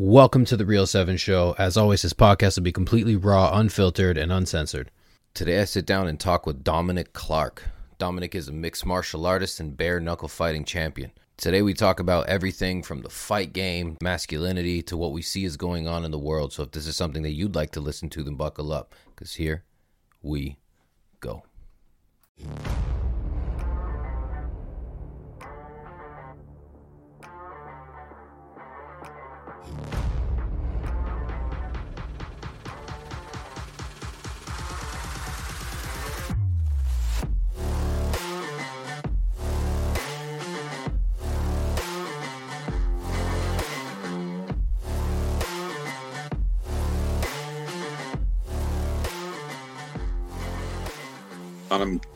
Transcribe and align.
Welcome 0.00 0.44
to 0.44 0.56
the 0.56 0.64
Real 0.64 0.86
7 0.86 1.16
Show. 1.16 1.56
As 1.58 1.76
always, 1.76 2.02
this 2.02 2.12
podcast 2.12 2.56
will 2.56 2.62
be 2.62 2.70
completely 2.70 3.16
raw, 3.16 3.58
unfiltered, 3.58 4.16
and 4.16 4.30
uncensored. 4.30 4.92
Today 5.34 5.60
I 5.60 5.64
sit 5.64 5.86
down 5.86 6.06
and 6.06 6.20
talk 6.20 6.46
with 6.46 6.62
Dominic 6.62 7.12
Clark. 7.14 7.64
Dominic 7.98 8.36
is 8.36 8.46
a 8.46 8.52
mixed 8.52 8.86
martial 8.86 9.26
artist 9.26 9.58
and 9.58 9.76
bare 9.76 9.98
knuckle 9.98 10.28
fighting 10.28 10.64
champion. 10.64 11.10
Today 11.36 11.62
we 11.62 11.74
talk 11.74 11.98
about 11.98 12.28
everything 12.28 12.80
from 12.80 13.02
the 13.02 13.10
fight 13.10 13.52
game, 13.52 13.96
masculinity, 14.00 14.82
to 14.82 14.96
what 14.96 15.10
we 15.10 15.20
see 15.20 15.44
is 15.44 15.56
going 15.56 15.88
on 15.88 16.04
in 16.04 16.12
the 16.12 16.16
world. 16.16 16.52
So 16.52 16.62
if 16.62 16.70
this 16.70 16.86
is 16.86 16.94
something 16.94 17.24
that 17.24 17.32
you'd 17.32 17.56
like 17.56 17.72
to 17.72 17.80
listen 17.80 18.08
to, 18.10 18.22
then 18.22 18.36
buckle 18.36 18.72
up, 18.72 18.94
because 19.16 19.34
here 19.34 19.64
we 20.22 20.58
go. 21.18 21.42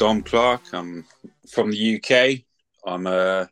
Dom 0.02 0.20
Clark. 0.20 0.62
I'm 0.73 1.06
from 1.48 1.70
the 1.70 1.95
UK. 1.95 2.41
I'm 2.84 3.06
a 3.06 3.48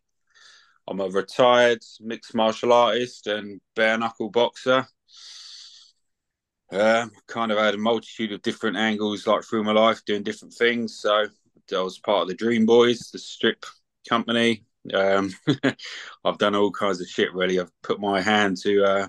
I'm 0.88 0.98
a 0.98 1.08
retired 1.08 1.78
mixed 2.00 2.34
martial 2.34 2.72
artist 2.72 3.28
and 3.28 3.60
bare 3.76 3.96
knuckle 3.96 4.30
boxer. 4.30 4.84
Uh, 6.72 7.06
kind 7.28 7.52
of 7.52 7.58
had 7.58 7.74
a 7.76 7.78
multitude 7.78 8.32
of 8.32 8.42
different 8.42 8.76
angles 8.76 9.28
like 9.28 9.44
through 9.44 9.62
my 9.62 9.70
life 9.70 10.04
doing 10.04 10.24
different 10.24 10.52
things. 10.52 10.98
So 10.98 11.26
I 11.72 11.80
was 11.80 12.00
part 12.00 12.22
of 12.22 12.28
the 12.28 12.34
Dream 12.34 12.66
Boys, 12.66 13.12
the 13.12 13.20
strip 13.20 13.64
company. 14.08 14.64
Um, 14.92 15.32
I've 16.24 16.38
done 16.38 16.56
all 16.56 16.72
kinds 16.72 17.00
of 17.00 17.06
shit. 17.06 17.32
Really, 17.32 17.60
I've 17.60 17.70
put 17.84 18.00
my 18.00 18.20
hand 18.20 18.56
to 18.62 18.82
uh, 18.82 19.08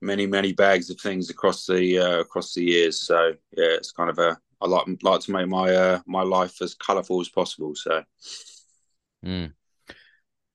many 0.00 0.26
many 0.26 0.52
bags 0.54 0.90
of 0.90 1.00
things 1.00 1.30
across 1.30 1.66
the 1.66 2.00
uh, 2.00 2.18
across 2.18 2.52
the 2.52 2.64
years. 2.64 3.00
So 3.00 3.34
yeah, 3.56 3.76
it's 3.76 3.92
kind 3.92 4.10
of 4.10 4.18
a 4.18 4.38
I 4.60 4.66
like 4.66 4.86
like 5.02 5.20
to 5.20 5.32
make 5.32 5.48
my 5.48 5.74
uh, 5.74 6.00
my 6.06 6.22
life 6.22 6.60
as 6.62 6.74
colourful 6.74 7.20
as 7.20 7.28
possible. 7.28 7.74
So, 7.74 8.02
mm. 9.24 9.52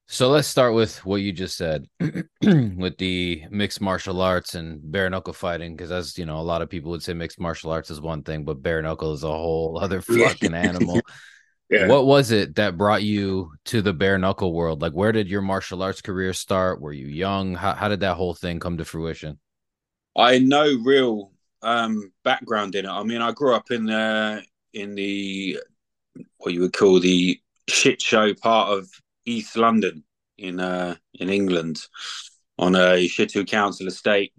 so 0.07 0.29
let's 0.29 0.47
start 0.47 0.73
with 0.73 1.05
what 1.05 1.21
you 1.21 1.31
just 1.31 1.55
said 1.55 1.87
with 1.99 2.97
the 2.97 3.43
mixed 3.49 3.79
martial 3.79 4.21
arts 4.21 4.55
and 4.55 4.79
bare 4.91 5.09
knuckle 5.09 5.33
fighting, 5.33 5.75
because 5.75 5.91
as 5.91 6.17
you 6.17 6.25
know, 6.25 6.39
a 6.39 6.41
lot 6.41 6.61
of 6.61 6.69
people 6.69 6.91
would 6.91 7.03
say 7.03 7.13
mixed 7.13 7.39
martial 7.39 7.71
arts 7.71 7.89
is 7.89 8.01
one 8.01 8.23
thing, 8.23 8.43
but 8.43 8.61
bare 8.61 8.81
knuckle 8.81 9.13
is 9.13 9.23
a 9.23 9.27
whole 9.27 9.79
other 9.81 10.01
fucking 10.01 10.53
animal. 10.53 10.99
Yeah. 11.69 11.87
What 11.87 12.05
was 12.05 12.29
it 12.29 12.55
that 12.55 12.77
brought 12.77 13.01
you 13.01 13.53
to 13.65 13.81
the 13.81 13.93
bare 13.93 14.19
knuckle 14.19 14.53
world? 14.53 14.83
Like, 14.83 14.91
where 14.91 15.11
did 15.11 15.27
your 15.27 15.41
martial 15.41 15.81
arts 15.81 16.01
career 16.01 16.31
start? 16.31 16.79
Were 16.79 16.93
you 16.93 17.07
young? 17.07 17.55
How, 17.55 17.73
how 17.73 17.87
did 17.87 18.01
that 18.01 18.15
whole 18.15 18.35
thing 18.35 18.59
come 18.59 18.77
to 18.77 18.85
fruition? 18.85 19.39
I 20.15 20.37
know 20.37 20.77
real 20.83 21.32
um, 21.63 22.11
background 22.23 22.75
in 22.75 22.85
it. 22.85 22.89
I 22.89 23.03
mean, 23.03 23.21
I 23.21 23.31
grew 23.31 23.55
up 23.55 23.71
in 23.71 23.85
the 23.85 24.43
in 24.73 24.95
the 24.95 25.59
what 26.37 26.53
you 26.53 26.61
would 26.61 26.73
call 26.73 26.99
the 26.99 27.39
shit 27.67 28.01
show 28.01 28.33
part 28.33 28.77
of 28.77 28.89
East 29.25 29.55
London 29.57 30.03
in 30.37 30.59
uh, 30.59 30.95
in 31.15 31.29
England 31.29 31.79
on 32.59 32.75
a 32.75 33.07
Shittu 33.07 33.47
Council 33.47 33.87
estate. 33.87 34.33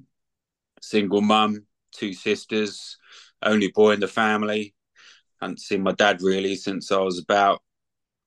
Single 0.81 1.23
mum, 1.23 1.67
two 1.93 2.13
sisters, 2.13 2.99
only 3.43 3.69
boy 3.69 3.93
in 3.93 4.01
the 4.01 4.09
family. 4.09 4.75
Hadn't 5.41 5.61
seen 5.61 5.83
my 5.83 5.93
dad 5.93 6.23
really 6.23 6.57
since 6.57 6.93
I 6.93 6.99
was 6.99 7.19
about 7.19 7.63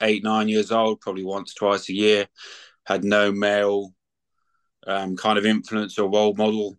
eight, 0.02 0.24
nine 0.24 0.50
years 0.50 0.72
old, 0.72 1.02
probably 1.02 1.24
once, 1.24 1.54
twice 1.54 1.90
a 1.90 1.94
year. 1.94 2.28
Had 2.86 3.04
no 3.04 3.32
male 3.32 3.94
um, 4.88 5.16
kind 5.18 5.38
of 5.38 5.46
influence 5.46 6.00
or 6.00 6.10
role 6.10 6.34
model 6.36 6.78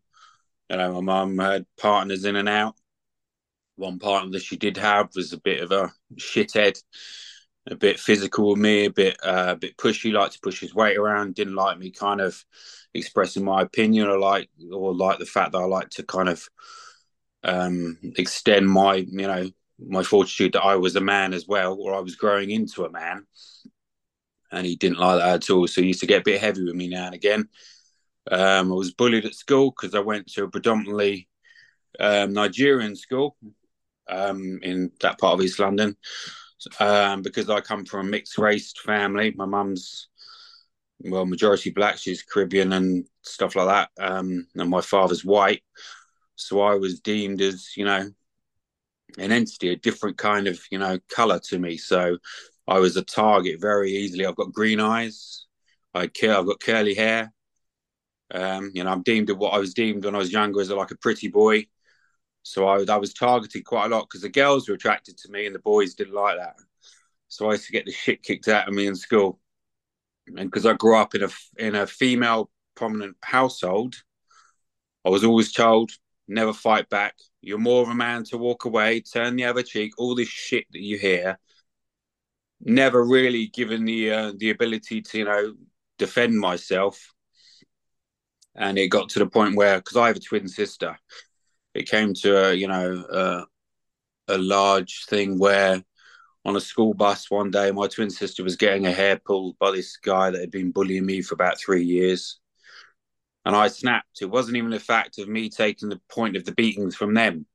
you 0.70 0.76
know, 0.76 1.00
my 1.00 1.24
mum 1.24 1.38
had 1.38 1.66
partners 1.78 2.24
in 2.24 2.36
and 2.36 2.48
out. 2.48 2.74
One 3.76 3.98
partner 3.98 4.32
that 4.32 4.42
she 4.42 4.56
did 4.56 4.76
have 4.76 5.10
was 5.14 5.32
a 5.32 5.40
bit 5.40 5.62
of 5.62 5.70
a 5.70 5.92
shithead, 6.16 6.82
a 7.68 7.76
bit 7.76 8.00
physical 8.00 8.50
with 8.50 8.58
me, 8.58 8.86
a 8.86 8.90
bit 8.90 9.16
uh, 9.24 9.46
a 9.48 9.56
bit 9.56 9.76
pushy, 9.76 10.12
liked 10.12 10.34
to 10.34 10.40
push 10.40 10.60
his 10.60 10.74
weight 10.74 10.96
around, 10.96 11.34
didn't 11.34 11.54
like 11.54 11.78
me 11.78 11.90
kind 11.90 12.20
of 12.20 12.44
expressing 12.94 13.44
my 13.44 13.62
opinion 13.62 14.08
or 14.08 14.18
like 14.18 14.48
or 14.72 14.94
like 14.94 15.18
the 15.18 15.26
fact 15.26 15.52
that 15.52 15.58
I 15.58 15.64
like 15.64 15.90
to 15.90 16.02
kind 16.02 16.28
of 16.28 16.42
um, 17.44 17.98
extend 18.16 18.68
my, 18.68 18.96
you 18.96 19.26
know, 19.26 19.50
my 19.78 20.02
fortitude 20.02 20.52
that 20.54 20.64
I 20.64 20.76
was 20.76 20.96
a 20.96 21.00
man 21.00 21.32
as 21.32 21.46
well, 21.46 21.76
or 21.80 21.94
I 21.94 22.00
was 22.00 22.16
growing 22.16 22.50
into 22.50 22.84
a 22.84 22.90
man. 22.90 23.26
And 24.50 24.66
he 24.66 24.76
didn't 24.76 24.98
like 24.98 25.18
that 25.18 25.34
at 25.34 25.50
all. 25.50 25.66
So 25.66 25.82
he 25.82 25.88
used 25.88 26.00
to 26.00 26.06
get 26.06 26.22
a 26.22 26.24
bit 26.24 26.40
heavy 26.40 26.64
with 26.64 26.74
me 26.74 26.88
now 26.88 27.06
and 27.06 27.14
again. 27.14 27.48
Um, 28.30 28.72
I 28.72 28.74
was 28.74 28.92
bullied 28.92 29.24
at 29.24 29.34
school 29.34 29.70
because 29.70 29.94
I 29.94 30.00
went 30.00 30.26
to 30.32 30.44
a 30.44 30.50
predominantly 30.50 31.28
um, 32.00 32.32
Nigerian 32.32 32.96
school 32.96 33.36
um, 34.08 34.58
in 34.62 34.90
that 35.00 35.18
part 35.18 35.34
of 35.34 35.44
East 35.44 35.58
London. 35.58 35.96
Um, 36.80 37.22
because 37.22 37.48
I 37.48 37.60
come 37.60 37.84
from 37.84 38.06
a 38.06 38.10
mixed 38.10 38.36
race 38.36 38.72
family, 38.84 39.32
my 39.36 39.46
mum's 39.46 40.08
well 41.00 41.24
majority 41.24 41.70
black, 41.70 41.98
she's 41.98 42.22
Caribbean 42.22 42.72
and 42.72 43.06
stuff 43.22 43.54
like 43.54 43.68
that, 43.68 43.90
um, 44.04 44.46
and 44.56 44.68
my 44.68 44.80
father's 44.80 45.24
white. 45.24 45.62
So 46.34 46.60
I 46.60 46.74
was 46.74 47.00
deemed 47.00 47.40
as 47.40 47.76
you 47.76 47.84
know 47.84 48.10
an 49.18 49.32
entity, 49.32 49.70
a 49.70 49.76
different 49.76 50.18
kind 50.18 50.48
of 50.48 50.60
you 50.70 50.78
know 50.78 50.98
color 51.10 51.38
to 51.44 51.58
me. 51.58 51.76
So 51.76 52.18
I 52.66 52.80
was 52.80 52.96
a 52.96 53.04
target 53.04 53.60
very 53.60 53.92
easily. 53.92 54.26
I've 54.26 54.36
got 54.36 54.52
green 54.52 54.80
eyes. 54.80 55.46
I 55.94 56.08
care. 56.08 56.36
I've 56.36 56.46
got 56.46 56.60
curly 56.60 56.94
hair. 56.94 57.32
Um, 58.30 58.70
you 58.74 58.84
know, 58.84 58.90
I'm 58.90 59.02
deemed 59.02 59.30
what 59.30 59.54
I 59.54 59.58
was 59.58 59.74
deemed 59.74 60.04
when 60.04 60.14
I 60.14 60.18
was 60.18 60.32
younger 60.32 60.60
as 60.60 60.70
like 60.70 60.90
a 60.90 60.96
pretty 60.96 61.28
boy. 61.28 61.66
So 62.42 62.66
I, 62.66 62.84
I 62.88 62.96
was 62.96 63.14
targeted 63.14 63.64
quite 63.64 63.86
a 63.86 63.88
lot 63.88 64.08
because 64.08 64.22
the 64.22 64.28
girls 64.28 64.68
were 64.68 64.74
attracted 64.74 65.18
to 65.18 65.30
me 65.30 65.46
and 65.46 65.54
the 65.54 65.60
boys 65.60 65.94
didn't 65.94 66.14
like 66.14 66.38
that. 66.38 66.56
So 67.28 67.48
I 67.48 67.52
used 67.52 67.66
to 67.66 67.72
get 67.72 67.86
the 67.86 67.92
shit 67.92 68.22
kicked 68.22 68.48
out 68.48 68.68
of 68.68 68.74
me 68.74 68.86
in 68.86 68.96
school. 68.96 69.38
And 70.26 70.50
because 70.50 70.66
I 70.66 70.74
grew 70.74 70.96
up 70.96 71.14
in 71.14 71.24
a 71.24 71.28
in 71.56 71.74
a 71.74 71.86
female 71.86 72.50
prominent 72.74 73.16
household, 73.22 73.96
I 75.04 75.10
was 75.10 75.24
always 75.24 75.52
told 75.52 75.90
never 76.26 76.52
fight 76.52 76.88
back. 76.88 77.14
You're 77.40 77.58
more 77.58 77.82
of 77.82 77.88
a 77.88 77.94
man 77.94 78.24
to 78.24 78.38
walk 78.38 78.64
away, 78.64 79.00
turn 79.00 79.36
the 79.36 79.44
other 79.44 79.62
cheek. 79.62 79.92
All 79.98 80.14
this 80.14 80.28
shit 80.28 80.66
that 80.72 80.82
you 80.82 80.98
hear, 80.98 81.38
never 82.60 83.02
really 83.04 83.46
given 83.48 83.84
the 83.84 84.10
uh, 84.10 84.32
the 84.36 84.50
ability 84.50 85.02
to 85.02 85.18
you 85.18 85.24
know 85.24 85.54
defend 85.98 86.38
myself 86.38 87.14
and 88.54 88.78
it 88.78 88.88
got 88.88 89.08
to 89.10 89.18
the 89.18 89.26
point 89.26 89.56
where 89.56 89.78
because 89.78 89.96
I 89.96 90.08
have 90.08 90.16
a 90.16 90.20
twin 90.20 90.48
sister, 90.48 90.98
it 91.74 91.88
came 91.88 92.14
to 92.14 92.48
a 92.48 92.52
you 92.54 92.68
know 92.68 93.04
a, 93.10 94.34
a 94.34 94.38
large 94.38 95.04
thing 95.06 95.38
where 95.38 95.82
on 96.44 96.56
a 96.56 96.60
school 96.60 96.94
bus 96.94 97.30
one 97.30 97.50
day 97.50 97.70
my 97.70 97.86
twin 97.86 98.10
sister 98.10 98.42
was 98.42 98.56
getting 98.56 98.84
her 98.84 98.92
hair 98.92 99.20
pulled 99.24 99.58
by 99.58 99.70
this 99.70 99.96
guy 99.96 100.30
that 100.30 100.40
had 100.40 100.50
been 100.50 100.72
bullying 100.72 101.04
me 101.06 101.20
for 101.22 101.34
about 101.34 101.58
three 101.58 101.84
years. 101.84 102.38
And 103.44 103.56
i 103.56 103.68
snapped. 103.68 104.20
It 104.20 104.26
wasn't 104.26 104.58
even 104.58 104.70
the 104.70 104.80
fact 104.80 105.18
of 105.18 105.28
me 105.28 105.48
taking 105.48 105.88
the 105.88 106.00
point 106.10 106.36
of 106.36 106.44
the 106.44 106.52
beatings 106.52 106.94
from 106.94 107.14
them 107.14 107.46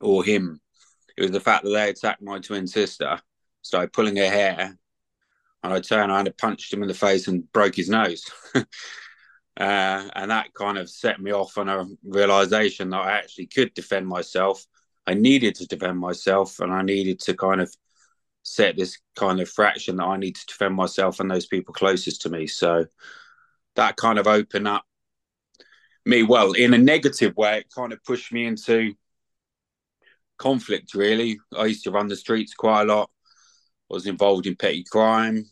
or 0.00 0.24
him. 0.24 0.60
It 1.16 1.22
was 1.22 1.30
the 1.30 1.40
fact 1.40 1.64
that 1.64 1.70
they 1.70 1.90
attacked 1.90 2.22
my 2.22 2.38
twin 2.38 2.66
sister. 2.66 3.20
Started 3.62 3.92
pulling 3.92 4.16
her 4.16 4.28
hair 4.28 4.78
and 5.64 5.72
i 5.72 5.80
turned 5.80 6.12
around 6.12 6.26
and 6.28 6.36
punched 6.36 6.72
him 6.72 6.82
in 6.82 6.88
the 6.88 6.94
face 6.94 7.26
and 7.26 7.50
broke 7.52 7.74
his 7.74 7.88
nose 7.88 8.30
Uh, 9.56 10.08
and 10.14 10.30
that 10.30 10.52
kind 10.54 10.78
of 10.78 10.90
set 10.90 11.20
me 11.20 11.32
off 11.32 11.58
on 11.58 11.68
a 11.68 11.86
realization 12.04 12.90
that 12.90 13.00
I 13.00 13.12
actually 13.12 13.46
could 13.46 13.72
defend 13.74 14.06
myself. 14.06 14.66
I 15.06 15.14
needed 15.14 15.54
to 15.56 15.66
defend 15.66 15.98
myself, 15.98 16.60
and 16.60 16.72
I 16.72 16.82
needed 16.82 17.20
to 17.20 17.34
kind 17.34 17.60
of 17.60 17.72
set 18.42 18.76
this 18.76 18.98
kind 19.16 19.40
of 19.40 19.48
fraction 19.48 19.96
that 19.96 20.04
I 20.04 20.16
need 20.16 20.36
to 20.36 20.46
defend 20.46 20.74
myself 20.74 21.20
and 21.20 21.30
those 21.30 21.46
people 21.46 21.72
closest 21.72 22.22
to 22.22 22.30
me. 22.30 22.46
So 22.46 22.86
that 23.76 23.96
kind 23.96 24.18
of 24.18 24.26
opened 24.26 24.68
up 24.68 24.84
me, 26.06 26.22
well, 26.22 26.52
in 26.52 26.74
a 26.74 26.78
negative 26.78 27.36
way, 27.36 27.58
it 27.58 27.72
kind 27.74 27.92
of 27.92 28.04
pushed 28.04 28.32
me 28.32 28.44
into 28.44 28.94
conflict, 30.36 30.94
really. 30.94 31.38
I 31.56 31.66
used 31.66 31.84
to 31.84 31.90
run 31.90 32.08
the 32.08 32.16
streets 32.16 32.54
quite 32.54 32.82
a 32.82 32.94
lot, 32.94 33.10
I 33.90 33.94
was 33.94 34.06
involved 34.06 34.46
in 34.46 34.56
petty 34.56 34.84
crime, 34.84 35.46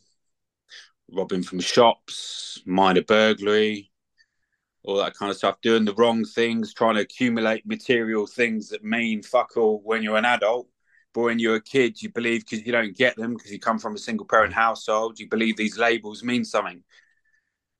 robbing 1.11 1.43
from 1.43 1.59
shops, 1.59 2.61
minor 2.65 3.01
burglary, 3.01 3.91
all 4.83 4.97
that 4.97 5.15
kind 5.15 5.31
of 5.31 5.37
stuff, 5.37 5.61
doing 5.61 5.85
the 5.85 5.93
wrong 5.95 6.25
things, 6.25 6.73
trying 6.73 6.95
to 6.95 7.01
accumulate 7.01 7.65
material 7.65 8.27
things 8.27 8.69
that 8.69 8.83
mean 8.83 9.23
fuck 9.23 9.55
all 9.57 9.81
when 9.83 10.03
you're 10.03 10.17
an 10.17 10.25
adult. 10.25 10.67
But 11.13 11.21
when 11.21 11.39
you're 11.39 11.55
a 11.57 11.61
kid, 11.61 12.01
you 12.01 12.09
believe 12.09 12.41
because 12.45 12.65
you 12.65 12.71
don't 12.71 12.97
get 12.97 13.15
them 13.15 13.35
because 13.35 13.51
you 13.51 13.59
come 13.59 13.79
from 13.79 13.95
a 13.95 13.99
single 13.99 14.25
parent 14.25 14.53
household, 14.53 15.19
you 15.19 15.29
believe 15.29 15.57
these 15.57 15.77
labels 15.77 16.23
mean 16.23 16.43
something. 16.45 16.83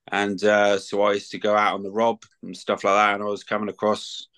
and 0.08 0.42
uh, 0.44 0.78
so 0.78 1.02
I 1.02 1.14
used 1.14 1.30
to 1.32 1.38
go 1.38 1.56
out 1.56 1.74
on 1.74 1.82
the 1.82 1.90
rob 1.90 2.22
and 2.42 2.56
stuff 2.56 2.84
like 2.84 2.94
that, 2.94 3.14
and 3.14 3.22
I 3.22 3.26
was 3.26 3.44
coming 3.44 3.68
across, 3.68 4.28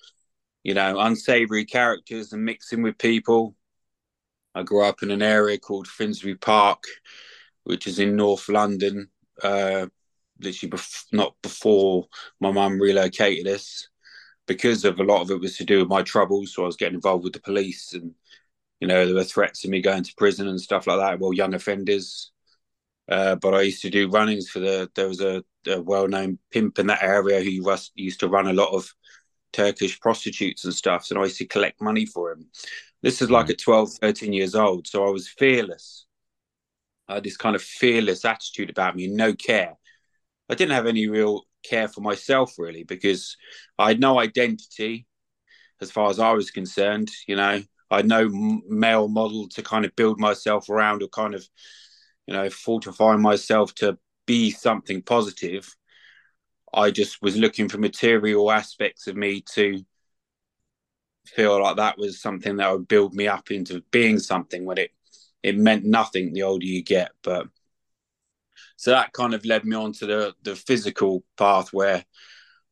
you 0.62 0.74
know, 0.74 0.98
unsavory 1.00 1.64
characters 1.64 2.32
and 2.32 2.44
mixing 2.44 2.82
with 2.82 2.98
people. 2.98 3.56
I 4.54 4.62
grew 4.62 4.84
up 4.84 5.02
in 5.02 5.10
an 5.10 5.22
area 5.22 5.58
called 5.58 5.88
Finsbury 5.88 6.36
Park, 6.36 6.84
which 7.64 7.86
is 7.86 7.98
in 7.98 8.16
North 8.16 8.48
London, 8.48 9.10
uh, 9.42 9.86
literally 10.40 10.70
bef- 10.70 11.04
not 11.12 11.34
before 11.42 12.06
my 12.40 12.50
mum 12.50 12.80
relocated 12.80 13.46
us, 13.46 13.88
because 14.46 14.84
of 14.84 15.00
a 15.00 15.04
lot 15.04 15.22
of 15.22 15.30
it 15.30 15.40
was 15.40 15.56
to 15.56 15.64
do 15.64 15.80
with 15.80 15.88
my 15.88 16.02
troubles. 16.02 16.54
So 16.54 16.62
I 16.62 16.66
was 16.66 16.76
getting 16.76 16.94
involved 16.94 17.24
with 17.24 17.32
the 17.32 17.40
police, 17.40 17.92
and 17.92 18.14
you 18.80 18.88
know, 18.88 19.06
there 19.06 19.14
were 19.14 19.24
threats 19.24 19.64
of 19.64 19.70
me 19.70 19.80
going 19.80 20.04
to 20.04 20.14
prison 20.16 20.48
and 20.48 20.60
stuff 20.60 20.86
like 20.86 20.98
that. 20.98 21.18
Well, 21.18 21.32
young 21.32 21.54
offenders. 21.54 22.32
Uh, 23.08 23.36
but 23.36 23.54
I 23.54 23.62
used 23.62 23.82
to 23.82 23.90
do 23.90 24.10
runnings 24.10 24.48
for 24.48 24.58
the. 24.58 24.90
There 24.94 25.08
was 25.08 25.20
a, 25.20 25.44
a 25.66 25.80
well-known 25.80 26.38
pimp 26.50 26.78
in 26.78 26.88
that 26.88 27.02
area 27.02 27.40
who 27.40 27.62
was, 27.62 27.90
used 27.94 28.20
to 28.20 28.28
run 28.28 28.48
a 28.48 28.52
lot 28.52 28.74
of 28.74 28.92
Turkish 29.52 30.00
prostitutes 30.00 30.64
and 30.64 30.74
stuff. 30.74 31.10
And 31.10 31.18
I 31.18 31.24
used 31.24 31.38
to 31.38 31.46
collect 31.46 31.80
money 31.80 32.04
for 32.04 32.32
him. 32.32 32.46
This 33.02 33.22
is 33.22 33.30
like 33.30 33.46
mm. 33.46 33.50
at 33.50 33.58
12, 33.58 33.92
13 34.00 34.32
years 34.32 34.54
old. 34.54 34.86
So 34.86 35.06
I 35.06 35.10
was 35.10 35.28
fearless. 35.28 36.06
I 37.08 37.14
had 37.14 37.24
this 37.24 37.36
kind 37.36 37.54
of 37.54 37.62
fearless 37.62 38.24
attitude 38.24 38.70
about 38.70 38.96
me, 38.96 39.06
no 39.06 39.32
care. 39.32 39.74
I 40.48 40.54
didn't 40.54 40.74
have 40.74 40.86
any 40.86 41.08
real 41.08 41.42
care 41.62 41.88
for 41.88 42.00
myself 42.00 42.54
really 42.58 42.84
because 42.84 43.36
I 43.78 43.88
had 43.88 44.00
no 44.00 44.20
identity 44.20 45.06
as 45.80 45.90
far 45.90 46.10
as 46.10 46.18
I 46.18 46.32
was 46.32 46.50
concerned. 46.50 47.10
You 47.26 47.36
know, 47.36 47.62
I 47.90 47.96
had 47.96 48.08
no 48.08 48.28
male 48.30 49.08
model 49.08 49.48
to 49.50 49.62
kind 49.62 49.84
of 49.84 49.96
build 49.96 50.20
myself 50.20 50.70
around 50.70 51.02
or 51.02 51.08
kind 51.08 51.34
of 51.34 51.46
you 52.26 52.34
know, 52.34 52.50
fortify 52.50 53.16
myself 53.16 53.74
to 53.76 53.98
be 54.26 54.50
something 54.50 55.02
positive. 55.02 55.74
I 56.74 56.90
just 56.90 57.22
was 57.22 57.36
looking 57.36 57.68
for 57.68 57.78
material 57.78 58.50
aspects 58.50 59.06
of 59.06 59.16
me 59.16 59.42
to 59.54 59.84
feel 61.26 61.62
like 61.62 61.76
that 61.76 61.98
was 61.98 62.20
something 62.20 62.56
that 62.56 62.70
would 62.70 62.88
build 62.88 63.14
me 63.14 63.26
up 63.28 63.50
into 63.50 63.82
being 63.90 64.18
something 64.18 64.64
when 64.64 64.78
it 64.78 64.90
it 65.42 65.56
meant 65.56 65.84
nothing 65.84 66.32
the 66.32 66.42
older 66.42 66.64
you 66.66 66.82
get. 66.82 67.12
But 67.22 67.46
so 68.76 68.90
that 68.92 69.12
kind 69.12 69.34
of 69.34 69.44
led 69.44 69.64
me 69.64 69.76
on 69.76 69.92
to 69.94 70.06
the 70.06 70.34
the 70.42 70.56
physical 70.56 71.24
path 71.36 71.72
where 71.72 72.04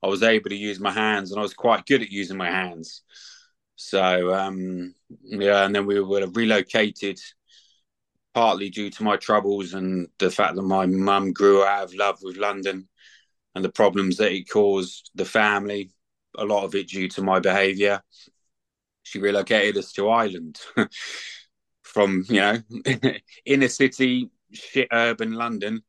I 0.03 0.07
was 0.09 0.23
able 0.23 0.51
to 0.51 0.57
use 0.57 0.81
my 0.81 0.91
hands 0.91 1.31
and 1.31 1.39
I 1.39 1.43
was 1.43 1.55
quite 1.55 1.87
good 1.87 2.03
at 2.03 2.11
using 2.11 2.37
my 2.37 2.51
hands. 2.51 3.03
So 3.77 4.35
um 4.35 4.95
yeah, 5.23 5.65
and 5.65 5.75
then 5.75 5.87
we 5.87 6.01
were 6.01 6.27
relocated 6.29 7.19
partly 8.35 8.69
due 8.69 8.91
to 8.91 9.05
my 9.05 9.17
troubles 9.17 9.75
and 9.75 10.09
the 10.19 10.31
fact 10.31 10.57
that 10.57 10.63
my 10.63 10.87
mum 10.87 11.33
grew 11.33 11.65
out 11.65 11.85
of 11.85 11.95
love 11.95 12.19
with 12.23 12.37
London 12.37 12.89
and 13.55 13.65
the 13.65 13.71
problems 13.71 14.17
that 14.17 14.33
it 14.33 14.49
caused 14.51 15.11
the 15.15 15.25
family. 15.25 15.91
A 16.39 16.45
lot 16.45 16.65
of 16.65 16.75
it 16.75 16.89
due 16.89 17.09
to 17.11 17.23
my 17.23 17.41
behaviour. 17.41 18.03
She 19.05 19.21
relocated 19.21 19.77
us 19.77 19.93
to 19.93 20.09
Ireland 20.09 20.61
from, 21.83 22.25
you 22.29 22.41
know, 22.41 22.59
inner 23.47 23.69
city, 23.69 24.31
shit 24.55 24.89
urban 24.93 25.33
London 25.33 25.83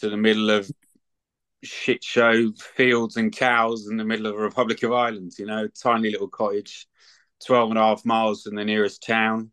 to 0.00 0.10
the 0.10 0.16
middle 0.16 0.50
of 0.50 0.70
shit 1.62 2.04
show 2.04 2.52
fields 2.52 3.16
and 3.16 3.34
cows 3.34 3.86
in 3.88 3.96
the 3.96 4.04
middle 4.04 4.26
of 4.26 4.34
the 4.34 4.42
Republic 4.42 4.82
of 4.82 4.92
Ireland, 4.92 5.32
you 5.38 5.46
know, 5.46 5.68
tiny 5.68 6.10
little 6.10 6.28
cottage, 6.28 6.86
12 7.46 7.70
and 7.70 7.78
a 7.78 7.82
half 7.82 8.04
miles 8.04 8.42
from 8.42 8.56
the 8.56 8.64
nearest 8.64 9.02
town 9.02 9.50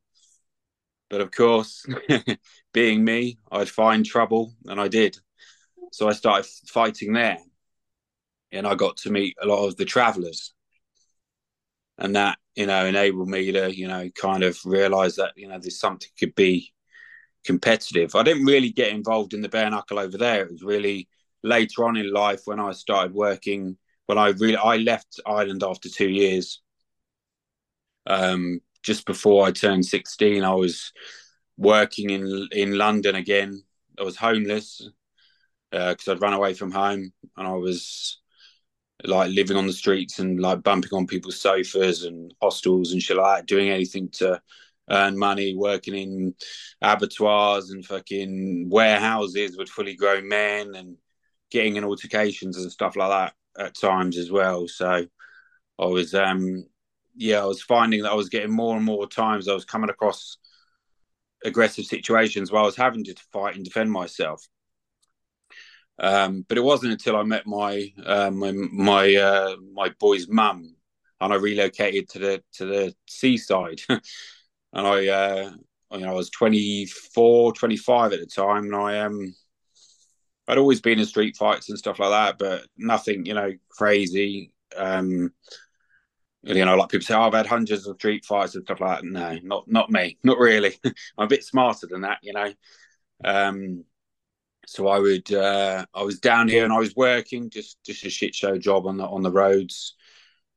but 1.11 1.19
of 1.19 1.29
course, 1.29 1.85
being 2.73 3.03
me, 3.03 3.37
I'd 3.51 3.69
find 3.69 4.05
trouble, 4.05 4.53
and 4.65 4.79
I 4.79 4.87
did. 4.87 5.17
So 5.91 6.07
I 6.07 6.13
started 6.13 6.49
fighting 6.67 7.11
there, 7.11 7.37
and 8.53 8.65
I 8.65 8.75
got 8.75 8.95
to 8.97 9.11
meet 9.11 9.35
a 9.41 9.45
lot 9.45 9.67
of 9.67 9.75
the 9.75 9.83
travellers, 9.83 10.53
and 11.97 12.15
that 12.15 12.37
you 12.55 12.65
know 12.65 12.85
enabled 12.85 13.27
me 13.27 13.51
to 13.51 13.75
you 13.75 13.89
know 13.89 14.09
kind 14.15 14.43
of 14.43 14.57
realize 14.63 15.17
that 15.17 15.33
you 15.35 15.49
know 15.49 15.59
there's 15.59 15.79
something 15.79 16.09
could 16.17 16.33
be 16.33 16.71
competitive. 17.45 18.15
I 18.15 18.23
didn't 18.23 18.45
really 18.45 18.71
get 18.71 18.89
involved 18.91 19.33
in 19.33 19.41
the 19.41 19.49
bare 19.49 19.69
knuckle 19.69 19.99
over 19.99 20.17
there. 20.17 20.45
It 20.45 20.51
was 20.51 20.63
really 20.63 21.07
later 21.43 21.85
on 21.85 21.97
in 21.97 22.11
life 22.11 22.41
when 22.45 22.59
I 22.59 22.71
started 22.71 23.13
working. 23.13 23.77
When 24.05 24.17
I 24.17 24.29
really 24.29 24.57
I 24.57 24.77
left 24.77 25.19
Ireland 25.25 25.63
after 25.63 25.89
two 25.89 26.09
years. 26.09 26.61
Um, 28.07 28.59
just 28.83 29.05
before 29.05 29.45
I 29.45 29.51
turned 29.51 29.85
16, 29.85 30.43
I 30.43 30.53
was 30.53 30.91
working 31.57 32.09
in 32.09 32.47
in 32.51 32.77
London 32.77 33.15
again. 33.15 33.63
I 33.99 34.03
was 34.03 34.17
homeless 34.17 34.89
because 35.71 36.07
uh, 36.07 36.11
I'd 36.11 36.21
run 36.21 36.33
away 36.33 36.53
from 36.53 36.71
home, 36.71 37.13
and 37.37 37.47
I 37.47 37.53
was 37.53 38.19
like 39.03 39.31
living 39.31 39.57
on 39.57 39.67
the 39.67 39.73
streets 39.73 40.19
and 40.19 40.39
like 40.39 40.63
bumping 40.63 40.93
on 40.93 41.07
people's 41.07 41.39
sofas 41.39 42.03
and 42.03 42.33
hostels 42.41 42.91
and 42.91 43.01
shit 43.01 43.17
like 43.17 43.39
that, 43.39 43.47
doing 43.47 43.69
anything 43.69 44.09
to 44.09 44.41
earn 44.91 45.17
money, 45.17 45.55
working 45.55 45.95
in 45.95 46.35
abattoirs 46.81 47.71
and 47.71 47.85
fucking 47.85 48.69
warehouses 48.69 49.57
with 49.57 49.69
fully 49.69 49.95
grown 49.95 50.27
men 50.27 50.75
and 50.75 50.97
getting 51.49 51.75
in 51.75 51.83
altercations 51.83 52.57
and 52.57 52.71
stuff 52.71 52.95
like 52.95 53.09
that 53.09 53.65
at 53.65 53.75
times 53.75 54.17
as 54.17 54.31
well. 54.31 54.67
So 54.67 55.05
I 55.79 55.85
was 55.85 56.13
um 56.13 56.65
yeah, 57.15 57.41
I 57.41 57.45
was 57.45 57.61
finding 57.61 58.03
that 58.03 58.11
I 58.11 58.15
was 58.15 58.29
getting 58.29 58.51
more 58.51 58.75
and 58.75 58.85
more 58.85 59.07
times 59.07 59.47
I 59.47 59.53
was 59.53 59.65
coming 59.65 59.89
across 59.89 60.37
aggressive 61.43 61.85
situations 61.85 62.51
where 62.51 62.61
I 62.61 62.65
was 62.65 62.75
having 62.75 63.03
to 63.05 63.15
fight 63.33 63.55
and 63.55 63.65
defend 63.65 63.91
myself. 63.91 64.47
Um, 65.99 66.45
but 66.47 66.57
it 66.57 66.63
wasn't 66.63 66.93
until 66.93 67.15
I 67.15 67.23
met 67.23 67.45
my 67.45 67.91
uh, 68.03 68.31
my 68.31 68.51
my, 68.51 69.15
uh, 69.15 69.55
my 69.73 69.89
boy's 69.99 70.27
mum 70.27 70.75
and 71.19 71.33
I 71.33 71.35
relocated 71.35 72.09
to 72.09 72.19
the 72.19 72.43
to 72.53 72.65
the 72.65 72.95
seaside, 73.07 73.81
and 74.73 74.87
I 74.87 75.07
uh, 75.07 75.51
you 75.91 75.99
know 75.99 76.11
I 76.11 76.13
was 76.13 76.29
24, 76.29 77.53
25 77.53 78.13
at 78.13 78.19
the 78.19 78.25
time, 78.25 78.65
and 78.65 78.75
I 78.75 78.99
um 78.99 79.35
I'd 80.47 80.57
always 80.57 80.81
been 80.81 80.99
in 80.99 81.05
street 81.05 81.37
fights 81.37 81.69
and 81.69 81.77
stuff 81.77 81.99
like 81.99 82.09
that, 82.09 82.37
but 82.37 82.67
nothing 82.77 83.25
you 83.25 83.33
know 83.33 83.51
crazy. 83.69 84.51
Um, 84.75 85.31
you 86.43 86.65
know, 86.65 86.75
like 86.75 86.89
people 86.89 87.05
say, 87.05 87.13
oh, 87.13 87.21
I've 87.21 87.33
had 87.33 87.45
hundreds 87.45 87.85
of 87.85 87.95
street 87.97 88.25
fights 88.25 88.55
and 88.55 88.63
stuff 88.63 88.81
like 88.81 89.01
that. 89.01 89.05
No, 89.05 89.37
not 89.43 89.67
not 89.67 89.91
me, 89.91 90.17
not 90.23 90.39
really. 90.39 90.75
I'm 90.85 91.25
a 91.25 91.27
bit 91.27 91.43
smarter 91.43 91.87
than 91.87 92.01
that, 92.01 92.19
you 92.21 92.33
know. 92.33 92.53
Um, 93.23 93.85
so 94.65 94.87
I 94.87 94.99
would, 94.99 95.31
uh, 95.33 95.85
I 95.93 96.03
was 96.03 96.19
down 96.19 96.47
here 96.47 96.63
and 96.63 96.73
I 96.73 96.79
was 96.79 96.95
working 96.95 97.49
just 97.49 97.83
just 97.83 98.05
a 98.05 98.09
shit 98.09 98.33
show 98.33 98.57
job 98.57 98.87
on 98.87 98.97
the 98.97 99.05
on 99.05 99.21
the 99.21 99.31
roads, 99.31 99.95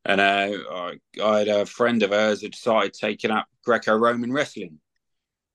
and 0.04 0.20
uh, 0.20 0.92
I, 1.22 1.38
had 1.38 1.48
a 1.48 1.66
friend 1.66 2.02
of 2.02 2.10
hers 2.10 2.40
that 2.40 2.54
started 2.54 2.92
taking 2.92 3.30
up 3.30 3.46
Greco-Roman 3.64 4.32
wrestling 4.32 4.80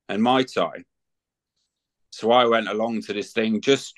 and 0.07 0.21
Muay 0.21 0.51
Thai. 0.51 0.83
So 2.11 2.31
I 2.31 2.45
went 2.45 2.67
along 2.67 3.03
to 3.03 3.13
this 3.13 3.31
thing 3.31 3.61
just 3.61 3.93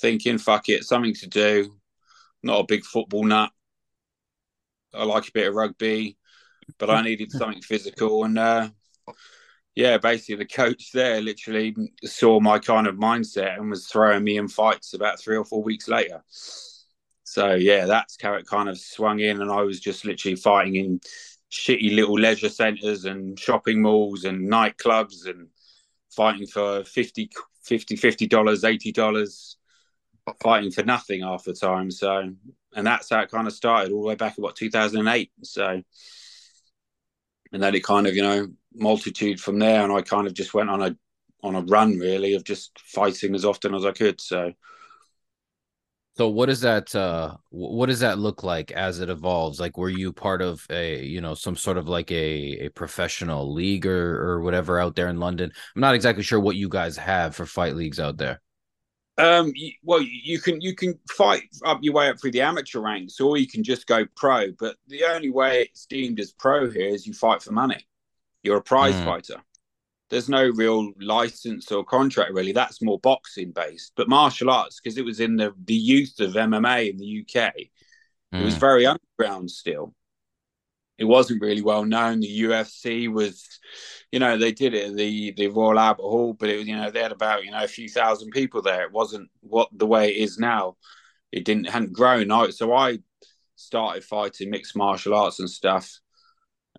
thinking, 0.00 0.38
fuck 0.38 0.68
it, 0.68 0.84
something 0.84 1.14
to 1.14 1.26
do. 1.28 1.74
Not 2.42 2.60
a 2.60 2.66
big 2.66 2.84
football 2.84 3.24
nut 3.24 3.50
I 4.94 5.04
like 5.04 5.28
a 5.28 5.32
bit 5.32 5.48
of 5.48 5.54
rugby, 5.54 6.16
but 6.78 6.90
I 6.90 7.02
needed 7.02 7.32
something 7.32 7.62
physical. 7.62 8.24
And 8.24 8.38
uh, 8.38 8.70
yeah, 9.74 9.98
basically 9.98 10.36
the 10.36 10.46
coach 10.46 10.92
there 10.92 11.20
literally 11.20 11.74
saw 12.04 12.40
my 12.40 12.58
kind 12.58 12.86
of 12.86 12.96
mindset 12.96 13.58
and 13.58 13.70
was 13.70 13.86
throwing 13.86 14.24
me 14.24 14.38
in 14.38 14.48
fights 14.48 14.94
about 14.94 15.20
three 15.20 15.36
or 15.36 15.44
four 15.44 15.62
weeks 15.62 15.88
later. 15.88 16.22
So 17.32 17.54
yeah, 17.54 17.86
that's 17.86 18.18
how 18.20 18.34
it 18.34 18.46
kind 18.46 18.68
of 18.68 18.78
swung 18.78 19.20
in, 19.20 19.40
and 19.40 19.50
I 19.50 19.62
was 19.62 19.80
just 19.80 20.04
literally 20.04 20.36
fighting 20.36 20.76
in 20.76 21.00
shitty 21.50 21.94
little 21.94 22.18
leisure 22.18 22.48
centres 22.50 23.04
and 23.06 23.38
shopping 23.38 23.80
malls 23.80 24.24
and 24.24 24.50
nightclubs 24.50 25.26
and 25.26 25.48
fighting 26.10 26.46
for 26.46 26.84
50 26.84 27.30
50 27.64 27.96
50 27.96 28.26
dollars 28.26 28.64
80 28.64 28.92
dollars 28.92 29.56
fighting 30.42 30.70
for 30.70 30.82
nothing 30.82 31.22
half 31.22 31.44
the 31.44 31.54
time. 31.54 31.90
So 31.90 32.32
and 32.74 32.86
that's 32.86 33.08
how 33.10 33.20
it 33.20 33.30
kind 33.30 33.46
of 33.46 33.54
started 33.54 33.92
all 33.92 34.02
the 34.02 34.08
way 34.08 34.14
back 34.14 34.36
in 34.36 34.42
what 34.42 34.56
2008 34.56 35.30
so 35.42 35.82
and 37.52 37.62
then 37.62 37.74
it 37.74 37.84
kind 37.84 38.06
of 38.06 38.14
you 38.14 38.22
know 38.22 38.48
multitude 38.74 39.38
from 39.38 39.58
there 39.58 39.82
and 39.82 39.92
i 39.92 40.00
kind 40.00 40.26
of 40.26 40.32
just 40.32 40.54
went 40.54 40.70
on 40.70 40.80
a 40.80 40.96
on 41.42 41.54
a 41.54 41.60
run 41.62 41.98
really 41.98 42.32
of 42.34 42.44
just 42.44 42.78
fighting 42.78 43.34
as 43.34 43.44
often 43.44 43.74
as 43.74 43.84
i 43.84 43.92
could. 43.92 44.20
So 44.20 44.52
so 46.16 46.28
what 46.28 46.46
does 46.46 46.60
that 46.60 46.94
uh 46.94 47.34
what 47.50 47.86
does 47.86 48.00
that 48.00 48.18
look 48.18 48.42
like 48.42 48.70
as 48.72 49.00
it 49.00 49.08
evolves 49.08 49.60
like 49.60 49.76
were 49.76 49.88
you 49.88 50.12
part 50.12 50.42
of 50.42 50.66
a 50.70 51.04
you 51.04 51.20
know 51.20 51.34
some 51.34 51.56
sort 51.56 51.78
of 51.78 51.88
like 51.88 52.10
a 52.10 52.66
a 52.66 52.68
professional 52.70 53.52
league 53.52 53.86
or 53.86 54.22
or 54.22 54.40
whatever 54.42 54.78
out 54.78 54.94
there 54.94 55.08
in 55.08 55.18
london 55.18 55.50
i'm 55.74 55.80
not 55.80 55.94
exactly 55.94 56.22
sure 56.22 56.40
what 56.40 56.56
you 56.56 56.68
guys 56.68 56.96
have 56.96 57.34
for 57.34 57.46
fight 57.46 57.74
leagues 57.74 58.00
out 58.00 58.16
there 58.16 58.40
um, 59.18 59.52
well, 59.82 60.00
you 60.00 60.40
can 60.40 60.60
you 60.62 60.74
can 60.74 60.98
fight 61.10 61.42
up 61.66 61.80
your 61.82 61.92
way 61.94 62.08
up 62.08 62.18
through 62.18 62.30
the 62.30 62.40
amateur 62.40 62.80
ranks, 62.80 63.20
or 63.20 63.36
you 63.36 63.46
can 63.46 63.62
just 63.62 63.86
go 63.86 64.06
pro. 64.16 64.52
But 64.58 64.76
the 64.88 65.04
only 65.04 65.30
way 65.30 65.62
it's 65.62 65.84
deemed 65.84 66.18
as 66.18 66.32
pro 66.32 66.70
here 66.70 66.88
is 66.88 67.06
you 67.06 67.12
fight 67.12 67.42
for 67.42 67.52
money. 67.52 67.86
You're 68.42 68.56
a 68.56 68.62
prize 68.62 68.94
mm. 68.94 69.04
fighter. 69.04 69.36
There's 70.12 70.28
no 70.28 70.46
real 70.50 70.92
license 71.00 71.72
or 71.72 71.82
contract 71.82 72.32
really. 72.32 72.52
That's 72.52 72.82
more 72.82 73.00
boxing 73.00 73.50
based, 73.50 73.92
but 73.96 74.10
martial 74.10 74.50
arts 74.50 74.78
because 74.78 74.98
it 74.98 75.06
was 75.06 75.20
in 75.20 75.36
the 75.36 75.54
the 75.64 75.74
youth 75.74 76.20
of 76.20 76.34
MMA 76.34 76.90
in 76.90 76.98
the 76.98 77.22
UK. 77.22 77.54
Mm. 78.32 78.42
It 78.42 78.44
was 78.44 78.54
hmm. 78.54 78.60
very 78.60 78.86
underground 78.86 79.50
still. 79.50 79.94
It 80.98 81.06
wasn't 81.06 81.40
really 81.40 81.62
well 81.62 81.86
known. 81.86 82.20
The 82.20 82.42
UFC 82.42 83.10
was, 83.10 83.58
you 84.12 84.18
know, 84.18 84.36
they 84.36 84.52
did 84.52 84.74
it 84.74 84.90
at 84.90 84.96
the 84.96 85.32
the 85.32 85.48
Royal 85.48 85.78
Albert 85.78 86.02
Hall, 86.02 86.34
but 86.34 86.50
it 86.50 86.58
was, 86.58 86.68
you 86.68 86.76
know, 86.76 86.90
they 86.90 87.00
had 87.00 87.12
about 87.12 87.44
you 87.44 87.50
know 87.50 87.64
a 87.64 87.68
few 87.68 87.88
thousand 87.88 88.32
people 88.32 88.60
there. 88.60 88.82
It 88.82 88.92
wasn't 88.92 89.30
what 89.40 89.70
the 89.72 89.86
way 89.86 90.10
it 90.10 90.22
is 90.22 90.38
now. 90.38 90.76
It 91.32 91.46
didn't 91.46 91.70
hadn't 91.70 91.94
grown. 91.94 92.30
I, 92.30 92.50
so 92.50 92.74
I 92.74 92.98
started 93.56 94.04
fighting 94.04 94.50
mixed 94.50 94.76
martial 94.76 95.14
arts 95.14 95.40
and 95.40 95.48
stuff 95.48 96.01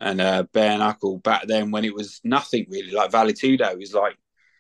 and 0.02 0.22
uh, 0.22 0.44
bare 0.54 0.78
knuckle 0.78 1.20
back 1.20 1.48
then 1.48 1.72
when 1.72 1.86
it 1.86 1.94
was 1.94 2.20
nothing 2.24 2.66
really 2.70 2.92
like 2.92 3.12
Vale 3.12 3.34
Tudo. 3.34 3.72
It 3.72 3.80
was 3.80 3.94
like 3.94 4.18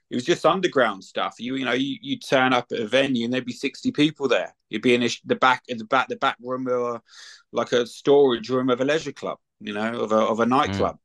it 0.10 0.16
was 0.16 0.26
just 0.26 0.46
underground 0.46 1.04
stuff. 1.04 1.36
You 1.40 1.56
you 1.56 1.66
know 1.66 1.74
you 1.74 1.98
you 2.02 2.20
turn 2.20 2.54
up 2.54 2.68
at 2.72 2.80
a 2.80 2.88
venue 2.88 3.26
and 3.26 3.34
there'd 3.34 3.46
be 3.46 3.54
sixty 3.54 3.92
people 3.92 4.28
there. 4.28 4.56
You'd 4.70 4.82
be 4.82 4.94
in 4.94 5.02
the 5.26 5.36
back 5.36 5.64
in 5.68 5.78
the 5.78 5.86
back 5.86 6.08
the 6.08 6.16
back 6.16 6.38
room 6.42 6.68
or 6.68 7.02
like 7.52 7.72
a 7.72 7.86
storage 7.86 8.50
room 8.50 8.70
of 8.70 8.82
a 8.82 8.86
leisure 8.86 9.12
club. 9.12 9.40
You 9.60 9.74
know 9.74 10.02
of 10.02 10.12
a 10.12 10.18
of 10.18 10.40
a 10.40 10.46
nightclub. 10.46 10.96
Mm. 10.96 11.00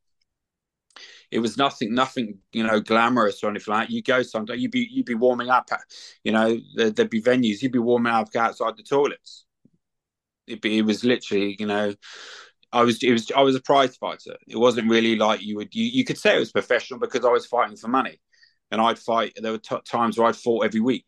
It 1.31 1.41
was 1.41 1.59
nothing, 1.59 1.95
nothing, 1.95 2.39
you 2.53 2.67
know, 2.67 2.81
glamorous 2.81 3.45
or 3.45 3.51
anything 3.51 3.73
like 3.73 3.89
that. 3.89 3.95
You 3.95 4.03
go 4.03 4.23
sometimes, 4.23 4.63
you'd 4.63 4.71
be, 4.71 4.89
you'd 4.91 5.05
be 5.05 5.15
warming 5.15 5.51
up, 5.51 5.69
at, 5.71 5.81
you 6.25 6.33
know, 6.33 6.59
there'd, 6.75 6.97
there'd 6.97 7.11
be 7.11 7.21
venues, 7.21 7.61
you'd 7.61 7.71
be 7.71 7.79
warming 7.79 8.15
up 8.15 8.35
outside 8.35 8.79
the 8.79 8.83
toilets. 8.83 9.45
It, 10.47 10.63
be, 10.63 10.79
it 10.79 10.87
was 10.87 11.05
literally, 11.05 11.55
you 11.59 11.67
know, 11.67 11.95
I 12.73 12.83
was 12.83 13.03
it 13.03 13.13
was 13.13 13.31
I 13.35 13.43
was 13.43 13.57
a 13.57 13.63
prize 13.63 13.97
fighter. 13.97 14.37
It 14.47 14.59
wasn't 14.59 14.91
really 14.91 15.17
like 15.17 15.43
you 15.43 15.57
would 15.57 15.75
you, 15.75 15.85
you 15.85 16.05
could 16.05 16.19
say 16.19 16.37
it 16.37 16.41
was 16.41 16.53
professional 16.53 17.01
because 17.01 17.25
I 17.25 17.31
was 17.31 17.47
fighting 17.47 17.77
for 17.77 17.89
money, 17.89 18.21
and 18.71 18.81
I'd 18.81 18.99
fight. 18.99 19.33
There 19.37 19.53
were 19.53 19.59
t- 19.59 19.77
times 19.91 20.19
where 20.19 20.29
I'd 20.29 20.37
fought 20.37 20.65
every 20.65 20.81
week, 20.81 21.07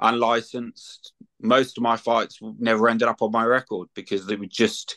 unlicensed. 0.00 1.12
Most 1.40 1.78
of 1.78 1.82
my 1.82 1.96
fights 1.96 2.38
never 2.58 2.88
ended 2.88 3.08
up 3.08 3.22
on 3.22 3.30
my 3.30 3.44
record 3.44 3.88
because 3.94 4.26
they 4.26 4.36
were 4.36 4.46
just 4.46 4.96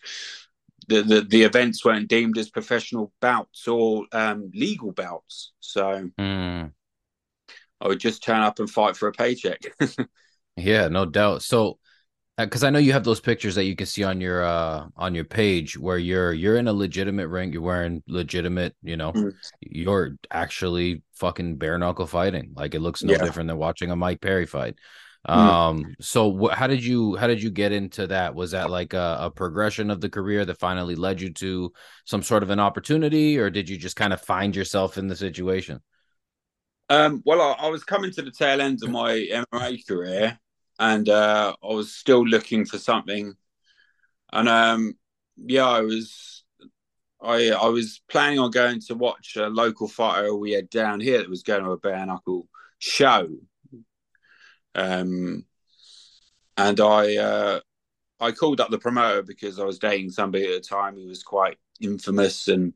the 0.87 1.03
the, 1.03 1.21
the 1.21 1.43
events 1.43 1.85
weren't 1.85 2.09
deemed 2.09 2.37
as 2.37 2.49
professional 2.49 3.13
bouts 3.21 3.67
or 3.67 4.05
um, 4.11 4.49
legal 4.53 4.91
bouts. 4.91 5.51
So 5.59 6.09
mm. 6.17 6.71
I 7.81 7.87
would 7.87 7.99
just 7.99 8.23
turn 8.23 8.41
up 8.41 8.59
and 8.59 8.69
fight 8.69 8.97
for 8.97 9.07
a 9.07 9.13
paycheck. 9.13 9.61
yeah, 10.57 10.87
no 10.87 11.05
doubt. 11.05 11.43
So 11.43 11.77
because 12.45 12.63
uh, 12.63 12.67
I 12.67 12.69
know 12.69 12.79
you 12.79 12.93
have 12.93 13.03
those 13.03 13.19
pictures 13.19 13.55
that 13.55 13.65
you 13.65 13.75
can 13.75 13.85
see 13.85 14.03
on 14.03 14.21
your 14.21 14.43
uh 14.43 14.87
on 14.95 15.13
your 15.15 15.25
page 15.25 15.77
where 15.77 15.97
you're 15.97 16.33
you're 16.33 16.57
in 16.57 16.67
a 16.67 16.73
legitimate 16.73 17.27
ring, 17.27 17.51
you're 17.51 17.61
wearing 17.61 18.03
legitimate, 18.07 18.75
you 18.81 18.97
know, 18.97 19.11
mm. 19.11 19.33
you're 19.61 20.15
actually 20.31 21.03
fucking 21.15 21.57
bare 21.57 21.77
knuckle 21.77 22.07
fighting. 22.07 22.51
Like 22.55 22.75
it 22.75 22.79
looks 22.79 23.03
no 23.03 23.13
yeah. 23.13 23.23
different 23.23 23.47
than 23.47 23.57
watching 23.57 23.91
a 23.91 23.95
Mike 23.95 24.21
Perry 24.21 24.45
fight. 24.45 24.75
Mm. 25.27 25.33
Um, 25.33 25.95
so 25.99 26.47
wh- 26.47 26.53
how 26.53 26.67
did 26.67 26.83
you 26.83 27.15
how 27.17 27.27
did 27.27 27.43
you 27.43 27.51
get 27.51 27.71
into 27.73 28.07
that? 28.07 28.35
Was 28.35 28.51
that 28.51 28.69
like 28.69 28.93
a, 28.93 29.17
a, 29.21 29.31
progression 29.31 29.91
of 29.91 29.99
the 29.99 30.09
career 30.09 30.45
that 30.45 30.59
finally 30.59 30.95
led 30.95 31.19
you 31.19 31.33
to 31.33 31.73
some 32.05 32.23
sort 32.23 32.41
of 32.41 32.51
an 32.51 32.59
opportunity, 32.59 33.37
or 33.37 33.49
did 33.49 33.67
you 33.67 33.77
just 33.77 33.97
kind 33.97 34.13
of 34.13 34.21
find 34.21 34.55
yourself 34.55 34.97
in 34.97 35.07
the 35.07 35.15
situation? 35.17 35.81
Um, 36.89 37.21
well, 37.25 37.41
I, 37.41 37.65
I 37.65 37.69
was 37.69 37.83
coming 37.83 38.11
to 38.11 38.21
the 38.21 38.31
tail 38.31 38.61
end 38.61 38.79
of 38.81 38.89
my 38.91 39.11
MMA 39.11 39.85
career 39.85 40.39
and 40.79 41.09
uh, 41.09 41.53
I 41.61 41.73
was 41.73 41.93
still 41.93 42.25
looking 42.25 42.65
for 42.65 42.77
something. 42.77 43.35
And 44.31 44.47
um, 44.47 44.93
yeah, 45.35 45.67
I 45.67 45.81
was 45.81 46.43
I 47.21 47.49
I 47.49 47.67
was 47.67 48.01
planning 48.09 48.39
on 48.39 48.51
going 48.51 48.79
to 48.87 48.95
watch 48.95 49.35
a 49.35 49.47
local 49.47 49.87
fighter 49.87 50.33
we 50.33 50.51
had 50.51 50.69
down 50.69 51.01
here 51.01 51.17
that 51.17 51.29
was 51.29 51.43
going 51.43 51.63
to 51.63 51.71
a 51.71 51.77
bare 51.77 52.05
knuckle 52.05 52.47
show. 52.79 53.27
Um, 54.73 55.45
and 56.55 56.79
I 56.79 57.17
uh, 57.17 57.59
I 58.21 58.31
called 58.31 58.61
up 58.61 58.69
the 58.69 58.79
promoter 58.79 59.21
because 59.21 59.59
I 59.59 59.65
was 59.65 59.79
dating 59.79 60.11
somebody 60.11 60.45
at 60.45 60.61
the 60.61 60.67
time 60.67 60.95
who 60.95 61.07
was 61.07 61.23
quite 61.23 61.57
infamous 61.81 62.47
and 62.47 62.73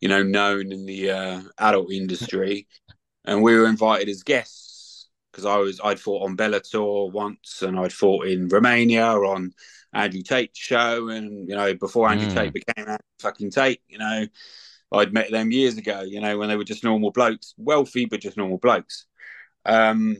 you 0.00 0.08
know 0.08 0.22
known 0.24 0.72
in 0.72 0.84
the 0.84 1.10
uh, 1.10 1.42
adult 1.58 1.92
industry, 1.92 2.66
and 3.24 3.40
we 3.40 3.54
were 3.56 3.66
invited 3.66 4.08
as 4.08 4.24
guests 4.24 4.71
because 5.32 5.46
I 5.46 5.56
was 5.56 5.80
I'd 5.82 6.00
fought 6.00 6.28
on 6.28 6.36
Bellator 6.36 7.10
once, 7.10 7.62
and 7.62 7.78
I'd 7.78 7.92
fought 7.92 8.26
in 8.26 8.48
Romania 8.48 9.06
on 9.06 9.54
Andrew 9.92 10.22
Tate's 10.22 10.58
show, 10.58 11.08
and 11.08 11.48
you 11.48 11.56
know 11.56 11.74
before 11.74 12.08
Andrew 12.08 12.28
mm. 12.28 12.34
Tate 12.34 12.52
became 12.52 12.88
Andrew 12.88 12.98
fucking 13.20 13.50
Tate, 13.50 13.80
you 13.88 13.98
know 13.98 14.26
I'd 14.92 15.12
met 15.12 15.30
them 15.30 15.50
years 15.50 15.78
ago, 15.78 16.02
you 16.02 16.20
know 16.20 16.38
when 16.38 16.48
they 16.48 16.56
were 16.56 16.64
just 16.64 16.84
normal 16.84 17.10
blokes, 17.10 17.54
wealthy 17.56 18.04
but 18.04 18.20
just 18.20 18.36
normal 18.36 18.58
blokes. 18.58 19.06
Um, 19.64 20.16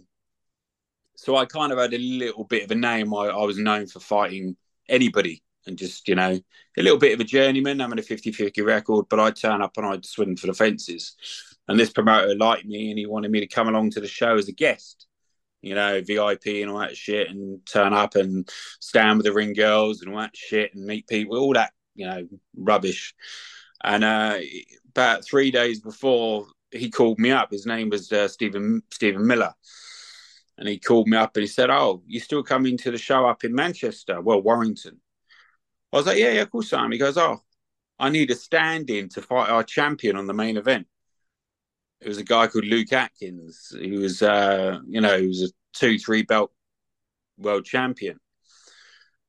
so 1.17 1.37
I 1.37 1.45
kind 1.45 1.73
of 1.73 1.79
had 1.79 1.95
a 1.95 1.99
little 1.99 2.45
bit 2.45 2.65
of 2.65 2.71
a 2.71 2.75
name. 2.75 3.15
I, 3.15 3.27
I 3.27 3.45
was 3.45 3.59
known 3.59 3.87
for 3.87 4.01
fighting 4.01 4.57
anybody 4.89 5.43
and 5.67 5.79
just 5.79 6.09
you 6.09 6.15
know 6.15 6.39
a 6.77 6.83
little 6.83 6.99
bit 6.99 7.13
of 7.15 7.21
a 7.21 7.25
journeyman 7.25 7.81
having 7.81 7.99
a 7.99 8.03
50-50 8.03 8.65
record 8.65 9.07
but 9.09 9.21
i'd 9.21 9.37
turn 9.37 9.63
up 9.63 9.73
and 9.77 9.87
i'd 9.87 10.05
swing 10.05 10.37
for 10.37 10.47
the 10.47 10.55
fences 10.55 11.17
and 11.69 11.79
this 11.79 11.91
promoter 11.91 12.35
liked 12.35 12.67
me 12.67 12.91
and 12.91 12.99
he 12.99 13.07
wanted 13.07 13.31
me 13.31 13.41
to 13.41 13.47
come 13.47 13.69
along 13.69 13.91
to 13.91 14.01
the 14.01 14.09
show 14.09 14.37
as 14.37 14.49
a 14.49 14.53
guest 14.53 15.07
you 15.63 15.75
know 15.75 16.01
vip 16.03 16.45
and 16.47 16.71
all 16.71 16.79
that 16.79 16.97
shit 16.97 17.31
and 17.31 17.65
turn 17.65 17.93
up 17.93 18.17
and 18.17 18.49
stand 18.81 19.17
with 19.17 19.25
the 19.25 19.33
ring 19.33 19.53
girls 19.53 20.03
and 20.03 20.13
all 20.13 20.21
that 20.21 20.37
shit 20.37 20.75
and 20.75 20.85
meet 20.85 21.07
people 21.07 21.39
all 21.39 21.55
that 21.55 21.73
you 21.95 22.07
know 22.07 22.27
rubbish. 22.57 23.15
And 23.85 24.05
uh, 24.05 24.39
about 24.91 25.25
three 25.25 25.51
days 25.51 25.81
before 25.81 26.47
he 26.71 26.91
called 26.91 27.19
me 27.19 27.33
up. 27.33 27.51
His 27.51 27.67
name 27.67 27.91
was 27.91 28.13
uh, 28.13 28.29
stephen 28.29 28.83
stephen 28.91 29.27
miller. 29.27 29.55
And 30.59 30.69
he 30.69 30.79
called 30.79 31.09
me 31.09 31.17
up 31.17 31.37
and 31.37 31.43
he 31.43 31.49
said 31.49 31.71
oh 31.71 32.03
you 32.07 32.21
still 32.21 32.43
coming 32.43 32.77
to 32.79 32.91
the 32.91 32.99
show 32.99 33.27
up 33.27 33.45
in 33.45 33.55
manchester? 33.55 34.21
Well 34.21 34.43
warrington. 34.43 35.01
I 35.93 35.97
was 35.97 36.07
like, 36.07 36.19
yeah, 36.19 36.33
yeah, 36.33 36.43
of 36.43 36.51
course 36.51 36.73
I 36.73 36.83
am. 36.83 36.91
He 36.91 36.97
goes, 36.97 37.19
oh, 37.19 37.43
I 37.99 38.09
need 38.09 38.31
a 38.31 38.35
stand-in 38.35 39.11
to 39.11 39.21
fight 39.21 39.51
our 39.51 39.63
champion 39.63 40.17
on 40.17 40.27
the 40.27 40.33
main 40.33 40.57
event. 40.57 40.87
It 42.03 42.09
was 42.09 42.19
a 42.19 42.25
guy 42.25 42.49
called 42.49 42.65
Luke 42.65 42.93
Atkins. 42.93 43.75
He 43.79 43.93
was, 43.93 44.23
uh, 44.23 44.81
you 44.89 45.01
know, 45.01 45.19
he 45.21 45.29
was 45.29 45.43
a 45.43 45.49
two, 45.73 45.99
three 45.99 46.23
belt 46.23 46.51
world 47.39 47.65
champion. 47.65 48.19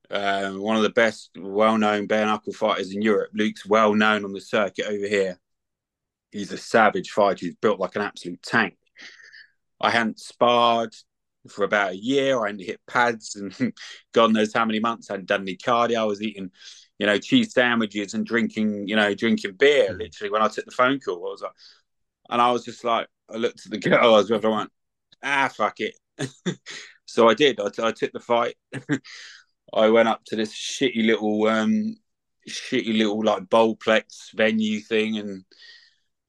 Uh, 0.09 0.51
one 0.51 0.75
of 0.75 0.83
the 0.83 0.89
best, 0.89 1.31
well-known 1.37 2.07
bare 2.07 2.25
knuckle 2.25 2.53
fighters 2.53 2.93
in 2.93 3.01
Europe. 3.01 3.29
Luke's 3.33 3.65
well 3.65 3.93
known 3.93 4.25
on 4.25 4.33
the 4.33 4.41
circuit 4.41 4.85
over 4.85 5.07
here. 5.07 5.39
He's 6.31 6.51
a 6.51 6.57
savage 6.57 7.11
fighter. 7.11 7.45
He's 7.45 7.55
built 7.55 7.79
like 7.79 7.95
an 7.95 8.01
absolute 8.01 8.41
tank. 8.41 8.75
I 9.79 9.91
hadn't 9.91 10.19
sparred 10.19 10.95
for 11.47 11.63
about 11.63 11.91
a 11.91 11.97
year. 11.97 12.41
I 12.41 12.47
hadn't 12.47 12.65
hit 12.65 12.81
pads 12.87 13.35
and 13.35 13.73
God 14.13 14.33
knows 14.33 14.53
how 14.53 14.65
many 14.65 14.79
months. 14.79 15.09
I 15.09 15.13
hadn't 15.13 15.27
done 15.27 15.41
any 15.41 15.57
cardio. 15.57 15.97
I 15.97 16.05
was 16.05 16.23
eating, 16.23 16.49
you 16.97 17.05
know, 17.05 17.19
cheese 17.19 17.53
sandwiches 17.53 18.15
and 18.15 18.25
drinking, 18.25 18.87
you 18.87 18.95
know, 18.95 19.13
drinking 19.13 19.53
beer. 19.57 19.89
Mm. 19.93 19.99
Literally, 19.99 20.31
when 20.31 20.41
I 20.41 20.47
took 20.47 20.65
the 20.65 20.71
phone 20.71 20.99
call, 20.99 21.27
I 21.27 21.31
was 21.31 21.41
like, 21.41 21.51
and 22.33 22.41
I 22.41 22.51
was 22.51 22.65
just 22.65 22.83
like, 22.83 23.07
I 23.33 23.37
looked 23.37 23.65
at 23.65 23.71
the 23.71 23.77
girl 23.77 24.15
I. 24.15 24.35
I 24.35 24.47
went, 24.49 24.71
ah, 25.23 25.49
fuck 25.55 25.79
it. 25.79 25.95
so 27.05 27.29
I 27.29 27.33
did. 27.33 27.61
I, 27.61 27.67
I 27.81 27.91
took 27.91 28.11
the 28.11 28.19
fight. 28.19 28.55
I 29.73 29.89
went 29.89 30.09
up 30.09 30.25
to 30.25 30.35
this 30.35 30.53
shitty 30.53 31.05
little, 31.05 31.47
um, 31.47 31.95
shitty 32.49 32.97
little 32.97 33.23
like 33.23 33.43
bowlplex 33.43 34.33
venue 34.35 34.81
thing, 34.81 35.17
and 35.17 35.45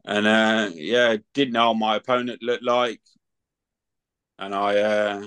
and 0.04 0.26
uh, 0.26 0.70
yeah, 0.72 1.16
didn't 1.32 1.54
know 1.54 1.68
what 1.68 1.78
my 1.78 1.96
opponent 1.96 2.42
looked 2.42 2.64
like 2.64 3.00
and 4.38 4.54
I 4.54 4.76
uh, 4.76 5.26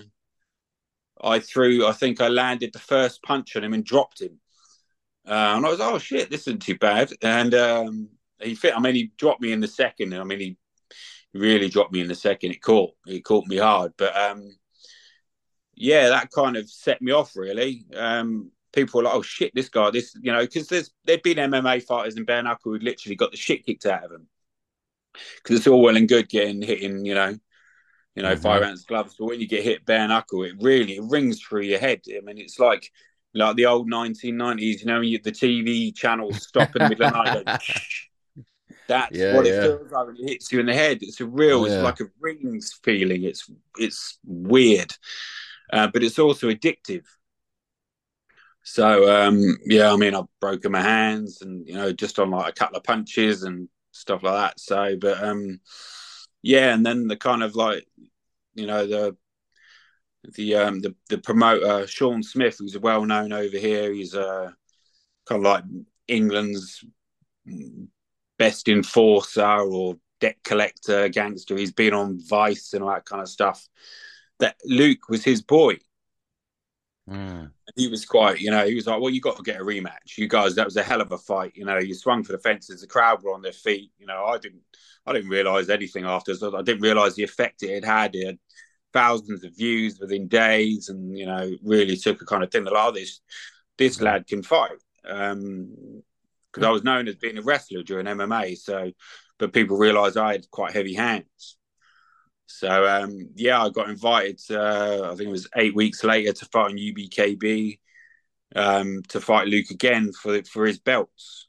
I 1.22 1.39
threw. 1.39 1.86
I 1.86 1.93
think 1.93 2.22
I 2.22 2.27
landed 2.27 2.74
the 2.74 2.79
first 2.79 3.24
punch 3.24 3.55
on 3.55 3.63
him 3.63 3.74
and 3.74 3.84
dropped 3.84 4.22
him. 4.22 4.39
Uh, 5.27 5.55
and 5.57 5.65
I 5.65 5.69
was, 5.69 5.81
oh 5.81 5.98
shit, 5.98 6.29
this 6.29 6.41
isn't 6.41 6.62
too 6.62 6.77
bad. 6.77 7.12
And 7.22 7.53
um, 7.53 8.10
he 8.41 8.55
fit. 8.55 8.75
I 8.75 8.79
mean, 8.79 8.96
he 8.96 9.12
dropped 9.17 9.41
me 9.41 9.51
in 9.51 9.60
the 9.60 9.67
second. 9.67 10.13
I 10.13 10.24
mean, 10.24 10.39
he 10.39 10.57
really 11.39 11.70
dropped 11.70 11.94
me 11.94 12.01
in 12.01 12.08
the 12.08 12.15
second. 12.15 12.51
It 12.51 12.62
caught. 12.62 12.91
It 13.06 13.24
caught 13.24 13.48
me 13.48 13.58
hard. 13.58 13.94
But 13.98 14.15
um, 14.15 14.56
yeah, 15.75 16.10
that 16.10 16.32
kind 16.32 16.58
of 16.58 16.70
set 16.70 17.01
me 17.01 17.12
off. 17.12 17.36
Really, 17.36 17.86
um, 17.96 18.51
people 18.74 19.00
were 19.00 19.06
like, 19.06 19.15
oh 19.15 19.22
shit, 19.22 19.51
this 19.53 19.70
guy, 19.70 19.91
this 19.91 20.15
you 20.22 20.32
know, 20.32 20.41
because 20.41 20.67
there's 20.67 20.91
there'd 21.06 21.24
been 21.24 21.38
MMA 21.38 21.84
fighters 21.84 22.17
in 22.17 22.25
bare 22.25 22.44
knuckle 22.44 22.72
who'd 22.72 22.84
literally 22.84 23.15
got 23.15 23.32
the 23.32 23.38
shit 23.38 23.65
kicked 23.65 23.86
out 23.86 24.03
of 24.03 24.12
them. 24.12 24.27
Because 25.38 25.58
it's 25.58 25.67
all 25.67 25.82
well 25.82 25.98
and 25.98 26.08
good 26.08 26.29
getting 26.29 26.62
hitting, 26.62 27.03
you 27.03 27.15
know, 27.15 27.36
you 28.15 28.24
know, 28.24 28.34
mm-hmm. 28.34 28.41
five 28.41 28.62
ounce 28.62 28.84
gloves. 28.84 29.15
But 29.17 29.25
when 29.25 29.39
you 29.39 29.48
get 29.48 29.63
hit 29.63 29.86
bare 29.86 30.08
knuckle, 30.08 30.44
it 30.44 30.53
really 30.60 30.98
it 30.98 31.03
rings 31.03 31.41
through 31.41 31.63
your 31.63 31.79
head. 31.79 32.01
I 32.10 32.22
mean, 32.22 32.38
it's 32.38 32.60
like 32.60 32.91
like 33.34 33.56
the 33.56 33.65
old 33.65 33.89
1990s, 33.89 34.79
you 34.79 34.86
know, 34.86 35.01
you, 35.01 35.20
the 35.20 35.32
TV 35.32 35.96
channels 35.96 36.48
stop 36.48 36.75
in 36.75 36.84
the 36.84 36.89
middle 36.89 37.06
of 37.06 37.13
the 37.13 37.44
night. 37.44 37.62
That's 38.88 39.17
yeah, 39.17 39.36
what 39.36 39.46
yeah. 39.46 39.53
it 39.53 39.62
feels 39.62 39.91
like 39.91 40.08
when 40.08 40.15
it 40.17 40.29
hits 40.29 40.51
you 40.51 40.60
in 40.60 40.65
the 40.65 40.74
head. 40.74 41.00
It's 41.01 41.20
a 41.22 41.25
real, 41.25 41.67
yeah. 41.67 41.75
it's 41.75 41.84
like 41.84 42.00
a 42.00 42.12
rings 42.20 42.79
feeling. 42.84 43.24
It's 43.24 43.50
it's 43.77 44.20
weird, 44.25 44.94
uh, 45.72 45.88
but 45.88 46.03
it's 46.03 46.20
also 46.20 46.50
addictive. 46.50 47.06
So 48.63 49.10
um, 49.10 49.58
yeah, 49.65 49.91
I 49.91 49.96
mean, 49.96 50.13
I've 50.13 50.25
broken 50.39 50.72
my 50.72 50.82
hands, 50.82 51.41
and 51.41 51.67
you 51.67 51.75
know, 51.75 51.91
just 51.91 52.20
on 52.20 52.32
like 52.32 52.50
a 52.50 52.53
couple 52.53 52.77
of 52.77 52.84
punches, 52.84 53.44
and 53.44 53.70
stuff 53.91 54.24
like 54.24 54.34
that. 54.34 54.60
So, 54.60 54.98
but 55.00 55.24
um, 55.24 55.60
yeah, 56.41 56.74
and 56.74 56.86
then 56.86 57.08
the 57.08 57.17
kind 57.17 57.44
of 57.44 57.56
like, 57.56 57.86
you 58.56 58.67
know, 58.67 58.86
the 58.86 59.17
the 60.36 60.56
um 60.56 60.82
the 60.82 60.96
the 61.10 61.17
promoter 61.17 61.88
Sean 61.88 62.24
Smith, 62.24 62.58
who's 62.60 62.77
well 62.77 63.06
known 63.06 63.34
over 63.34 63.58
here. 63.58 63.91
He's 63.94 64.15
uh 64.15 64.51
kind 65.27 65.46
of 65.46 65.51
like 65.51 65.63
England's 66.08 66.84
best 68.38 68.67
enforcer 68.67 69.44
or 69.44 69.98
debt 70.20 70.38
collector, 70.44 71.10
gangster. 71.10 71.58
He's 71.58 71.72
been 71.72 71.94
on 71.94 72.20
Vice 72.27 72.74
and 72.74 72.84
all 72.84 72.89
that 72.89 73.06
kind 73.06 73.22
of 73.22 73.29
stuff. 73.29 73.67
That 74.39 74.56
Luke 74.65 75.10
was 75.10 75.24
his 75.24 75.41
boy. 75.41 75.77
Mm. 77.10 77.51
He 77.75 77.88
was 77.88 78.06
quite, 78.06 78.39
you 78.39 78.51
know, 78.51 78.65
he 78.65 78.75
was 78.75 78.86
like, 78.88 79.00
"Well, 79.00 79.10
you 79.10 79.22
got 79.22 79.38
to 79.38 79.44
get 79.44 79.62
a 79.62 79.63
rematch. 79.63 80.17
You 80.17 80.27
guys, 80.27 80.56
that 80.56 80.65
was 80.65 80.75
a 80.75 80.84
hell 80.84 81.01
of 81.01 81.12
a 81.12 81.17
fight. 81.17 81.53
You 81.56 81.65
know, 81.65 81.77
you 81.77 81.94
swung 81.94 82.24
for 82.24 82.34
the 82.34 82.39
fences. 82.39 82.82
The 82.82 82.88
crowd 82.88 83.24
were 83.24 83.34
on 83.34 83.41
their 83.41 83.53
feet. 83.53 83.91
You 83.98 84.08
know, 84.08 84.25
I 84.25 84.38
didn't, 84.38 84.62
I 85.06 85.13
didn't 85.13 85.29
realize 85.29 85.70
anything 85.70 86.06
after. 86.06 86.36
So 86.36 86.56
I 86.56 86.62
didn't 86.62 86.82
realize 86.82 87.15
the 87.15 87.24
effect 87.24 87.63
it 87.63 87.74
had 87.74 87.86
had. 87.86 88.15
It 88.15 88.25
had 88.25 88.39
thousands 88.94 89.44
of 89.44 89.56
views 89.56 90.00
within 90.00 90.27
days, 90.27 90.89
and 90.89 91.17
you 91.17 91.25
know, 91.25 91.50
really 91.63 91.96
took 91.96 92.22
a 92.22 92.25
kind 92.25 92.44
of 92.44 92.51
thing 92.51 92.65
that, 92.65 92.74
oh, 92.75 92.91
this, 92.91 93.22
this 93.77 94.01
lad 94.01 94.27
can 94.27 94.44
fight. 94.44 94.77
Um, 95.08 96.03
because 96.57 96.67
I 96.67 96.71
was 96.71 96.83
known 96.83 97.07
as 97.07 97.15
being 97.15 97.37
a 97.37 97.43
wrestler 97.43 97.83
during 97.83 98.07
MMA. 98.07 98.57
So, 98.57 98.91
but 99.37 99.53
people 99.53 99.77
realised 99.77 100.17
I 100.17 100.31
had 100.31 100.49
quite 100.49 100.73
heavy 100.73 100.95
hands. 100.95 101.57
So 102.47 102.87
um, 102.87 103.29
yeah, 103.35 103.61
I 103.61 103.69
got 103.69 103.89
invited. 103.89 104.41
Uh, 104.49 105.11
I 105.11 105.15
think 105.15 105.27
it 105.27 105.31
was 105.31 105.47
eight 105.55 105.75
weeks 105.75 106.03
later 106.03 106.33
to 106.33 106.45
fight 106.45 106.71
in 106.71 106.77
UBKB 106.77 107.77
um, 108.55 109.03
to 109.09 109.21
fight 109.21 109.47
Luke 109.47 109.69
again 109.69 110.11
for 110.13 110.41
for 110.43 110.65
his 110.65 110.79
belts. 110.79 111.47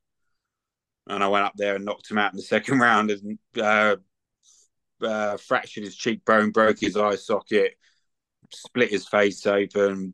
And 1.06 1.24
I 1.24 1.28
went 1.28 1.46
up 1.46 1.54
there 1.56 1.76
and 1.76 1.86
knocked 1.86 2.10
him 2.10 2.18
out 2.18 2.32
in 2.32 2.36
the 2.36 2.42
second 2.54 2.80
round 2.80 3.10
and 3.10 3.38
uh, 3.58 3.96
uh, 5.02 5.38
fractured 5.38 5.84
his 5.84 5.96
cheekbone, 5.96 6.50
broke 6.50 6.80
his 6.80 6.98
eye 6.98 7.16
socket, 7.16 7.76
split 8.52 8.90
his 8.90 9.08
face 9.08 9.46
open, 9.46 10.12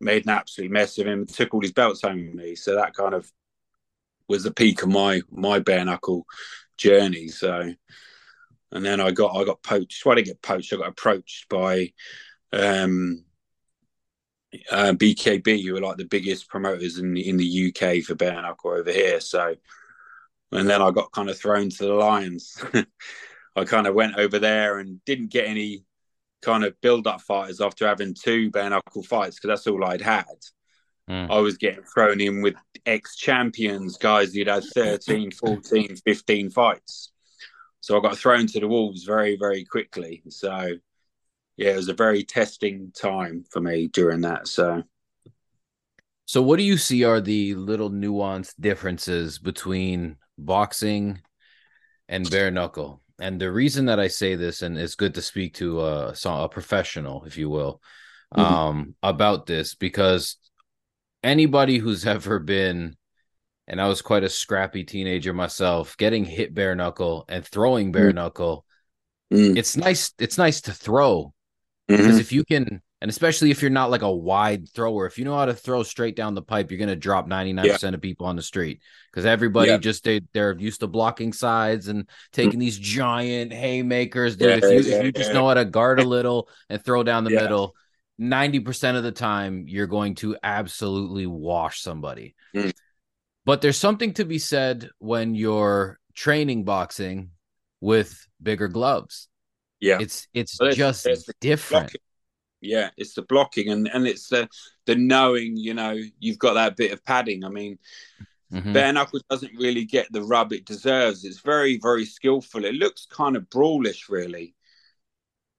made 0.00 0.24
an 0.24 0.30
absolute 0.30 0.72
mess 0.72 0.98
of 0.98 1.06
him, 1.06 1.24
took 1.24 1.54
all 1.54 1.60
his 1.60 1.72
belts 1.72 2.02
home 2.02 2.26
with 2.26 2.34
me. 2.34 2.56
So 2.56 2.74
that 2.74 2.94
kind 2.94 3.14
of 3.14 3.30
was 4.28 4.44
the 4.44 4.52
peak 4.52 4.82
of 4.82 4.88
my 4.88 5.22
my 5.30 5.58
bare 5.58 5.84
knuckle 5.84 6.26
journey. 6.76 7.28
So, 7.28 7.72
and 8.72 8.84
then 8.84 9.00
I 9.00 9.10
got 9.10 9.36
I 9.36 9.44
got 9.44 9.62
poached. 9.62 10.04
Why 10.04 10.14
did 10.14 10.22
I 10.22 10.24
get 10.26 10.42
poached? 10.42 10.72
I 10.72 10.76
got 10.76 10.88
approached 10.88 11.48
by 11.48 11.92
um, 12.52 13.24
uh, 14.70 14.92
BKB, 14.92 15.64
who 15.64 15.76
are 15.76 15.80
like 15.80 15.96
the 15.96 16.04
biggest 16.04 16.48
promoters 16.48 16.98
in 16.98 17.16
in 17.16 17.36
the 17.36 17.72
UK 17.74 18.02
for 18.04 18.14
bare 18.14 18.40
knuckle 18.40 18.72
over 18.72 18.92
here. 18.92 19.20
So, 19.20 19.54
and 20.52 20.68
then 20.68 20.82
I 20.82 20.90
got 20.90 21.12
kind 21.12 21.30
of 21.30 21.38
thrown 21.38 21.70
to 21.70 21.84
the 21.84 21.94
lions. 21.94 22.62
I 23.56 23.64
kind 23.64 23.86
of 23.86 23.94
went 23.94 24.16
over 24.16 24.38
there 24.38 24.78
and 24.78 25.04
didn't 25.04 25.32
get 25.32 25.48
any 25.48 25.84
kind 26.42 26.64
of 26.64 26.80
build 26.80 27.06
up 27.06 27.20
fighters 27.20 27.60
after 27.60 27.86
having 27.86 28.14
two 28.14 28.50
bare 28.50 28.70
knuckle 28.70 29.02
fights 29.02 29.36
because 29.36 29.48
that's 29.48 29.66
all 29.66 29.84
I'd 29.84 30.00
had. 30.00 30.26
Mm. 31.08 31.30
I 31.30 31.38
was 31.38 31.56
getting 31.56 31.84
thrown 31.84 32.20
in 32.20 32.42
with 32.42 32.54
ex 32.84 33.16
champions, 33.16 33.96
guys 33.96 34.34
who'd 34.34 34.48
had 34.48 34.64
13, 34.64 35.30
14, 35.32 35.96
15 35.96 36.50
fights. 36.50 37.12
So 37.80 37.96
I 37.96 38.00
got 38.00 38.18
thrown 38.18 38.46
to 38.48 38.60
the 38.60 38.68
wolves 38.68 39.04
very, 39.04 39.36
very 39.36 39.64
quickly. 39.64 40.22
So, 40.28 40.74
yeah, 41.56 41.70
it 41.70 41.76
was 41.76 41.88
a 41.88 41.94
very 41.94 42.24
testing 42.24 42.92
time 42.92 43.44
for 43.50 43.60
me 43.60 43.88
during 43.88 44.22
that. 44.22 44.48
So, 44.48 44.82
so 46.26 46.42
what 46.42 46.58
do 46.58 46.64
you 46.64 46.76
see 46.76 47.04
are 47.04 47.20
the 47.20 47.54
little 47.54 47.90
nuanced 47.90 48.54
differences 48.60 49.38
between 49.38 50.16
boxing 50.36 51.22
and 52.08 52.28
bare 52.30 52.50
knuckle? 52.50 53.00
And 53.18 53.40
the 53.40 53.50
reason 53.50 53.86
that 53.86 53.98
I 53.98 54.08
say 54.08 54.34
this, 54.34 54.62
and 54.62 54.76
it's 54.76 54.94
good 54.94 55.14
to 55.14 55.22
speak 55.22 55.54
to 55.54 55.80
a, 55.80 56.14
a 56.24 56.48
professional, 56.48 57.24
if 57.24 57.38
you 57.38 57.48
will, 57.48 57.80
mm-hmm. 58.36 58.54
um, 58.54 58.94
about 59.02 59.46
this, 59.46 59.74
because 59.74 60.36
anybody 61.22 61.78
who's 61.78 62.06
ever 62.06 62.38
been 62.38 62.96
and 63.68 63.80
I 63.80 63.86
was 63.86 64.00
quite 64.00 64.24
a 64.24 64.30
scrappy 64.30 64.82
teenager 64.82 65.34
myself, 65.34 65.96
getting 65.98 66.24
hit 66.24 66.54
bare 66.54 66.74
knuckle 66.74 67.26
and 67.28 67.46
throwing 67.46 67.92
bare 67.92 68.10
mm. 68.10 68.14
knuckle. 68.14 68.64
Mm. 69.32 69.58
It's 69.58 69.76
nice. 69.76 70.12
It's 70.18 70.38
nice 70.38 70.62
to 70.62 70.72
throw 70.72 71.34
because 71.86 72.06
mm-hmm. 72.06 72.18
if 72.18 72.32
you 72.32 72.44
can, 72.44 72.80
and 73.02 73.10
especially 73.10 73.50
if 73.50 73.60
you're 73.60 73.70
not 73.70 73.90
like 73.90 74.00
a 74.00 74.10
wide 74.10 74.70
thrower, 74.70 75.04
if 75.04 75.18
you 75.18 75.26
know 75.26 75.36
how 75.36 75.44
to 75.44 75.52
throw 75.52 75.82
straight 75.82 76.16
down 76.16 76.34
the 76.34 76.40
pipe, 76.40 76.70
you're 76.70 76.80
gonna 76.80 76.96
drop 76.96 77.26
99 77.26 77.62
yeah. 77.62 77.72
percent 77.72 77.94
of 77.94 78.00
people 78.00 78.26
on 78.26 78.36
the 78.36 78.42
street 78.42 78.80
because 79.12 79.26
everybody 79.26 79.70
yeah. 79.70 79.76
just 79.76 80.02
they 80.02 80.22
they're 80.32 80.56
used 80.58 80.80
to 80.80 80.86
blocking 80.86 81.34
sides 81.34 81.88
and 81.88 82.08
taking 82.32 82.58
mm. 82.58 82.60
these 82.60 82.78
giant 82.78 83.52
haymakers. 83.52 84.36
Dude, 84.36 84.48
yeah, 84.48 84.66
if 84.66 84.86
you 84.86 84.92
if 84.94 85.04
you 85.04 85.12
just 85.12 85.34
know 85.34 85.46
how 85.46 85.54
to 85.54 85.66
guard 85.66 86.00
a 86.00 86.04
little 86.08 86.48
and 86.70 86.82
throw 86.82 87.02
down 87.02 87.24
the 87.24 87.30
middle 87.30 87.76
90% 88.20 88.96
of 88.96 89.02
the 89.02 89.12
time 89.12 89.64
you're 89.68 89.86
going 89.86 90.14
to 90.16 90.36
absolutely 90.42 91.26
wash 91.26 91.80
somebody. 91.80 92.34
Mm. 92.54 92.72
But 93.44 93.62
there's 93.62 93.76
something 93.76 94.14
to 94.14 94.24
be 94.24 94.38
said 94.38 94.90
when 94.98 95.34
you're 95.34 95.98
training 96.14 96.64
boxing 96.64 97.30
with 97.80 98.26
bigger 98.42 98.68
gloves. 98.68 99.28
Yeah. 99.80 99.98
It's 100.00 100.26
it's 100.34 100.58
well, 100.60 100.72
just 100.72 101.06
it's 101.06 101.28
different. 101.40 101.84
Blocking. 101.84 102.00
Yeah, 102.60 102.90
it's 102.96 103.14
the 103.14 103.22
blocking 103.22 103.68
and 103.68 103.88
and 103.88 104.06
it's 104.06 104.28
the 104.28 104.48
the 104.86 104.96
knowing, 104.96 105.56
you 105.56 105.74
know, 105.74 105.96
you've 106.18 106.40
got 106.40 106.54
that 106.54 106.76
bit 106.76 106.92
of 106.92 107.04
padding. 107.04 107.44
I 107.44 107.48
mean, 107.48 107.78
mm-hmm. 108.52 108.72
bare 108.72 108.92
knuckles 108.92 109.22
doesn't 109.30 109.56
really 109.56 109.84
get 109.84 110.10
the 110.10 110.22
rub 110.22 110.52
it 110.52 110.66
deserves. 110.66 111.24
It's 111.24 111.40
very 111.40 111.78
very 111.80 112.04
skillful. 112.04 112.64
It 112.64 112.74
looks 112.74 113.06
kind 113.06 113.36
of 113.36 113.48
brawlish 113.48 114.08
really 114.08 114.54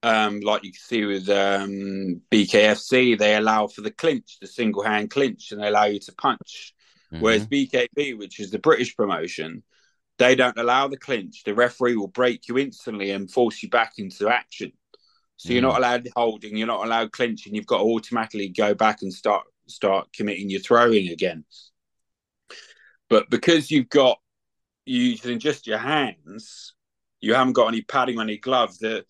um, 0.03 0.39
like 0.39 0.63
you 0.63 0.71
can 0.71 0.79
see 0.79 1.05
with 1.05 1.29
um, 1.29 2.21
BKFC, 2.31 3.17
they 3.17 3.35
allow 3.35 3.67
for 3.67 3.81
the 3.81 3.91
clinch, 3.91 4.37
the 4.39 4.47
single 4.47 4.83
hand 4.83 5.09
clinch, 5.09 5.51
and 5.51 5.61
they 5.61 5.67
allow 5.67 5.85
you 5.85 5.99
to 5.99 6.13
punch. 6.13 6.73
Mm-hmm. 7.11 7.23
Whereas 7.23 7.47
BKB, 7.47 8.17
which 8.17 8.39
is 8.39 8.51
the 8.51 8.59
British 8.59 8.95
promotion, 8.95 9.63
they 10.17 10.35
don't 10.35 10.57
allow 10.57 10.87
the 10.87 10.97
clinch. 10.97 11.43
The 11.43 11.53
referee 11.53 11.95
will 11.95 12.07
break 12.07 12.47
you 12.47 12.57
instantly 12.57 13.11
and 13.11 13.31
force 13.31 13.63
you 13.63 13.69
back 13.69 13.93
into 13.97 14.29
action. 14.29 14.71
So 15.37 15.49
mm. 15.49 15.53
you're 15.53 15.61
not 15.61 15.75
mm. 15.75 15.77
allowed 15.77 16.09
holding, 16.15 16.57
you're 16.57 16.67
not 16.67 16.85
allowed 16.85 17.11
clinching. 17.11 17.55
You've 17.55 17.65
got 17.65 17.77
to 17.77 17.83
automatically 17.83 18.49
go 18.49 18.73
back 18.73 19.01
and 19.01 19.13
start 19.13 19.45
start 19.67 20.09
committing 20.13 20.49
your 20.49 20.59
throwing 20.61 21.09
again. 21.09 21.45
But 23.09 23.29
because 23.29 23.71
you've 23.71 23.89
got 23.89 24.19
using 24.85 25.39
just 25.39 25.67
your 25.67 25.77
hands, 25.77 26.73
you 27.21 27.33
haven't 27.33 27.53
got 27.53 27.67
any 27.67 27.81
padding 27.81 28.19
on 28.19 28.29
any 28.29 28.37
gloves. 28.37 28.79
The 28.79 29.05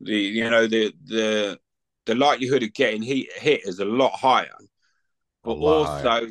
the 0.00 0.16
you 0.16 0.48
know 0.48 0.66
the 0.66 0.94
the 1.04 1.58
the 2.06 2.14
likelihood 2.14 2.62
of 2.62 2.72
getting 2.72 3.02
hit 3.02 3.32
hit 3.36 3.60
is 3.64 3.78
a 3.78 3.84
lot 3.84 4.12
higher, 4.12 4.56
but 5.44 5.58
lot 5.58 5.86
also 5.86 6.08
higher. 6.08 6.28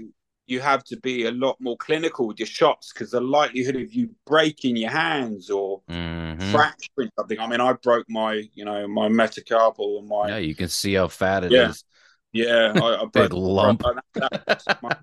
you 0.48 0.60
have 0.60 0.84
to 0.86 0.98
be 0.98 1.26
a 1.26 1.32
lot 1.32 1.56
more 1.60 1.78
clinical 1.78 2.28
with 2.28 2.40
your 2.40 2.48
shots 2.48 2.92
because 2.92 3.12
the 3.12 3.22
likelihood 3.22 3.76
of 3.76 3.94
you 3.94 4.10
breaking 4.26 4.76
your 4.76 4.90
hands 4.90 5.50
or 5.50 5.82
mm-hmm. 5.90 6.52
fracturing 6.52 7.10
something. 7.18 7.40
I 7.40 7.48
mean, 7.48 7.62
I 7.62 7.74
broke 7.74 8.06
my 8.10 8.44
you 8.54 8.66
know 8.66 8.88
my 8.88 9.08
metacarpal 9.08 10.00
and 10.00 10.08
my 10.08 10.30
yeah. 10.30 10.38
You 10.38 10.56
can 10.56 10.70
see 10.70 10.96
how 10.96 11.08
fat 11.08 11.44
it 11.44 11.52
yeah. 11.52 11.70
is. 11.70 11.84
Yeah, 12.32 12.74
I, 12.76 13.04
I 13.04 13.06
big 13.14 13.34
lump. 13.34 13.84
my, 14.82 14.98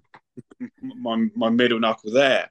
my 0.80 1.26
my 1.34 1.48
middle 1.50 1.80
knuckle 1.80 2.12
there. 2.12 2.50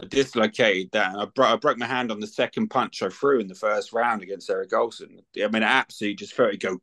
I 0.00 0.06
dislocated 0.06 0.90
that. 0.92 1.16
I, 1.16 1.24
bro- 1.26 1.54
I 1.54 1.56
broke 1.56 1.78
my 1.78 1.86
hand 1.86 2.12
on 2.12 2.20
the 2.20 2.26
second 2.26 2.68
punch 2.68 3.02
I 3.02 3.08
threw 3.08 3.40
in 3.40 3.48
the 3.48 3.54
first 3.54 3.92
round 3.92 4.22
against 4.22 4.48
Eric 4.48 4.70
Olsson. 4.70 5.18
I 5.42 5.48
mean, 5.48 5.62
absolutely 5.62 6.16
just 6.16 6.34
felt 6.34 6.54
it 6.54 6.60
go. 6.60 6.78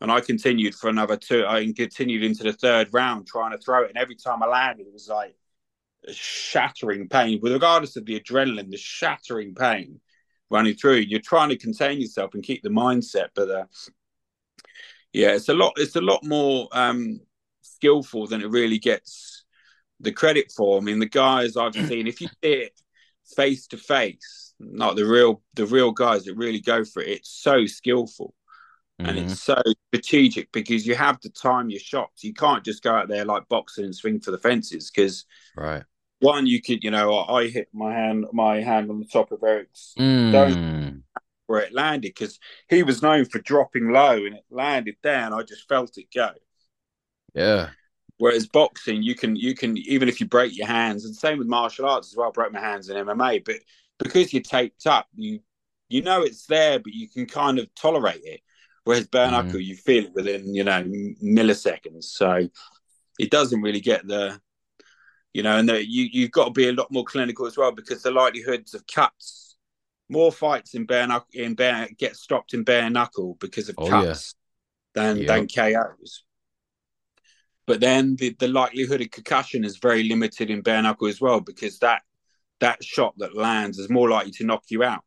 And 0.00 0.10
I 0.10 0.20
continued 0.20 0.74
for 0.74 0.90
another 0.90 1.16
two. 1.16 1.44
I 1.46 1.64
continued 1.76 2.24
into 2.24 2.44
the 2.44 2.52
third 2.52 2.88
round 2.92 3.26
trying 3.26 3.52
to 3.52 3.58
throw 3.58 3.84
it. 3.84 3.90
And 3.90 3.98
every 3.98 4.16
time 4.16 4.42
I 4.42 4.46
landed, 4.46 4.86
it 4.86 4.92
was 4.92 5.08
like 5.08 5.36
a 6.06 6.12
shattering 6.12 7.08
pain. 7.08 7.40
But 7.40 7.52
regardless 7.52 7.96
of 7.96 8.04
the 8.04 8.18
adrenaline, 8.18 8.70
the 8.70 8.76
shattering 8.76 9.54
pain 9.54 10.00
running 10.50 10.74
through, 10.74 10.96
you're 10.96 11.20
trying 11.20 11.50
to 11.50 11.56
contain 11.56 12.00
yourself 12.00 12.34
and 12.34 12.42
keep 12.42 12.62
the 12.62 12.68
mindset. 12.68 13.28
But 13.34 13.50
uh, 13.50 13.64
yeah, 15.12 15.34
it's 15.34 15.48
a 15.48 15.54
lot. 15.54 15.74
It's 15.76 15.96
a 15.96 16.00
lot 16.00 16.24
more 16.24 16.68
um, 16.72 17.20
skillful 17.62 18.26
than 18.26 18.42
it 18.42 18.50
really 18.50 18.78
gets 18.78 19.31
the 20.02 20.12
credit 20.12 20.52
for. 20.54 20.78
I 20.78 20.80
mean, 20.80 20.98
the 20.98 21.06
guys 21.06 21.56
I've 21.56 21.74
seen, 21.74 22.06
if 22.06 22.20
you 22.20 22.28
see 22.28 22.52
it 22.52 22.80
face 23.36 23.66
to 23.68 23.76
face, 23.78 24.54
not 24.58 24.96
the 24.96 25.06
real 25.06 25.42
the 25.54 25.66
real 25.66 25.92
guys 25.92 26.24
that 26.24 26.34
really 26.34 26.60
go 26.60 26.84
for 26.84 27.02
it, 27.02 27.08
it's 27.08 27.30
so 27.30 27.66
skillful 27.66 28.34
mm-hmm. 29.00 29.08
and 29.08 29.18
it's 29.18 29.44
mm-hmm. 29.44 29.62
so 29.64 29.72
strategic 29.88 30.50
because 30.52 30.86
you 30.86 30.94
have 30.94 31.18
to 31.20 31.30
time 31.30 31.70
your 31.70 31.80
shots. 31.80 32.24
You 32.24 32.34
can't 32.34 32.64
just 32.64 32.82
go 32.82 32.92
out 32.92 33.08
there 33.08 33.24
like 33.24 33.48
boxing 33.48 33.84
and 33.84 33.94
swing 33.94 34.20
for 34.20 34.30
the 34.30 34.38
fences 34.38 34.90
because 34.90 35.24
right. 35.56 35.84
One, 36.20 36.46
you 36.46 36.62
could, 36.62 36.84
you 36.84 36.92
know, 36.92 37.18
I 37.18 37.48
hit 37.48 37.66
my 37.72 37.92
hand, 37.92 38.26
my 38.32 38.60
hand 38.60 38.90
on 38.90 39.00
the 39.00 39.06
top 39.06 39.32
of 39.32 39.42
Eric's 39.42 39.92
mm. 39.98 41.02
where 41.48 41.60
it 41.62 41.72
landed 41.72 42.14
because 42.14 42.38
he 42.68 42.84
was 42.84 43.02
known 43.02 43.24
for 43.24 43.40
dropping 43.40 43.90
low 43.90 44.24
and 44.24 44.36
it 44.36 44.44
landed 44.48 44.94
down. 45.02 45.32
I 45.32 45.42
just 45.42 45.68
felt 45.68 45.98
it 45.98 46.14
go. 46.14 46.30
Yeah 47.34 47.70
Whereas 48.22 48.46
boxing, 48.46 49.02
you 49.02 49.16
can 49.16 49.34
you 49.34 49.52
can 49.52 49.76
even 49.76 50.08
if 50.08 50.20
you 50.20 50.28
break 50.28 50.56
your 50.56 50.68
hands, 50.68 51.04
and 51.04 51.16
same 51.16 51.38
with 51.38 51.48
martial 51.48 51.86
arts 51.86 52.12
as 52.12 52.16
well. 52.16 52.28
I 52.28 52.30
broke 52.30 52.52
my 52.52 52.60
hands 52.60 52.88
in 52.88 52.96
MMA, 52.96 53.44
but 53.44 53.56
because 53.98 54.32
you're 54.32 54.44
taped 54.44 54.86
up, 54.86 55.08
you 55.16 55.40
you 55.88 56.02
know 56.02 56.22
it's 56.22 56.46
there, 56.46 56.78
but 56.78 56.92
you 56.92 57.08
can 57.08 57.26
kind 57.26 57.58
of 57.58 57.74
tolerate 57.74 58.20
it. 58.22 58.40
Whereas 58.84 59.08
bare 59.08 59.26
mm-hmm. 59.26 59.46
knuckle, 59.46 59.58
mm. 59.58 59.64
you 59.64 59.74
feel 59.74 60.04
it 60.04 60.14
within 60.14 60.54
you 60.54 60.62
know 60.62 60.84
milliseconds. 61.20 62.04
So 62.04 62.48
it 63.18 63.32
doesn't 63.32 63.60
really 63.60 63.80
get 63.80 64.06
the 64.06 64.40
you 65.32 65.42
know, 65.42 65.56
and 65.56 65.68
the, 65.68 65.84
you 65.84 66.08
you've 66.12 66.30
got 66.30 66.44
to 66.44 66.50
be 66.52 66.68
a 66.68 66.72
lot 66.72 66.92
more 66.92 67.04
clinical 67.04 67.46
as 67.46 67.56
well 67.56 67.72
because 67.72 68.04
the 68.04 68.12
likelihoods 68.12 68.72
of 68.72 68.86
cuts, 68.86 69.56
more 70.08 70.30
fights 70.30 70.74
in 70.74 70.86
bare 70.86 71.08
knuckle 71.08 71.26
in 71.32 71.56
bare 71.56 71.88
get 71.98 72.14
stopped 72.14 72.54
in 72.54 72.62
bare 72.62 72.88
knuckle 72.88 73.36
because 73.40 73.68
of 73.68 73.74
oh, 73.78 73.88
cuts 73.88 74.36
yeah. 74.94 75.02
than 75.02 75.16
yep. 75.16 75.26
than 75.26 75.48
KOs. 75.48 76.22
But 77.66 77.80
then 77.80 78.16
the, 78.16 78.34
the 78.38 78.48
likelihood 78.48 79.00
of 79.00 79.10
concussion 79.10 79.64
is 79.64 79.76
very 79.76 80.02
limited 80.02 80.50
in 80.50 80.62
bare 80.62 80.82
knuckle 80.82 81.08
as 81.08 81.20
well 81.20 81.40
because 81.40 81.78
that 81.78 82.02
that 82.60 82.82
shot 82.82 83.14
that 83.18 83.36
lands 83.36 83.78
is 83.78 83.90
more 83.90 84.08
likely 84.08 84.30
to 84.32 84.44
knock 84.44 84.64
you 84.68 84.84
out. 84.84 85.02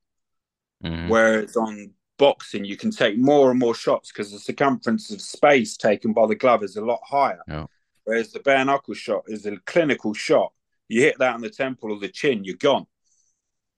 Mm-hmm. 0.83 1.09
Whereas 1.09 1.55
on 1.55 1.91
boxing, 2.17 2.65
you 2.65 2.77
can 2.77 2.91
take 2.91 3.17
more 3.17 3.49
and 3.49 3.59
more 3.59 3.75
shots 3.75 4.11
because 4.11 4.31
the 4.31 4.39
circumference 4.39 5.11
of 5.11 5.21
space 5.21 5.77
taken 5.77 6.13
by 6.13 6.27
the 6.27 6.35
glove 6.35 6.63
is 6.63 6.75
a 6.75 6.85
lot 6.85 6.99
higher. 7.03 7.41
Whereas 8.03 8.31
the 8.31 8.39
bare 8.39 8.63
knuckle 8.63 8.93
shot 8.93 9.23
is 9.27 9.45
a 9.45 9.57
clinical 9.65 10.13
shot. 10.13 10.51
You 10.87 11.01
hit 11.01 11.17
that 11.19 11.33
on 11.33 11.41
the 11.41 11.49
temple 11.49 11.91
or 11.91 11.99
the 11.99 12.09
chin, 12.09 12.43
you're 12.43 12.55
gone. 12.55 12.85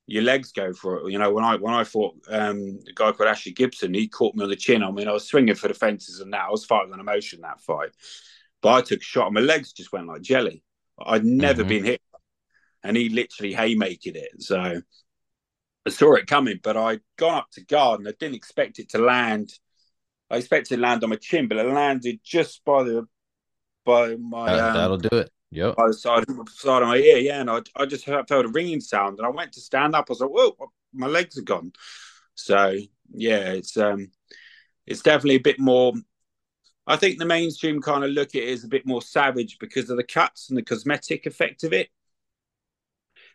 Your 0.06 0.24
legs 0.24 0.52
go 0.52 0.74
for 0.74 0.98
it. 0.98 1.12
You 1.12 1.20
know, 1.20 1.32
when 1.32 1.44
I 1.44 1.56
when 1.56 1.74
I 1.74 1.84
fought 1.84 2.16
um, 2.30 2.80
a 2.90 2.94
guy 2.94 3.12
called 3.12 3.30
Ashley 3.30 3.52
Gibson, 3.52 3.94
he 3.94 4.08
caught 4.08 4.36
me 4.36 4.44
on 4.44 4.50
the 4.50 4.56
chin. 4.56 4.84
I 4.84 4.92
mean, 4.92 5.08
I 5.08 5.12
was 5.12 5.28
swinging 5.28 5.56
for 5.56 5.68
the 5.68 5.74
fences 5.74 6.22
and 6.22 6.32
that. 6.34 6.46
I 6.48 6.50
was 6.50 6.66
fighting 6.66 6.94
on 6.94 7.00
emotion 7.00 7.42
that 7.42 7.62
fight. 7.62 7.90
But 8.62 8.74
I 8.74 8.82
took 8.82 9.00
a 9.00 9.04
shot 9.04 9.28
and 9.28 9.36
my 9.36 9.42
legs 9.42 9.74
just 9.74 9.92
went 9.92 10.08
like 10.08 10.22
jelly. 10.22 10.64
I'd 11.00 11.26
never 11.26 11.62
mm-hmm. 11.62 11.70
been 11.70 11.86
hit. 11.86 12.02
And 12.84 12.96
he 12.96 13.10
literally 13.10 13.54
haymaked 13.54 14.08
it. 14.08 14.42
So 14.42 14.82
I 15.86 15.90
saw 15.90 16.16
it 16.16 16.28
coming, 16.28 16.60
but 16.64 16.78
I'd 16.78 17.02
gone 17.18 17.36
up 17.36 17.48
to 17.54 17.66
guard 17.66 18.00
and 18.00 18.10
I 18.10 18.14
didn't 18.20 18.36
expect 18.36 18.80
it 18.80 18.90
to 18.90 18.98
land. 18.98 19.52
I 20.30 20.38
expected 20.38 20.76
to 20.76 20.82
land 20.82 21.04
on 21.04 21.10
my 21.10 21.16
chin, 21.16 21.48
but 21.48 21.58
it 21.58 21.66
landed 21.66 22.20
just 22.24 22.64
by 22.66 22.84
the 22.84 23.08
by 23.86 24.16
my 24.18 24.60
um, 24.60 25.00
do 25.00 25.18
it. 25.18 25.32
Yep. 25.52 25.78
By 25.78 25.88
the 25.88 25.94
side, 25.94 26.26
side 26.50 26.82
of 26.82 26.90
my 26.90 26.98
ear, 26.98 27.18
yeah. 27.20 27.40
And 27.40 27.50
I, 27.50 27.62
I 27.76 27.86
just 27.86 28.04
felt 28.04 28.32
a 28.32 28.50
ringing 28.50 28.82
sound, 28.82 29.18
and 29.18 29.26
I 29.26 29.30
went 29.30 29.54
to 29.54 29.62
stand 29.62 29.96
up. 29.96 30.08
I 30.10 30.12
was 30.12 30.20
like, 30.20 30.30
"Whoa, 30.30 30.58
my 30.94 31.08
legs 31.08 31.38
are 31.38 31.44
gone." 31.44 31.72
So 32.36 32.78
yeah, 33.14 33.54
it's 33.54 33.78
um, 33.78 34.12
it's 34.86 35.02
definitely 35.02 35.36
a 35.36 35.40
bit 35.40 35.60
more 35.60 35.94
I 36.88 36.96
think 36.96 37.20
the 37.20 37.26
mainstream 37.26 37.82
kind 37.82 38.04
of 38.06 38.12
look 38.12 38.30
at 38.30 38.44
it 38.44 38.50
as 38.50 38.64
a 38.64 38.70
bit 38.70 38.86
more 38.86 39.02
savage 39.02 39.58
because 39.60 39.90
of 39.90 39.98
the 39.98 40.04
cuts 40.04 40.50
and 40.50 40.58
the 40.58 40.64
cosmetic 40.64 41.26
effect 41.26 41.64
of 41.64 41.74
it. 41.74 41.90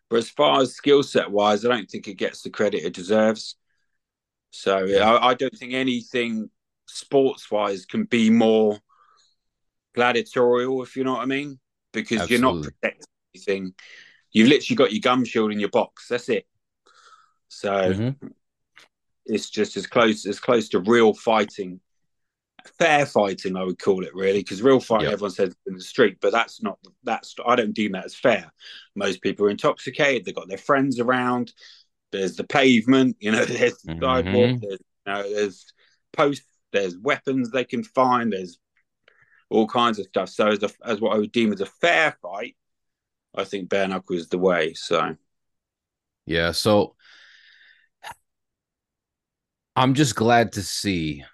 But 0.09 0.17
as 0.17 0.31
far 0.31 0.63
as 0.63 0.75
skill 0.75 1.03
set 1.03 1.31
wise, 1.31 1.65
I 1.65 1.69
don't 1.69 1.91
think 1.91 2.09
it 2.09 2.15
gets 2.15 2.43
the 2.43 2.51
credit 2.51 2.85
it 2.85 2.95
deserves. 2.95 3.57
So 4.51 4.85
yeah. 4.85 5.11
I, 5.11 5.31
I 5.31 5.35
don't 5.35 5.57
think 5.57 5.75
anything 5.75 6.51
sports 6.87 7.51
wise 7.51 7.85
can 7.85 8.05
be 8.05 8.31
more 8.31 8.79
gladiatorial, 9.95 10.83
if 10.83 10.97
you 10.97 11.05
know 11.05 11.13
what 11.13 11.23
I 11.23 11.27
mean, 11.27 11.59
because 11.93 12.23
Absolutely. 12.23 12.47
you're 12.47 12.55
not 12.55 12.65
protecting 12.65 13.07
anything. 13.35 13.75
You've 14.33 14.49
literally 14.49 14.77
got 14.77 14.93
your 14.93 15.01
gum 15.01 15.25
shield 15.25 15.53
in 15.53 15.61
your 15.61 15.69
box. 15.69 16.09
That's 16.09 16.29
it. 16.31 16.47
So 17.49 17.71
mm-hmm. 17.71 18.29
it's 19.27 19.51
just 19.51 19.77
as 19.77 19.87
close 19.87 20.25
as 20.25 20.41
close 20.41 20.71
to 20.71 20.81
real 20.81 21.13
fighting 21.13 21.81
fair 22.79 23.07
fighting, 23.07 23.57
I 23.57 23.65
would 23.65 23.79
call 23.79 24.05
it 24.05 24.15
really, 24.15 24.41
because 24.41 24.63
real 24.63 24.81
fighting, 24.81 25.07
yep. 25.07 25.15
everyone 25.15 25.33
says 25.33 25.55
in 25.67 25.75
the 25.75 25.81
street, 25.81 26.19
but 26.21 26.33
that's 26.33 26.63
not 26.63 26.79
that's 27.05 27.35
I 27.47 27.57
don't 27.57 27.73
deem 27.73 27.93
that 27.93 28.05
as 28.05 28.15
fair. 28.15 28.53
Most 28.95 29.23
people 29.23 29.47
are 29.47 29.51
intoxicated, 29.51 30.25
they've 30.25 30.35
got 30.35 30.49
their 30.49 30.59
friends 30.59 31.01
around. 31.01 31.53
There's 32.11 32.37
the 32.37 32.45
pavement, 32.45 33.17
you 33.21 33.33
know, 33.33 33.45
there's 33.45 33.79
the 33.83 33.93
mm-hmm. 33.93 34.03
sidewalk, 34.03 34.61
there's, 34.61 34.81
you 35.07 35.13
know, 35.13 35.23
there's 35.23 35.73
posts, 36.13 36.47
there's 36.73 36.97
weapons 36.97 37.51
they 37.51 37.65
can 37.65 37.85
find, 37.85 38.33
there's 38.33 38.59
all 39.51 39.67
kinds 39.67 39.99
of 39.99 40.07
stuff. 40.07 40.29
So 40.29 40.49
as 40.49 40.63
a, 40.63 40.71
as 40.85 41.01
what 41.01 41.15
I 41.15 41.19
would 41.19 41.33
deem 41.33 41.53
as 41.53 41.61
a 41.61 41.67
fair 41.67 42.17
fight, 42.23 42.57
I 43.35 43.45
think 43.45 43.69
bare 43.69 43.89
knuckle 43.89 44.17
is 44.17 44.29
the 44.29 44.39
way. 44.39 44.75
So 44.75 45.17
yeah, 46.27 46.53
so 46.53 46.95
I'm 49.75 49.95
just 49.95 50.15
glad 50.15 50.53
to 50.53 50.63
see 50.63 51.25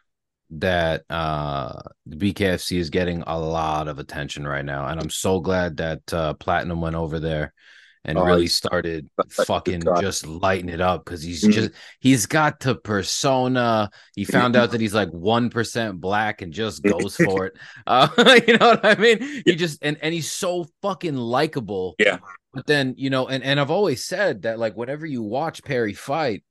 that 0.51 1.05
uh 1.11 1.81
the 2.07 2.33
BKFC 2.33 2.79
is 2.79 2.91
getting 2.91 3.23
a 3.27 3.39
lot 3.39 3.89
of 3.89 3.99
attention 3.99 4.47
right 4.47 4.65
now 4.65 4.87
and 4.87 5.01
I'm 5.01 5.11
so 5.11 5.41
glad 5.41 5.77
that 5.79 6.13
uh 6.13 6.35
Platinum 6.35 6.81
went 6.81 6.97
over 6.97 7.21
there 7.21 7.53
and 8.05 8.19
oh, 8.19 8.25
really 8.25 8.47
started 8.47 9.09
fucking 9.31 9.83
just 10.01 10.27
lighting 10.27 10.71
it 10.71 10.81
up 10.81 11.05
because 11.05 11.23
he's 11.23 11.43
mm-hmm. 11.43 11.53
just 11.53 11.71
he's 12.01 12.25
got 12.27 12.59
the 12.61 12.75
persona. 12.75 13.91
He 14.15 14.25
found 14.25 14.57
out 14.57 14.71
that 14.71 14.81
he's 14.81 14.95
like 14.95 15.11
one 15.11 15.51
percent 15.51 16.01
black 16.01 16.41
and 16.41 16.53
just 16.53 16.83
goes 16.85 17.17
for 17.17 17.47
it. 17.47 17.59
Uh, 17.87 18.09
you 18.47 18.57
know 18.57 18.71
what 18.71 18.85
I 18.85 18.95
mean? 18.95 19.43
He 19.45 19.55
just 19.55 19.81
and 19.83 19.99
and 20.01 20.15
he's 20.15 20.31
so 20.31 20.67
fucking 20.81 21.17
likable. 21.17 21.97
Yeah. 21.99 22.19
But 22.55 22.67
then 22.67 22.95
you 22.97 23.11
know, 23.11 23.29
and 23.29 23.45
and 23.45 23.61
I've 23.61 23.71
always 23.71 24.05
said 24.05 24.43
that 24.43 24.59
like 24.59 24.75
whenever 24.75 25.05
you 25.05 25.23
watch 25.23 25.63
Perry 25.63 25.93
fight, 25.93 26.45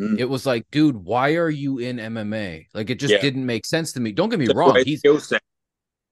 Mm. 0.00 0.18
It 0.18 0.24
was 0.24 0.46
like, 0.46 0.66
dude, 0.70 0.96
why 0.96 1.34
are 1.34 1.50
you 1.50 1.78
in 1.78 1.98
MMA? 1.98 2.68
Like 2.72 2.88
it 2.88 2.98
just 2.98 3.12
yeah. 3.12 3.20
didn't 3.20 3.44
make 3.44 3.66
sense 3.66 3.92
to 3.92 4.00
me. 4.00 4.12
Don't 4.12 4.30
get 4.30 4.38
me 4.38 4.48
wrong. 4.54 4.82
He's 4.84 5.02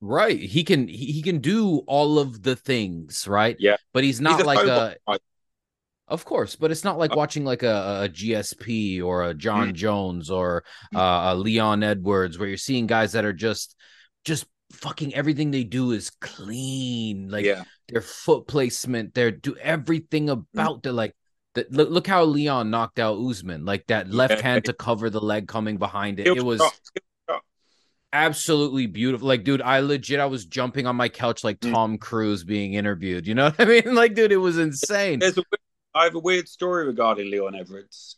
right. 0.01 0.39
He 0.39 0.63
can 0.63 0.89
he, 0.89 1.13
he, 1.13 1.23
can 1.23 1.39
do 1.39 1.79
all 1.87 2.19
of 2.19 2.43
the 2.43 2.55
things, 2.55 3.27
right? 3.27 3.57
Yeah. 3.59 3.77
But 3.95 4.05
he's 4.05 4.21
not 4.21 4.37
he's 4.37 4.47
like 4.47 4.67
a, 4.67 4.97
a 5.07 5.19
of 6.07 6.25
course, 6.25 6.57
but 6.57 6.71
it's 6.71 6.85
not 6.85 6.99
like 6.99 7.13
uh, 7.13 7.17
watching 7.17 7.45
like 7.45 7.63
a, 7.63 8.05
a 8.05 8.09
GSP 8.09 9.03
or 9.03 9.25
a 9.25 9.35
John 9.35 9.71
mm. 9.71 9.75
Jones 9.75 10.31
or 10.31 10.65
uh, 10.95 11.31
a 11.33 11.35
Leon 11.35 11.83
Edwards 11.83 12.39
where 12.39 12.49
you're 12.49 12.57
seeing 12.57 12.87
guys 12.87 13.13
that 13.13 13.25
are 13.25 13.33
just 13.33 13.77
just 14.25 14.47
fucking 14.73 15.15
everything 15.15 15.51
they 15.51 15.65
do 15.65 15.93
is 15.93 16.11
clean. 16.21 17.29
Like 17.29 17.45
yeah. 17.45 17.65
their 17.89 18.01
foot 18.01 18.47
placement, 18.47 19.15
their 19.15 19.31
do 19.31 19.57
everything 19.57 20.27
mm. 20.27 20.45
about 20.55 20.79
mm. 20.79 20.83
the 20.83 20.93
like 20.93 21.15
look, 21.71 21.91
look 21.91 22.07
how 22.07 22.25
Leon 22.25 22.71
knocked 22.71 22.99
out 22.99 23.19
Usman, 23.19 23.65
like 23.65 23.87
that 23.87 24.11
left 24.11 24.37
yeah. 24.37 24.43
hand 24.43 24.65
to 24.67 24.73
cover 24.73 25.11
the 25.11 25.21
leg 25.21 25.49
coming 25.49 25.77
behind 25.77 26.21
it. 26.21 26.27
It 26.27 26.43
was 26.43 26.63
absolutely 28.13 28.87
beautiful. 28.87 29.29
Like, 29.29 29.45
dude, 29.45 29.63
I 29.63 29.81
legit 29.81 30.21
I 30.21 30.27
was 30.27 30.45
jumping 30.45 30.87
on 30.87 30.97
my 30.97 31.09
couch 31.09 31.45
like 31.45 31.61
mm. 31.61 31.73
Tom 31.73 31.99
Cruise 31.99 32.45
being 32.45 32.75
interviewed. 32.75 33.27
You 33.27 33.35
know 33.35 33.51
what 33.57 33.61
I 33.61 33.65
mean? 33.65 33.95
Like, 33.95 34.15
dude, 34.15 34.33
it 34.33 34.37
was 34.37 34.59
insane. 34.59 35.19
There's 35.19 35.39
a, 35.39 35.43
I 35.95 36.05
have 36.05 36.15
a 36.15 36.21
weird 36.21 36.49
story 36.49 36.87
regarding 36.87 37.31
Leon 37.31 37.55
Edwards. 37.55 38.17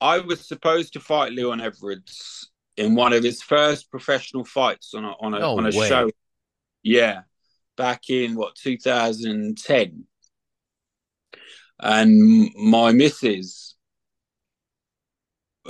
I 0.00 0.18
was 0.18 0.46
supposed 0.46 0.92
to 0.94 1.00
fight 1.00 1.32
Leon 1.32 1.60
Edwards 1.60 2.50
in 2.76 2.94
one 2.94 3.12
of 3.12 3.22
his 3.22 3.42
first 3.42 3.90
professional 3.90 4.44
fights 4.44 4.94
on 4.94 5.04
a 5.04 5.12
on 5.20 5.34
a 5.34 5.38
no 5.38 5.58
on 5.58 5.66
a 5.66 5.76
way. 5.76 5.88
show. 5.88 6.10
Yeah, 6.82 7.22
back 7.76 8.10
in 8.10 8.34
what 8.34 8.54
2010 8.56 10.06
and 11.80 12.50
my 12.54 12.92
missus, 12.92 13.74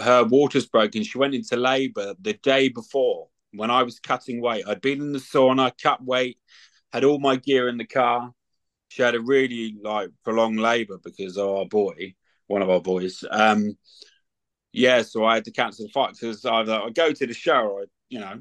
her 0.01 0.25
water's 0.25 0.67
broken. 0.67 1.03
She 1.03 1.19
went 1.19 1.35
into 1.35 1.57
labour 1.57 2.15
the 2.21 2.35
day 2.35 2.69
before 2.69 3.29
when 3.53 3.71
I 3.71 3.83
was 3.83 4.01
cutting 4.01 4.41
weight. 4.41 4.65
I'd 4.67 4.81
been 4.81 5.01
in 5.01 5.13
the 5.13 5.19
sauna, 5.19 5.73
cut 5.81 6.05
weight, 6.05 6.39
had 6.93 7.05
all 7.05 7.19
my 7.19 7.37
gear 7.37 7.69
in 7.69 7.79
the 7.79 7.87
car. 7.87 8.33
She 8.89 9.03
had 9.03 9.15
a 9.15 9.21
really 9.21 9.77
like 9.83 10.11
prolonged 10.25 10.61
labour 10.61 10.99
because 11.03 11.37
of 11.37 11.49
our 11.49 11.67
boy, 11.67 12.15
one 12.47 12.63
of 12.63 12.71
our 12.71 12.81
boys. 12.81 13.25
Um, 13.31 13.77
yeah, 14.73 15.03
so 15.03 15.25
I 15.25 15.35
had 15.35 15.45
to 15.45 15.53
cancel 15.53 15.87
the 15.87 15.93
fight 15.93 16.15
because 16.21 16.45
either 16.45 16.75
I 16.75 16.91
go 16.91 17.13
to 17.13 17.27
the 17.27 17.35
show 17.35 17.61
or 17.61 17.87
you 18.09 18.21
know 18.21 18.41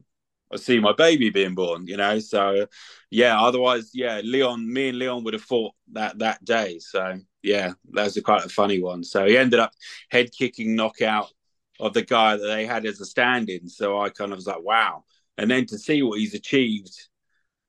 I 0.51 0.57
see 0.57 0.79
my 0.79 0.93
baby 0.93 1.29
being 1.29 1.55
born, 1.55 1.87
you 1.87 1.97
know. 1.97 2.19
So 2.19 2.67
yeah, 3.09 3.39
otherwise, 3.39 3.91
yeah, 3.93 4.21
Leon, 4.23 4.71
me 4.71 4.89
and 4.89 4.99
Leon 4.99 5.23
would 5.23 5.33
have 5.33 5.43
fought 5.43 5.73
that 5.93 6.19
that 6.19 6.43
day. 6.43 6.79
So 6.79 7.19
yeah, 7.43 7.73
that 7.91 8.03
was 8.03 8.17
a 8.17 8.21
quite 8.21 8.45
a 8.45 8.49
funny 8.49 8.81
one. 8.81 9.03
So 9.03 9.25
he 9.25 9.37
ended 9.37 9.59
up 9.59 9.73
head 10.09 10.31
kicking 10.31 10.75
knockout 10.75 11.31
of 11.79 11.93
the 11.93 12.01
guy 12.01 12.37
that 12.37 12.45
they 12.45 12.65
had 12.65 12.85
as 12.85 13.01
a 13.01 13.05
stand-in. 13.05 13.67
So 13.67 13.99
I 13.99 14.09
kind 14.09 14.31
of 14.31 14.37
was 14.37 14.47
like, 14.47 14.61
wow. 14.63 15.03
And 15.37 15.49
then 15.49 15.65
to 15.67 15.77
see 15.77 16.01
what 16.01 16.19
he's 16.19 16.33
achieved 16.33 16.93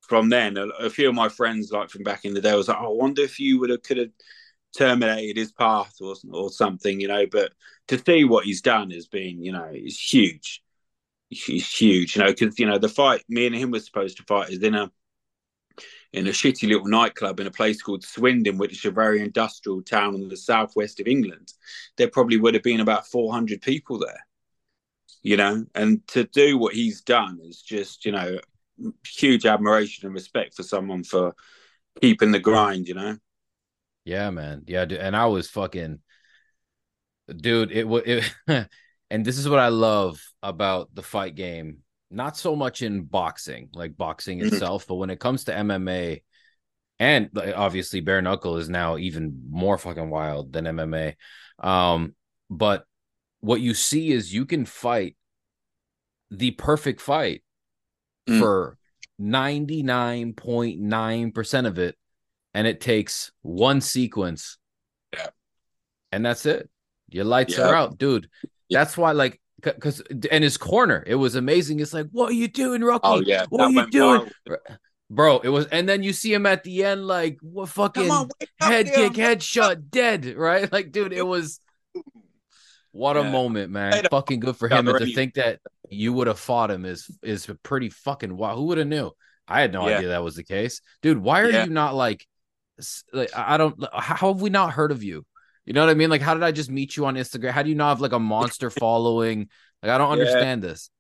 from 0.01 0.29
then, 0.29 0.57
a, 0.57 0.67
a 0.69 0.91
few 0.91 1.09
of 1.09 1.15
my 1.15 1.29
friends, 1.29 1.73
like 1.73 1.91
from 1.91 2.03
back 2.03 2.25
in 2.25 2.35
the 2.35 2.41
day, 2.41 2.55
was 2.55 2.69
like, 2.69 2.79
oh, 2.81 2.95
I 2.95 3.03
wonder 3.03 3.23
if 3.23 3.41
you 3.41 3.61
would 3.61 3.71
have 3.71 3.83
could 3.83 3.97
have 3.99 4.11
terminated 4.77 5.37
his 5.37 5.53
path 5.53 5.95
or 6.01 6.15
or 6.31 6.51
something, 6.51 7.01
you 7.01 7.09
know. 7.09 7.27
But 7.31 7.53
to 7.89 7.99
see 7.99 8.25
what 8.25 8.45
he's 8.45 8.63
done 8.63 8.91
has 8.91 9.07
been, 9.07 9.43
you 9.43 9.53
know, 9.53 9.71
is 9.73 9.99
huge 9.99 10.63
he's 11.35 11.71
huge, 11.71 12.17
you 12.17 12.23
know, 12.23 12.29
because 12.29 12.59
you 12.59 12.67
know 12.67 12.79
the 12.79 12.89
fight 12.89 13.25
me 13.29 13.47
and 13.47 13.55
him 13.55 13.71
were 13.71 13.81
supposed 13.81 14.17
to 14.19 14.23
fight 14.25 14.51
is 14.51 14.63
in 14.63 14.75
a 14.75 14.91
in 16.15 16.29
a 16.29 16.31
shitty 16.31 16.69
little 16.69 16.87
nightclub 16.87 17.41
in 17.41 17.47
a 17.49 17.51
place 17.51 17.83
called 17.83 18.05
Swindon, 18.05 18.57
which 18.57 18.73
is 18.73 18.85
a 18.85 18.91
very 18.91 19.21
industrial 19.21 19.83
town 19.83 20.15
in 20.15 20.29
the 20.29 20.37
southwest 20.37 21.01
of 21.01 21.09
England. 21.09 21.53
There 21.97 22.09
probably 22.09 22.37
would 22.37 22.55
have 22.55 22.63
been 22.63 22.81
about 22.81 23.09
four 23.09 23.33
hundred 23.33 23.61
people 23.61 23.99
there, 23.99 24.25
you 25.23 25.37
know, 25.37 25.67
and 25.75 26.07
to 26.09 26.25
do 26.25 26.57
what 26.57 26.75
he's 26.75 27.01
done 27.01 27.41
is 27.43 27.61
just, 27.61 28.05
you 28.05 28.13
know, 28.13 28.39
huge 29.05 29.45
admiration 29.45 30.07
and 30.07 30.15
respect 30.15 30.55
for 30.55 30.63
someone 30.63 31.03
for 31.03 31.35
keeping 32.01 32.31
the 32.31 32.39
grind. 32.39 32.87
You 32.87 32.95
know. 32.95 33.17
Yeah, 34.05 34.31
man. 34.31 34.63
Yeah, 34.67 34.85
dude. 34.85 35.01
and 35.01 35.17
I 35.17 35.27
was 35.27 35.51
fucking, 35.51 35.99
dude. 37.35 37.73
It 37.73 37.89
was, 37.89 38.31
and 38.47 39.25
this 39.27 39.39
is 39.39 39.49
what 39.49 39.59
I 39.59 39.69
love 39.69 40.21
about 40.43 40.95
the 40.95 41.03
fight 41.03 41.35
game. 41.35 41.79
Not 42.15 42.37
so 42.37 42.57
much 42.57 42.83
in 42.83 43.05
boxing, 43.05 43.69
like 43.75 43.97
boxing 43.97 44.39
mm-hmm. 44.39 44.55
itself, 44.55 44.87
but 44.87 44.97
when 44.97 45.11
it 45.11 45.21
comes 45.21 45.45
to 45.45 45.53
MMA, 45.53 46.23
and 46.99 47.31
obviously 47.57 48.01
bare 48.01 48.23
knuckle 48.23 48.57
is 48.57 48.69
now 48.69 48.97
even 48.97 49.43
more 49.51 49.77
fucking 49.77 50.11
wild 50.11 50.53
than 50.53 50.65
MMA. 50.65 51.15
Um, 51.59 52.15
but 52.49 52.85
what 53.41 53.61
you 53.61 53.75
see 53.75 54.13
is 54.13 54.33
you 54.33 54.47
can 54.47 54.65
fight 54.65 55.17
the 56.31 56.53
perfect 56.53 57.01
fight 57.01 57.43
mm. 58.29 58.39
for 58.39 58.79
99.9% 59.21 61.67
of 61.67 61.79
it 61.79 61.97
and 62.55 62.67
it 62.67 62.81
takes 62.81 63.31
one 63.43 63.81
sequence 63.81 64.59
yeah 65.13 65.29
and 66.11 66.27
that's 66.27 66.47
it 66.47 66.69
your 67.09 67.25
lights 67.25 67.59
yeah. 67.59 67.69
are 67.69 67.75
out 67.75 67.99
dude 67.99 68.31
yeah. 68.69 68.79
that's 68.79 68.97
why 68.97 69.11
like 69.13 69.41
because 69.65 70.03
and 70.31 70.45
his 70.45 70.57
corner 70.57 71.03
it 71.07 71.15
was 71.15 71.35
amazing 71.35 71.81
it's 71.81 71.95
like 71.95 72.07
what 72.13 72.31
are 72.31 72.35
you 72.35 72.49
doing 72.49 72.83
rocky 72.83 73.01
oh 73.05 73.21
yeah 73.21 73.45
what 73.49 73.59
that 73.59 73.65
are 73.65 73.85
you 73.85 73.91
doing 73.91 74.31
bro 75.11 75.39
it 75.41 75.49
was 75.49 75.67
and 75.67 75.89
then 75.89 76.03
you 76.03 76.13
see 76.13 76.33
him 76.33 76.47
at 76.47 76.63
the 76.65 76.85
end 76.85 77.07
like 77.07 77.39
what 77.43 77.69
fucking 77.69 78.11
on, 78.11 78.29
head 78.61 78.87
kick 78.87 79.13
headshot 79.13 79.91
dead 79.91 80.27
right 80.37 80.73
like 80.73 80.93
dude 80.93 81.13
it 81.13 81.27
was 81.27 81.61
what 82.95 83.17
a 83.17 83.25
moment, 83.25 83.73
man! 83.73 84.05
Fucking 84.09 84.39
good 84.39 84.57
for 84.57 84.69
him. 84.69 84.87
And 84.87 84.99
to 84.99 85.15
think 85.15 85.35
that 85.35 85.59
you 85.91 86.13
would 86.13 86.29
have 86.29 86.39
fought 86.39 86.71
him 86.71 86.85
is 86.85 87.11
is 87.25 87.51
pretty 87.65 87.91
fucking 87.91 88.37
wow. 88.37 88.55
Who 88.55 88.67
would 88.67 88.79
have 88.79 88.87
knew? 88.87 89.11
I 89.49 89.61
had 89.61 89.73
no 89.73 89.89
yeah. 89.89 89.97
idea 89.97 90.09
that 90.11 90.23
was 90.23 90.37
the 90.37 90.45
case, 90.45 90.81
dude. 91.03 91.19
Why 91.19 91.41
are 91.41 91.51
yeah. 91.51 91.65
you 91.65 91.71
not 91.71 91.97
like, 91.97 92.25
like? 93.13 93.37
I 93.37 93.57
don't. 93.57 93.85
How 93.93 94.33
have 94.33 94.41
we 94.41 94.49
not 94.49 94.73
heard 94.73 94.93
of 94.93 95.03
you? 95.03 95.27
You 95.65 95.73
know 95.73 95.81
what 95.81 95.91
I 95.91 95.95
mean? 95.95 96.11
Like, 96.11 96.21
how 96.21 96.35
did 96.35 96.43
I 96.43 96.53
just 96.53 96.71
meet 96.71 96.97
you 96.97 97.07
on 97.07 97.15
Instagram? 97.15 97.51
How 97.51 97.63
do 97.63 97.71
you 97.71 97.75
not 97.75 97.91
have 97.91 98.01
like 98.01 98.13
a 98.13 98.19
monster 98.19 98.71
following? 98.71 99.49
Like, 99.83 99.93
I 99.93 99.99
don't 99.99 100.11
understand 100.13 100.63
yeah. 100.63 100.71
this. 100.71 100.91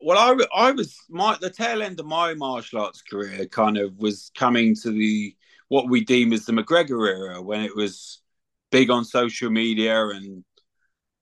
Well, 0.00 0.18
I 0.18 0.68
I 0.68 0.70
was 0.72 0.96
my 1.10 1.36
the 1.40 1.50
tail 1.50 1.82
end 1.82 2.00
of 2.00 2.06
my 2.06 2.34
martial 2.34 2.80
arts 2.80 3.02
career 3.02 3.46
kind 3.46 3.76
of 3.76 3.96
was 3.98 4.30
coming 4.34 4.74
to 4.76 4.90
the 4.90 5.36
what 5.68 5.88
we 5.88 6.04
deem 6.04 6.32
as 6.32 6.46
the 6.46 6.52
McGregor 6.52 7.06
era 7.06 7.42
when 7.42 7.60
it 7.62 7.76
was 7.76 8.22
big 8.70 8.90
on 8.90 9.04
social 9.04 9.50
media 9.50 10.08
and 10.08 10.44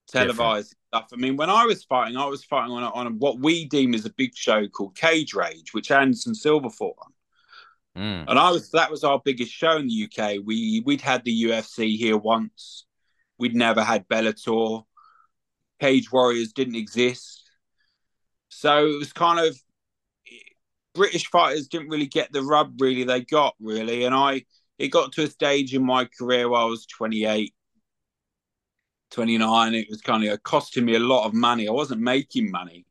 televised 0.09 0.75
Different. 0.93 1.09
stuff. 1.09 1.09
I 1.13 1.17
mean, 1.21 1.37
when 1.37 1.51
I 1.51 1.65
was 1.65 1.85
fighting, 1.85 2.17
I 2.17 2.27
was 2.27 2.45
fighting 2.45 2.73
on, 2.73 2.83
on 2.85 3.19
what 3.19 3.41
we 3.41 3.65
deem 3.67 3.95
as 3.95 4.05
a 4.07 4.11
big 4.11 4.35
show 4.35 4.67
called 4.69 4.97
Cage 4.97 5.35
Rage, 5.35 5.75
which 5.75 5.91
Anderson 5.91 6.35
Silva 6.35 6.71
fought 6.71 6.97
on. 7.05 7.13
Mm. 7.99 8.27
And 8.29 8.39
I 8.39 8.53
was 8.53 8.71
that 8.71 8.91
was 8.91 9.03
our 9.03 9.21
biggest 9.25 9.51
show 9.53 9.77
in 9.77 9.89
the 9.89 10.05
UK. 10.05 10.37
We 10.45 10.83
we'd 10.87 11.01
had 11.01 11.25
the 11.25 11.45
UFC 11.45 11.99
here 11.99 12.17
once. 12.17 12.87
We'd 13.39 13.57
never 13.57 13.83
had 13.83 14.07
Bellator. 14.09 14.85
Cage 15.81 16.11
Warriors 16.13 16.53
didn't 16.53 16.77
exist. 16.77 17.51
So 18.49 18.87
it 18.87 18.99
was 18.99 19.13
kind 19.13 19.41
of 19.41 19.57
British 20.95 21.29
fighters 21.29 21.69
didn't 21.69 21.89
really 21.89 22.07
get 22.07 22.33
the 22.33 22.43
rub 22.43 22.81
really 22.81 23.05
they 23.05 23.23
got 23.23 23.55
really. 23.61 24.05
And 24.05 24.15
I 24.15 24.45
it 24.79 24.89
got 24.89 25.13
to 25.13 25.25
a 25.25 25.29
stage 25.29 25.75
in 25.75 25.85
my 25.85 26.05
career 26.05 26.49
where 26.49 26.61
I 26.61 26.65
was 26.65 26.87
28 26.87 27.53
29. 29.11 29.75
It 29.75 29.89
was 29.91 30.03
kind 30.03 30.25
of 30.25 30.43
costing 30.45 30.85
me 30.85 30.95
a 30.95 31.01
lot 31.01 31.27
of 31.27 31.35
money. 31.35 31.67
I 31.67 31.73
wasn't 31.73 32.01
making 32.01 32.51
money 32.51 32.87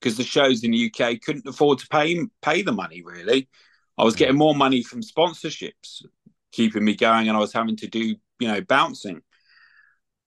because 0.00 0.16
the 0.16 0.22
shows 0.22 0.62
in 0.62 0.70
the 0.70 0.92
UK 0.92 1.20
couldn't 1.20 1.46
afford 1.46 1.80
to 1.80 1.88
pay 1.88 2.24
pay 2.40 2.62
the 2.62 2.72
money. 2.72 3.02
Really, 3.02 3.48
I 3.96 4.04
was 4.04 4.16
getting 4.16 4.36
more 4.36 4.54
money 4.54 4.82
from 4.82 5.02
sponsorships, 5.02 6.04
keeping 6.52 6.84
me 6.84 6.96
going, 6.96 7.28
and 7.28 7.36
I 7.36 7.40
was 7.40 7.52
having 7.52 7.76
to 7.76 7.86
do 7.86 8.16
you 8.38 8.48
know 8.48 8.60
bouncing, 8.60 9.22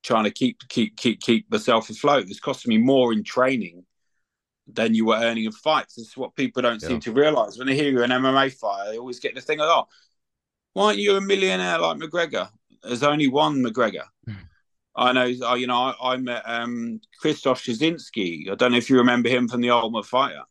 trying 0.04 0.24
to 0.24 0.32
keep 0.32 0.60
keep 0.70 0.96
keep 0.98 1.22
keep 1.22 1.52
myself 1.52 1.90
afloat. 1.90 2.24
It 2.24 2.30
was 2.30 2.40
costing 2.40 2.70
me 2.70 2.78
more 2.78 3.14
in 3.14 3.24
training 3.24 3.86
than 4.68 4.94
you 4.94 5.06
were 5.06 5.16
earning 5.16 5.46
in 5.46 5.52
fights. 5.52 5.96
This 5.96 6.10
is 6.10 6.18
what 6.18 6.36
people 6.36 6.62
don't 6.62 6.82
yeah. 6.82 6.90
seem 6.90 7.00
to 7.02 7.12
realise 7.12 7.58
when 7.58 7.68
they 7.68 7.76
hear 7.76 7.92
you're 7.92 8.04
an 8.04 8.12
MMA 8.12 8.54
fighter. 8.54 8.92
They 8.92 8.98
always 8.98 9.20
get 9.20 9.36
the 9.36 9.42
thing, 9.42 9.60
of, 9.62 9.68
oh, 9.70 9.88
why 10.74 10.88
aren't 10.88 11.00
you 11.00 11.16
a 11.16 11.22
millionaire 11.22 11.80
like 11.80 11.98
McGregor? 11.98 12.50
There's 12.84 13.04
only 13.04 13.28
one 13.28 13.64
McGregor. 13.64 14.06
Hmm. 14.26 14.34
I 14.96 15.12
know, 15.14 15.26
you 15.26 15.68
know, 15.68 15.94
I, 16.02 16.14
I 16.14 16.18
met 16.18 16.42
um, 16.46 17.00
Krzysztof 17.24 17.62
Soszynski. 17.64 18.50
I 18.52 18.56
don't 18.56 18.72
know 18.72 18.78
if 18.78 18.90
you 18.90 18.98
remember 18.98 19.30
him 19.30 19.48
from 19.48 19.62
the 19.62 19.70
Ultimate 19.70 20.06
Fighter, 20.06 20.42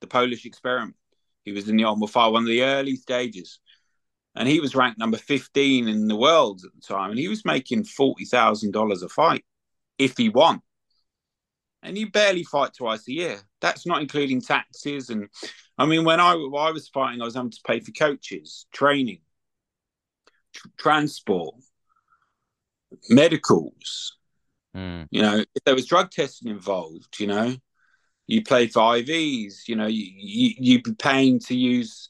the 0.00 0.06
Polish 0.06 0.44
experiment. 0.44 0.94
He 1.44 1.52
was 1.52 1.68
in 1.68 1.76
the 1.76 1.84
Ultimate 1.84 2.10
Fighter, 2.10 2.32
one 2.32 2.42
of 2.42 2.48
the 2.48 2.62
early 2.62 2.96
stages. 2.96 3.60
And 4.34 4.48
he 4.48 4.60
was 4.60 4.74
ranked 4.74 4.98
number 4.98 5.16
15 5.16 5.86
in 5.86 6.08
the 6.08 6.16
world 6.16 6.62
at 6.64 6.74
the 6.74 6.80
time. 6.80 7.10
And 7.10 7.18
he 7.18 7.28
was 7.28 7.44
making 7.44 7.84
$40,000 7.84 9.02
a 9.02 9.08
fight 9.08 9.44
if 9.98 10.16
he 10.16 10.28
won. 10.28 10.60
And 11.82 11.96
you 11.98 12.10
barely 12.10 12.44
fight 12.44 12.72
twice 12.76 13.06
a 13.08 13.12
year. 13.12 13.40
That's 13.60 13.86
not 13.86 14.00
including 14.00 14.40
taxes. 14.40 15.10
And 15.10 15.28
I 15.78 15.86
mean, 15.86 16.04
when 16.04 16.18
I, 16.18 16.34
when 16.34 16.60
I 16.60 16.70
was 16.70 16.88
fighting, 16.88 17.20
I 17.20 17.26
was 17.26 17.34
having 17.34 17.50
to 17.50 17.60
pay 17.66 17.80
for 17.80 17.92
coaches, 17.92 18.66
training, 18.72 19.20
tr- 20.54 20.68
transport, 20.78 21.56
medicals. 23.08 24.16
Mm. 24.74 25.06
You 25.10 25.22
know, 25.22 25.44
if 25.54 25.64
there 25.64 25.74
was 25.74 25.86
drug 25.86 26.10
testing 26.10 26.50
involved, 26.50 27.20
you 27.20 27.26
know, 27.26 27.54
you 28.26 28.42
play 28.42 28.66
for 28.66 28.80
IVs. 28.80 29.68
You 29.68 29.76
know, 29.76 29.86
you, 29.86 30.06
you 30.14 30.54
you'd 30.58 30.84
be 30.84 30.94
paying 30.94 31.38
to 31.40 31.56
use 31.56 32.08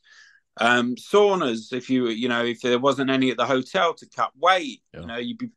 um, 0.59 0.95
saunas 0.97 1.73
if 1.73 1.91
you 1.91 2.09
you 2.09 2.29
know 2.29 2.45
if 2.45 2.61
there 2.61 2.79
wasn't 2.79 3.11
any 3.11 3.31
at 3.31 3.37
the 3.37 3.47
hotel 3.47 3.95
to 3.95 4.07
cut 4.07 4.33
weight. 4.37 4.83
Yeah. 4.93 5.01
You 5.01 5.07
know, 5.07 5.17
you'd 5.19 5.39
be 5.39 5.51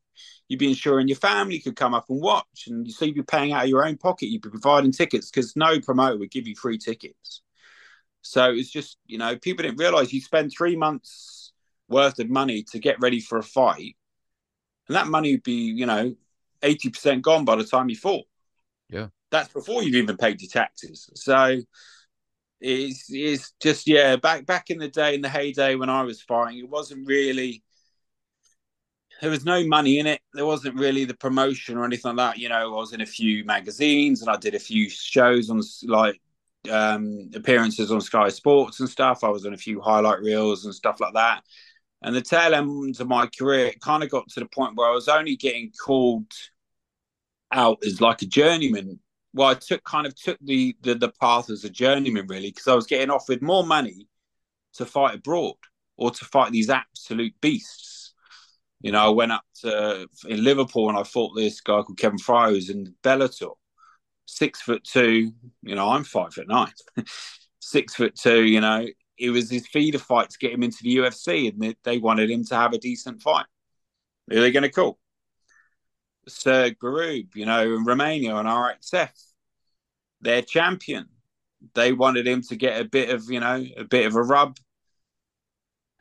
you'd 0.48 0.60
be 0.60 0.70
ensuring 0.70 1.08
your 1.08 1.18
family 1.18 1.60
could 1.60 1.76
come 1.76 1.94
up 1.94 2.06
and 2.10 2.22
watch, 2.22 2.66
and 2.68 2.90
so 2.92 3.06
you'd 3.06 3.16
be 3.16 3.24
paying 3.24 3.54
out 3.54 3.64
of 3.64 3.70
your 3.70 3.86
own 3.86 3.98
pocket. 3.98 4.28
You'd 4.28 4.42
be 4.42 4.50
providing 4.50 4.92
tickets 4.92 5.30
because 5.30 5.56
no 5.56 5.80
promoter 5.80 6.18
would 6.18 6.32
give 6.32 6.48
you 6.48 6.56
free 6.56 6.78
tickets. 6.78 7.42
So 8.22 8.52
it's 8.52 8.72
just 8.72 8.98
you 9.06 9.18
know 9.18 9.38
people 9.38 9.64
didn't 9.64 9.80
realize 9.80 10.12
you 10.14 10.22
spend 10.22 10.52
three 10.52 10.76
months 10.76 11.52
worth 11.90 12.20
of 12.20 12.30
money 12.30 12.64
to 12.64 12.80
get 12.80 13.00
ready 13.00 13.22
for 13.22 13.38
a 13.38 13.44
fight 13.44 13.96
and 14.88 14.96
that 14.96 15.08
money 15.08 15.34
would 15.34 15.44
be 15.44 15.72
you 15.72 15.86
know 15.86 16.16
eighty 16.64 16.90
percent 16.90 17.22
gone 17.22 17.46
by 17.46 17.56
the 17.56 17.64
time 17.64 17.90
you 17.90 17.96
fought. 17.96 18.26
Yeah, 18.90 19.08
that's 19.32 19.52
before 19.52 19.84
you've 19.84 19.96
even 19.96 20.18
paid 20.18 20.42
your 20.42 20.50
taxes. 20.50 21.10
So 21.16 21.60
it's 22.60 23.06
it's 23.10 23.54
just 23.62 23.88
yeah 23.88 24.16
back 24.16 24.46
back 24.48 24.72
in 24.72 24.80
the 24.80 24.88
day 24.88 25.14
in 25.14 25.22
the 25.22 25.30
heyday 25.30 25.76
when 25.76 25.90
I 25.90 26.04
was 26.04 26.22
fighting, 26.22 26.60
it 26.60 26.70
wasn't 26.70 27.08
really 27.08 27.64
there 29.22 29.32
was 29.32 29.46
no 29.46 29.66
money 29.66 30.00
in 30.00 30.08
it. 30.08 30.22
There 30.34 30.46
wasn't 30.46 30.80
really 30.80 31.06
the 31.06 31.16
promotion 31.16 31.78
or 31.78 31.86
anything 31.86 32.16
like 32.16 32.36
that. 32.36 32.40
You 32.40 32.50
know, 32.50 32.74
I 32.74 32.78
was 32.78 32.94
in 32.94 33.02
a 33.02 33.06
few 33.06 33.44
magazines 33.46 34.22
and 34.22 34.30
I 34.30 34.38
did 34.38 34.54
a 34.54 34.60
few 34.60 34.90
shows 34.90 35.50
on 35.50 35.62
like 35.86 36.22
um, 36.70 37.30
appearances 37.34 37.92
on 37.92 38.02
Sky 38.02 38.30
Sports 38.30 38.80
and 38.80 38.90
stuff. 38.90 39.24
I 39.24 39.30
was 39.30 39.46
on 39.46 39.54
a 39.54 39.58
few 39.58 39.82
highlight 39.82 40.20
reels 40.20 40.66
and 40.66 40.74
stuff 40.74 41.00
like 41.00 41.14
that. 41.14 41.44
And 42.04 42.16
the 42.16 42.22
tail 42.22 42.54
end 42.54 43.00
of 43.00 43.08
my 43.08 43.28
career, 43.28 43.68
it 43.68 43.82
kind 43.82 44.04
of 44.04 44.12
got 44.12 44.28
to 44.30 44.40
the 44.40 44.46
point 44.46 44.76
where 44.76 44.88
I 44.88 44.94
was 44.94 45.08
only 45.08 45.36
getting 45.36 45.72
called 45.72 46.32
out 47.52 47.80
as 47.86 48.02
like 48.02 48.22
a 48.22 48.28
journeyman. 48.28 49.00
Well, 49.38 49.50
I 49.50 49.54
took 49.54 49.84
kind 49.84 50.08
of 50.08 50.16
took 50.16 50.40
the 50.42 50.76
the, 50.82 50.96
the 50.96 51.12
path 51.22 51.52
as 51.52 51.64
a 51.64 51.70
journeyman 51.70 52.26
really 52.26 52.50
because 52.50 52.68
I 52.68 52.74
was 52.74 52.88
getting 52.88 53.12
offered 53.12 53.44
more 53.44 53.64
money 53.64 54.08
to 54.74 54.86
fight 54.86 55.14
abroad 55.14 55.58
or 55.96 56.10
to 56.10 56.26
fight 56.26 56.52
these 56.52 56.72
absolute 56.72 57.36
beasts. 57.40 58.16
You 58.82 58.94
know, 58.94 59.06
I 59.06 59.10
went 59.10 59.32
up 59.32 59.44
to 59.62 60.08
in 60.28 60.44
Liverpool 60.44 60.90
and 60.90 60.98
I 60.98 61.04
fought 61.04 61.36
this 61.36 61.62
guy 61.62 61.84
called 61.84 62.00
Kevin 62.00 62.18
Fry 62.18 62.50
who's 62.50 62.72
in 62.72 62.96
Bellator, 63.04 63.54
six 64.26 64.60
foot 64.60 64.84
two. 64.84 65.34
You 65.62 65.76
know, 65.76 65.90
I'm 65.90 66.04
five 66.04 66.34
foot 66.34 66.48
nine, 66.48 66.74
six 67.60 67.94
foot 67.94 68.16
two. 68.16 68.44
You 68.44 68.62
know, 68.62 68.88
it 69.20 69.30
was 69.30 69.52
his 69.52 69.68
feeder 69.68 70.00
fight 70.00 70.32
to 70.32 70.40
get 70.40 70.52
him 70.52 70.64
into 70.64 70.82
the 70.82 70.98
UFC, 70.98 71.54
and 71.54 71.62
they, 71.62 71.76
they 71.84 72.00
wanted 72.00 72.32
him 72.32 72.44
to 72.46 72.56
have 72.56 72.74
a 72.74 72.80
decent 72.80 73.22
fight. 73.22 73.46
Who 74.32 74.40
are 74.40 74.42
they 74.42 74.52
going 74.52 74.64
to 74.64 74.72
call? 74.72 74.98
Sir 76.28 76.72
Garub, 76.72 77.36
you 77.36 77.46
know, 77.46 77.76
in 77.76 77.84
Romania 77.84 78.34
on 78.34 78.46
RXF, 78.46 79.10
their 80.22 80.42
champion. 80.42 81.08
They 81.74 81.92
wanted 81.92 82.28
him 82.28 82.42
to 82.44 82.56
get 82.56 82.80
a 82.80 82.86
bit 82.86 83.10
of, 83.10 83.30
you 83.30 83.40
know, 83.40 83.66
a 83.78 83.84
bit 83.84 84.06
of 84.06 84.16
a 84.16 84.22
rub. 84.22 84.58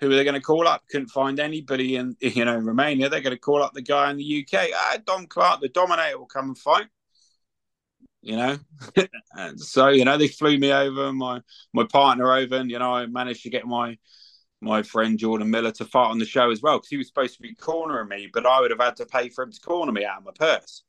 Who 0.00 0.10
are 0.10 0.14
they 0.14 0.24
going 0.24 0.34
to 0.34 0.40
call 0.40 0.68
up? 0.68 0.82
Couldn't 0.90 1.08
find 1.08 1.40
anybody 1.40 1.96
in, 1.96 2.16
you 2.20 2.44
know, 2.44 2.56
Romania. 2.56 3.08
They're 3.08 3.20
going 3.20 3.36
to 3.36 3.40
call 3.40 3.62
up 3.62 3.72
the 3.72 3.82
guy 3.82 4.10
in 4.10 4.18
the 4.18 4.46
UK. 4.46 4.68
Ah, 4.74 4.98
Dom 5.04 5.26
Clark, 5.26 5.60
the 5.60 5.68
Dominator, 5.68 6.18
will 6.18 6.26
come 6.26 6.48
and 6.48 6.58
fight 6.58 6.86
you 8.26 8.36
know. 8.36 8.58
and 9.34 9.60
so 9.60 9.88
you 9.88 10.04
know 10.04 10.18
they 10.18 10.26
flew 10.26 10.58
me 10.58 10.72
over, 10.72 11.12
my 11.12 11.40
my 11.72 11.84
partner 11.84 12.32
over, 12.32 12.56
and 12.56 12.70
you 12.70 12.78
know 12.78 12.92
I 12.92 13.06
managed 13.06 13.44
to 13.44 13.50
get 13.50 13.66
my 13.66 13.96
my 14.60 14.82
friend 14.82 15.16
Jordan 15.16 15.50
Miller 15.50 15.70
to 15.72 15.84
fight 15.84 16.10
on 16.10 16.18
the 16.18 16.24
show 16.24 16.50
as 16.50 16.60
well 16.60 16.78
because 16.78 16.88
he 16.88 16.96
was 16.96 17.06
supposed 17.06 17.36
to 17.36 17.42
be 17.42 17.54
cornering 17.54 18.08
me, 18.08 18.28
but 18.32 18.44
I 18.44 18.60
would 18.60 18.72
have 18.72 18.80
had 18.80 18.96
to 18.96 19.06
pay 19.06 19.28
for 19.28 19.44
him 19.44 19.52
to 19.52 19.60
corner 19.60 19.92
me 19.92 20.04
out 20.04 20.18
of 20.18 20.24
my 20.24 20.32
purse. 20.34 20.82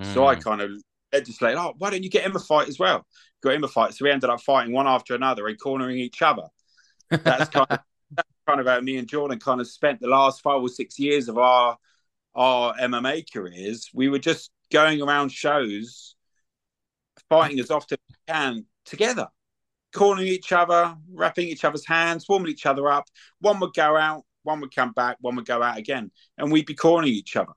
Mm. 0.00 0.14
So 0.14 0.26
I 0.26 0.34
hmm. 0.34 0.40
kind 0.40 0.60
of 0.62 0.70
legislate, 1.14 1.56
oh, 1.56 1.74
why 1.78 1.90
don't 1.90 2.02
you 2.02 2.10
get 2.10 2.24
him 2.24 2.36
a 2.36 2.40
fight 2.40 2.68
as 2.68 2.78
well? 2.78 3.06
Got 3.42 3.54
him 3.54 3.64
a 3.64 3.68
fight. 3.68 3.94
So 3.94 4.04
we 4.04 4.10
ended 4.10 4.30
up 4.30 4.40
fighting 4.40 4.72
one 4.72 4.86
after 4.86 5.14
another 5.14 5.46
and 5.46 5.58
cornering 5.58 5.98
each 5.98 6.22
other. 6.22 6.44
That's 7.10 7.48
kind 7.48 7.66
of 7.70 7.78
that's 8.10 8.28
kind 8.46 8.60
of 8.60 8.66
how 8.66 8.80
me 8.80 8.96
and 8.96 9.08
Jordan 9.08 9.38
kind 9.38 9.60
of 9.60 9.68
spent 9.68 10.00
the 10.00 10.08
last 10.08 10.42
five 10.42 10.60
or 10.60 10.68
six 10.68 10.98
years 10.98 11.28
of 11.28 11.38
our 11.38 11.76
our 12.34 12.74
MMA 12.74 13.24
careers. 13.32 13.90
We 13.94 14.08
were 14.08 14.18
just 14.18 14.50
going 14.72 15.00
around 15.00 15.30
shows, 15.30 16.16
fighting 17.28 17.60
as 17.60 17.70
often 17.70 17.98
as 18.08 18.14
we 18.16 18.32
can 18.32 18.66
together, 18.84 19.28
cornering 19.94 20.28
each 20.28 20.52
other, 20.52 20.96
wrapping 21.12 21.48
each 21.48 21.64
other's 21.64 21.86
hands, 21.86 22.26
warming 22.28 22.50
each 22.50 22.66
other 22.66 22.88
up. 22.90 23.08
One 23.40 23.60
would 23.60 23.74
go 23.74 23.96
out, 23.96 24.24
one 24.42 24.60
would 24.60 24.74
come 24.74 24.92
back, 24.92 25.18
one 25.20 25.36
would 25.36 25.46
go 25.46 25.62
out 25.62 25.78
again, 25.78 26.10
and 26.38 26.50
we'd 26.50 26.66
be 26.66 26.74
cornering 26.74 27.12
each 27.12 27.36
other. 27.36 27.52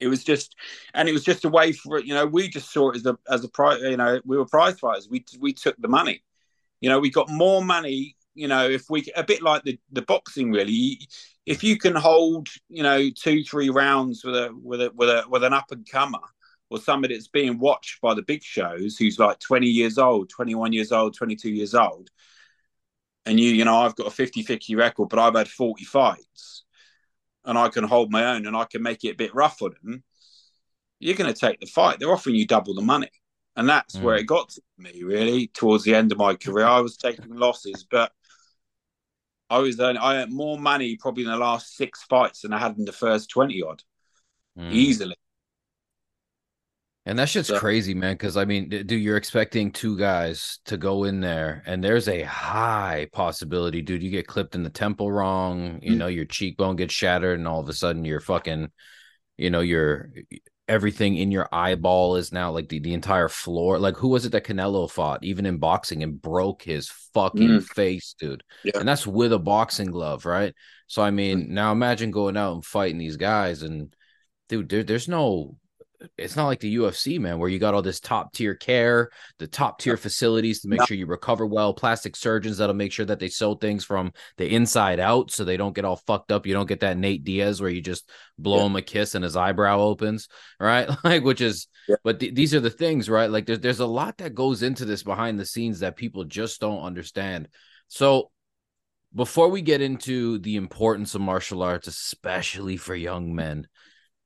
It 0.00 0.08
was 0.08 0.24
just, 0.24 0.54
and 0.94 1.08
it 1.08 1.12
was 1.12 1.24
just 1.24 1.44
a 1.44 1.48
way 1.48 1.72
for 1.72 2.00
you 2.00 2.14
know. 2.14 2.26
We 2.26 2.48
just 2.48 2.72
saw 2.72 2.90
it 2.90 2.96
as 2.96 3.06
a 3.06 3.16
as 3.30 3.44
a 3.44 3.48
prize. 3.48 3.80
You 3.82 3.96
know, 3.96 4.20
we 4.24 4.36
were 4.36 4.46
prize 4.46 4.78
fighters. 4.78 5.08
We 5.10 5.24
we 5.40 5.52
took 5.52 5.76
the 5.78 5.88
money. 5.88 6.22
You 6.80 6.90
know, 6.90 7.00
we 7.00 7.10
got 7.10 7.30
more 7.30 7.64
money. 7.64 8.16
You 8.34 8.48
know, 8.48 8.68
if 8.68 8.90
we 8.90 9.06
a 9.16 9.24
bit 9.24 9.42
like 9.42 9.62
the 9.62 9.78
the 9.92 10.02
boxing 10.02 10.52
really. 10.52 11.00
If 11.46 11.62
you 11.62 11.78
can 11.78 11.94
hold, 11.94 12.48
you 12.68 12.82
know, 12.82 13.08
two 13.08 13.44
three 13.44 13.70
rounds 13.70 14.24
with 14.24 14.34
a 14.34 14.50
with 14.62 14.80
a 14.82 14.90
with 14.94 15.08
a 15.08 15.24
with 15.30 15.44
an 15.44 15.52
up 15.52 15.70
and 15.70 15.88
comer, 15.88 16.18
or 16.70 16.78
somebody 16.78 17.14
that's 17.14 17.28
being 17.28 17.58
watched 17.58 18.00
by 18.00 18.14
the 18.14 18.22
big 18.22 18.42
shows 18.42 18.96
who's 18.96 19.18
like 19.18 19.38
20 19.40 19.66
years 19.66 19.98
old 19.98 20.28
21 20.30 20.72
years 20.72 20.92
old 20.92 21.14
22 21.14 21.50
years 21.50 21.74
old 21.74 22.10
and 23.24 23.38
you 23.38 23.50
you 23.50 23.64
know 23.64 23.76
i've 23.78 23.96
got 23.96 24.06
a 24.06 24.10
50 24.10 24.42
50 24.42 24.74
record 24.74 25.08
but 25.08 25.18
i've 25.18 25.34
had 25.34 25.48
40 25.48 25.84
fights 25.84 26.64
and 27.46 27.58
i 27.58 27.68
can 27.68 27.84
hold 27.84 28.10
my 28.10 28.34
own 28.34 28.46
and 28.46 28.56
i 28.56 28.64
can 28.64 28.82
make 28.82 29.04
it 29.04 29.12
a 29.12 29.16
bit 29.16 29.34
rough 29.34 29.58
for 29.58 29.70
them 29.70 30.02
you're 30.98 31.16
going 31.16 31.32
to 31.32 31.38
take 31.38 31.58
the 31.60 31.66
fight 31.66 31.98
they're 31.98 32.12
offering 32.12 32.36
you 32.36 32.46
double 32.46 32.74
the 32.74 32.82
money 32.82 33.10
and 33.56 33.68
that's 33.68 33.96
mm. 33.96 34.02
where 34.02 34.16
it 34.16 34.26
got 34.26 34.50
to 34.50 34.60
me 34.78 35.02
really 35.02 35.48
towards 35.48 35.84
the 35.84 35.94
end 35.94 36.12
of 36.12 36.18
my 36.18 36.34
career 36.34 36.66
i 36.66 36.80
was 36.80 36.96
taking 36.96 37.34
losses 37.34 37.86
but 37.90 38.12
i 39.48 39.58
was 39.58 39.80
earning 39.80 40.00
i 40.02 40.16
earned 40.16 40.32
more 40.32 40.58
money 40.58 40.96
probably 40.96 41.24
in 41.24 41.30
the 41.30 41.36
last 41.36 41.76
six 41.76 42.02
fights 42.04 42.42
than 42.42 42.52
i 42.52 42.58
had 42.58 42.76
in 42.76 42.84
the 42.84 42.92
first 42.92 43.30
20 43.30 43.62
odd 43.62 43.82
mm. 44.58 44.72
easily 44.72 45.16
and 47.06 47.16
that's 47.16 47.32
just 47.32 47.50
so, 47.50 47.58
crazy, 47.58 47.94
man. 47.94 48.14
Because 48.14 48.36
I 48.36 48.44
mean, 48.44 48.68
dude, 48.68 48.90
you're 48.90 49.16
expecting 49.16 49.70
two 49.70 49.96
guys 49.96 50.58
to 50.66 50.76
go 50.76 51.04
in 51.04 51.20
there, 51.20 51.62
and 51.64 51.82
there's 51.82 52.08
a 52.08 52.22
high 52.22 53.06
possibility, 53.12 53.80
dude. 53.80 54.02
You 54.02 54.10
get 54.10 54.26
clipped 54.26 54.56
in 54.56 54.64
the 54.64 54.70
temple 54.70 55.10
wrong, 55.10 55.78
you 55.82 55.90
mm-hmm. 55.90 55.98
know, 55.98 56.06
your 56.08 56.24
cheekbone 56.24 56.74
gets 56.74 56.92
shattered, 56.92 57.38
and 57.38 57.46
all 57.46 57.60
of 57.60 57.68
a 57.68 57.72
sudden 57.72 58.04
you're 58.04 58.20
fucking, 58.20 58.72
you 59.38 59.50
know, 59.50 59.60
your 59.60 60.10
everything 60.68 61.16
in 61.16 61.30
your 61.30 61.48
eyeball 61.52 62.16
is 62.16 62.32
now 62.32 62.50
like 62.50 62.68
the, 62.68 62.80
the 62.80 62.92
entire 62.92 63.28
floor. 63.28 63.78
Like, 63.78 63.96
who 63.96 64.08
was 64.08 64.26
it 64.26 64.32
that 64.32 64.44
Canelo 64.44 64.90
fought, 64.90 65.22
even 65.22 65.46
in 65.46 65.58
boxing, 65.58 66.02
and 66.02 66.20
broke 66.20 66.62
his 66.62 66.88
fucking 67.14 67.48
mm. 67.48 67.64
face, 67.64 68.16
dude? 68.18 68.42
Yeah. 68.64 68.78
And 68.80 68.88
that's 68.88 69.06
with 69.06 69.32
a 69.32 69.38
boxing 69.38 69.92
glove, 69.92 70.26
right? 70.26 70.54
So 70.88 71.02
I 71.02 71.12
mean, 71.12 71.42
mm. 71.42 71.48
now 71.50 71.70
imagine 71.70 72.10
going 72.10 72.36
out 72.36 72.54
and 72.54 72.64
fighting 72.64 72.98
these 72.98 73.16
guys, 73.16 73.62
and 73.62 73.94
dude, 74.48 74.68
there, 74.68 74.82
there's 74.82 75.06
no 75.06 75.56
it's 76.16 76.36
not 76.36 76.46
like 76.46 76.60
the 76.60 76.76
UFC, 76.76 77.18
man, 77.18 77.38
where 77.38 77.48
you 77.48 77.58
got 77.58 77.74
all 77.74 77.82
this 77.82 78.00
top 78.00 78.32
tier 78.32 78.54
care, 78.54 79.10
the 79.38 79.46
top 79.46 79.78
tier 79.78 79.96
facilities 79.96 80.60
to 80.60 80.68
make 80.68 80.84
sure 80.86 80.96
you 80.96 81.06
recover 81.06 81.46
well, 81.46 81.74
plastic 81.74 82.16
surgeons 82.16 82.58
that'll 82.58 82.74
make 82.74 82.92
sure 82.92 83.06
that 83.06 83.18
they 83.18 83.28
sew 83.28 83.54
things 83.54 83.84
from 83.84 84.12
the 84.36 84.54
inside 84.54 85.00
out 85.00 85.30
so 85.30 85.44
they 85.44 85.56
don't 85.56 85.74
get 85.74 85.84
all 85.84 85.96
fucked 85.96 86.32
up. 86.32 86.46
You 86.46 86.54
don't 86.54 86.68
get 86.68 86.80
that 86.80 86.98
Nate 86.98 87.24
Diaz 87.24 87.60
where 87.60 87.70
you 87.70 87.80
just 87.80 88.08
blow 88.38 88.58
yeah. 88.58 88.66
him 88.66 88.76
a 88.76 88.82
kiss 88.82 89.14
and 89.14 89.24
his 89.24 89.36
eyebrow 89.36 89.80
opens, 89.80 90.28
right? 90.60 90.88
Like, 91.04 91.22
which 91.22 91.40
is, 91.40 91.68
yeah. 91.88 91.96
but 92.02 92.18
th- 92.18 92.34
these 92.34 92.52
are 92.52 92.60
the 92.60 92.70
things, 92.70 93.08
right? 93.08 93.30
Like, 93.30 93.46
there's 93.46 93.60
there's 93.60 93.80
a 93.80 93.86
lot 93.86 94.18
that 94.18 94.34
goes 94.34 94.62
into 94.62 94.84
this 94.84 95.04
behind 95.04 95.38
the 95.38 95.46
scenes 95.46 95.80
that 95.80 95.96
people 95.96 96.24
just 96.24 96.60
don't 96.60 96.82
understand. 96.82 97.48
So, 97.86 98.30
before 99.14 99.48
we 99.48 99.62
get 99.62 99.80
into 99.80 100.38
the 100.38 100.56
importance 100.56 101.14
of 101.14 101.20
martial 101.20 101.62
arts, 101.62 101.86
especially 101.86 102.76
for 102.76 102.94
young 102.94 103.34
men. 103.34 103.68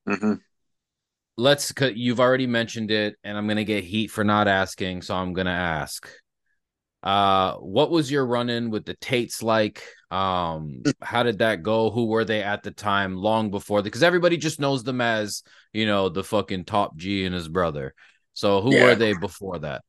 Mm-hmm 0.09 0.35
let's 1.37 1.73
you've 1.95 2.21
already 2.21 2.47
mentioned 2.47 2.91
it 2.91 3.17
and 3.25 3.37
i'm 3.37 3.47
gonna 3.49 3.65
get 3.65 3.85
heat 3.85 4.09
for 4.09 4.25
not 4.25 4.49
asking 4.49 5.03
so 5.03 5.15
i'm 5.15 5.33
gonna 5.33 5.51
ask. 5.51 6.09
Uh 7.03 7.55
what 7.55 7.91
was 7.91 8.11
your 8.11 8.27
run-in 8.27 8.69
with 8.69 8.85
the 8.85 8.95
tates 8.95 9.43
like? 9.43 9.83
Um 10.11 10.83
how 11.01 11.23
did 11.23 11.39
that 11.39 11.63
go? 11.63 11.91
Who 11.91 12.07
were 12.07 12.27
they 12.27 12.43
at 12.43 12.63
the 12.63 12.73
time 12.73 13.17
long 13.17 13.51
before 13.51 13.83
because 13.83 14.03
everybody 14.03 14.37
just 14.37 14.61
knows 14.61 14.85
them 14.85 15.01
as 15.01 15.43
you 15.73 15.87
know 15.87 16.11
the 16.11 16.23
fucking 16.23 16.65
top 16.67 16.97
g 16.97 17.25
and 17.25 17.35
his 17.35 17.49
brother. 17.49 17.95
So 18.35 18.61
who 18.61 18.75
yeah. 18.75 18.85
were 18.85 18.95
they 18.97 19.15
before 19.15 19.61
that? 19.61 19.83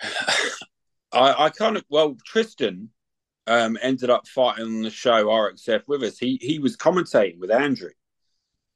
I 1.12 1.44
i 1.44 1.50
kind 1.50 1.76
of 1.76 1.84
well 1.90 2.16
tristan 2.24 2.88
um 3.46 3.76
ended 3.82 4.08
up 4.08 4.26
fighting 4.26 4.64
on 4.64 4.82
the 4.82 4.90
show 4.90 5.26
rxf 5.26 5.82
with 5.86 6.02
us. 6.02 6.18
He 6.18 6.38
he 6.40 6.58
was 6.58 6.78
commentating 6.78 7.38
with 7.38 7.50
andrew 7.50 7.90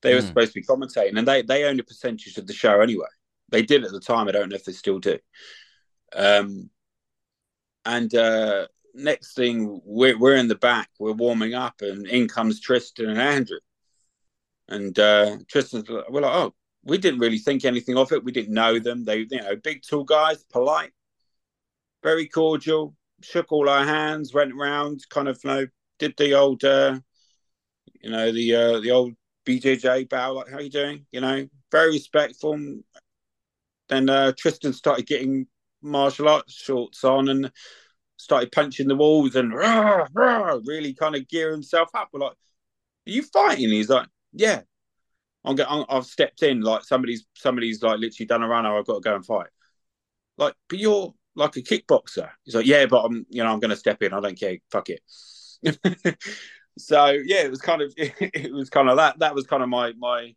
they 0.02 0.14
were 0.14 0.20
mm. 0.20 0.26
supposed 0.26 0.52
to 0.52 0.60
be 0.60 0.66
commentating, 0.66 1.18
and 1.18 1.26
they 1.26 1.42
they 1.42 1.64
owned 1.64 1.80
a 1.80 1.84
percentage 1.84 2.36
of 2.38 2.46
the 2.46 2.52
show 2.52 2.80
anyway. 2.80 3.08
They 3.50 3.62
did 3.62 3.84
at 3.84 3.92
the 3.92 4.00
time. 4.00 4.28
I 4.28 4.32
don't 4.32 4.48
know 4.48 4.56
if 4.56 4.64
they 4.64 4.72
still 4.72 4.98
do. 4.98 5.18
Um, 6.14 6.70
and 7.84 8.14
uh, 8.14 8.66
next 8.94 9.34
thing, 9.34 9.80
we're 9.84 10.18
we're 10.18 10.36
in 10.36 10.48
the 10.48 10.54
back, 10.54 10.90
we're 10.98 11.12
warming 11.12 11.54
up, 11.54 11.82
and 11.82 12.06
in 12.06 12.28
comes 12.28 12.60
Tristan 12.60 13.08
and 13.08 13.20
Andrew. 13.20 13.58
And 14.68 14.96
uh, 14.98 15.38
Tristan's 15.48 15.88
we're 15.88 16.20
like, 16.20 16.34
oh, 16.34 16.54
we 16.84 16.98
didn't 16.98 17.20
really 17.20 17.38
think 17.38 17.64
anything 17.64 17.96
of 17.96 18.12
it. 18.12 18.24
We 18.24 18.32
didn't 18.32 18.54
know 18.54 18.78
them. 18.78 19.04
They, 19.04 19.26
you 19.30 19.40
know, 19.40 19.56
big 19.56 19.82
tall 19.82 20.04
guys, 20.04 20.44
polite, 20.44 20.92
very 22.02 22.26
cordial. 22.26 22.94
Shook 23.22 23.52
all 23.52 23.68
our 23.68 23.84
hands, 23.84 24.32
went 24.32 24.52
around, 24.52 25.04
kind 25.10 25.28
of, 25.28 25.38
you 25.44 25.50
know, 25.50 25.66
did 25.98 26.14
the 26.16 26.34
old, 26.34 26.64
uh, 26.64 26.98
you 28.00 28.10
know, 28.10 28.32
the 28.32 28.54
uh, 28.54 28.80
the 28.80 28.90
old 28.92 29.12
BJJ 29.46 30.08
bow, 30.08 30.32
like, 30.32 30.50
how 30.50 30.60
you 30.60 30.70
doing? 30.70 31.06
You 31.12 31.20
know, 31.20 31.46
very 31.70 31.92
respectful. 31.92 32.58
Then 33.88 34.08
uh, 34.08 34.32
Tristan 34.36 34.72
started 34.72 35.06
getting 35.06 35.46
martial 35.82 36.28
arts 36.28 36.52
shorts 36.52 37.04
on 37.04 37.28
and 37.28 37.50
started 38.16 38.52
punching 38.52 38.86
the 38.86 38.94
walls 38.94 39.34
and 39.34 39.52
rah, 39.52 40.06
rah, 40.12 40.58
really 40.64 40.94
kind 40.94 41.16
of 41.16 41.28
gear 41.28 41.50
himself 41.50 41.88
up. 41.94 42.10
We're 42.12 42.20
like, 42.20 42.32
are 42.32 42.36
you 43.10 43.22
fighting? 43.22 43.70
He's 43.70 43.88
like, 43.88 44.08
yeah. 44.32 44.62
I'm 45.44 45.56
getting, 45.56 45.84
I've 45.88 46.04
stepped 46.04 46.42
in 46.42 46.60
like 46.60 46.84
somebody's 46.84 47.24
somebody's 47.34 47.82
like 47.82 47.98
literally 47.98 48.26
done 48.26 48.42
a 48.42 48.48
runner. 48.48 48.76
I've 48.76 48.86
got 48.86 48.96
to 48.96 49.00
go 49.00 49.14
and 49.14 49.24
fight. 49.24 49.48
Like, 50.36 50.54
but 50.68 50.78
you're 50.78 51.14
like 51.34 51.56
a 51.56 51.62
kickboxer. 51.62 52.30
He's 52.44 52.54
like, 52.54 52.66
yeah, 52.66 52.84
but 52.86 53.04
I'm 53.04 53.24
you 53.30 53.42
know 53.42 53.50
I'm 53.50 53.60
going 53.60 53.70
to 53.70 53.76
step 53.76 54.02
in. 54.02 54.12
I 54.12 54.20
don't 54.20 54.38
care. 54.38 54.58
Fuck 54.70 54.90
it. 54.90 55.00
so 56.80 57.06
yeah, 57.06 57.42
it 57.42 57.50
was 57.50 57.60
kind 57.60 57.82
of 57.82 57.92
it 57.96 58.52
was 58.52 58.70
kind 58.70 58.88
of 58.88 58.96
that. 58.96 59.18
That 59.20 59.34
was 59.34 59.46
kind 59.46 59.62
of 59.62 59.68
my 59.68 59.92
my 59.98 60.34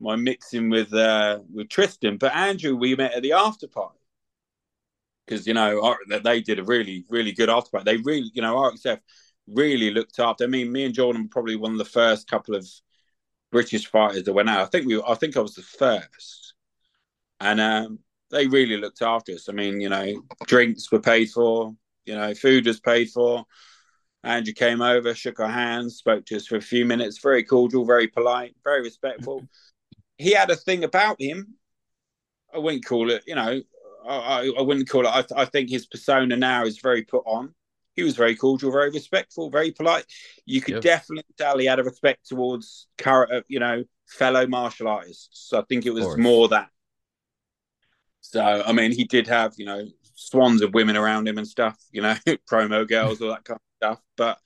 my 0.00 0.16
mixing 0.16 0.70
with 0.70 0.92
uh 0.92 1.40
with 1.52 1.68
Tristan. 1.68 2.18
But 2.18 2.34
Andrew, 2.34 2.76
we 2.76 2.94
met 2.96 3.14
at 3.14 3.22
the 3.22 3.32
after 3.32 3.68
party 3.68 3.98
because 5.26 5.46
you 5.46 5.54
know 5.54 5.96
they 6.22 6.40
did 6.40 6.58
a 6.58 6.64
really 6.64 7.04
really 7.10 7.32
good 7.32 7.50
after 7.50 7.70
party. 7.70 7.84
They 7.84 8.02
really 8.02 8.30
you 8.34 8.42
know 8.42 8.56
RXF 8.56 9.00
really 9.46 9.90
looked 9.90 10.18
after. 10.18 10.44
I 10.44 10.48
mean, 10.48 10.72
me 10.72 10.84
and 10.84 10.94
Jordan 10.94 11.22
were 11.22 11.28
probably 11.28 11.56
one 11.56 11.72
of 11.72 11.78
the 11.78 11.84
first 11.84 12.28
couple 12.28 12.54
of 12.54 12.68
British 13.50 13.86
fighters 13.86 14.24
that 14.24 14.32
went 14.32 14.50
out. 14.50 14.60
I 14.60 14.66
think 14.66 14.86
we 14.86 15.02
I 15.02 15.14
think 15.14 15.36
I 15.36 15.40
was 15.40 15.54
the 15.54 15.62
first, 15.62 16.54
and 17.40 17.60
um, 17.60 17.98
they 18.30 18.46
really 18.46 18.76
looked 18.76 19.02
after 19.02 19.32
us. 19.32 19.48
I 19.48 19.52
mean, 19.52 19.80
you 19.80 19.88
know, 19.88 20.22
drinks 20.46 20.90
were 20.92 21.00
paid 21.00 21.30
for. 21.30 21.74
You 22.04 22.14
know, 22.14 22.34
food 22.34 22.66
was 22.66 22.80
paid 22.80 23.10
for. 23.10 23.44
Andrew 24.24 24.52
came 24.52 24.82
over, 24.82 25.14
shook 25.14 25.40
our 25.40 25.48
hands, 25.48 25.96
spoke 25.96 26.26
to 26.26 26.36
us 26.36 26.46
for 26.46 26.56
a 26.56 26.62
few 26.62 26.84
minutes, 26.84 27.18
very 27.18 27.44
cordial, 27.44 27.84
very 27.84 28.08
polite, 28.08 28.54
very 28.64 28.82
respectful. 28.82 29.46
he 30.18 30.32
had 30.32 30.50
a 30.50 30.56
thing 30.56 30.84
about 30.84 31.20
him. 31.20 31.54
I 32.52 32.58
wouldn't 32.58 32.84
call 32.84 33.10
it, 33.10 33.22
you 33.26 33.34
know, 33.34 33.60
I, 34.06 34.50
I 34.58 34.62
wouldn't 34.62 34.88
call 34.88 35.06
it. 35.06 35.08
I, 35.08 35.42
I, 35.42 35.44
think 35.44 35.68
his 35.68 35.86
persona 35.86 36.36
now 36.36 36.64
is 36.64 36.78
very 36.78 37.02
put 37.02 37.24
on. 37.26 37.54
He 37.94 38.02
was 38.02 38.16
very 38.16 38.34
cordial, 38.34 38.72
very 38.72 38.90
respectful, 38.90 39.50
very 39.50 39.70
polite. 39.70 40.06
You 40.46 40.62
could 40.62 40.74
yep. 40.74 40.82
definitely 40.82 41.34
tell 41.36 41.58
he 41.58 41.66
had 41.66 41.78
a 41.78 41.84
respect 41.84 42.26
towards 42.28 42.86
current, 42.96 43.32
uh, 43.32 43.42
you 43.48 43.60
know, 43.60 43.84
fellow 44.06 44.46
martial 44.46 44.88
artists. 44.88 45.48
So 45.48 45.58
I 45.58 45.64
think 45.68 45.84
it 45.84 45.90
was 45.90 46.16
more 46.16 46.48
that. 46.48 46.70
So 48.20 48.62
I 48.66 48.72
mean, 48.72 48.92
he 48.92 49.04
did 49.04 49.26
have, 49.26 49.54
you 49.58 49.66
know, 49.66 49.86
swans 50.14 50.62
of 50.62 50.74
women 50.74 50.96
around 50.96 51.28
him 51.28 51.38
and 51.38 51.46
stuff, 51.46 51.76
you 51.92 52.00
know, 52.00 52.14
promo 52.50 52.88
girls, 52.88 53.20
all 53.20 53.30
that 53.30 53.44
kind 53.44 53.60
stuff, 53.78 54.00
but 54.16 54.38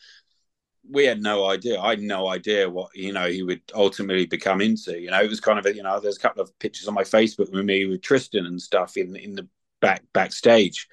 we 0.91 1.05
had 1.05 1.22
no 1.22 1.47
idea. 1.47 1.80
I 1.80 1.91
had 1.91 2.01
no 2.01 2.28
idea 2.28 2.68
what 2.68 2.91
you 2.95 3.12
know 3.12 3.28
he 3.28 3.43
would 3.43 3.62
ultimately 3.74 4.26
become 4.26 4.61
into. 4.61 4.99
You 4.99 5.11
know, 5.11 5.22
it 5.22 5.30
was 5.30 5.41
kind 5.41 5.59
of 5.59 5.66
a, 5.66 5.74
you 5.74 5.83
know, 5.83 6.01
there's 6.01 6.16
a 6.16 6.20
couple 6.20 6.43
of 6.43 6.59
pictures 6.59 6.89
on 6.89 6.95
my 6.95 7.05
Facebook 7.05 7.53
with 7.53 7.64
me 7.64 7.87
with 7.87 8.03
Tristan 8.03 8.47
and 8.47 8.61
stuff 8.61 8.97
in 8.97 9.16
in 9.16 9.35
the 9.35 9.49
back 9.80 10.03
backstage. 10.12 10.89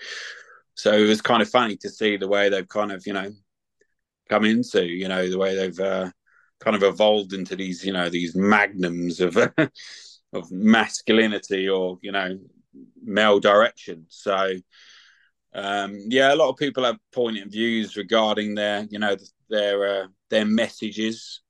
So 0.75 0.93
it 0.93 1.07
was 1.07 1.21
kind 1.21 1.41
of 1.41 1.49
funny 1.49 1.75
to 1.77 1.89
see 1.89 2.17
the 2.17 2.27
way 2.27 2.49
they've 2.49 2.67
kind 2.67 2.91
of 2.91 3.05
you 3.07 3.13
know 3.13 3.31
come 4.29 4.45
into. 4.45 4.85
You 4.85 5.07
know, 5.07 5.29
the 5.29 5.37
way 5.37 5.55
they've 5.55 5.79
uh, 5.79 6.11
kind 6.59 6.75
of 6.75 6.83
evolved 6.83 7.33
into 7.33 7.55
these 7.55 7.83
you 7.85 7.93
know 7.93 8.09
these 8.09 8.35
magnums 8.35 9.19
of 9.19 9.37
of 10.33 10.51
masculinity 10.51 11.67
or 11.67 11.97
you 12.01 12.11
know 12.11 12.37
male 13.01 13.39
direction. 13.39 14.05
So 14.09 14.53
um, 15.53 15.97
yeah, 16.07 16.33
a 16.33 16.35
lot 16.35 16.49
of 16.49 16.57
people 16.57 16.83
have 16.83 16.99
pointed 17.11 17.51
views 17.51 17.95
regarding 17.95 18.55
their 18.55 18.87
you 18.89 18.99
know 18.99 19.15
their 19.49 20.03
uh, 20.03 20.07
their 20.29 20.45
messages. 20.45 21.41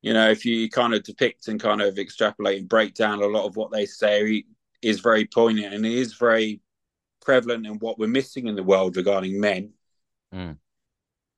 You 0.00 0.12
know, 0.12 0.30
if 0.30 0.44
you 0.44 0.68
kind 0.68 0.94
of 0.94 1.04
depict 1.04 1.48
and 1.48 1.60
kind 1.60 1.80
of 1.80 1.98
extrapolate 1.98 2.58
and 2.58 2.68
break 2.68 2.94
down 2.94 3.22
a 3.22 3.26
lot 3.26 3.46
of 3.46 3.56
what 3.56 3.70
they 3.70 3.86
say 3.86 4.44
is 4.80 4.98
very 4.98 5.26
poignant 5.26 5.72
and 5.72 5.86
it 5.86 5.92
is 5.92 6.14
very 6.14 6.60
prevalent 7.20 7.66
in 7.66 7.74
what 7.74 8.00
we're 8.00 8.08
missing 8.08 8.48
in 8.48 8.56
the 8.56 8.64
world 8.64 8.96
regarding 8.96 9.40
men. 9.40 9.72
Mm. 10.34 10.58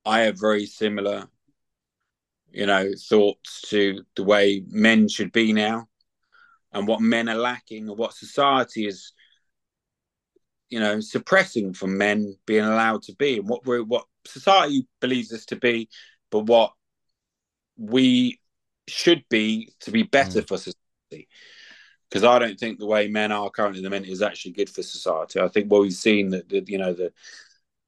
I 0.07 0.21
have 0.21 0.41
very 0.41 0.65
similar, 0.65 1.29
you 2.51 2.65
know, 2.65 2.91
thoughts 3.09 3.69
to 3.69 4.03
the 4.17 4.25
way 4.25 4.65
men 4.67 5.09
should 5.09 5.33
be 5.33 5.53
now 5.53 5.89
and 6.73 6.89
what 6.89 7.01
men 7.01 7.29
are 7.29 7.35
lacking 7.35 7.89
and 7.89 7.99
what 7.99 8.15
society 8.15 8.87
is 8.87 9.13
you 10.71 10.81
know 10.81 11.01
suppressing 11.01 11.73
from 11.73 11.99
men 11.99 12.37
being 12.47 12.65
allowed 12.65 13.03
to 13.03 13.15
be 13.15 13.39
and 13.39 13.49
what 13.49 13.65
we're 13.67 13.83
what 13.83 14.07
society 14.25 14.87
believes 15.01 15.33
us 15.33 15.45
to 15.45 15.57
be 15.57 15.89
but 16.31 16.41
what 16.41 16.73
we 17.77 18.41
should 18.89 19.25
be 19.29 19.73
to 19.81 19.91
be 19.91 20.03
better 20.03 20.43
mm. 20.43 20.49
for 20.49 20.57
society 20.57 21.29
because 22.09 22.25
I 22.25 22.39
don't 22.39 22.59
think 22.59 22.79
the 22.79 22.87
way 22.87 23.09
men 23.09 23.33
are 23.33 23.51
currently 23.51 23.83
the 23.83 23.91
minute 23.91 24.09
is 24.09 24.23
actually 24.23 24.53
good 24.53 24.71
for 24.71 24.85
society. 24.85 25.41
I 25.41 25.49
think 25.49 25.69
what 25.69 25.81
we've 25.81 25.93
seen 25.93 26.31
that 26.31 26.49
the, 26.49 26.63
you 26.67 26.79
know 26.79 26.93
the 26.93 27.13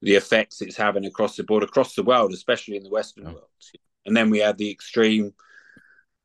the 0.03 0.15
effects 0.15 0.61
it's 0.61 0.77
having 0.77 1.07
across 1.07 1.37
the 1.37 1.45
board, 1.45 1.63
across 1.63 1.95
the 1.95 2.03
world, 2.03 2.33
especially 2.33 2.77
in 2.77 2.83
the 2.83 2.91
Western 2.91 3.27
oh. 3.29 3.33
world. 3.33 3.49
And 4.05 4.17
then 4.17 4.31
we 4.31 4.39
had 4.39 4.59
the 4.59 4.71
extreme 4.71 5.33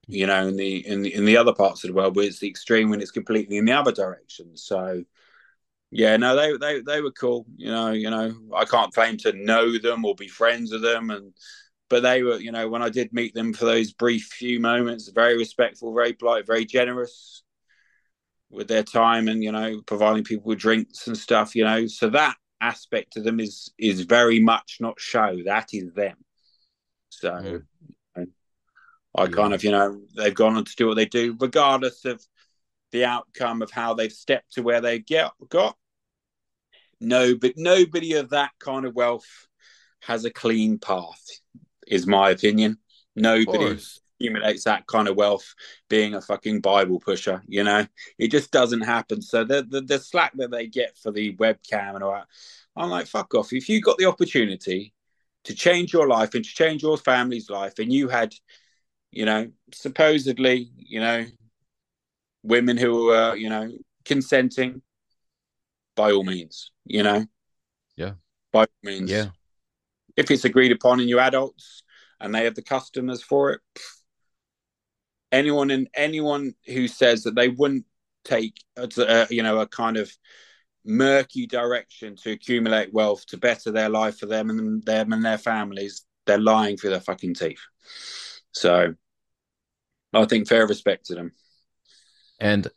you 0.08 0.28
know, 0.28 0.48
in 0.48 0.58
the 0.58 0.86
in 0.86 1.02
the 1.02 1.14
in 1.14 1.26
the 1.26 1.38
other 1.38 1.54
parts 1.54 1.84
of 1.84 1.90
the 1.90 1.94
world 1.94 2.16
where 2.16 2.26
it's 2.26 2.40
the 2.40 2.50
extreme 2.50 2.90
when 2.90 3.02
it's 3.02 3.12
completely 3.12 3.58
in 3.58 3.66
the 3.66 3.72
other 3.72 3.92
direction. 3.92 4.58
So 4.58 5.04
yeah, 5.92 6.16
no, 6.16 6.36
they 6.36 6.56
they 6.58 6.82
they 6.82 7.02
were 7.02 7.12
cool. 7.12 7.46
You 7.58 7.70
know, 7.70 7.92
you 7.92 8.10
know, 8.10 8.34
I 8.56 8.64
can't 8.64 8.94
claim 8.94 9.18
to 9.18 9.34
know 9.34 9.78
them 9.78 10.06
or 10.06 10.16
be 10.16 10.30
friends 10.30 10.72
with 10.72 10.82
them, 10.82 11.10
and 11.10 11.34
but 11.90 12.02
they 12.02 12.24
were, 12.24 12.40
you 12.40 12.54
know, 12.54 12.70
when 12.70 12.82
I 12.82 12.88
did 12.90 13.12
meet 13.12 13.34
them 13.34 13.54
for 13.54 13.66
those 13.66 13.92
brief 13.92 14.24
few 14.24 14.62
moments, 14.62 15.10
very 15.10 15.38
respectful, 15.38 15.94
very 15.94 16.14
polite, 16.14 16.48
very 16.48 16.64
generous 16.64 17.44
with 18.50 18.70
their 18.70 18.84
time, 18.84 19.28
and 19.28 19.44
you 19.44 19.52
know, 19.52 19.82
providing 19.86 20.24
people 20.24 20.46
with 20.46 20.60
drinks 20.60 21.08
and 21.08 21.18
stuff. 21.18 21.56
You 21.56 21.66
know, 21.66 21.88
so 21.88 22.10
that 22.10 22.36
aspect 22.62 23.18
of 23.18 23.26
them 23.26 23.42
is 23.42 23.74
is 23.78 24.02
very 24.02 24.40
much 24.40 24.78
not 24.80 25.00
show. 25.00 25.38
That 25.46 25.70
is 25.74 25.94
them. 25.94 26.18
So. 27.10 27.32
Mm. 27.32 28.28
I 29.14 29.28
kind 29.28 29.54
of, 29.54 29.62
you 29.62 29.72
know, 29.72 30.00
they've 30.16 30.34
gone 30.34 30.56
on 30.56 30.64
to 30.64 30.76
do 30.78 30.88
what 30.88 30.96
they 30.96 31.06
do, 31.06 31.36
regardless 31.38 32.06
of 32.06 32.26
the 32.94 33.04
outcome 33.04 33.62
of 33.62 33.70
how 33.70 33.94
they've 33.94 34.10
stepped 34.10 34.54
to 34.54 34.62
where 34.62 34.80
they 34.80 35.00
get 35.00 35.32
got. 35.50 35.76
No, 37.02 37.36
but 37.36 37.54
nobody 37.58 38.14
of 38.14 38.30
that 38.30 38.52
kind 38.60 38.86
of 38.86 38.96
wealth 38.96 39.48
has 40.02 40.26
a 40.26 40.32
clean 40.32 40.80
path, 40.80 41.24
is 41.88 42.08
my 42.08 42.30
opinion. 42.30 42.78
Nobody 43.16 43.78
accumulates 44.20 44.64
that 44.64 44.88
kind 44.88 45.08
of 45.08 45.18
wealth 45.18 45.54
being 45.90 46.14
a 46.14 46.22
fucking 46.22 46.62
Bible 46.62 47.00
pusher, 47.00 47.42
you 47.48 47.64
know. 47.64 47.86
It 48.18 48.30
just 48.30 48.52
doesn't 48.52 48.82
happen. 48.82 49.22
So 49.22 49.44
the 49.44 49.64
the, 49.64 49.82
the 49.82 50.00
slack 50.00 50.32
that 50.36 50.52
they 50.52 50.68
get 50.68 50.98
for 50.98 51.12
the 51.12 51.36
webcam 51.36 51.96
and 51.96 52.04
all 52.04 52.14
that, 52.14 52.28
I'm 52.76 52.90
like, 52.90 53.08
fuck 53.08 53.34
off. 53.36 53.52
If 53.52 53.68
you 53.68 53.82
got 53.82 53.98
the 53.98 54.06
opportunity 54.06 54.94
to 55.44 55.56
change 55.56 55.92
your 55.92 56.08
life 56.08 56.36
and 56.36 56.46
to 56.46 56.50
change 56.50 56.84
your 56.84 56.98
family's 56.98 57.50
life, 57.50 57.80
and 57.80 57.92
you 57.92 58.08
had 58.08 58.34
you 59.12 59.26
know, 59.26 59.52
supposedly, 59.74 60.72
you 60.78 61.00
know, 61.00 61.26
women 62.44 62.78
who 62.78 63.06
were, 63.06 63.36
you 63.36 63.50
know, 63.50 63.70
consenting, 64.06 64.82
by 66.02 66.12
all 66.14 66.24
means, 66.24 66.72
you 66.84 67.04
know. 67.04 67.24
Yeah. 67.96 68.14
By 68.52 68.62
all 68.62 68.68
means. 68.82 69.12
Yeah. 69.12 69.28
If 70.18 70.32
it's 70.32 70.46
agreed 70.46 70.72
upon 70.72 71.00
and 71.00 71.08
you're 71.08 71.20
adults 71.20 71.84
and 72.20 72.34
they 72.34 72.46
have 72.46 72.56
the 72.56 72.64
customers 72.64 73.22
for 73.22 73.52
it, 73.52 73.62
anyone 75.32 75.70
and 75.70 75.88
anyone 75.94 76.56
who 76.66 76.88
says 76.88 77.22
that 77.24 77.36
they 77.36 77.50
wouldn't 77.50 77.86
take, 78.24 78.56
a, 78.76 79.28
you 79.30 79.44
know, 79.44 79.60
a 79.60 79.68
kind 79.68 79.96
of 79.96 80.12
murky 80.84 81.46
direction 81.46 82.16
to 82.16 82.32
accumulate 82.32 82.92
wealth 82.92 83.24
to 83.28 83.38
better 83.38 83.70
their 83.70 83.90
life 83.90 84.18
for 84.18 84.26
them 84.26 84.50
and 84.50 84.84
them 84.84 85.14
and 85.14 85.24
their 85.24 85.38
families, 85.38 86.04
they're 86.26 86.40
lying 86.40 86.78
through 86.78 86.90
their 86.90 87.00
fucking 87.00 87.36
teeth. 87.36 87.62
So 88.54 88.96
I 90.14 90.26
think 90.26 90.48
fair 90.48 90.66
respect 90.66 91.06
to 91.06 91.14
them. 91.14 91.34
And 92.40 92.68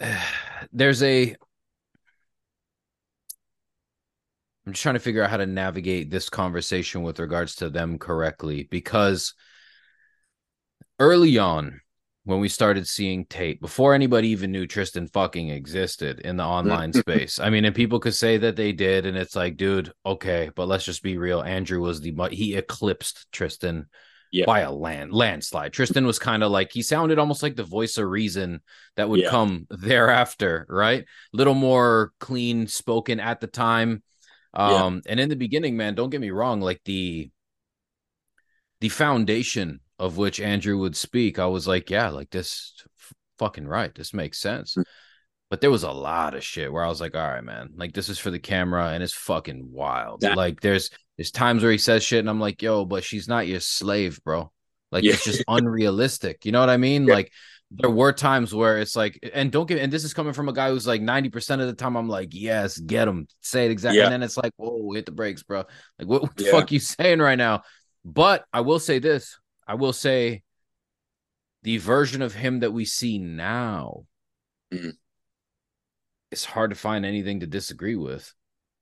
uh, 0.00 0.20
there's 0.72 1.04
a 1.04 1.36
I'm 4.68 4.74
just 4.74 4.82
trying 4.82 4.96
to 4.96 5.00
figure 5.00 5.24
out 5.24 5.30
how 5.30 5.38
to 5.38 5.46
navigate 5.46 6.10
this 6.10 6.28
conversation 6.28 7.00
with 7.00 7.20
regards 7.20 7.54
to 7.56 7.70
them 7.70 7.98
correctly 7.98 8.68
because 8.70 9.32
early 10.98 11.38
on 11.38 11.80
when 12.24 12.38
we 12.38 12.50
started 12.50 12.86
seeing 12.86 13.24
Tate 13.24 13.62
before 13.62 13.94
anybody 13.94 14.28
even 14.28 14.52
knew 14.52 14.66
Tristan 14.66 15.08
fucking 15.08 15.48
existed 15.48 16.20
in 16.20 16.36
the 16.36 16.44
online 16.44 16.92
mm-hmm. 16.92 17.00
space. 17.00 17.40
I 17.40 17.48
mean, 17.48 17.64
and 17.64 17.74
people 17.74 17.98
could 17.98 18.14
say 18.14 18.36
that 18.36 18.56
they 18.56 18.72
did, 18.72 19.06
and 19.06 19.16
it's 19.16 19.34
like, 19.34 19.56
dude, 19.56 19.90
okay, 20.04 20.50
but 20.54 20.68
let's 20.68 20.84
just 20.84 21.02
be 21.02 21.16
real. 21.16 21.40
Andrew 21.40 21.80
was 21.80 22.02
the 22.02 22.14
he 22.30 22.54
eclipsed 22.54 23.32
Tristan 23.32 23.86
yeah. 24.30 24.44
by 24.44 24.60
a 24.60 24.70
land 24.70 25.14
landslide. 25.14 25.72
Tristan 25.72 26.04
was 26.04 26.18
kind 26.18 26.42
of 26.42 26.50
like 26.50 26.72
he 26.72 26.82
sounded 26.82 27.18
almost 27.18 27.42
like 27.42 27.56
the 27.56 27.64
voice 27.64 27.96
of 27.96 28.06
reason 28.06 28.60
that 28.96 29.08
would 29.08 29.20
yeah. 29.20 29.30
come 29.30 29.66
thereafter, 29.70 30.66
right? 30.68 31.06
Little 31.32 31.54
more 31.54 32.12
clean 32.20 32.66
spoken 32.66 33.18
at 33.18 33.40
the 33.40 33.46
time. 33.46 34.02
Um, 34.58 35.02
yeah. 35.04 35.12
and 35.12 35.20
in 35.20 35.28
the 35.28 35.36
beginning, 35.36 35.76
man, 35.76 35.94
don't 35.94 36.10
get 36.10 36.20
me 36.20 36.30
wrong, 36.30 36.60
like 36.60 36.80
the 36.84 37.30
the 38.80 38.88
foundation 38.88 39.80
of 39.98 40.16
which 40.16 40.40
Andrew 40.40 40.78
would 40.78 40.96
speak, 40.96 41.38
I 41.38 41.46
was 41.46 41.66
like, 41.66 41.90
yeah, 41.90 42.10
like 42.10 42.30
this 42.30 42.74
fucking 43.38 43.66
right. 43.66 43.94
This 43.94 44.14
makes 44.14 44.38
sense. 44.38 44.74
Mm. 44.74 44.84
But 45.50 45.60
there 45.60 45.70
was 45.70 45.82
a 45.82 45.90
lot 45.90 46.34
of 46.34 46.44
shit 46.44 46.70
where 46.70 46.84
I 46.84 46.88
was 46.88 47.00
like, 47.00 47.16
all 47.16 47.26
right, 47.26 47.42
man, 47.42 47.70
like 47.76 47.94
this 47.94 48.08
is 48.08 48.18
for 48.18 48.30
the 48.30 48.38
camera 48.38 48.88
and 48.88 49.02
it's 49.02 49.14
fucking 49.14 49.70
wild. 49.72 50.22
Yeah. 50.22 50.34
Like 50.34 50.60
there's 50.60 50.90
there's 51.16 51.30
times 51.30 51.62
where 51.62 51.72
he 51.72 51.78
says 51.78 52.04
shit 52.04 52.20
and 52.20 52.28
I'm 52.28 52.40
like, 52.40 52.60
yo, 52.60 52.84
but 52.84 53.02
she's 53.02 53.28
not 53.28 53.46
your 53.46 53.60
slave, 53.60 54.20
bro. 54.22 54.52
Like 54.92 55.04
yeah. 55.04 55.12
it's 55.14 55.24
just 55.24 55.42
unrealistic. 55.48 56.44
You 56.44 56.52
know 56.52 56.60
what 56.60 56.70
I 56.70 56.76
mean? 56.76 57.06
Like 57.18 57.32
there 57.70 57.90
were 57.90 58.12
times 58.12 58.54
where 58.54 58.78
it's 58.78 58.96
like, 58.96 59.18
and 59.34 59.52
don't 59.52 59.66
get, 59.66 59.78
and 59.78 59.92
this 59.92 60.04
is 60.04 60.14
coming 60.14 60.32
from 60.32 60.48
a 60.48 60.52
guy 60.52 60.70
who's 60.70 60.86
like 60.86 61.02
90% 61.02 61.60
of 61.60 61.66
the 61.66 61.74
time, 61.74 61.96
I'm 61.96 62.08
like, 62.08 62.30
yes, 62.32 62.78
get 62.78 63.08
him, 63.08 63.26
say 63.42 63.66
it 63.66 63.70
exactly. 63.70 63.98
Yeah. 63.98 64.04
And 64.04 64.14
then 64.14 64.22
it's 64.22 64.36
like, 64.36 64.52
whoa, 64.56 64.92
hit 64.92 65.06
the 65.06 65.12
brakes, 65.12 65.42
bro. 65.42 65.64
Like, 65.98 66.08
what, 66.08 66.22
what 66.22 66.36
the 66.36 66.44
fuck 66.44 66.72
you 66.72 66.78
saying 66.80 67.18
right 67.18 67.38
now? 67.38 67.62
But 68.04 68.44
I 68.52 68.62
will 68.62 68.78
say 68.78 68.98
this 69.00 69.38
I 69.66 69.74
will 69.74 69.92
say 69.92 70.42
the 71.62 71.76
version 71.76 72.22
of 72.22 72.34
him 72.34 72.60
that 72.60 72.72
we 72.72 72.86
see 72.86 73.18
now, 73.18 74.04
mm-hmm. 74.72 74.90
it's 76.30 76.46
hard 76.46 76.70
to 76.70 76.76
find 76.76 77.04
anything 77.04 77.40
to 77.40 77.46
disagree 77.46 77.96
with. 77.96 78.32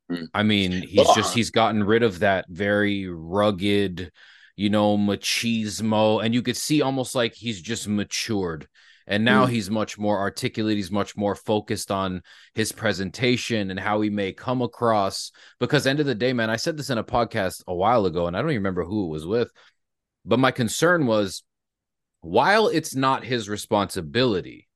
Hmm. 0.08 0.24
I 0.32 0.44
mean, 0.44 0.70
he's 0.70 1.12
just 1.14 1.34
he's 1.34 1.50
gotten 1.50 1.82
rid 1.82 2.04
of 2.04 2.20
that 2.20 2.44
very 2.48 3.08
rugged, 3.08 4.12
you 4.56 4.70
know, 4.70 4.96
machismo, 4.96 6.24
and 6.24 6.34
you 6.34 6.42
could 6.42 6.56
see 6.56 6.82
almost 6.82 7.14
like 7.14 7.34
he's 7.34 7.60
just 7.60 7.86
matured. 7.86 8.66
And 9.06 9.24
now 9.24 9.46
mm. 9.46 9.50
he's 9.50 9.70
much 9.70 9.98
more 9.98 10.18
articulate. 10.18 10.76
He's 10.76 10.90
much 10.90 11.16
more 11.16 11.36
focused 11.36 11.92
on 11.92 12.22
his 12.54 12.72
presentation 12.72 13.70
and 13.70 13.78
how 13.78 14.00
he 14.00 14.10
may 14.10 14.32
come 14.32 14.62
across. 14.62 15.30
Because 15.60 15.86
end 15.86 16.00
of 16.00 16.06
the 16.06 16.14
day, 16.14 16.32
man, 16.32 16.50
I 16.50 16.56
said 16.56 16.76
this 16.76 16.90
in 16.90 16.98
a 16.98 17.04
podcast 17.04 17.62
a 17.68 17.74
while 17.74 18.06
ago, 18.06 18.26
and 18.26 18.36
I 18.36 18.40
don't 18.40 18.50
even 18.50 18.62
remember 18.62 18.84
who 18.84 19.06
it 19.06 19.10
was 19.10 19.26
with. 19.26 19.50
But 20.24 20.40
my 20.40 20.50
concern 20.50 21.06
was, 21.06 21.44
while 22.20 22.66
it's 22.66 22.96
not 22.96 23.22
his 23.22 23.48
responsibility, 23.48 24.66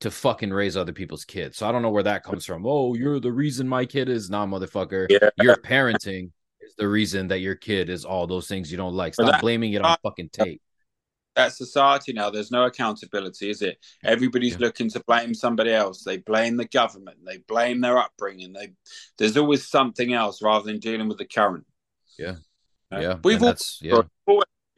to 0.00 0.10
fucking 0.10 0.52
raise 0.52 0.76
other 0.76 0.92
people's 0.92 1.24
kids. 1.24 1.56
So 1.56 1.68
I 1.68 1.70
don't 1.70 1.80
know 1.80 1.90
where 1.90 2.02
that 2.02 2.24
comes 2.24 2.44
from. 2.44 2.66
Oh, 2.66 2.94
you're 2.94 3.20
the 3.20 3.32
reason 3.32 3.68
my 3.68 3.86
kid 3.86 4.08
is 4.08 4.28
not 4.28 4.46
nah, 4.46 4.58
motherfucker. 4.58 5.06
Yeah. 5.08 5.30
Your 5.40 5.56
parenting 5.56 6.32
is 6.72 6.76
the 6.76 6.88
reason 6.88 7.28
that 7.28 7.40
your 7.40 7.54
kid 7.54 7.88
is 7.88 8.04
all 8.04 8.26
those 8.26 8.48
things 8.48 8.70
you 8.70 8.76
don't 8.76 8.94
like. 8.94 9.14
Stop 9.14 9.30
that, 9.30 9.40
blaming 9.40 9.72
it 9.74 9.84
on 9.84 9.96
fucking 10.02 10.30
Tate. 10.32 10.60
That 11.36 11.52
society 11.52 12.12
now, 12.12 12.30
there's 12.30 12.50
no 12.50 12.64
accountability, 12.64 13.50
is 13.50 13.62
it? 13.62 13.78
Everybody's 14.04 14.52
yeah. 14.52 14.58
looking 14.66 14.90
to 14.90 15.02
blame 15.06 15.34
somebody 15.34 15.72
else. 15.72 16.02
They 16.04 16.18
blame 16.18 16.56
the 16.56 16.66
government. 16.66 17.18
They 17.24 17.38
blame 17.48 17.80
their 17.80 17.98
upbringing. 17.98 18.52
They 18.52 18.72
there's 19.18 19.36
always 19.36 19.66
something 19.66 20.12
else 20.12 20.42
rather 20.42 20.64
than 20.64 20.78
dealing 20.78 21.08
with 21.08 21.18
the 21.18 21.24
current. 21.24 21.64
Yeah. 22.18 22.36
yeah. 22.90 23.16
We've 23.24 23.42
all, 23.42 23.54
yeah. 23.80 24.02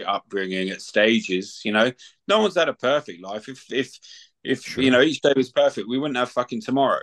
upbringing 0.06 0.70
at 0.70 0.80
stages, 0.80 1.60
you 1.64 1.72
know. 1.72 1.90
No 2.28 2.40
one's 2.40 2.56
had 2.56 2.68
a 2.68 2.74
perfect 2.74 3.22
life. 3.22 3.48
If 3.48 3.72
if 3.72 3.98
if 4.44 4.62
sure. 4.62 4.84
you 4.84 4.90
know 4.90 5.00
each 5.00 5.20
day 5.22 5.32
was 5.36 5.50
perfect, 5.50 5.88
we 5.88 5.98
wouldn't 5.98 6.18
have 6.18 6.30
fucking 6.30 6.60
tomorrow. 6.60 7.00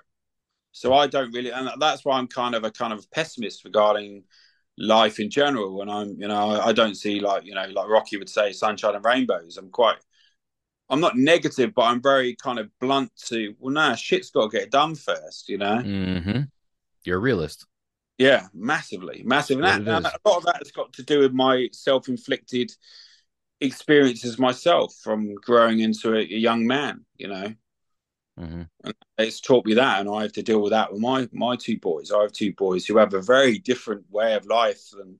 So 0.71 0.93
I 0.93 1.07
don't 1.07 1.33
really, 1.33 1.51
and 1.51 1.69
that's 1.79 2.05
why 2.05 2.17
I'm 2.17 2.27
kind 2.27 2.55
of 2.55 2.63
a 2.63 2.71
kind 2.71 2.93
of 2.93 3.09
pessimist 3.11 3.65
regarding 3.65 4.23
life 4.77 5.19
in 5.19 5.29
general. 5.29 5.81
And 5.81 5.91
I'm, 5.91 6.15
you 6.19 6.27
know, 6.27 6.61
I 6.61 6.71
don't 6.73 6.95
see 6.95 7.19
like 7.19 7.45
you 7.45 7.55
know, 7.55 7.65
like 7.65 7.87
Rocky 7.87 8.17
would 8.17 8.29
say, 8.29 8.51
sunshine 8.51 8.95
and 8.95 9.05
rainbows. 9.05 9.57
I'm 9.57 9.69
quite 9.69 9.97
I'm 10.91 10.99
not 10.99 11.17
negative, 11.17 11.73
but 11.73 11.83
I'm 11.83 12.01
very 12.01 12.35
kind 12.35 12.59
of 12.59 12.69
blunt 12.79 13.15
to, 13.27 13.55
well, 13.59 13.73
nah, 13.73 13.95
shit's 13.95 14.29
got 14.29 14.51
to 14.51 14.59
get 14.59 14.71
done 14.71 14.93
first, 14.93 15.47
you 15.47 15.57
know? 15.57 15.77
Mm-hmm. 15.77 16.41
You're 17.05 17.17
a 17.17 17.21
realist. 17.21 17.65
Yeah, 18.17 18.47
massively, 18.53 19.23
massive. 19.25 19.59
And, 19.59 19.65
that, 19.65 19.77
and 19.77 20.05
a 20.05 20.29
lot 20.29 20.37
of 20.37 20.43
that 20.43 20.57
has 20.57 20.71
got 20.71 20.91
to 20.93 21.03
do 21.03 21.19
with 21.19 21.31
my 21.31 21.69
self 21.71 22.09
inflicted 22.09 22.73
experiences 23.61 24.37
myself 24.37 24.93
from 25.01 25.33
growing 25.35 25.79
into 25.79 26.13
a, 26.13 26.19
a 26.19 26.25
young 26.25 26.67
man, 26.67 27.05
you 27.15 27.29
know? 27.29 27.53
Mm-hmm. 28.39 28.63
And 28.83 28.93
it's 29.17 29.41
taught 29.41 29.65
me 29.65 29.73
that, 29.75 29.99
and 29.99 30.09
I 30.09 30.23
have 30.23 30.33
to 30.33 30.43
deal 30.43 30.61
with 30.61 30.71
that 30.71 30.91
with 30.91 31.01
my 31.01 31.27
my 31.31 31.55
two 31.55 31.77
boys. 31.77 32.11
I 32.11 32.21
have 32.21 32.31
two 32.31 32.53
boys 32.53 32.85
who 32.85 32.97
have 32.97 33.13
a 33.13 33.21
very 33.21 33.59
different 33.59 34.05
way 34.09 34.35
of 34.35 34.45
life 34.45 34.81
than 34.91 35.19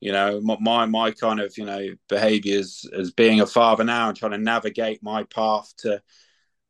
you 0.00 0.12
know 0.12 0.40
my 0.40 0.84
my 0.86 1.10
kind 1.10 1.40
of 1.40 1.56
you 1.56 1.64
know 1.64 1.88
behaviors 2.08 2.88
as 2.96 3.10
being 3.10 3.40
a 3.40 3.46
father 3.46 3.84
now 3.84 4.08
and 4.08 4.16
trying 4.16 4.32
to 4.32 4.38
navigate 4.38 5.02
my 5.02 5.24
path 5.24 5.72
to 5.78 6.02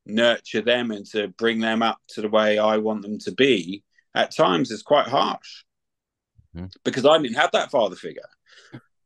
nurture 0.06 0.62
them 0.62 0.92
and 0.92 1.04
to 1.06 1.28
bring 1.28 1.60
them 1.60 1.82
up 1.82 1.98
to 2.08 2.20
the 2.22 2.28
way 2.28 2.58
I 2.58 2.78
want 2.78 3.02
them 3.02 3.18
to 3.20 3.32
be 3.32 3.82
at 4.14 4.34
times 4.34 4.70
is 4.70 4.82
quite 4.82 5.08
harsh 5.08 5.64
mm-hmm. 6.56 6.66
because 6.84 7.04
I 7.04 7.18
didn't 7.18 7.36
have 7.36 7.50
that 7.52 7.70
father 7.70 7.96
figure. 7.96 8.22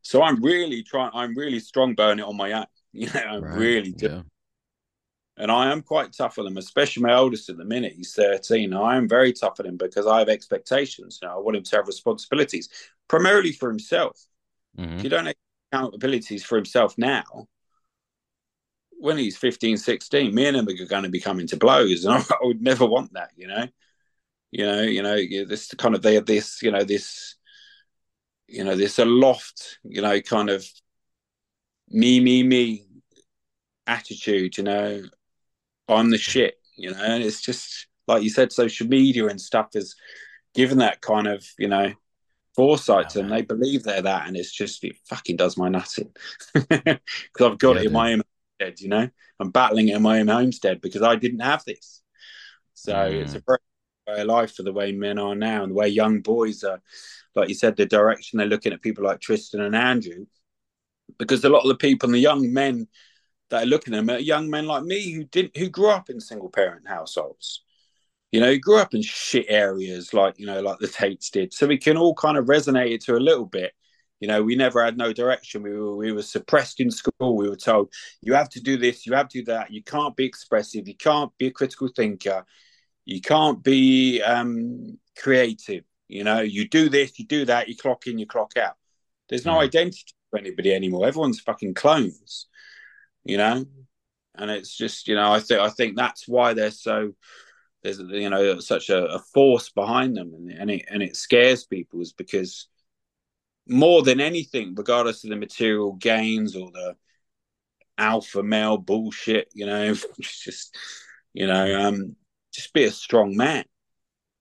So 0.03 0.23
I'm 0.23 0.43
really 0.43 0.83
trying. 0.83 1.11
I'm 1.15 1.37
really 1.37 1.61
strong 1.61 1.95
burning 1.95 2.25
it 2.25 2.29
on 2.29 2.37
my 2.37 2.53
own. 2.53 2.67
You 2.93 3.07
know, 3.07 3.21
I'm 3.21 3.45
right. 3.45 3.57
really 3.57 3.93
doing. 3.93 4.13
Yeah. 4.13 4.23
And 5.41 5.51
I 5.51 5.73
am 5.73 5.81
quite 5.81 6.13
tough 6.13 6.39
on 6.39 6.45
them, 6.45 6.59
especially 6.59 7.03
my 7.03 7.15
oldest 7.15 7.49
at 7.49 7.57
the 7.57 7.65
minute. 7.65 7.95
He's 7.97 8.13
13. 8.13 8.75
I 8.75 8.97
am 8.97 9.09
very 9.09 9.33
tough 9.33 9.59
on 9.59 9.65
him 9.65 9.79
because 9.79 10.07
I 10.07 10.19
have 10.19 10.29
expectations. 10.29 11.19
You 11.21 11.29
know, 11.29 11.35
I 11.35 11.39
want 11.39 11.57
him 11.57 11.63
to 11.63 11.77
have 11.77 11.87
responsibilities, 11.87 12.69
primarily 13.09 13.53
for 13.53 13.71
himself. 13.71 14.23
Mm-hmm. 14.79 14.99
If 14.99 15.05
you 15.05 15.09
don't 15.09 15.25
have 15.25 15.35
accountabilities 15.73 16.43
for 16.43 16.57
himself 16.57 16.99
now, 16.99 17.49
when 18.99 19.17
he's 19.17 19.39
15, 19.39 19.79
16, 19.79 20.35
me 20.35 20.47
and 20.47 20.59
him 20.59 20.69
are 20.69 20.85
going 20.85 21.05
to 21.05 21.09
be 21.09 21.21
coming 21.21 21.47
to 21.47 21.57
blows. 21.57 22.05
And 22.05 22.13
I, 22.13 22.19
I 22.31 22.45
would 22.47 22.61
never 22.61 22.85
want 22.85 23.15
that, 23.15 23.31
you 23.35 23.49
know? 23.49 23.67
You 24.51 24.67
know, 24.67 24.83
you 24.83 25.03
know, 25.03 25.17
this 25.47 25.73
kind 25.75 25.95
of, 25.95 26.03
they 26.03 26.17
have 26.17 26.27
this, 26.27 26.61
you 26.61 26.71
know, 26.71 26.85
this, 26.85 27.37
you 28.47 28.63
know, 28.63 28.77
this 28.77 28.99
aloft, 28.99 29.79
you 29.85 30.03
know, 30.03 30.21
kind 30.21 30.51
of 30.51 30.67
me, 31.89 32.21
me, 32.21 32.43
me 32.43 32.85
attitude, 33.87 34.59
you 34.59 34.65
know, 34.65 35.03
I'm 35.91 36.11
the 36.11 36.19
shit, 36.19 36.55
you 36.77 36.93
know, 36.93 37.01
and 37.01 37.23
it's 37.23 37.41
just 37.41 37.87
like 38.07 38.23
you 38.23 38.31
said, 38.31 38.53
social 38.53 38.87
media 38.87 39.27
and 39.27 39.41
stuff 39.41 39.69
has 39.75 39.95
given 40.55 40.79
that 40.79 41.01
kind 41.01 41.27
of, 41.27 41.47
you 41.59 41.69
know, 41.69 41.93
foresight 42.57 43.11
to 43.11 43.19
them. 43.19 43.29
They 43.29 43.43
believe 43.43 43.85
they're 43.85 44.03
that, 44.03 44.27
and 44.27 44.37
it's 44.37 44.53
just 44.53 44.83
it 44.85 44.97
fucking 45.09 45.37
does 45.37 45.57
my 45.57 45.69
nutting 45.69 46.11
because 46.53 46.99
I've 47.41 47.59
got 47.59 47.77
yeah, 47.77 47.83
it 47.83 47.87
in 47.87 47.93
my 47.93 48.13
own 48.13 48.23
homestead. 48.61 48.81
You 48.81 48.89
know, 48.89 49.09
I'm 49.39 49.51
battling 49.51 49.89
it 49.89 49.97
in 49.97 50.03
my 50.03 50.21
own 50.21 50.29
homestead 50.29 50.81
because 50.81 51.03
I 51.03 51.17
didn't 51.17 51.41
have 51.41 51.65
this. 51.65 52.03
So 52.75 52.95
mm. 52.95 53.23
it's 53.23 53.35
a 53.35 53.43
very 53.47 53.59
way 54.09 54.21
of 54.23 54.27
life 54.27 54.55
for 54.55 54.63
the 54.63 54.73
way 54.73 54.93
men 54.93 55.19
are 55.19 55.35
now 55.35 55.63
and 55.63 55.71
the 55.71 55.77
way 55.77 55.89
young 55.89 56.21
boys 56.21 56.65
are. 56.65 56.81
Like 57.35 57.49
you 57.49 57.55
said, 57.55 57.77
the 57.77 57.87
direction 57.87 58.39
they're 58.39 58.47
looking 58.47 58.73
at 58.73 58.83
people 58.83 59.05
like 59.05 59.21
Tristan 59.21 59.61
and 59.61 59.77
Andrew, 59.77 60.27
because 61.19 61.45
a 61.45 61.49
lot 61.49 61.63
of 61.63 61.69
the 61.69 61.77
people 61.77 62.09
and 62.09 62.15
the 62.15 62.19
young 62.19 62.53
men 62.53 62.89
that 63.51 63.65
are 63.65 63.67
looking 63.67 63.95
at 63.95 63.99
them 63.99 64.11
are 64.11 64.19
young 64.19 64.49
men 64.49 64.67
like 64.67 64.85
me 64.85 65.13
who 65.13 65.25
didn't 65.25 65.57
who 65.57 65.69
grew 65.69 65.91
up 65.91 66.09
in 66.09 66.21
single 66.21 66.49
parent 66.49 66.89
households. 66.89 67.63
You 68.33 68.41
know, 68.41 68.57
grew 68.59 68.79
up 68.79 68.95
in 68.95 69.03
shit 69.03 69.47
areas 69.49 70.15
like, 70.15 70.39
you 70.39 70.47
know, 70.47 70.61
like 70.61 70.79
the 70.79 70.87
Tates 70.87 71.31
did. 71.31 71.53
So 71.53 71.67
we 71.67 71.79
can 71.79 71.97
all 71.97 72.15
kind 72.15 72.39
of 72.39 72.47
resonate 72.47 72.95
it 72.95 73.01
to 73.03 73.17
a 73.17 73.19
little 73.19 73.45
bit. 73.45 73.73
You 74.21 74.29
know, 74.29 74.43
we 74.43 74.55
never 74.55 74.85
had 74.85 74.97
no 74.97 75.13
direction. 75.13 75.63
We 75.63 75.77
were 75.77 75.97
we 75.97 76.13
were 76.13 76.23
suppressed 76.23 76.79
in 76.79 76.91
school. 76.91 77.37
We 77.37 77.49
were 77.49 77.57
told 77.57 77.93
you 78.21 78.35
have 78.35 78.51
to 78.51 78.61
do 78.61 78.77
this, 78.77 79.07
you 79.07 79.15
have 79.15 79.29
to 79.31 79.39
do 79.41 79.45
that. 79.47 79.73
You 79.73 79.83
can't 79.83 80.17
be 80.17 80.25
expressive. 80.25 80.87
You 80.87 80.97
can't 80.97 81.37
be 81.39 81.49
a 81.49 81.51
critical 81.51 81.89
thinker. 81.89 82.45
You 83.05 83.21
can't 83.21 83.63
be 83.65 84.23
um, 84.23 84.99
creative. 85.19 85.85
You 86.07 86.23
know, 86.25 86.41
you 86.41 86.69
do 86.69 86.89
this, 86.89 87.19
you 87.19 87.27
do 87.27 87.45
that. 87.47 87.69
You 87.69 87.77
clock 87.77 88.07
in, 88.07 88.19
you 88.19 88.27
clock 88.27 88.57
out. 88.57 88.75
There's 89.29 89.47
no 89.47 89.55
mm. 89.55 89.63
identity 89.63 90.13
for 90.29 90.39
anybody 90.39 90.75
anymore. 90.75 91.07
Everyone's 91.07 91.41
fucking 91.41 91.75
clones 91.75 92.47
you 93.25 93.37
know, 93.37 93.65
and 94.35 94.51
it's 94.51 94.77
just 94.77 95.09
you 95.09 95.15
know 95.15 95.33
I 95.33 95.41
think 95.41 95.61
I 95.61 95.69
think 95.69 95.97
that's 95.97 96.27
why 96.27 96.55
they're 96.55 96.71
so 96.71 97.13
there's 97.83 97.99
you 97.99 98.31
know 98.31 98.59
such 98.61 98.91
a, 98.91 99.05
a 99.07 99.19
force 99.19 99.71
behind 99.71 100.17
them 100.17 100.33
and, 100.35 100.51
and 100.51 100.71
it 100.71 100.85
and 100.91 101.03
it 101.03 101.17
scares 101.17 101.65
people 101.65 102.01
is 102.01 102.13
because 102.13 102.69
more 103.71 104.03
than 104.03 104.21
anything, 104.21 104.75
regardless 104.77 105.25
of 105.25 105.31
the 105.31 105.37
material 105.37 105.93
gains 105.93 106.57
or 106.57 106.71
the 106.73 106.97
alpha 107.97 108.43
male 108.43 108.79
bullshit, 108.79 109.49
you 109.55 109.67
know, 109.67 109.95
just 110.21 110.77
you 111.33 111.47
know, 111.47 111.81
um, 111.81 112.17
just 112.53 112.73
be 112.73 112.85
a 112.85 112.91
strong 112.91 113.37
man. 113.37 113.65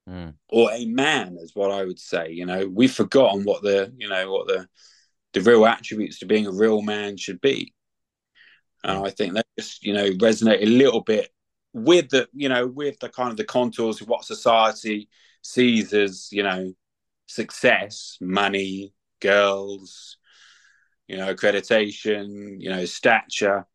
Mm. 0.09 0.33
Or 0.49 0.71
a 0.71 0.85
man 0.85 1.37
is 1.39 1.51
what 1.53 1.71
I 1.71 1.85
would 1.85 1.99
say. 1.99 2.31
You 2.31 2.47
know, 2.47 2.67
we've 2.67 2.93
forgotten 2.93 3.43
what 3.43 3.61
the 3.61 3.93
you 3.97 4.09
know 4.09 4.31
what 4.31 4.47
the 4.47 4.67
the 5.33 5.41
real 5.41 5.65
attributes 5.65 6.19
to 6.19 6.25
being 6.25 6.47
a 6.47 6.51
real 6.51 6.81
man 6.81 7.17
should 7.17 7.39
be. 7.39 7.73
And 8.83 9.05
I 9.05 9.09
think 9.09 9.33
that 9.33 9.45
just, 9.57 9.83
you 9.83 9.93
know, 9.93 10.09
resonate 10.11 10.61
a 10.61 10.65
little 10.65 11.01
bit 11.01 11.29
with 11.73 12.09
the, 12.09 12.27
you 12.33 12.49
know, 12.49 12.67
with 12.67 12.99
the 12.99 13.09
kind 13.09 13.31
of 13.31 13.37
the 13.37 13.43
contours 13.43 14.01
of 14.01 14.07
what 14.07 14.25
society 14.25 15.09
sees 15.41 15.93
as, 15.93 16.29
you 16.31 16.43
know, 16.43 16.73
success, 17.27 18.17
money, 18.21 18.93
girls, 19.19 20.17
you 21.07 21.17
know, 21.17 21.33
accreditation, 21.33 22.55
you 22.59 22.69
know, 22.69 22.85
stature. 22.85 23.65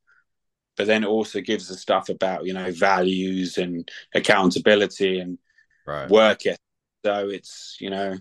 But 0.77 0.87
then 0.87 1.05
it 1.05 1.09
also 1.09 1.41
gives 1.41 1.69
the 1.69 1.77
stuff 1.77 2.09
about, 2.09 2.47
you 2.47 2.53
know, 2.53 2.73
values 2.73 3.59
and 3.59 3.89
accountability 4.15 5.21
and 5.21 5.39
right. 5.87 6.11
work 6.11 6.47
ethic. 6.47 6.59
So 7.05 7.29
it's, 7.29 7.77
you 7.81 7.91
know, 7.91 8.17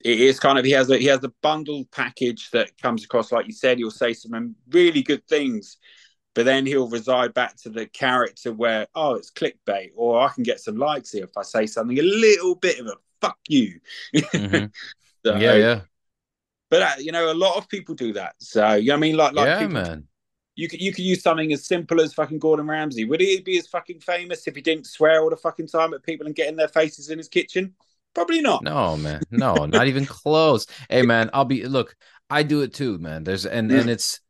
it 0.00 0.20
is 0.20 0.40
kind 0.40 0.58
of 0.58 0.64
he 0.64 0.70
has 0.70 0.90
a 0.90 0.98
he 0.98 1.06
has 1.06 1.22
a 1.24 1.32
bundled 1.42 1.90
package 1.90 2.50
that 2.50 2.76
comes 2.80 3.04
across 3.04 3.32
like 3.32 3.46
you 3.46 3.52
said 3.52 3.78
he'll 3.78 3.90
say 3.90 4.12
some 4.12 4.54
really 4.70 5.02
good 5.02 5.26
things 5.28 5.76
but 6.34 6.44
then 6.44 6.64
he'll 6.64 6.88
reside 6.88 7.34
back 7.34 7.56
to 7.56 7.68
the 7.68 7.86
character 7.86 8.52
where 8.52 8.86
oh 8.94 9.14
it's 9.14 9.30
clickbait 9.30 9.90
or 9.96 10.20
i 10.20 10.28
can 10.28 10.42
get 10.42 10.60
some 10.60 10.76
likes 10.76 11.10
here 11.10 11.24
if 11.24 11.36
i 11.36 11.42
say 11.42 11.66
something 11.66 11.98
a 11.98 12.02
little 12.02 12.54
bit 12.54 12.78
of 12.78 12.86
a 12.86 12.94
fuck 13.20 13.38
you 13.48 13.78
mm-hmm. 14.14 14.66
so, 15.26 15.36
yeah 15.36 15.54
yeah 15.54 15.80
but 16.70 16.82
uh, 16.82 16.92
you 16.98 17.12
know 17.12 17.32
a 17.32 17.34
lot 17.34 17.56
of 17.56 17.68
people 17.68 17.94
do 17.94 18.12
that 18.12 18.34
so 18.38 18.74
you 18.74 18.88
know 18.88 18.94
i 18.94 18.98
mean 18.98 19.16
like 19.16 19.34
like 19.34 19.46
yeah 19.46 19.58
people, 19.58 19.74
man 19.74 20.06
you 20.56 20.68
could 20.68 20.80
you 20.80 20.92
could 20.92 21.04
use 21.04 21.22
something 21.22 21.52
as 21.52 21.66
simple 21.66 22.00
as 22.02 22.12
fucking 22.12 22.38
Gordon 22.38 22.66
Ramsay. 22.66 23.06
Would 23.06 23.20
he 23.20 23.40
be 23.40 23.56
as 23.56 23.66
fucking 23.66 24.00
famous 24.00 24.46
if 24.46 24.54
he 24.54 24.60
didn't 24.60 24.86
swear 24.86 25.22
all 25.22 25.30
the 25.30 25.36
fucking 25.36 25.68
time 25.68 25.94
at 25.94 26.02
people 26.02 26.26
and 26.26 26.34
get 26.34 26.48
in 26.48 26.56
their 26.56 26.68
faces 26.68 27.08
in 27.08 27.16
his 27.16 27.28
kitchen? 27.28 27.74
Probably 28.14 28.40
not. 28.40 28.64
No, 28.64 28.96
man. 28.96 29.22
No, 29.30 29.66
not 29.66 29.86
even 29.86 30.06
close. 30.06 30.66
Hey, 30.88 31.02
man, 31.02 31.30
I'll 31.32 31.44
be 31.44 31.64
look. 31.66 31.94
I 32.28 32.42
do 32.42 32.62
it 32.62 32.74
too, 32.74 32.98
man. 32.98 33.24
There's 33.24 33.46
and 33.46 33.70
and 33.70 33.90
it's 33.90 34.20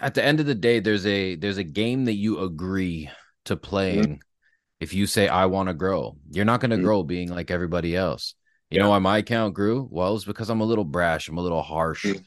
at 0.00 0.14
the 0.14 0.24
end 0.24 0.40
of 0.40 0.46
the 0.46 0.54
day, 0.54 0.80
there's 0.80 1.06
a 1.06 1.36
there's 1.36 1.58
a 1.58 1.64
game 1.64 2.06
that 2.06 2.14
you 2.14 2.40
agree 2.40 3.10
to 3.44 3.56
playing. 3.56 4.04
Mm-hmm. 4.04 4.14
If 4.80 4.94
you 4.94 5.06
say 5.06 5.26
I 5.26 5.46
want 5.46 5.68
to 5.68 5.74
grow, 5.74 6.16
you're 6.30 6.44
not 6.44 6.60
going 6.60 6.70
to 6.70 6.76
mm-hmm. 6.76 6.84
grow 6.84 7.02
being 7.02 7.30
like 7.30 7.50
everybody 7.50 7.96
else. 7.96 8.34
You 8.70 8.76
yeah. 8.76 8.84
know 8.84 8.90
why 8.90 8.98
my 8.98 9.18
account 9.18 9.54
grew? 9.54 9.88
Well, 9.90 10.14
it's 10.14 10.24
because 10.24 10.50
I'm 10.50 10.60
a 10.60 10.64
little 10.64 10.84
brash. 10.84 11.28
I'm 11.28 11.38
a 11.38 11.42
little 11.42 11.62
harsh. 11.62 12.04
Mm-hmm. 12.04 12.20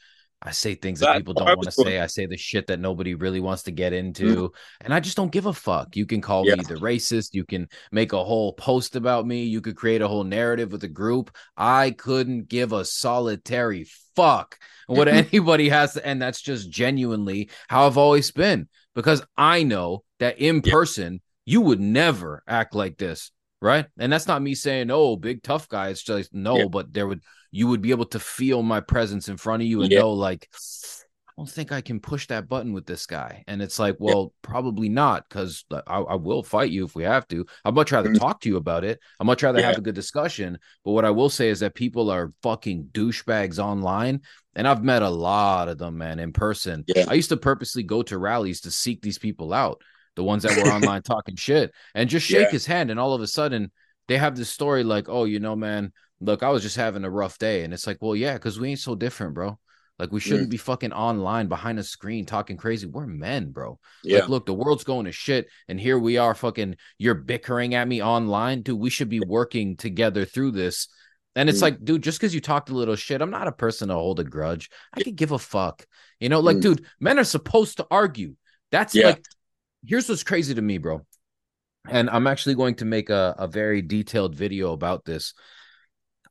I 0.44 0.52
say 0.52 0.74
things 0.74 1.00
that, 1.02 1.08
that 1.08 1.18
people 1.18 1.36
don't 1.36 1.46
want 1.46 1.64
to 1.64 1.72
say. 1.72 2.00
I 2.00 2.08
say 2.08 2.26
the 2.26 2.38
shit 2.38 2.68
that 2.68 2.80
nobody 2.80 3.14
really 3.14 3.40
wants 3.40 3.64
to 3.64 3.72
get 3.72 3.94
into. 3.94 4.50
Mm. 4.50 4.50
And 4.82 4.94
I 4.94 5.00
just 5.00 5.16
don't 5.16 5.32
give 5.32 5.46
a 5.46 5.54
fuck. 5.54 5.96
You 5.96 6.08
can 6.08 6.20
call 6.20 6.48
yeah. 6.48 6.56
me 6.56 6.64
the 6.64 6.76
racist. 6.76 7.34
You 7.34 7.46
can 7.46 7.68
make 7.92 8.14
a 8.14 8.24
whole 8.24 8.54
post 8.54 8.96
about 8.96 9.28
me. 9.28 9.44
You 9.44 9.62
could 9.62 9.76
create 9.76 10.02
a 10.02 10.08
whole 10.08 10.24
narrative 10.24 10.72
with 10.72 10.84
a 10.84 10.88
group. 10.88 11.36
I 11.56 11.92
couldn't 11.92 12.48
give 12.48 12.74
a 12.74 12.84
solitary 12.84 13.86
fuck 14.16 14.58
what 14.88 15.08
anybody 15.08 15.70
has 15.70 15.94
to. 15.94 16.06
And 16.06 16.20
that's 16.20 16.42
just 16.42 16.72
genuinely 16.72 17.50
how 17.68 17.86
I've 17.86 17.98
always 17.98 18.32
been 18.32 18.68
because 18.96 19.24
I 19.38 19.62
know 19.62 20.04
that 20.20 20.40
in 20.40 20.62
yeah. 20.66 20.72
person, 20.72 21.22
you 21.46 21.62
would 21.62 21.80
never 21.80 22.42
act 22.48 22.74
like 22.74 22.98
this. 22.98 23.32
Right. 23.62 23.86
And 24.00 24.12
that's 24.12 24.28
not 24.28 24.42
me 24.42 24.56
saying, 24.56 24.90
oh, 24.90 25.18
big 25.18 25.44
tough 25.44 25.70
guy. 25.70 25.90
It's 25.90 26.02
just 26.02 26.34
no, 26.34 26.58
yeah. 26.58 26.66
but 26.66 26.92
there 26.92 27.06
would 27.06 27.22
you 27.52 27.68
would 27.68 27.82
be 27.82 27.92
able 27.92 28.06
to 28.06 28.20
feel 28.20 28.64
my 28.64 28.80
presence 28.80 29.28
in 29.30 29.38
front 29.38 29.62
of 29.62 29.68
you 29.68 29.82
and 29.82 29.92
yeah. 29.92 30.00
know 30.00 30.12
like 30.12 30.48
I 31.32 31.42
don't 31.42 31.50
think 31.50 31.72
I 31.72 31.82
can 31.82 32.02
push 32.02 32.28
that 32.28 32.50
button 32.50 32.74
with 32.74 32.86
this 32.86 33.06
guy. 33.06 33.44
And 33.48 33.62
it's 33.62 33.80
like, 33.80 33.96
well, 34.00 34.34
yeah. 34.34 34.50
probably 34.50 34.90
not, 34.90 35.28
because 35.30 35.64
I, 35.72 36.00
I, 36.00 36.16
will 36.16 36.44
fight 36.44 36.72
you 36.72 36.84
if 36.84 36.94
we 36.94 37.04
have 37.04 37.26
to. 37.30 37.46
I'd 37.64 37.74
much 37.74 37.94
rather 37.94 38.10
mm-hmm. 38.10 38.18
talk 38.18 38.42
to 38.42 38.50
you 38.50 38.58
about 38.58 38.84
it. 38.84 39.00
I'd 39.20 39.26
much 39.26 39.42
rather 39.42 39.60
yeah. 39.60 39.68
have 39.68 39.78
a 39.78 39.82
good 39.82 39.96
discussion. 39.96 40.60
But 40.84 40.92
what 40.92 41.06
I 41.06 41.10
will 41.12 41.30
say 41.30 41.48
is 41.48 41.62
that 41.62 41.74
people 41.74 42.10
are 42.10 42.34
fucking 42.44 42.90
douchebags 42.92 43.60
online. 43.60 44.22
And 44.56 44.68
I've 44.68 44.84
met 44.84 45.04
a 45.04 45.10
lot 45.10 45.70
of 45.70 45.78
them, 45.78 45.98
man, 45.98 46.20
in 46.20 46.34
person. 46.34 46.84
Yeah. 46.88 47.06
I 47.08 47.14
used 47.14 47.30
to 47.30 47.38
purposely 47.38 47.84
go 47.84 48.04
to 48.04 48.18
rallies 48.18 48.62
to 48.62 48.72
seek 48.72 49.02
these 49.02 49.18
people 49.18 49.54
out, 49.54 49.82
the 50.18 50.26
ones 50.26 50.44
that 50.44 50.58
were 50.58 50.70
online 50.74 51.02
talking 51.02 51.38
shit, 51.38 51.72
and 51.96 52.10
just 52.10 52.28
shake 52.28 52.50
his 52.50 52.66
hand. 52.66 52.92
And 52.92 53.00
all 53.00 53.14
of 53.14 53.22
a 53.22 53.28
sudden, 53.28 53.72
they 54.10 54.18
have 54.18 54.36
this 54.36 54.50
story 54.50 54.84
like, 54.84 55.08
oh, 55.08 55.24
you 55.24 55.40
know, 55.40 55.56
man, 55.56 55.94
look, 56.22 56.44
I 56.44 56.50
was 56.50 56.64
just 56.64 56.78
having 56.78 57.04
a 57.04 57.10
rough 57.10 57.38
day. 57.38 57.64
And 57.64 57.74
it's 57.74 57.88
like, 57.88 57.98
well, 58.00 58.16
yeah, 58.16 58.34
because 58.34 58.60
we 58.60 58.70
ain't 58.70 58.80
so 58.80 58.96
different, 58.96 59.34
bro. 59.34 59.60
Like 60.00 60.12
we 60.12 60.20
shouldn't 60.20 60.48
mm. 60.48 60.52
be 60.52 60.58
fucking 60.58 60.94
online 60.94 61.48
behind 61.48 61.78
a 61.78 61.84
screen 61.84 62.26
talking 62.26 62.58
crazy. 62.58 62.88
We're 62.88 63.06
men, 63.06 63.52
bro. 63.52 63.78
Yeah. 64.04 64.22
Like, 64.22 64.30
look, 64.30 64.46
the 64.48 64.54
world's 64.54 64.84
going 64.84 65.06
to 65.06 65.12
shit, 65.12 65.48
and 65.68 65.80
here 65.80 66.00
we 66.00 66.18
are, 66.18 66.34
fucking. 66.34 66.78
You're 66.98 67.14
bickering 67.14 67.76
at 67.76 67.88
me 67.88 68.02
online, 68.02 68.64
dude. 68.64 68.80
We 68.80 68.90
should 68.90 69.10
be 69.10 69.20
working 69.20 69.78
together 69.78 70.26
through 70.26 70.52
this. 70.52 70.88
And 71.36 71.50
it's 71.50 71.60
mm. 71.60 71.64
like, 71.64 71.86
dude, 71.86 72.02
just 72.02 72.20
because 72.20 72.34
you 72.34 72.42
talked 72.42 72.70
a 72.70 72.76
little 72.76 72.96
shit, 72.96 73.22
I'm 73.22 73.30
not 73.30 73.48
a 73.48 73.52
person 73.52 73.90
to 73.90 73.94
hold 73.94 74.20
a 74.20 74.24
grudge. 74.24 74.70
I 74.92 75.04
could 75.04 75.16
give 75.16 75.32
a 75.32 75.40
fuck. 75.40 75.86
You 76.20 76.30
know, 76.30 76.40
like, 76.40 76.58
mm. 76.58 76.62
dude, 76.62 76.86
men 77.00 77.20
are 77.20 77.24
supposed 77.24 77.78
to 77.78 77.88
argue. 77.92 78.36
That's 78.72 78.96
yeah. 78.96 79.08
like, 79.08 79.26
here's 79.86 80.10
what's 80.10 80.24
crazy 80.24 80.56
to 80.56 80.62
me, 80.62 80.80
bro. 80.80 81.06
And 81.88 82.10
I'm 82.10 82.28
actually 82.28 82.56
going 82.56 82.76
to 82.76 82.86
make 82.86 83.10
a, 83.12 83.36
a 83.38 83.48
very 83.48 83.82
detailed 83.82 84.36
video 84.36 84.74
about 84.74 85.06
this. 85.06 85.34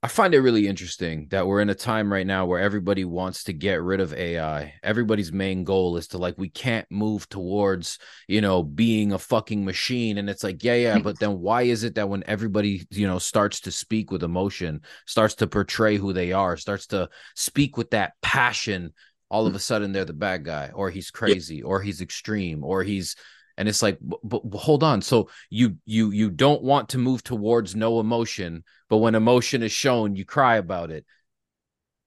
I 0.03 0.09
find 0.09 0.33
it 0.33 0.41
really 0.41 0.67
interesting 0.67 1.27
that 1.29 1.47
we're 1.47 1.61
in 1.61 1.69
a 1.69 1.75
time 1.75 2.11
right 2.11 2.27
now 2.27 2.47
where 2.47 2.59
everybody 2.59 3.05
wants 3.05 3.45
to 3.45 3.53
get 3.53 3.83
rid 3.83 4.01
of 4.01 4.15
AI. 4.15 4.73
Everybody's 4.83 5.31
main 5.31 5.63
goal 5.63 5.99
is 5.99 6.09
to 6.09 6.19
like, 6.19 6.37
we 6.39 6.49
can't 6.49 6.87
move 6.91 7.29
towards, 7.29 7.99
you 8.27 8.41
know, 8.41 8.63
being 8.63 9.13
a 9.13 9.19
fucking 9.19 9.63
machine. 9.63 10.17
And 10.17 10.31
it's 10.31 10.43
like, 10.43 10.65
yeah, 10.65 10.75
yeah. 10.75 10.99
But 11.03 11.19
then 11.19 11.41
why 11.41 11.63
is 11.63 11.85
it 11.85 11.97
that 11.97 12.09
when 12.09 12.25
everybody, 12.27 12.87
you 12.91 13.07
know, 13.07 13.19
starts 13.19 13.61
to 13.61 13.71
speak 13.71 14.11
with 14.11 14.23
emotion, 14.23 14.81
starts 15.07 15.35
to 15.37 15.47
portray 15.47 15.99
who 15.99 16.15
they 16.15 16.33
are, 16.33 16.57
starts 16.57 16.87
to 16.89 17.11
speak 17.37 17.77
with 17.77 17.91
that 17.91 18.15
passion, 18.23 18.95
all 19.29 19.47
of 19.47 19.53
mm. 19.53 19.57
a 19.57 19.61
sudden 19.61 19.93
they're 19.93 20.07
the 20.07 20.15
bad 20.15 20.47
guy 20.47 20.71
or 20.75 20.89
he's 20.89 21.11
crazy 21.11 21.63
or 21.63 21.83
he's 21.83 22.01
extreme 22.01 22.65
or 22.65 22.83
he's 22.83 23.17
and 23.61 23.69
it's 23.69 23.83
like 23.83 23.99
but, 24.01 24.21
but, 24.25 24.59
hold 24.59 24.83
on. 24.83 25.03
So 25.03 25.29
you 25.51 25.77
you 25.85 26.11
you 26.13 26.31
don't 26.31 26.63
want 26.63 26.89
to 26.89 26.99
move 26.99 27.23
towards 27.23 27.77
no 27.77 28.01
emotion 28.01 28.65
but 28.89 28.97
when 28.97 29.15
emotion 29.15 29.63
is 29.63 29.71
shown 29.71 30.17
you 30.17 30.25
cry 30.25 30.57
about 30.57 30.91
it. 30.91 31.05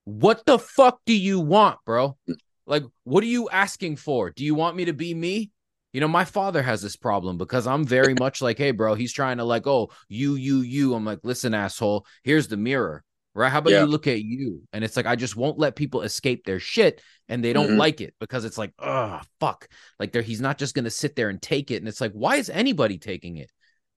What 0.05 0.45
the 0.47 0.57
fuck 0.57 0.99
do 1.05 1.13
you 1.13 1.39
want 1.39 1.77
bro? 1.85 2.17
Like 2.65 2.83
what 3.03 3.23
are 3.23 3.27
you 3.27 3.49
asking 3.51 3.97
for? 3.97 4.31
Do 4.31 4.43
you 4.43 4.55
want 4.55 4.75
me 4.75 4.85
to 4.85 4.93
be 4.93 5.13
me? 5.13 5.51
You 5.93 6.01
know 6.01 6.07
my 6.07 6.25
father 6.25 6.63
has 6.63 6.81
this 6.81 6.95
problem 6.95 7.37
because 7.37 7.67
i'm 7.67 7.85
very 7.85 8.15
much 8.19 8.41
like 8.41 8.57
hey 8.57 8.71
bro 8.71 8.95
he's 8.95 9.13
trying 9.13 9.37
to 9.37 9.43
like 9.43 9.67
oh 9.67 9.91
you 10.09 10.33
you 10.33 10.61
you. 10.61 10.95
I'm 10.95 11.05
like 11.05 11.19
listen 11.21 11.53
asshole 11.53 12.07
here's 12.23 12.47
the 12.47 12.57
mirror 12.57 13.03
right? 13.35 13.51
How 13.51 13.59
about 13.59 13.71
yeah. 13.71 13.81
you 13.81 13.87
look 13.87 14.07
at 14.07 14.21
you? 14.21 14.61
And 14.73 14.83
it's 14.83 14.95
like 14.95 15.05
I 15.05 15.15
just 15.15 15.35
won't 15.35 15.59
let 15.59 15.75
people 15.75 16.01
escape 16.01 16.45
their 16.45 16.59
shit 16.59 17.01
and 17.29 17.43
they 17.43 17.53
don't 17.53 17.69
mm-hmm. 17.69 17.77
like 17.77 18.01
it 18.01 18.13
because 18.19 18.45
it's 18.45 18.57
like, 18.57 18.73
oh 18.79 19.21
fuck. 19.39 19.67
Like 19.99 20.11
there 20.11 20.21
he's 20.21 20.41
not 20.41 20.57
just 20.57 20.75
gonna 20.75 20.89
sit 20.89 21.15
there 21.15 21.29
and 21.29 21.41
take 21.41 21.71
it. 21.71 21.77
And 21.77 21.87
it's 21.87 22.01
like, 22.01 22.13
why 22.13 22.37
is 22.37 22.49
anybody 22.49 22.97
taking 22.97 23.37
it? 23.37 23.51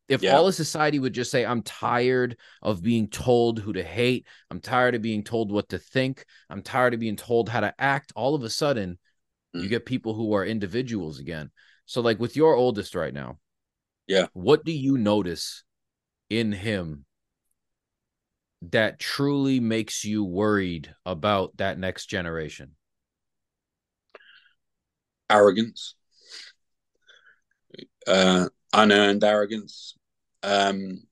If 0.08 0.22
yeah. 0.22 0.36
all 0.36 0.46
of 0.46 0.54
society 0.54 0.98
would 0.98 1.12
just 1.12 1.32
say, 1.32 1.44
I'm 1.44 1.62
tired 1.62 2.36
of 2.62 2.82
being 2.82 3.08
told 3.08 3.58
who 3.58 3.72
to 3.72 3.82
hate, 3.82 4.26
I'm 4.50 4.60
tired 4.60 4.94
of 4.94 5.02
being 5.02 5.24
told 5.24 5.50
what 5.50 5.70
to 5.70 5.78
think, 5.78 6.24
I'm 6.48 6.62
tired 6.62 6.94
of 6.94 7.00
being 7.00 7.16
told 7.16 7.48
how 7.48 7.60
to 7.60 7.74
act, 7.78 8.12
all 8.14 8.36
of 8.36 8.44
a 8.44 8.50
sudden 8.50 8.92
mm-hmm. 8.92 9.60
you 9.60 9.66
mm. 9.66 9.70
get 9.70 9.86
people 9.86 10.14
who 10.14 10.34
are 10.34 10.44
individuals 10.44 11.18
again. 11.18 11.50
So, 11.86 12.00
like 12.00 12.20
with 12.20 12.36
your 12.36 12.54
oldest 12.54 12.94
right 12.94 13.12
now, 13.12 13.38
yeah, 14.06 14.26
what 14.32 14.64
do 14.64 14.72
you 14.72 14.96
notice 14.96 15.64
in 16.30 16.52
him 16.52 17.05
that 18.62 18.98
truly 18.98 19.60
makes 19.60 20.04
you 20.04 20.24
worried 20.24 20.94
about 21.04 21.56
that 21.58 21.78
next 21.78 22.06
generation? 22.06 22.72
Arrogance, 25.28 25.94
uh, 28.06 28.48
unearned 28.72 29.24
arrogance, 29.24 29.96
um, 30.42 31.02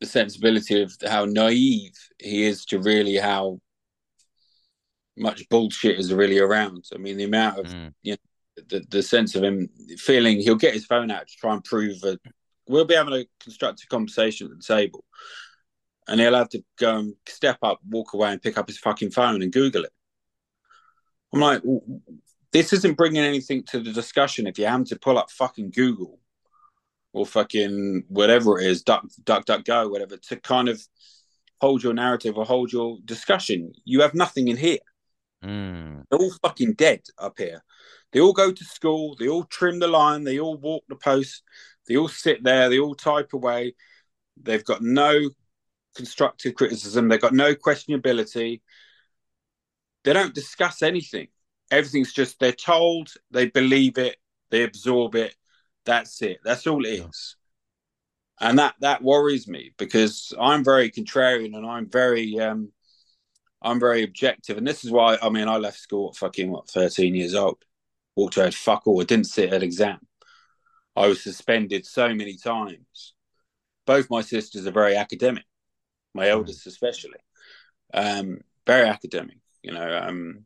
the 0.00 0.06
sensibility 0.06 0.82
of 0.82 0.92
how 1.06 1.24
naive 1.24 1.94
he 2.18 2.44
is 2.44 2.64
to 2.66 2.78
really 2.80 3.16
how 3.16 3.60
much 5.16 5.48
bullshit 5.48 5.98
is 5.98 6.12
really 6.12 6.38
around. 6.38 6.84
I 6.94 6.98
mean, 6.98 7.16
the 7.16 7.24
amount 7.24 7.58
of 7.58 7.66
mm. 7.66 7.92
you 8.02 8.12
know, 8.12 8.62
the 8.68 8.84
the 8.88 9.02
sense 9.02 9.34
of 9.34 9.42
him 9.42 9.68
feeling 9.98 10.38
he'll 10.40 10.56
get 10.56 10.74
his 10.74 10.86
phone 10.86 11.10
out 11.10 11.28
to 11.28 11.36
try 11.36 11.52
and 11.52 11.64
prove 11.64 12.00
that 12.00 12.20
we'll 12.66 12.84
be 12.84 12.94
having 12.94 13.14
a 13.14 13.26
constructive 13.40 13.88
conversation 13.88 14.48
at 14.50 14.56
the 14.56 14.74
table, 14.74 15.04
and 16.08 16.20
he'll 16.20 16.34
have 16.34 16.48
to 16.50 16.64
go 16.78 16.98
and 16.98 17.14
step 17.28 17.58
up, 17.62 17.78
walk 17.88 18.14
away, 18.14 18.32
and 18.32 18.42
pick 18.42 18.58
up 18.58 18.66
his 18.66 18.78
fucking 18.78 19.10
phone 19.10 19.42
and 19.42 19.52
Google 19.52 19.84
it. 19.84 19.92
I'm 21.32 21.40
like, 21.40 21.62
this 22.52 22.72
isn't 22.72 22.96
bringing 22.96 23.22
anything 23.22 23.62
to 23.64 23.80
the 23.80 23.92
discussion. 23.92 24.46
If 24.46 24.58
you 24.58 24.66
have 24.66 24.84
to 24.86 24.98
pull 24.98 25.18
up 25.18 25.30
fucking 25.30 25.70
Google 25.70 26.18
or 27.12 27.26
fucking 27.26 28.04
whatever 28.08 28.58
it 28.58 28.66
is, 28.66 28.82
duck, 28.82 29.04
duck, 29.24 29.44
duck, 29.44 29.64
go, 29.64 29.88
whatever, 29.88 30.16
to 30.16 30.36
kind 30.36 30.68
of 30.68 30.82
hold 31.60 31.82
your 31.82 31.92
narrative 31.92 32.38
or 32.38 32.46
hold 32.46 32.72
your 32.72 32.98
discussion, 33.04 33.72
you 33.84 34.00
have 34.00 34.14
nothing 34.14 34.48
in 34.48 34.56
here. 34.56 34.78
Mm. 35.44 36.04
They're 36.10 36.18
all 36.18 36.32
fucking 36.42 36.74
dead 36.74 37.02
up 37.18 37.34
here. 37.38 37.62
They 38.12 38.20
all 38.20 38.32
go 38.32 38.50
to 38.50 38.64
school. 38.64 39.14
They 39.18 39.28
all 39.28 39.44
trim 39.44 39.78
the 39.78 39.88
line. 39.88 40.24
They 40.24 40.40
all 40.40 40.56
walk 40.56 40.84
the 40.88 40.96
post. 40.96 41.42
They 41.86 41.96
all 41.96 42.08
sit 42.08 42.42
there. 42.42 42.70
They 42.70 42.78
all 42.78 42.94
type 42.94 43.34
away. 43.34 43.74
They've 44.42 44.64
got 44.64 44.82
no 44.82 45.30
constructive 45.94 46.54
criticism. 46.54 47.08
They've 47.08 47.20
got 47.20 47.34
no 47.34 47.54
questionability. 47.54 48.60
They 50.04 50.12
don't 50.12 50.34
discuss 50.34 50.82
anything. 50.82 51.28
Everything's 51.70 52.12
just 52.12 52.40
they're 52.40 52.52
told, 52.52 53.12
they 53.30 53.46
believe 53.46 53.98
it, 53.98 54.16
they 54.50 54.62
absorb 54.62 55.14
it. 55.14 55.34
That's 55.84 56.22
it. 56.22 56.38
That's 56.44 56.66
all 56.66 56.84
it 56.84 57.00
is. 57.00 57.36
And 58.40 58.58
that 58.58 58.74
that 58.80 59.02
worries 59.02 59.48
me 59.48 59.72
because 59.78 60.32
I'm 60.40 60.64
very 60.64 60.90
contrarian 60.90 61.56
and 61.56 61.66
I'm 61.66 61.90
very 61.90 62.38
um 62.38 62.72
I'm 63.60 63.80
very 63.80 64.04
objective. 64.04 64.56
And 64.56 64.66
this 64.66 64.84
is 64.84 64.90
why 64.90 65.18
I 65.20 65.28
mean 65.28 65.48
I 65.48 65.56
left 65.56 65.78
school 65.78 66.10
at 66.10 66.16
fucking 66.16 66.50
what 66.50 66.68
13 66.70 67.14
years 67.14 67.34
old. 67.34 67.58
Walked 68.16 68.38
out 68.38 68.54
fuck 68.54 68.86
all. 68.86 69.00
I 69.00 69.04
didn't 69.04 69.26
sit 69.26 69.52
at 69.52 69.62
exam. 69.62 69.98
I 70.96 71.06
was 71.06 71.22
suspended 71.22 71.86
so 71.86 72.14
many 72.14 72.36
times. 72.36 73.14
Both 73.86 74.10
my 74.10 74.20
sisters 74.20 74.66
are 74.66 74.72
very 74.72 74.96
academic 74.96 75.44
my 76.18 76.28
eldest 76.28 76.66
especially. 76.66 77.20
Um, 77.94 78.40
very 78.66 78.88
academic, 78.88 79.38
you 79.62 79.72
know. 79.72 79.98
Um, 80.02 80.44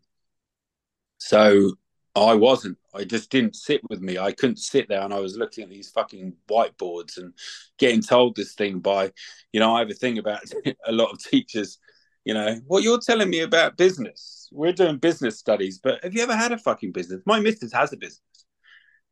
so 1.18 1.72
I 2.14 2.34
wasn't. 2.34 2.78
I 2.94 3.04
just 3.04 3.30
didn't 3.30 3.56
sit 3.56 3.80
with 3.88 4.00
me. 4.00 4.18
I 4.18 4.32
couldn't 4.32 4.58
sit 4.58 4.88
there, 4.88 5.00
and 5.00 5.14
I 5.14 5.20
was 5.20 5.36
looking 5.36 5.64
at 5.64 5.70
these 5.70 5.90
fucking 5.90 6.34
whiteboards 6.50 7.16
and 7.16 7.32
getting 7.78 8.02
told 8.02 8.36
this 8.36 8.54
thing 8.54 8.80
by, 8.80 9.12
you 9.52 9.60
know, 9.60 9.74
I 9.74 9.80
have 9.80 9.90
a 9.90 9.94
thing 9.94 10.18
about 10.18 10.40
a 10.86 10.92
lot 10.92 11.10
of 11.10 11.22
teachers. 11.22 11.78
You 12.24 12.34
know, 12.34 12.60
what 12.66 12.84
you're 12.84 13.00
telling 13.00 13.30
me 13.30 13.40
about 13.40 13.76
business. 13.76 14.48
We're 14.52 14.72
doing 14.72 14.98
business 14.98 15.38
studies, 15.38 15.80
but 15.82 16.04
have 16.04 16.14
you 16.14 16.22
ever 16.22 16.36
had 16.36 16.52
a 16.52 16.58
fucking 16.58 16.92
business? 16.92 17.22
My 17.24 17.40
missus 17.40 17.72
has 17.72 17.92
a 17.92 17.96
business. 17.96 18.20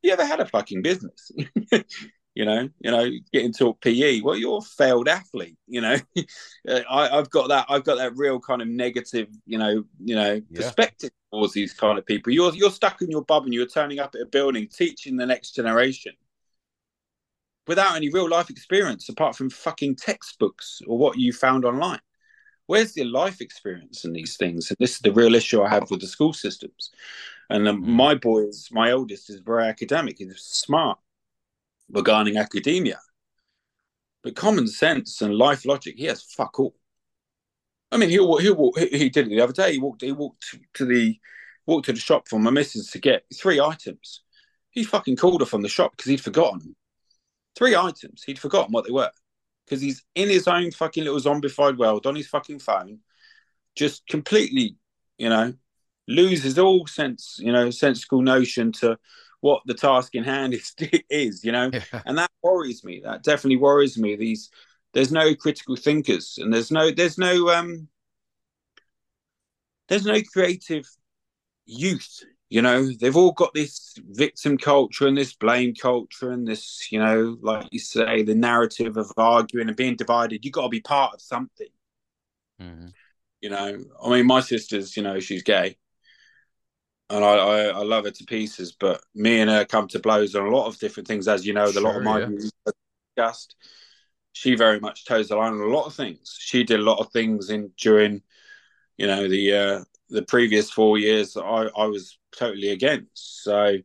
You 0.02 0.12
ever 0.12 0.24
had 0.24 0.40
a 0.40 0.46
fucking 0.46 0.82
business? 0.82 1.32
you 2.34 2.44
know, 2.44 2.68
you 2.80 2.90
know, 2.90 3.10
getting 3.32 3.52
taught 3.52 3.80
PE. 3.80 4.20
Well, 4.20 4.36
you're 4.36 4.58
a 4.58 4.62
failed 4.62 5.08
athlete, 5.08 5.58
you 5.66 5.80
know. 5.80 5.96
I, 6.68 7.08
have 7.08 7.30
got 7.30 7.48
that. 7.48 7.66
I've 7.68 7.84
got 7.84 7.98
that 7.98 8.16
real 8.16 8.40
kind 8.40 8.62
of 8.62 8.68
negative, 8.68 9.28
you 9.46 9.58
know, 9.58 9.84
you 10.02 10.14
know, 10.14 10.40
yeah. 10.48 10.60
perspective 10.60 11.10
towards 11.32 11.52
these 11.52 11.72
kind 11.72 11.98
of 11.98 12.06
people. 12.06 12.32
You're 12.32 12.54
you're 12.54 12.70
stuck 12.70 13.02
in 13.02 13.10
your 13.10 13.24
bubble. 13.24 13.46
and 13.46 13.54
You're 13.54 13.66
turning 13.66 13.98
up 13.98 14.14
at 14.14 14.22
a 14.22 14.26
building, 14.26 14.68
teaching 14.68 15.16
the 15.16 15.26
next 15.26 15.52
generation 15.52 16.12
without 17.66 17.96
any 17.96 18.10
real 18.10 18.28
life 18.28 18.50
experience, 18.50 19.08
apart 19.08 19.36
from 19.36 19.50
fucking 19.50 19.96
textbooks 19.96 20.80
or 20.86 20.98
what 20.98 21.18
you 21.18 21.32
found 21.32 21.64
online. 21.64 22.00
Where's 22.66 22.92
the 22.92 23.04
life 23.04 23.40
experience 23.40 24.04
in 24.04 24.12
these 24.12 24.36
things? 24.36 24.70
And 24.70 24.76
this 24.78 24.94
is 24.94 25.00
the 25.00 25.12
real 25.12 25.34
issue 25.34 25.62
I 25.62 25.68
have 25.68 25.90
with 25.90 26.00
the 26.00 26.06
school 26.06 26.32
systems. 26.32 26.90
And 27.48 27.66
um, 27.66 27.88
my 27.88 28.14
boys, 28.14 28.68
my 28.70 28.92
oldest, 28.92 29.28
is 29.28 29.40
very 29.40 29.64
academic. 29.64 30.18
He's 30.18 30.38
smart 30.38 30.98
regarding 31.92 32.36
academia. 32.36 33.00
But 34.22 34.36
common 34.36 34.66
sense 34.66 35.22
and 35.22 35.34
life 35.34 35.64
logic, 35.64 35.96
he 35.96 36.04
has 36.04 36.22
fuck 36.22 36.58
all. 36.60 36.74
I 37.92 37.96
mean, 37.96 38.10
he'll, 38.10 38.36
he'll 38.36 38.72
he 38.76 39.08
did 39.08 39.26
it 39.26 39.30
the 39.30 39.40
other 39.40 39.52
day. 39.52 39.72
He 39.72 39.78
walked, 39.78 40.02
he 40.02 40.12
walked 40.12 40.56
to 40.74 40.84
the, 40.84 41.18
walked 41.66 41.86
to 41.86 41.92
the 41.92 41.98
shop 41.98 42.28
for 42.28 42.38
my 42.38 42.50
missus 42.50 42.90
to 42.90 42.98
get 42.98 43.24
three 43.34 43.60
items. 43.60 44.22
He 44.70 44.84
fucking 44.84 45.16
called 45.16 45.40
her 45.40 45.46
from 45.46 45.62
the 45.62 45.68
shop 45.68 45.92
because 45.96 46.10
he'd 46.10 46.20
forgotten 46.20 46.76
three 47.56 47.74
items. 47.74 48.22
He'd 48.24 48.38
forgotten 48.38 48.72
what 48.72 48.84
they 48.86 48.92
were 48.92 49.10
because 49.70 49.80
he's 49.80 50.04
in 50.14 50.28
his 50.28 50.48
own 50.48 50.72
fucking 50.72 51.04
little 51.04 51.20
zombified 51.20 51.78
world 51.78 52.06
on 52.06 52.16
his 52.16 52.26
fucking 52.26 52.58
phone, 52.58 52.98
just 53.76 54.06
completely, 54.08 54.76
you 55.16 55.28
know, 55.28 55.54
loses 56.08 56.58
all 56.58 56.86
sense, 56.88 57.38
you 57.38 57.52
know, 57.52 57.70
sensible 57.70 58.20
notion 58.20 58.72
to 58.72 58.98
what 59.40 59.62
the 59.66 59.74
task 59.74 60.14
in 60.14 60.24
hand 60.24 60.54
is, 60.54 60.74
is 61.08 61.44
you 61.44 61.52
know, 61.52 61.70
yeah. 61.72 62.02
and 62.06 62.18
that 62.18 62.30
worries 62.42 62.84
me. 62.84 63.00
That 63.04 63.22
definitely 63.22 63.56
worries 63.56 63.98
me. 63.98 64.16
These 64.16 64.50
there's 64.92 65.12
no 65.12 65.34
critical 65.34 65.76
thinkers, 65.76 66.38
and 66.40 66.52
there's 66.52 66.70
no 66.70 66.90
there's 66.90 67.18
no 67.18 67.50
um 67.50 67.88
there's 69.88 70.06
no 70.06 70.20
creative 70.32 70.88
youth. 71.66 72.22
You 72.48 72.62
know, 72.62 72.90
they've 72.92 73.16
all 73.16 73.30
got 73.30 73.54
this 73.54 73.94
victim 74.08 74.58
culture 74.58 75.06
and 75.06 75.16
this 75.16 75.34
blame 75.34 75.72
culture 75.72 76.32
and 76.32 76.46
this, 76.48 76.90
you 76.90 76.98
know, 76.98 77.36
like 77.42 77.68
you 77.70 77.78
say, 77.78 78.24
the 78.24 78.34
narrative 78.34 78.96
of 78.96 79.12
arguing 79.16 79.68
and 79.68 79.76
being 79.76 79.94
divided. 79.94 80.44
You 80.44 80.50
got 80.50 80.64
to 80.64 80.68
be 80.68 80.80
part 80.80 81.14
of 81.14 81.20
something. 81.20 81.68
Mm-hmm. 82.60 82.88
You 83.40 83.50
know, 83.50 83.78
I 84.04 84.10
mean, 84.10 84.26
my 84.26 84.40
sister's, 84.40 84.96
you 84.96 85.02
know, 85.04 85.20
she's 85.20 85.44
gay, 85.44 85.76
and 87.10 87.24
I, 87.24 87.34
I, 87.34 87.64
I 87.66 87.82
love 87.82 88.04
her 88.04 88.10
to 88.10 88.24
pieces. 88.24 88.72
But 88.72 89.02
me 89.14 89.40
and 89.40 89.50
her 89.50 89.64
come 89.64 89.88
to 89.88 89.98
blows 89.98 90.34
on 90.34 90.46
a 90.46 90.56
lot 90.56 90.66
of 90.66 90.78
different 90.78 91.08
things, 91.08 91.28
as 91.28 91.46
you 91.46 91.52
know. 91.52 91.70
The 91.70 91.80
lot 91.80 91.96
of 91.96 92.02
my 92.02 92.20
yeah. 92.20 92.72
discussed. 93.16 93.56
She 94.32 94.54
very 94.54 94.80
much 94.80 95.04
toes 95.04 95.28
the 95.28 95.36
line 95.36 95.52
on 95.52 95.60
a 95.60 95.64
lot 95.64 95.86
of 95.86 95.94
things. 95.94 96.36
She 96.38 96.62
did 96.62 96.80
a 96.80 96.84
lot 96.84 97.00
of 97.00 97.12
things 97.12 97.50
in 97.50 97.72
during, 97.76 98.22
you 98.96 99.06
know, 99.06 99.28
the 99.28 99.52
uh, 99.52 99.84
the 100.08 100.22
previous 100.22 100.70
four 100.70 100.98
years. 100.98 101.34
that 101.34 101.42
I 101.42 101.66
I 101.76 101.86
was 101.86 102.18
totally 102.32 102.70
against. 102.70 103.42
So 103.42 103.78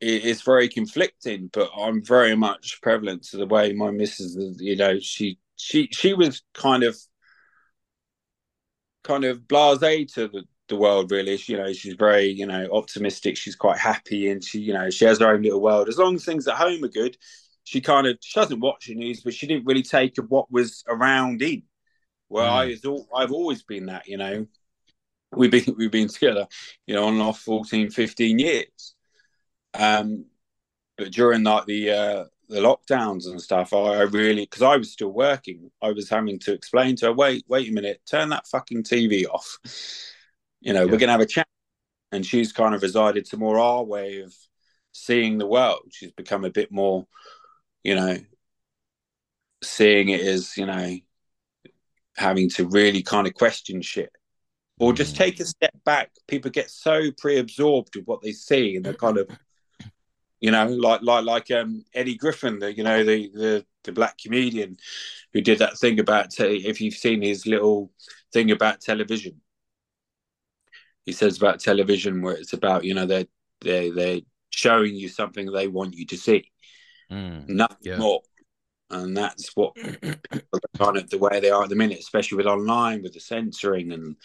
it's 0.00 0.42
very 0.42 0.68
conflicting, 0.68 1.50
but 1.52 1.70
I'm 1.76 2.04
very 2.04 2.36
much 2.36 2.80
prevalent 2.82 3.24
to 3.24 3.38
the 3.38 3.46
way 3.46 3.72
my 3.72 3.90
missus, 3.90 4.36
you 4.60 4.76
know, 4.76 4.98
she 5.00 5.38
she 5.56 5.88
she 5.92 6.12
was 6.12 6.42
kind 6.54 6.82
of 6.82 6.96
kind 9.02 9.24
of 9.24 9.40
blasé 9.40 10.12
to 10.14 10.28
the, 10.28 10.44
the 10.68 10.76
world 10.76 11.10
really. 11.10 11.36
She, 11.36 11.52
you 11.52 11.58
know 11.58 11.72
she's 11.72 11.94
very 11.94 12.26
you 12.26 12.46
know 12.46 12.68
optimistic. 12.72 13.36
She's 13.36 13.56
quite 13.56 13.78
happy 13.78 14.30
and 14.30 14.42
she 14.42 14.60
you 14.60 14.72
know 14.72 14.90
she 14.90 15.04
has 15.04 15.20
her 15.20 15.32
own 15.32 15.42
little 15.42 15.60
world. 15.60 15.88
As 15.88 15.98
long 15.98 16.16
as 16.16 16.24
things 16.24 16.48
at 16.48 16.56
home 16.56 16.84
are 16.84 16.88
good 16.88 17.16
she 17.66 17.80
kind 17.80 18.06
of 18.06 18.16
she 18.20 18.38
doesn't 18.38 18.60
watch 18.60 18.86
the 18.86 18.94
news 18.94 19.22
but 19.22 19.34
she 19.34 19.46
didn't 19.46 19.66
really 19.66 19.82
take 19.82 20.16
what 20.28 20.50
was 20.50 20.84
around 20.88 21.42
in. 21.42 21.64
Well 22.28 22.64
mm. 22.64 23.04
I 23.14 23.22
I've 23.22 23.32
always 23.32 23.62
been 23.62 23.86
that 23.86 24.06
you 24.06 24.16
know. 24.16 24.46
We've 25.32 25.50
been 25.50 25.74
we've 25.76 25.90
been 25.90 26.08
together 26.08 26.46
you 26.86 26.94
know 26.94 27.04
on 27.04 27.14
and 27.14 27.22
off 27.22 27.40
14 27.40 27.90
15 27.90 28.38
years. 28.38 28.94
Um 29.74 30.26
but 30.96 31.10
during 31.10 31.42
like 31.42 31.66
the 31.66 31.90
uh 31.90 32.24
the 32.48 32.60
lockdowns 32.60 33.26
and 33.26 33.42
stuff, 33.42 33.72
I, 33.72 33.78
I 33.78 34.02
really 34.02 34.42
because 34.42 34.62
I 34.62 34.76
was 34.76 34.92
still 34.92 35.08
working, 35.10 35.72
I 35.82 35.90
was 35.90 36.08
having 36.08 36.38
to 36.40 36.52
explain 36.52 36.94
to 36.96 37.06
her, 37.06 37.12
wait, 37.12 37.44
wait 37.48 37.68
a 37.68 37.72
minute, 37.72 38.00
turn 38.08 38.28
that 38.28 38.46
fucking 38.46 38.84
TV 38.84 39.24
off. 39.26 39.58
You 40.60 40.72
know, 40.72 40.84
yeah. 40.84 40.90
we're 40.90 40.98
gonna 40.98 41.12
have 41.12 41.20
a 41.20 41.26
chat. 41.26 41.46
And 42.12 42.24
she's 42.24 42.52
kind 42.52 42.74
of 42.74 42.82
resided 42.82 43.24
to 43.26 43.36
more 43.36 43.58
our 43.58 43.82
way 43.82 44.20
of 44.20 44.34
seeing 44.92 45.38
the 45.38 45.46
world. 45.46 45.90
She's 45.90 46.12
become 46.12 46.44
a 46.44 46.50
bit 46.50 46.70
more, 46.70 47.06
you 47.82 47.94
know, 47.94 48.16
seeing 49.62 50.08
it 50.10 50.20
as, 50.20 50.56
you 50.56 50.66
know, 50.66 50.96
having 52.16 52.48
to 52.50 52.66
really 52.66 53.02
kind 53.02 53.26
of 53.26 53.34
question 53.34 53.82
shit. 53.82 54.10
Or 54.78 54.92
just 54.92 55.14
mm. 55.14 55.18
take 55.18 55.40
a 55.40 55.44
step 55.44 55.74
back. 55.84 56.12
People 56.28 56.50
get 56.50 56.70
so 56.70 57.10
pre-absorbed 57.10 57.96
with 57.96 58.06
what 58.06 58.22
they 58.22 58.32
see 58.32 58.76
and 58.76 58.84
they're 58.84 58.94
kind 58.94 59.18
of 59.18 59.28
you 60.40 60.50
know, 60.50 60.66
like 60.66 61.02
like 61.02 61.24
like 61.24 61.50
um, 61.50 61.84
Eddie 61.94 62.16
Griffin, 62.16 62.58
the 62.58 62.74
you 62.74 62.84
know 62.84 63.04
the 63.04 63.30
the 63.34 63.66
the 63.84 63.92
black 63.92 64.18
comedian 64.18 64.76
who 65.32 65.40
did 65.40 65.58
that 65.58 65.78
thing 65.78 65.98
about 65.98 66.30
te- 66.30 66.66
if 66.66 66.80
you've 66.80 66.94
seen 66.94 67.22
his 67.22 67.46
little 67.46 67.90
thing 68.32 68.50
about 68.50 68.80
television, 68.80 69.40
he 71.06 71.12
says 71.12 71.38
about 71.38 71.60
television 71.60 72.20
where 72.20 72.34
it's 72.34 72.52
about 72.52 72.84
you 72.84 72.94
know 72.94 73.06
they're 73.06 73.26
they 73.62 73.90
they're 73.90 74.20
showing 74.50 74.94
you 74.94 75.08
something 75.08 75.50
they 75.50 75.68
want 75.68 75.94
you 75.94 76.04
to 76.06 76.16
see, 76.16 76.50
mm, 77.10 77.48
nothing 77.48 77.78
yeah. 77.80 77.96
more 77.96 78.20
and 78.90 79.16
that's 79.16 79.50
what 79.56 79.74
kind 80.78 80.96
of 80.96 81.10
the 81.10 81.18
way 81.18 81.40
they 81.40 81.50
are 81.50 81.64
at 81.64 81.68
the 81.68 81.74
minute, 81.74 81.98
especially 81.98 82.36
with 82.36 82.46
online, 82.46 83.02
with 83.02 83.14
the 83.14 83.20
censoring 83.20 83.92
and 83.92 84.16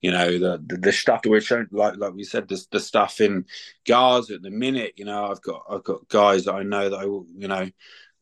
you 0.00 0.10
know 0.10 0.38
the 0.38 0.62
the, 0.66 0.76
the 0.76 0.92
stuff 0.92 1.22
that 1.22 1.30
we're 1.30 1.40
showing, 1.40 1.66
like 1.70 1.96
like 1.96 2.12
we 2.12 2.24
said, 2.24 2.48
the, 2.48 2.62
the 2.70 2.80
stuff 2.80 3.20
in 3.20 3.46
Gaza 3.86 4.34
at 4.34 4.42
the 4.42 4.50
minute. 4.50 4.94
You 4.96 5.06
know, 5.06 5.30
I've 5.30 5.42
got 5.42 5.64
I've 5.68 5.84
got 5.84 6.08
guys 6.08 6.44
that 6.44 6.54
I 6.54 6.62
know 6.62 6.90
that 6.90 6.98
I 6.98 7.04
you 7.04 7.48
know 7.48 7.70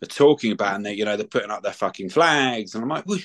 are 0.03 0.07
talking 0.07 0.53
about, 0.53 0.77
and 0.77 0.87
they 0.87 0.95
you 0.95 1.05
know 1.05 1.17
they're 1.17 1.27
putting 1.27 1.51
up 1.51 1.63
their 1.63 1.73
fucking 1.73 2.11
flags, 2.11 2.75
and 2.75 2.85
I'm 2.85 2.89
like, 2.89 3.07
well, 3.07 3.19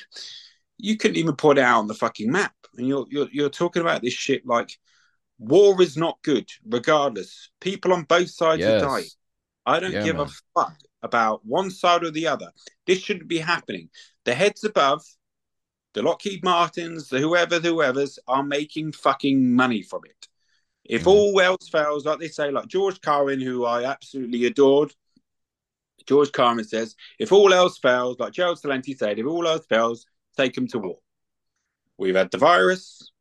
you 0.78 0.98
couldn't 0.98 1.18
even 1.18 1.36
put 1.36 1.58
it 1.58 1.64
out 1.64 1.80
on 1.80 1.88
the 1.88 1.94
fucking 1.94 2.32
map, 2.32 2.55
and 2.78 2.88
you're 2.88 3.06
you're 3.10 3.30
you're 3.32 3.50
talking 3.50 3.82
about 3.82 4.02
this 4.02 4.14
shit 4.14 4.46
like 4.46 4.72
war 5.38 5.82
is 5.82 5.98
not 5.98 6.22
good, 6.24 6.50
regardless. 6.68 7.50
People 7.60 7.94
on 7.94 8.04
both 8.04 8.30
sides 8.30 8.62
yes. 8.62 8.82
are 8.82 8.86
dying. 8.86 9.10
I 9.66 9.80
don't 9.80 9.92
yeah, 9.92 10.04
give 10.04 10.18
man. 10.18 10.28
a 10.28 10.60
fuck 10.60 10.78
about 11.02 11.46
one 11.46 11.70
side 11.72 12.04
or 12.04 12.12
the 12.12 12.28
other. 12.28 12.52
This 12.86 13.00
shouldn't 13.00 13.28
be 13.28 13.40
happening. 13.40 13.90
The 14.26 14.34
heads 14.34 14.64
above, 14.64 15.04
the 15.94 16.04
Lockheed 16.04 16.44
Martins, 16.44 17.10
the 17.10 17.20
whoever, 17.20 17.60
the 17.60 17.70
whoever's 17.70 18.20
are 18.28 18.44
making 18.44 18.92
fucking 18.94 19.56
money 19.56 19.82
from 19.82 20.02
it. 20.06 20.28
If 20.84 21.04
mm. 21.04 21.08
all 21.08 21.42
else 21.42 21.70
fails, 21.70 22.06
like 22.06 22.20
they 22.20 22.28
say, 22.28 22.52
like 22.52 22.68
George 22.68 23.02
Carlin, 23.02 23.42
who 23.42 23.66
I 23.66 23.86
absolutely 23.86 24.46
adored, 24.46 24.94
George 26.06 26.32
Carlin 26.32 26.64
says, 26.64 26.96
if 27.18 27.32
all 27.32 27.54
else 27.54 27.80
fails, 27.80 28.20
like 28.20 28.34
Gerald 28.34 28.60
Celente 28.60 28.96
said, 28.96 29.18
if 29.18 29.26
all 29.26 29.48
else 29.48 29.66
fails, 29.66 30.06
take 30.38 30.54
them 30.54 30.68
to 30.68 30.80
war. 30.80 30.98
We've 31.98 32.16
had 32.16 32.32
the 32.32 32.38
virus, 32.38 33.12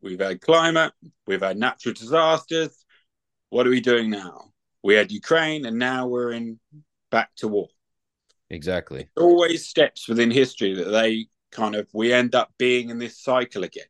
we've 0.00 0.20
had 0.20 0.40
climate, 0.40 0.92
we've 1.26 1.42
had 1.42 1.56
natural 1.56 1.94
disasters. 1.94 2.84
What 3.50 3.66
are 3.66 3.70
we 3.70 3.80
doing 3.80 4.10
now? 4.10 4.52
we 4.82 4.94
had 4.94 5.12
Ukraine, 5.12 5.64
and 5.66 5.78
now 5.78 6.06
we're 6.06 6.32
in 6.32 6.58
back 7.10 7.30
to 7.36 7.48
war. 7.48 7.68
Exactly. 8.50 9.08
Always 9.16 9.66
steps 9.66 10.08
within 10.08 10.30
history 10.30 10.74
that 10.74 10.90
they 10.90 11.26
kind 11.50 11.74
of 11.74 11.86
we 11.92 12.12
end 12.12 12.34
up 12.34 12.50
being 12.58 12.90
in 12.90 12.98
this 12.98 13.22
cycle 13.22 13.64
again. 13.64 13.84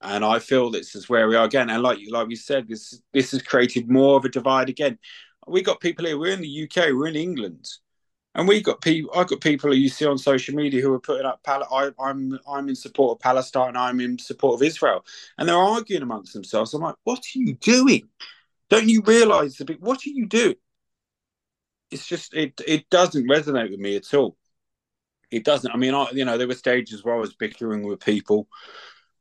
And 0.00 0.24
I 0.24 0.38
feel 0.38 0.70
this 0.70 0.94
is 0.94 1.08
where 1.08 1.26
we 1.26 1.34
are 1.34 1.44
again. 1.44 1.70
And 1.70 1.82
like 1.82 1.98
like 2.08 2.28
we 2.28 2.36
said, 2.36 2.68
this 2.68 3.00
this 3.12 3.32
has 3.32 3.42
created 3.42 3.90
more 3.90 4.16
of 4.16 4.24
a 4.24 4.28
divide 4.28 4.68
again. 4.68 4.98
We 5.46 5.62
got 5.62 5.80
people 5.80 6.04
here. 6.04 6.18
We're 6.18 6.34
in 6.34 6.42
the 6.42 6.64
UK. 6.64 6.92
We're 6.92 7.08
in 7.08 7.16
England, 7.16 7.66
and 8.38 8.46
we 8.46 8.62
got 8.62 8.80
people. 8.80 9.10
I 9.16 9.24
got 9.24 9.40
people 9.40 9.70
who 9.70 9.76
you 9.76 9.88
see 9.88 10.06
on 10.06 10.16
social 10.16 10.54
media 10.54 10.80
who 10.80 10.94
are 10.94 11.00
putting 11.00 11.26
up. 11.26 11.42
Pal- 11.42 11.66
I, 11.72 11.90
I'm 12.00 12.38
I'm 12.48 12.68
in 12.68 12.76
support 12.76 13.18
of 13.18 13.20
Palestine. 13.20 13.76
I'm 13.76 14.00
in 14.00 14.16
support 14.16 14.54
of 14.54 14.62
Israel, 14.66 15.04
and 15.36 15.48
they're 15.48 15.56
arguing 15.56 16.02
amongst 16.02 16.34
themselves. 16.34 16.72
I'm 16.72 16.80
like, 16.80 16.94
what 17.02 17.18
are 17.18 17.38
you 17.38 17.54
doing? 17.54 18.08
Don't 18.70 18.88
you 18.88 19.02
realize 19.02 19.56
the 19.56 19.64
bit? 19.64 19.80
What 19.82 20.06
are 20.06 20.10
you 20.10 20.26
doing? 20.26 20.54
It's 21.90 22.06
just 22.06 22.32
it. 22.32 22.60
It 22.64 22.88
doesn't 22.90 23.28
resonate 23.28 23.72
with 23.72 23.80
me 23.80 23.96
at 23.96 24.14
all. 24.14 24.36
It 25.32 25.44
doesn't. 25.44 25.72
I 25.72 25.76
mean, 25.76 25.94
I 25.94 26.08
you 26.12 26.24
know 26.24 26.38
there 26.38 26.46
were 26.46 26.54
stages 26.54 27.02
where 27.02 27.16
I 27.16 27.18
was 27.18 27.34
bickering 27.34 27.88
with 27.88 27.98
people, 27.98 28.46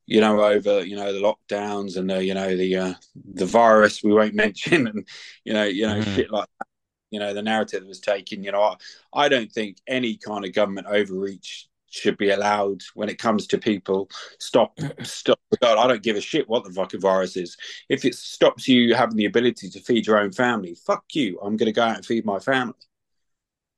you 0.05 0.21
know, 0.21 0.43
over 0.43 0.85
you 0.85 0.95
know 0.95 1.11
the 1.11 1.21
lockdowns 1.21 1.97
and 1.97 2.07
the 2.07 2.23
you 2.23 2.35
know 2.35 2.55
the 2.55 2.75
uh, 2.75 2.93
the 3.33 3.47
virus 3.47 4.03
we 4.03 4.13
won't 4.13 4.35
mention 4.45 4.85
and 4.85 5.07
you 5.43 5.53
know 5.53 5.63
you 5.63 5.87
know 5.87 6.01
mm. 6.01 6.15
shit 6.15 6.29
like 6.29 6.47
that. 6.59 6.67
You 7.11 7.19
know 7.19 7.33
the 7.33 7.41
narrative 7.41 7.81
that 7.81 7.87
was 7.87 7.99
taken. 7.99 8.43
You 8.43 8.51
know, 8.51 8.61
I, 8.61 8.75
I 9.13 9.29
don't 9.29 9.51
think 9.51 9.77
any 9.87 10.17
kind 10.17 10.45
of 10.45 10.53
government 10.53 10.87
overreach 10.87 11.67
should 11.89 12.17
be 12.17 12.29
allowed 12.29 12.81
when 12.93 13.09
it 13.09 13.17
comes 13.17 13.47
to 13.47 13.57
people. 13.57 14.09
Stop, 14.39 14.77
stop. 15.03 15.39
God, 15.61 15.77
I 15.77 15.87
don't 15.87 16.03
give 16.03 16.15
a 16.15 16.21
shit 16.21 16.47
what 16.47 16.63
the 16.63 16.71
fucking 16.71 17.01
virus 17.01 17.37
is. 17.37 17.57
If 17.89 18.05
it 18.05 18.15
stops 18.15 18.67
you 18.67 18.93
having 18.93 19.15
the 19.15 19.25
ability 19.25 19.69
to 19.69 19.79
feed 19.79 20.07
your 20.07 20.19
own 20.19 20.31
family, 20.31 20.75
fuck 20.75 21.05
you. 21.13 21.39
I'm 21.41 21.57
going 21.57 21.67
to 21.67 21.73
go 21.73 21.83
out 21.83 21.95
and 21.95 22.05
feed 22.05 22.25
my 22.25 22.39
family. 22.39 22.75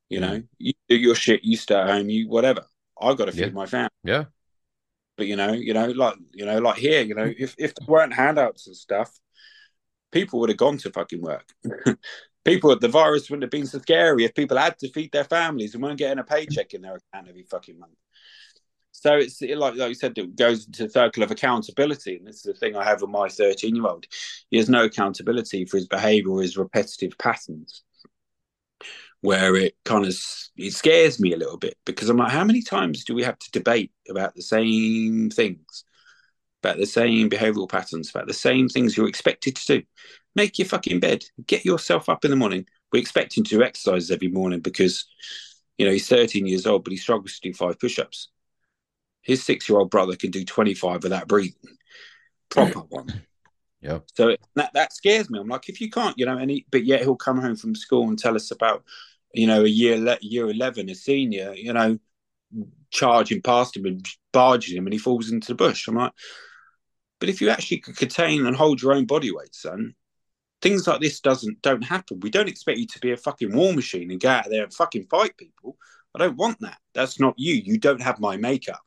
You 0.10 0.20
know, 0.22 0.38
mm. 0.38 0.48
you 0.58 0.74
do 0.88 0.96
your 0.96 1.16
shit, 1.16 1.44
you 1.44 1.56
stay 1.56 1.76
at 1.76 1.88
home, 1.88 2.10
you 2.10 2.28
whatever. 2.28 2.66
I 3.00 3.14
got 3.14 3.26
to 3.26 3.32
feed 3.32 3.48
yeah. 3.48 3.50
my 3.50 3.68
family. 3.68 3.90
Yeah. 4.04 4.26
But 5.18 5.28
you 5.28 5.36
know, 5.36 5.52
you 5.52 5.74
know, 5.74 5.88
like 5.88 6.16
you 6.34 6.46
know, 6.46 6.60
like 6.60 6.78
here, 6.78 7.02
you 7.02 7.14
know, 7.14 7.32
if 7.38 7.54
if 7.58 7.76
there 7.76 7.88
weren't 7.88 8.14
handouts 8.14 8.68
and 8.68 8.76
stuff, 8.76 9.12
people 10.12 10.40
would 10.40 10.50
have 10.50 10.58
gone 10.58 10.78
to 10.80 10.92
fucking 10.92 11.22
work. 11.22 11.48
people, 12.46 12.78
the 12.78 12.88
virus 12.88 13.30
wouldn't 13.30 13.44
have 13.44 13.52
been 13.52 13.66
so 13.66 13.80
scary 13.80 14.26
if 14.26 14.34
people 14.34 14.58
had 14.58 14.78
to 14.80 14.90
feed 14.90 15.12
their 15.12 15.24
families 15.24 15.74
and 15.74 15.84
weren't 15.84 15.98
getting 15.98 16.20
a 16.20 16.24
paycheck 16.24 16.74
in 16.74 16.82
their 16.82 16.96
account 16.96 17.28
every 17.28 17.44
fucking 17.44 17.80
month. 17.80 17.94
So 18.92 19.16
it's 19.16 19.42
like, 19.42 19.76
like 19.76 19.90
you 19.90 19.94
said, 19.94 20.18
it 20.18 20.36
goes 20.36 20.66
into 20.66 20.84
the 20.84 20.90
circle 20.90 21.24
of 21.24 21.32
accountability. 21.32 22.18
And 22.18 22.28
this 22.28 22.38
is 22.38 22.44
the 22.44 22.54
thing 22.54 22.76
I 22.76 22.84
have 22.84 23.02
with 23.02 23.10
my 23.10 23.30
13 23.30 23.76
year 23.76 23.86
old. 23.86 24.06
He 24.50 24.58
has 24.58 24.70
no 24.70 24.86
accountability 24.86 25.66
for 25.66 25.78
his 25.78 25.88
behavior 25.88 26.32
or 26.32 26.42
his 26.42 26.58
repetitive 26.58 27.18
patterns, 27.18 27.84
where 29.22 29.56
it 29.56 29.76
kind 29.86 30.06
of 30.06 30.16
it 30.58 30.74
scares 30.74 31.20
me 31.20 31.34
a 31.34 31.38
little 31.38 31.58
bit 31.58 31.78
because 31.86 32.10
I'm 32.10 32.18
like, 32.18 32.32
how 32.32 32.44
many 32.44 32.62
times 32.62 33.06
do 33.06 33.16
we 33.16 33.24
have 33.24 33.40
to 33.40 33.52
debate 33.52 33.92
about 34.10 34.36
the 34.36 34.42
same 34.42 35.30
things, 35.30 35.86
about 36.62 36.78
the 36.78 36.86
same 36.86 37.30
behavioral 37.30 37.70
patterns, 37.70 38.10
about 38.10 38.28
the 38.28 38.34
same 38.34 38.68
things 38.68 38.98
you're 38.98 39.08
expected 39.08 39.56
to 39.56 39.80
do? 39.80 39.84
Make 40.36 40.58
your 40.58 40.68
fucking 40.68 41.00
bed, 41.00 41.26
get 41.48 41.66
yourself 41.66 42.10
up 42.10 42.26
in 42.26 42.32
the 42.32 42.38
morning. 42.38 42.66
We 42.92 43.00
expect 43.00 43.38
him 43.38 43.44
to 43.46 43.58
do 43.58 43.64
exercises 43.64 44.12
every 44.12 44.28
morning 44.28 44.60
because, 44.60 45.06
you 45.78 45.86
know, 45.86 45.92
he's 45.92 46.08
13 46.08 46.48
years 46.48 46.66
old, 46.66 46.84
but 46.84 46.92
he 46.92 46.98
struggles 46.98 47.40
to 47.40 47.50
do 47.50 47.54
five 47.54 47.80
push 47.80 48.00
ups. 48.00 48.30
His 49.22 49.44
six 49.44 49.70
year 49.70 49.80
old 49.80 49.92
brother 49.92 50.16
can 50.16 50.32
do 50.32 50.44
25 50.46 51.04
without 51.04 51.28
breathing, 51.28 51.78
proper 52.50 52.80
one. 52.90 53.22
Yeah. 53.82 54.00
So 54.14 54.36
that, 54.56 54.74
that 54.74 54.94
scares 54.94 55.30
me. 55.30 55.40
I'm 55.40 55.48
like, 55.48 55.70
if 55.70 55.80
you 55.80 55.90
can't, 55.90 56.18
you 56.18 56.26
know, 56.26 56.38
and 56.38 56.50
he, 56.50 56.66
but 56.72 56.86
yet 56.86 57.02
he'll 57.02 57.16
come 57.16 57.40
home 57.40 57.56
from 57.56 57.76
school 57.76 58.08
and 58.10 58.18
tell 58.18 58.36
us 58.36 58.52
about, 58.52 58.84
you 59.34 59.48
know, 59.48 59.64
a 59.64 59.68
year, 59.68 60.18
year 60.22 60.50
11, 60.50 60.90
a 60.90 60.96
senior, 60.96 61.54
you 61.54 61.74
know, 61.74 61.98
charging 62.92 63.42
past 63.42 63.78
him 63.78 63.86
and 63.86 64.06
barging 64.32 64.78
him 64.78 64.86
and 64.86 64.94
he 64.94 65.00
falls 65.00 65.30
into 65.30 65.50
the 65.50 65.56
bush. 65.56 65.88
I'm 65.88 65.96
like, 65.96 66.12
but 67.20 67.30
if 67.30 67.42
you 67.42 67.50
actually 67.50 67.80
could 67.80 67.98
contain 67.98 68.46
and 68.46 68.56
hold 68.56 68.82
your 68.82 68.94
own 68.94 69.06
body 69.06 69.32
weight, 69.32 69.54
son, 69.54 69.94
things 70.62 70.88
like 70.88 71.02
this 71.02 71.20
doesn't 71.22 71.62
don't 71.62 71.84
happen. 71.84 72.20
We 72.20 72.30
don't 72.30 72.50
expect 72.50 72.80
you 72.80 72.88
to 72.88 73.00
be 73.00 73.12
a 73.12 73.18
fucking 73.18 73.56
war 73.56 73.74
machine 73.74 74.12
and 74.12 74.20
go 74.20 74.30
out 74.30 74.50
there 74.50 74.64
and 74.64 74.74
fucking 74.74 75.08
fight 75.10 75.38
people. 75.38 75.78
I 76.16 76.20
don't 76.20 76.38
want 76.38 76.60
that. 76.62 76.78
That's 76.94 77.20
not 77.20 77.36
you. 77.38 77.56
You 77.56 77.78
don't 77.78 78.02
have 78.02 78.20
my 78.20 78.38
makeup. 78.38 78.82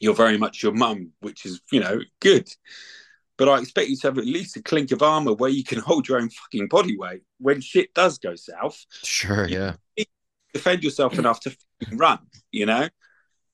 you're 0.00 0.14
very 0.14 0.38
much 0.38 0.62
your 0.62 0.72
mum, 0.72 1.12
which 1.20 1.44
is, 1.44 1.60
you 1.72 1.80
know, 1.80 2.00
good. 2.20 2.48
But 3.36 3.48
I 3.48 3.58
expect 3.58 3.88
you 3.88 3.96
to 3.96 4.06
have 4.08 4.18
at 4.18 4.24
least 4.26 4.56
a 4.56 4.62
clink 4.62 4.90
of 4.90 5.02
armor 5.02 5.34
where 5.34 5.50
you 5.50 5.64
can 5.64 5.78
hold 5.86 6.08
your 6.08 6.18
own 6.18 6.30
fucking 6.30 6.68
body 6.68 6.96
weight 6.96 7.22
when 7.38 7.60
shit 7.60 7.94
does 7.94 8.18
go 8.18 8.34
south. 8.34 8.84
Sure, 9.02 9.46
yeah. 9.46 9.74
defend 10.52 10.82
yourself 10.82 11.18
enough 11.18 11.40
to 11.40 11.56
fucking 11.80 11.98
run, 11.98 12.18
you 12.50 12.66
know? 12.66 12.88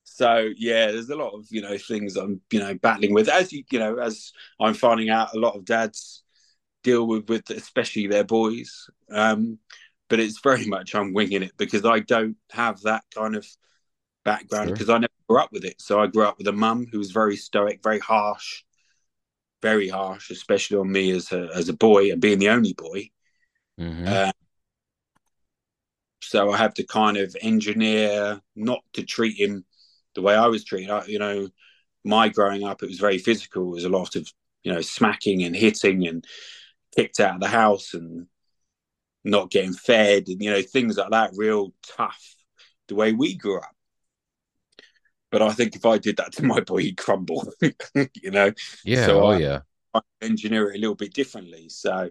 So 0.05 0.51
yeah, 0.57 0.93
there's 0.93 1.09
a 1.09 1.17
lot 1.17 1.33
of 1.33 1.47
you 1.51 1.63
know 1.63 1.77
things 1.79 2.17
I'm 2.17 2.41
you 2.53 2.61
know 2.61 2.75
battling 2.75 3.15
with 3.15 3.29
as 3.29 3.53
you 3.53 3.65
you 3.71 3.79
know 3.79 3.97
as 3.97 4.33
I'm 4.61 4.75
finding 4.75 5.09
out 5.09 5.35
a 5.35 5.39
lot 5.39 5.57
of 5.57 5.65
dads 5.65 6.24
deal 6.85 7.07
with 7.09 7.29
with 7.29 7.51
especially 7.51 8.07
their 8.07 8.23
boys. 8.23 8.89
Um, 9.11 9.59
but 10.09 10.21
it's 10.21 10.41
very 10.41 10.67
much 10.69 10.95
I'm 10.95 11.13
winging 11.13 11.43
it 11.43 11.57
because 11.57 11.85
I 11.85 11.99
don't 11.99 12.37
have 12.53 12.81
that 12.83 13.03
kind 13.13 13.35
of 13.35 13.45
background 14.25 14.71
because 14.71 14.87
sure. 14.87 14.95
I 14.95 14.99
never 14.99 15.13
grew 15.29 15.41
up 15.41 15.53
with 15.53 15.65
it. 15.65 15.81
So 15.81 16.01
I 16.01 16.07
grew 16.07 16.25
up 16.25 16.39
with 16.39 16.47
a 16.47 16.53
mum 16.53 16.87
who 16.91 16.99
was 16.99 17.11
very 17.11 17.37
stoic, 17.37 17.83
very 17.83 17.99
harsh, 17.99 18.63
very 19.61 19.89
harsh, 19.89 20.31
especially 20.31 20.77
on 20.77 20.93
me 20.93 21.11
as 21.11 21.33
a 21.33 21.49
as 21.55 21.69
a 21.69 21.75
boy 21.75 22.13
and 22.13 22.21
being 22.21 22.39
the 22.39 22.51
only 22.51 22.75
boy. 22.75 23.11
Mm-hmm. 23.81 24.07
Uh, 24.07 24.33
so 26.23 26.51
I 26.51 26.57
have 26.57 26.75
to 26.75 26.87
kind 26.87 27.17
of 27.17 27.37
engineer 27.43 28.41
not 28.57 28.83
to 28.95 29.03
treat 29.03 29.39
him 29.39 29.65
the 30.15 30.23
way 30.23 30.35
I 30.35 30.47
was 30.47 30.65
treated. 30.65 30.91
I, 30.91 31.05
you 31.07 31.19
know, 31.19 31.49
my 32.05 32.29
growing 32.29 32.65
up, 32.65 32.83
it 32.83 32.89
was 32.89 32.99
very 32.99 33.19
physical. 33.19 33.69
It 33.69 33.75
was 33.75 33.85
a 33.85 33.89
lot 33.89 34.17
of 34.17 34.31
you 34.63 34.73
know 34.73 34.81
smacking 34.81 35.43
and 35.45 35.55
hitting 35.55 36.07
and 36.07 36.25
kicked 36.95 37.21
out 37.21 37.37
of 37.37 37.41
the 37.41 37.49
house 37.49 37.95
and 37.95 38.27
not 39.25 39.51
getting 39.51 39.73
fed 39.73 40.29
and 40.29 40.43
you 40.43 40.51
know 40.51 40.63
things 40.63 40.97
like 40.97 41.11
that. 41.11 41.33
Real 41.37 41.73
tough. 41.97 42.35
The 42.89 42.95
way 42.95 43.13
we 43.13 43.35
grew 43.35 43.59
up. 43.59 43.75
But 45.31 45.43
I 45.43 45.53
think 45.53 45.75
if 45.75 45.87
I 45.87 45.99
did 45.99 46.19
that 46.19 46.33
to 46.33 46.45
my 46.45 46.61
boy, 46.61 46.83
he'd 46.83 46.97
crumble. 46.97 47.51
you 47.95 48.31
know. 48.31 48.53
Yeah. 48.85 49.07
So 49.07 49.23
oh 49.23 49.27
I, 49.29 49.39
yeah. 49.39 49.61
I 49.95 50.01
engineer 50.23 50.71
it 50.71 50.77
a 50.77 50.81
little 50.81 50.95
bit 50.95 51.15
differently. 51.15 51.69
So 51.69 52.11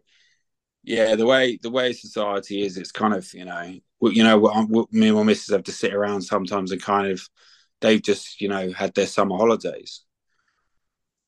yeah, 0.83 1.15
the 1.15 1.25
way 1.25 1.57
the 1.61 1.69
way 1.69 1.93
society 1.93 2.63
is, 2.63 2.77
it's 2.77 2.91
kind 2.91 3.13
of 3.13 3.31
you 3.33 3.45
know, 3.45 3.79
you 4.01 4.23
know, 4.23 4.39
what, 4.39 4.69
what 4.69 4.91
me 4.91 5.07
and 5.07 5.17
my 5.17 5.23
missus 5.23 5.53
have 5.53 5.63
to 5.63 5.71
sit 5.71 5.93
around 5.93 6.21
sometimes 6.21 6.71
and 6.71 6.81
kind 6.81 7.11
of 7.11 7.21
they've 7.79 8.01
just 8.01 8.41
you 8.41 8.47
know 8.47 8.71
had 8.71 8.93
their 8.95 9.07
summer 9.07 9.37
holidays 9.37 10.01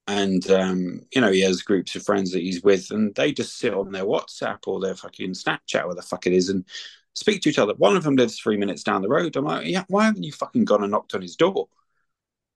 and 0.08 0.50
um, 0.52 1.02
you 1.12 1.22
know 1.22 1.32
he 1.32 1.42
has 1.42 1.62
groups 1.62 1.96
of 1.96 2.04
friends 2.04 2.32
that 2.32 2.42
he's 2.42 2.64
with 2.64 2.92
and 2.92 3.14
they 3.16 3.32
just 3.32 3.58
sit 3.58 3.74
on 3.74 3.92
their 3.92 4.06
whatsapp 4.06 4.60
or 4.68 4.80
their 4.80 4.96
fucking 4.96 5.32
snapchat 5.32 5.86
where 5.86 5.96
the 5.96 6.02
fuck 6.02 6.28
it 6.28 6.34
is 6.34 6.50
and 6.50 6.66
speak 7.14 7.42
to 7.42 7.50
each 7.50 7.60
other. 7.60 7.74
One 7.78 7.96
of 7.96 8.04
them 8.04 8.16
lives 8.16 8.40
three 8.40 8.58
minutes 8.58 8.84
down 8.84 9.02
the 9.02 9.10
road. 9.10 9.36
I'm 9.36 9.46
like 9.46 9.68
yeah 9.68 9.84
why 9.88 10.06
haven't 10.06 10.24
you 10.24 10.32
fucking 10.32 10.66
gone 10.66 10.84
and 10.84 10.92
knocked 10.92 11.16
on 11.16 11.22
his 11.22 11.36
door? 11.36 11.68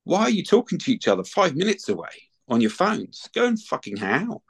Why 0.03 0.21
are 0.21 0.29
you 0.29 0.43
talking 0.43 0.79
to 0.79 0.91
each 0.91 1.07
other 1.07 1.23
five 1.23 1.55
minutes 1.55 1.89
away 1.89 2.09
on 2.47 2.61
your 2.61 2.71
phones? 2.71 3.29
Go 3.33 3.45
and 3.45 3.61
fucking 3.61 3.97
how 3.97 4.41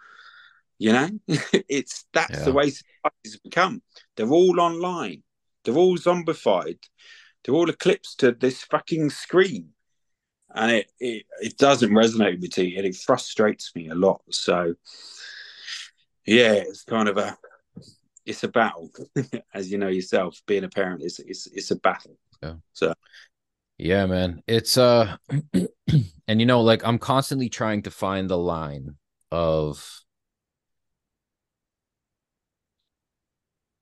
you 0.79 0.93
know? 0.93 1.09
It's 1.69 2.05
that's 2.13 2.39
yeah. 2.39 2.45
the 2.45 2.53
way 2.53 2.71
society's 2.71 3.39
become. 3.43 3.83
They're 4.15 4.29
all 4.29 4.59
online. 4.59 5.23
They're 5.63 5.75
all 5.75 5.97
zombified. 5.97 6.79
They're 7.43 7.53
all 7.53 7.69
eclipsed 7.69 8.21
to 8.21 8.31
this 8.31 8.63
fucking 8.63 9.11
screen. 9.11 9.69
And 10.53 10.71
it, 10.71 10.91
it, 10.99 11.25
it 11.41 11.57
doesn't 11.57 11.91
resonate 11.91 12.41
with 12.41 12.57
me 12.57 12.77
and 12.77 12.85
it 12.85 12.95
frustrates 12.95 13.71
me 13.75 13.89
a 13.89 13.95
lot. 13.95 14.21
So 14.31 14.75
yeah, 16.25 16.53
it's 16.53 16.83
kind 16.83 17.07
of 17.07 17.17
a 17.17 17.37
it's 18.25 18.43
a 18.43 18.47
battle, 18.47 18.91
as 19.53 19.71
you 19.71 19.77
know 19.77 19.87
yourself. 19.87 20.41
Being 20.45 20.63
a 20.63 20.69
parent 20.69 21.03
is 21.03 21.19
it's 21.19 21.47
it's 21.47 21.71
a 21.71 21.75
battle. 21.75 22.17
Yeah. 22.41 22.55
So 22.73 22.93
yeah, 23.77 24.05
man. 24.05 24.43
It's 24.47 24.77
uh 24.77 25.17
and 26.27 26.39
you 26.39 26.45
know, 26.45 26.61
like 26.61 26.85
I'm 26.85 26.99
constantly 26.99 27.49
trying 27.49 27.83
to 27.83 27.91
find 27.91 28.29
the 28.29 28.37
line 28.37 28.95
of 29.31 30.01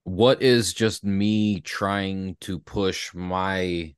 what 0.04 0.42
is 0.42 0.72
just 0.72 1.04
me 1.04 1.60
trying 1.60 2.36
to 2.40 2.58
push 2.58 3.12
my 3.14 3.94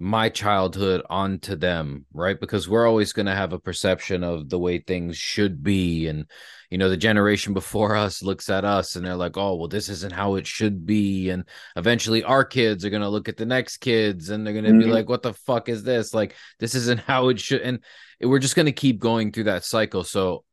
my 0.00 0.28
childhood 0.28 1.02
onto 1.10 1.54
them 1.54 2.06
right 2.12 2.40
because 2.40 2.68
we're 2.68 2.88
always 2.88 3.12
going 3.12 3.26
to 3.26 3.34
have 3.34 3.52
a 3.52 3.58
perception 3.58 4.24
of 4.24 4.48
the 4.48 4.58
way 4.58 4.78
things 4.78 5.16
should 5.16 5.62
be 5.62 6.08
and 6.08 6.24
you 6.70 6.78
know 6.78 6.88
the 6.88 6.96
generation 6.96 7.52
before 7.52 7.94
us 7.94 8.22
looks 8.22 8.48
at 8.48 8.64
us 8.64 8.96
and 8.96 9.04
they're 9.04 9.14
like 9.14 9.36
oh 9.36 9.54
well 9.56 9.68
this 9.68 9.88
isn't 9.88 10.12
how 10.12 10.36
it 10.36 10.46
should 10.46 10.86
be 10.86 11.28
and 11.28 11.44
eventually 11.76 12.24
our 12.24 12.44
kids 12.44 12.84
are 12.84 12.90
going 12.90 13.02
to 13.02 13.08
look 13.08 13.28
at 13.28 13.36
the 13.36 13.44
next 13.44 13.76
kids 13.78 14.30
and 14.30 14.46
they're 14.46 14.54
going 14.54 14.64
to 14.64 14.70
mm-hmm. 14.70 14.80
be 14.80 14.86
like 14.86 15.08
what 15.08 15.22
the 15.22 15.34
fuck 15.34 15.68
is 15.68 15.82
this 15.82 16.14
like 16.14 16.34
this 16.58 16.74
isn't 16.74 17.00
how 17.06 17.28
it 17.28 17.38
should 17.38 17.60
and 17.60 17.80
we're 18.22 18.38
just 18.38 18.56
going 18.56 18.66
to 18.66 18.72
keep 18.72 18.98
going 18.98 19.30
through 19.30 19.44
that 19.44 19.64
cycle 19.64 20.02
so 20.02 20.44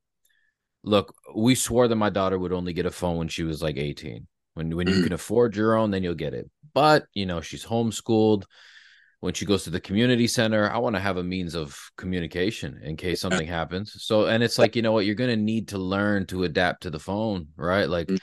look, 0.88 1.14
we 1.36 1.56
swore 1.56 1.88
that 1.88 1.96
my 1.96 2.10
daughter 2.10 2.40
would 2.40 2.54
only 2.54 2.74
get 2.74 2.86
a 2.86 2.92
phone 2.92 3.18
when 3.18 3.28
she 3.28 3.44
was 3.44 3.62
like 3.62 3.78
18. 3.78 4.28
When 4.54 4.76
when 4.76 4.88
you 4.88 5.04
can 5.04 5.14
afford 5.14 5.56
your 5.56 5.76
own, 5.76 5.92
then 5.92 6.04
you'll 6.04 6.16
get 6.16 6.34
it. 6.34 6.50
But 6.74 7.06
you 7.14 7.26
know, 7.26 7.42
she's 7.42 7.66
homeschooled. 7.66 8.44
When 9.20 9.34
she 9.34 9.46
goes 9.46 9.64
to 9.64 9.72
the 9.72 9.80
community 9.80 10.28
center, 10.28 10.70
I 10.70 10.78
want 10.78 10.96
to 10.96 11.02
have 11.02 11.18
a 11.18 11.24
means 11.24 11.56
of 11.56 11.76
communication 11.98 12.80
in 12.84 12.96
case 12.98 13.20
something 13.20 13.48
happens. 13.48 13.96
So, 14.04 14.28
and 14.28 14.44
it's 14.44 14.60
like, 14.60 14.76
you 14.76 14.84
know 14.84 14.92
what, 14.92 15.06
you're 15.06 15.16
gonna 15.16 15.36
need 15.36 15.70
to 15.70 15.80
learn 15.80 16.28
to 16.28 16.44
adapt 16.44 16.84
to 16.84 16.92
the 16.92 17.00
phone, 17.00 17.48
right? 17.56 17.90
Like 17.90 18.08
mm. 18.08 18.20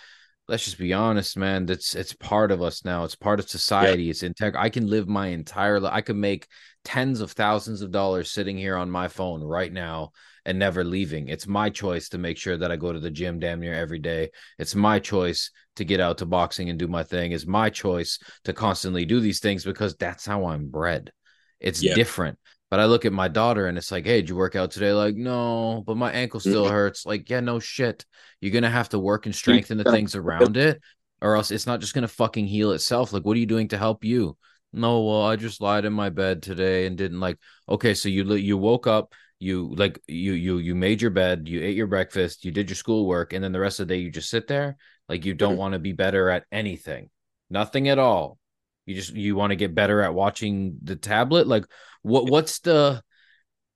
let's 0.47 0.65
just 0.65 0.79
be 0.79 0.93
honest, 0.93 1.37
man. 1.37 1.67
That's 1.67 1.97
it's 1.97 2.13
part 2.13 2.53
of 2.53 2.63
us 2.63 2.85
now. 2.85 3.03
It's 3.03 3.17
part 3.17 3.41
of 3.41 3.49
society. 3.49 4.05
Yeah. 4.05 4.11
It's 4.11 4.23
integ. 4.23 4.55
I 4.57 4.69
can 4.69 4.87
live 4.87 5.09
my 5.09 5.29
entire 5.29 5.81
life. 5.81 5.93
I 5.93 6.01
could 6.01 6.17
make 6.17 6.47
tens 6.85 7.21
of 7.21 7.33
thousands 7.33 7.83
of 7.83 7.91
dollars 7.91 8.31
sitting 8.31 8.57
here 8.57 8.77
on 8.77 8.91
my 8.91 9.09
phone 9.09 9.43
right 9.43 9.73
now 9.73 10.13
and 10.45 10.59
never 10.59 10.85
leaving. 10.85 11.29
It's 11.29 11.47
my 11.47 11.71
choice 11.71 12.09
to 12.11 12.19
make 12.19 12.37
sure 12.37 12.57
that 12.57 12.71
I 12.71 12.77
go 12.77 12.93
to 12.93 13.01
the 13.01 13.11
gym 13.11 13.39
damn 13.39 13.61
near 13.61 13.75
every 13.75 13.99
day. 13.99 14.31
It's 14.59 14.75
my 14.75 14.99
choice 14.99 15.51
to 15.77 15.85
get 15.85 16.01
out 16.01 16.19
to 16.19 16.27
boxing 16.27 16.71
and 16.71 16.79
do 16.79 16.87
my 16.87 17.03
thing. 17.03 17.33
It's 17.33 17.47
my 17.47 17.71
choice 17.71 18.19
to 18.45 18.53
constantly 18.53 19.05
do 19.05 19.21
these 19.21 19.41
things 19.41 19.65
because 19.65 19.97
that's 19.97 20.27
how 20.27 20.47
I'm 20.47 20.69
bred. 20.69 21.13
It's 21.61 21.81
different. 21.81 22.39
But 22.71 22.81
I 22.81 22.87
look 22.87 23.05
at 23.05 23.13
my 23.13 23.29
daughter 23.29 23.67
and 23.67 23.79
it's 23.79 23.93
like, 23.93 24.05
hey, 24.05 24.21
did 24.21 24.31
you 24.31 24.37
work 24.37 24.57
out 24.57 24.73
today? 24.73 24.93
Like, 24.93 25.15
no, 25.15 25.85
but 25.87 25.97
my 25.97 26.11
ankle 26.11 26.41
still 26.41 26.69
hurts. 26.69 27.07
Like, 27.07 27.31
yeah, 27.31 27.41
no 27.41 27.61
shit. 27.61 28.05
You're 28.41 28.53
gonna 28.53 28.71
have 28.71 28.89
to 28.91 28.99
work 28.99 29.27
and 29.27 29.35
strengthen 29.35 29.79
the 29.79 29.85
things 29.85 30.17
around 30.17 30.57
it, 30.57 30.81
or 31.23 31.37
else 31.37 31.51
it's 31.51 31.67
not 31.67 31.81
just 31.81 31.95
gonna 31.95 32.09
fucking 32.09 32.47
heal 32.47 32.73
itself. 32.73 33.13
Like, 33.13 33.25
what 33.25 33.37
are 33.37 33.41
you 33.41 33.47
doing 33.47 33.69
to 33.69 33.79
help 33.79 34.05
you? 34.05 34.37
No, 34.73 35.05
well, 35.05 35.23
I 35.23 35.37
just 35.37 35.61
lied 35.61 35.85
in 35.85 35.93
my 35.93 36.11
bed 36.11 36.43
today 36.43 36.87
and 36.87 36.99
didn't 36.99 37.21
like. 37.21 37.39
Okay, 37.69 37.95
so 37.95 38.09
you 38.09 38.35
you 38.35 38.59
woke 38.59 38.89
up, 38.89 39.15
you 39.45 39.75
like 39.77 40.01
you 40.09 40.33
you 40.33 40.59
you 40.59 40.75
made 40.75 41.03
your 41.03 41.11
bed, 41.11 41.49
you 41.49 41.63
ate 41.63 41.77
your 41.77 41.87
breakfast, 41.87 42.45
you 42.45 42.51
did 42.51 42.71
your 42.71 42.77
schoolwork, 42.77 43.33
and 43.33 43.45
then 43.45 43.53
the 43.53 43.61
rest 43.61 43.81
of 43.81 43.89
the 43.89 43.95
day 43.95 44.01
you 44.01 44.11
just 44.11 44.31
sit 44.31 44.49
there 44.49 44.77
like 45.09 45.25
you 45.25 45.35
don't 45.35 45.53
mm-hmm. 45.53 45.61
want 45.61 45.73
to 45.75 45.79
be 45.79 45.93
better 45.93 46.31
at 46.31 46.45
anything, 46.51 47.11
nothing 47.51 47.89
at 47.89 47.99
all. 47.99 48.39
You 48.87 48.95
just 48.95 49.13
you 49.15 49.37
want 49.37 49.51
to 49.51 49.57
get 49.57 49.75
better 49.75 50.01
at 50.01 50.15
watching 50.15 50.79
the 50.83 50.97
tablet. 50.97 51.47
Like 51.47 51.65
what 52.03 52.31
what's 52.31 52.61
the 52.61 53.03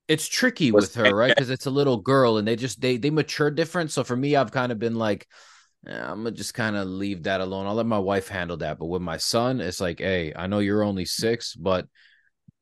it's 0.06 0.26
tricky 0.26 0.72
with 0.72 0.94
her, 0.94 1.14
right? 1.14 1.28
Because 1.36 1.50
it's 1.50 1.66
a 1.66 1.70
little 1.70 1.98
girl 1.98 2.38
and 2.38 2.48
they 2.48 2.56
just 2.56 2.80
they 2.80 2.96
they 2.96 3.10
mature 3.10 3.50
different. 3.50 3.90
So 3.90 4.04
for 4.04 4.16
me, 4.16 4.36
I've 4.36 4.52
kind 4.52 4.72
of 4.72 4.78
been 4.78 4.96
like, 4.96 5.26
yeah, 5.86 6.10
I'm 6.10 6.24
gonna 6.24 6.32
just 6.32 6.54
kind 6.54 6.76
of 6.76 6.88
leave 6.88 7.24
that 7.24 7.40
alone. 7.40 7.66
I'll 7.66 7.74
let 7.74 7.86
my 7.86 7.98
wife 7.98 8.28
handle 8.28 8.56
that. 8.58 8.78
But 8.78 8.86
with 8.86 9.02
my 9.02 9.18
son, 9.18 9.60
it's 9.60 9.80
like, 9.80 9.98
hey, 9.98 10.32
I 10.34 10.46
know 10.46 10.58
you're 10.60 10.82
only 10.82 11.04
six, 11.04 11.54
but 11.54 11.86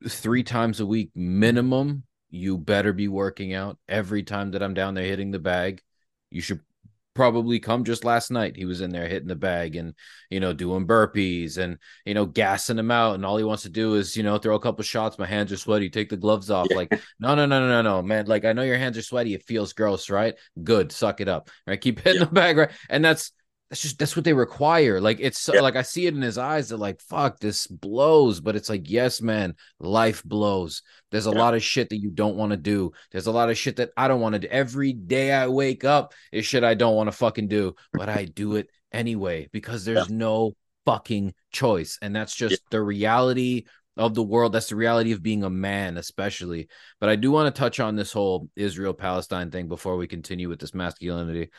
three 0.08 0.42
times 0.42 0.80
a 0.80 0.86
week 0.86 1.10
minimum, 1.14 2.04
you 2.30 2.58
better 2.58 2.92
be 2.92 3.08
working 3.08 3.54
out 3.54 3.78
every 3.88 4.22
time 4.22 4.52
that 4.52 4.62
I'm 4.62 4.74
down 4.74 4.94
there 4.94 5.04
hitting 5.04 5.30
the 5.30 5.38
bag. 5.38 5.82
You 6.30 6.40
should 6.40 6.60
probably 7.16 7.58
come 7.58 7.82
just 7.82 8.04
last 8.04 8.30
night. 8.30 8.56
He 8.56 8.66
was 8.66 8.80
in 8.80 8.90
there 8.90 9.08
hitting 9.08 9.26
the 9.26 9.34
bag 9.34 9.74
and 9.74 9.94
you 10.30 10.38
know 10.38 10.52
doing 10.52 10.86
burpees 10.86 11.56
and 11.56 11.78
you 12.04 12.14
know 12.14 12.26
gassing 12.26 12.78
him 12.78 12.90
out. 12.90 13.14
And 13.14 13.24
all 13.24 13.38
he 13.38 13.44
wants 13.44 13.64
to 13.64 13.70
do 13.70 13.94
is 13.94 14.16
you 14.16 14.22
know 14.22 14.38
throw 14.38 14.54
a 14.54 14.60
couple 14.60 14.84
shots. 14.84 15.18
My 15.18 15.26
hands 15.26 15.50
are 15.50 15.56
sweaty. 15.56 15.90
Take 15.90 16.10
the 16.10 16.16
gloves 16.16 16.50
off. 16.50 16.68
Yeah. 16.70 16.76
Like 16.76 16.92
no 17.18 17.34
no 17.34 17.46
no 17.46 17.60
no 17.60 17.68
no 17.68 17.82
no 17.82 18.02
man. 18.02 18.26
Like 18.26 18.44
I 18.44 18.52
know 18.52 18.62
your 18.62 18.78
hands 18.78 18.98
are 18.98 19.02
sweaty. 19.02 19.34
It 19.34 19.44
feels 19.44 19.72
gross, 19.72 20.10
right? 20.10 20.34
Good. 20.62 20.92
Suck 20.92 21.20
it 21.20 21.28
up. 21.28 21.50
Right. 21.66 21.80
Keep 21.80 22.00
hitting 22.00 22.20
yeah. 22.20 22.26
the 22.26 22.32
bag 22.32 22.56
right. 22.58 22.70
And 22.88 23.04
that's 23.04 23.32
that's 23.70 23.82
just 23.82 23.98
that's 23.98 24.14
what 24.14 24.24
they 24.24 24.32
require. 24.32 25.00
Like 25.00 25.18
it's 25.20 25.48
yeah. 25.52 25.60
like 25.60 25.74
I 25.74 25.82
see 25.82 26.06
it 26.06 26.14
in 26.14 26.22
his 26.22 26.38
eyes. 26.38 26.68
They're 26.68 26.78
like, 26.78 27.00
"Fuck, 27.00 27.40
this 27.40 27.66
blows," 27.66 28.40
but 28.40 28.54
it's 28.54 28.68
like, 28.68 28.88
yes, 28.88 29.20
man, 29.20 29.54
life 29.80 30.22
blows. 30.22 30.82
There's 31.10 31.26
a 31.26 31.30
yeah. 31.30 31.38
lot 31.38 31.54
of 31.54 31.62
shit 31.62 31.88
that 31.88 32.00
you 32.00 32.10
don't 32.10 32.36
want 32.36 32.50
to 32.50 32.56
do. 32.56 32.92
There's 33.10 33.26
a 33.26 33.32
lot 33.32 33.50
of 33.50 33.58
shit 33.58 33.76
that 33.76 33.90
I 33.96 34.06
don't 34.06 34.20
want 34.20 34.34
to 34.34 34.38
do. 34.38 34.48
Every 34.48 34.92
day 34.92 35.32
I 35.32 35.48
wake 35.48 35.84
up 35.84 36.14
is 36.30 36.46
shit 36.46 36.62
I 36.62 36.74
don't 36.74 36.94
want 36.94 37.08
to 37.08 37.16
fucking 37.16 37.48
do, 37.48 37.74
but 37.92 38.08
I 38.08 38.26
do 38.26 38.54
it 38.54 38.68
anyway 38.92 39.48
because 39.52 39.84
there's 39.84 40.10
yeah. 40.10 40.16
no 40.16 40.52
fucking 40.84 41.34
choice, 41.50 41.98
and 42.00 42.14
that's 42.14 42.36
just 42.36 42.62
the 42.70 42.80
reality 42.80 43.64
of 43.96 44.14
the 44.14 44.22
world. 44.22 44.52
That's 44.52 44.68
the 44.68 44.76
reality 44.76 45.10
of 45.10 45.24
being 45.24 45.42
a 45.42 45.50
man, 45.50 45.96
especially. 45.96 46.68
But 47.00 47.08
I 47.08 47.16
do 47.16 47.32
want 47.32 47.52
to 47.52 47.58
touch 47.58 47.80
on 47.80 47.96
this 47.96 48.12
whole 48.12 48.48
Israel 48.54 48.94
Palestine 48.94 49.50
thing 49.50 49.66
before 49.66 49.96
we 49.96 50.06
continue 50.06 50.48
with 50.48 50.60
this 50.60 50.74
masculinity 50.74 51.50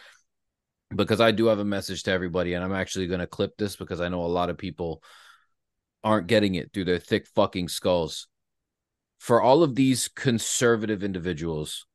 because 0.96 1.22
I 1.22 1.32
do 1.32 1.48
have 1.48 1.60
a 1.60 1.66
message 1.66 2.04
to 2.04 2.12
everybody, 2.12 2.54
and 2.54 2.64
I'm 2.64 2.74
actually 2.74 3.08
going 3.08 3.20
to 3.20 3.28
clip 3.28 3.58
this 3.58 3.76
because 3.76 4.02
I 4.02 4.10
know 4.10 4.24
a 4.24 4.28
lot 4.28 4.50
of 4.50 4.58
people 4.58 5.04
aren't 6.04 6.28
getting 6.28 6.56
it 6.56 6.72
through 6.74 6.86
their 6.86 7.00
thick 7.00 7.28
fucking 7.28 7.68
skulls. 7.68 8.28
for 9.20 9.42
all 9.42 9.64
of 9.64 9.76
these 9.76 10.08
conservative 10.08 11.04
individuals 11.04 11.86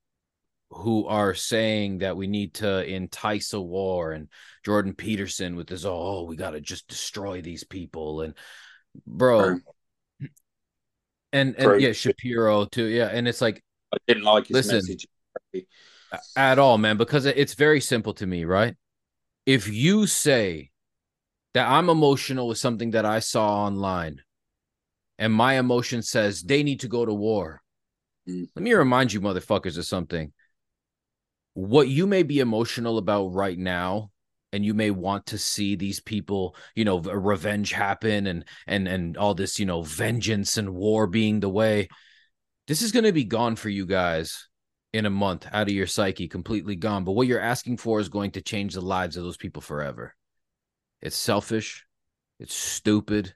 who 0.70 1.07
are 1.07 1.34
saying 1.34 1.99
that 1.99 2.16
we 2.16 2.26
need 2.26 2.55
to 2.55 2.84
entice 2.84 3.53
a 3.53 3.61
war 3.61 4.12
and 4.12 4.28
Jordan 4.64 4.95
Peterson 4.95 5.55
with 5.55 5.68
this 5.68 5.84
oh 5.84 6.24
we 6.24 6.36
got 6.36 6.51
to 6.51 6.61
just 6.61 6.88
destroy 6.88 7.40
these 7.43 7.62
people 7.64 8.22
and 8.22 8.34
bro 9.07 9.59
and 11.32 11.55
and 11.57 11.80
yeah 11.80 11.93
Shapiro 11.93 12.64
too 12.64 12.86
yeah 12.86 13.07
and 13.07 13.28
it's 13.28 13.40
like 13.40 13.62
I 13.93 13.99
didn't 14.09 14.24
like 14.24 14.47
his 14.47 14.55
listen, 14.55 14.76
message. 14.76 15.07
at 16.36 16.59
all 16.59 16.78
man 16.78 16.97
because 16.97 17.26
it's 17.26 17.55
very 17.55 17.80
simple 17.80 18.14
to 18.14 18.26
me 18.26 18.45
right 18.45 18.74
if 19.47 19.68
you 19.68 20.07
say 20.07 20.70
that 21.55 21.68
I'm 21.68 21.88
emotional 21.88 22.49
with 22.49 22.59
something 22.59 22.93
that 22.93 23.05
I 23.05 23.18
saw 23.18 23.64
online 23.64 24.22
and 25.18 25.32
my 25.32 25.55
emotion 25.59 26.03
says 26.03 26.43
they 26.43 26.62
need 26.62 26.80
to 26.80 26.88
go 26.88 27.05
to 27.05 27.12
war. 27.12 27.62
Mm. 28.28 28.49
Let 28.55 28.62
me 28.62 28.72
remind 28.72 29.12
you, 29.12 29.20
motherfuckers, 29.20 29.78
of 29.78 29.84
something. 29.84 30.32
What 31.55 31.88
you 31.88 32.07
may 32.07 32.22
be 32.22 32.40
emotional 32.40 32.99
about 32.99 33.28
right 33.28 33.59
now, 33.59 34.11
and 34.53 34.64
you 34.64 34.74
may 34.74 34.90
want 34.90 35.26
to 35.26 35.38
see 35.38 35.76
these 35.76 36.01
people, 36.01 36.57
you 36.74 36.84
know, 36.84 37.01
revenge 37.01 37.72
happen 37.72 38.26
and 38.26 38.45
and 38.66 38.88
and 38.88 39.16
all 39.16 39.34
this, 39.34 39.59
you 39.59 39.66
know, 39.66 39.82
vengeance 39.82 40.57
and 40.57 40.74
war 40.74 41.07
being 41.07 41.40
the 41.40 41.49
way. 41.49 41.88
This 42.68 42.80
is 42.80 42.93
going 42.93 43.05
to 43.05 43.12
be 43.12 43.24
gone 43.24 43.57
for 43.57 43.68
you 43.68 43.86
guys 43.86 44.49
in 44.93 45.07
a 45.07 45.11
month 45.11 45.47
out 45.53 45.68
of 45.68 45.74
your 45.74 45.86
psyche, 45.86 46.28
completely 46.28 46.76
gone. 46.76 47.05
But 47.05 47.12
what 47.12 47.26
you're 47.26 47.40
asking 47.40 47.78
for 47.78 48.01
is 48.01 48.09
going 48.09 48.32
to 48.32 48.43
change 48.43 48.74
the 48.74 48.80
lives 48.80 49.16
of 49.16 49.24
those 49.24 49.36
people 49.36 49.62
forever. 49.62 50.14
It's 51.01 51.16
selfish. 51.16 51.86
It's 52.38 52.55
stupid. 52.55 53.34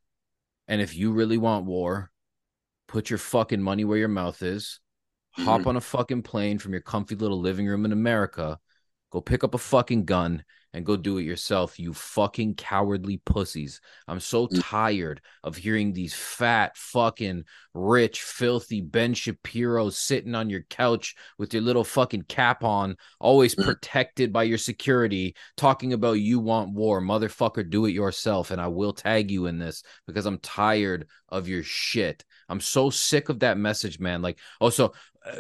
And 0.69 0.81
if 0.81 0.95
you 0.95 1.13
really 1.13 1.39
want 1.39 1.67
war, 1.67 2.11
put 2.89 3.11
your 3.11 3.19
fucking 3.19 3.63
money 3.63 3.85
where 3.85 3.99
your 3.99 4.09
mouth 4.09 4.43
is. 4.43 4.81
Mm-hmm. 5.39 5.49
Hop 5.49 5.67
on 5.67 5.77
a 5.77 5.81
fucking 5.81 6.23
plane 6.23 6.59
from 6.59 6.73
your 6.73 6.83
comfy 6.83 7.15
little 7.15 7.41
living 7.41 7.67
room 7.67 7.85
in 7.85 7.93
America. 7.93 8.59
Go 9.11 9.21
pick 9.21 9.45
up 9.45 9.55
a 9.55 9.59
fucking 9.59 10.05
gun 10.05 10.45
and 10.73 10.85
go 10.85 10.97
do 10.97 11.19
it 11.19 11.23
yourself, 11.23 11.79
you 11.79 11.95
fucking 11.95 12.55
cowardly 12.55 13.19
pussies. 13.25 13.81
I'm 14.07 14.21
so 14.21 14.47
mm. 14.47 14.61
tired 14.63 15.21
of 15.43 15.57
hearing 15.57 15.93
these 15.93 16.15
fat, 16.15 16.77
fucking 16.77 17.45
rich, 17.73 18.23
filthy 18.23 18.81
Ben 18.81 19.15
Shapiro 19.15 19.91
sitting 19.91 20.35
on 20.35 20.51
your 20.51 20.63
couch 20.69 21.15
with 21.39 21.55
your 21.55 21.63
little 21.63 21.85
fucking 21.85 22.23
cap 22.23 22.65
on, 22.65 22.97
always 23.21 23.55
mm. 23.55 23.65
protected 23.65 24.33
by 24.33 24.43
your 24.43 24.59
security, 24.59 25.35
talking 25.57 25.93
about 25.93 26.15
you 26.15 26.41
want 26.41 26.73
war. 26.73 27.01
Motherfucker, 27.01 27.69
do 27.69 27.87
it 27.87 27.93
yourself. 27.93 28.51
And 28.51 28.61
I 28.61 28.69
will 28.69 28.93
tag 28.93 29.31
you 29.31 29.47
in 29.47 29.59
this 29.59 29.83
because 30.07 30.27
I'm 30.27 30.39
tired 30.39 31.07
of 31.29 31.49
your 31.49 31.63
shit. 31.63 32.25
I'm 32.49 32.61
so 32.61 32.91
sick 32.91 33.29
of 33.29 33.41
that 33.41 33.59
message, 33.59 33.99
man. 33.99 34.23
Like, 34.23 34.39
oh, 34.61 34.71
so 34.71 34.93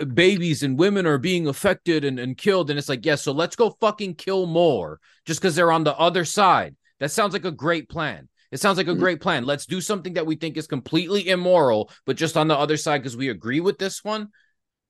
babies 0.06 0.62
and 0.62 0.78
women 0.78 1.06
are 1.06 1.18
being 1.18 1.46
affected 1.46 2.04
and, 2.04 2.18
and 2.18 2.36
killed. 2.36 2.70
And 2.70 2.78
it's 2.78 2.88
like, 2.88 3.04
yes, 3.04 3.20
yeah, 3.20 3.22
so 3.22 3.32
let's 3.32 3.56
go 3.56 3.76
fucking 3.80 4.14
kill 4.14 4.46
more 4.46 5.00
just 5.24 5.40
because 5.40 5.54
they're 5.54 5.72
on 5.72 5.84
the 5.84 5.96
other 5.96 6.24
side. 6.24 6.76
That 7.00 7.10
sounds 7.10 7.32
like 7.32 7.44
a 7.44 7.52
great 7.52 7.88
plan. 7.88 8.28
It 8.50 8.60
sounds 8.60 8.78
like 8.78 8.88
a 8.88 8.94
mm. 8.94 8.98
great 8.98 9.20
plan. 9.20 9.44
Let's 9.44 9.66
do 9.66 9.80
something 9.80 10.14
that 10.14 10.26
we 10.26 10.36
think 10.36 10.56
is 10.56 10.66
completely 10.66 11.28
immoral, 11.28 11.90
but 12.04 12.16
just 12.16 12.36
on 12.36 12.48
the 12.48 12.56
other 12.56 12.76
side 12.76 12.98
because 12.98 13.16
we 13.16 13.28
agree 13.28 13.60
with 13.60 13.78
this 13.78 14.04
one. 14.04 14.28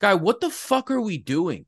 Guy, 0.01 0.15
what 0.15 0.41
the 0.41 0.51
fuck 0.51 0.91
are 0.91 1.01
we 1.01 1.19
doing? 1.19 1.67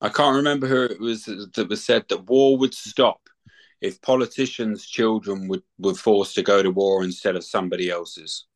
I 0.00 0.08
can't 0.08 0.36
remember 0.36 0.66
who 0.66 0.82
it 0.84 1.00
was 1.00 1.24
that 1.24 1.68
was 1.68 1.84
said 1.84 2.04
that 2.08 2.28
war 2.28 2.58
would 2.58 2.74
stop 2.74 3.20
if 3.80 4.02
politicians' 4.02 4.84
children 4.84 5.48
would 5.48 5.62
were 5.78 5.94
forced 5.94 6.34
to 6.34 6.42
go 6.42 6.62
to 6.62 6.70
war 6.70 7.04
instead 7.04 7.36
of 7.36 7.44
somebody 7.44 7.88
else's. 7.88 8.46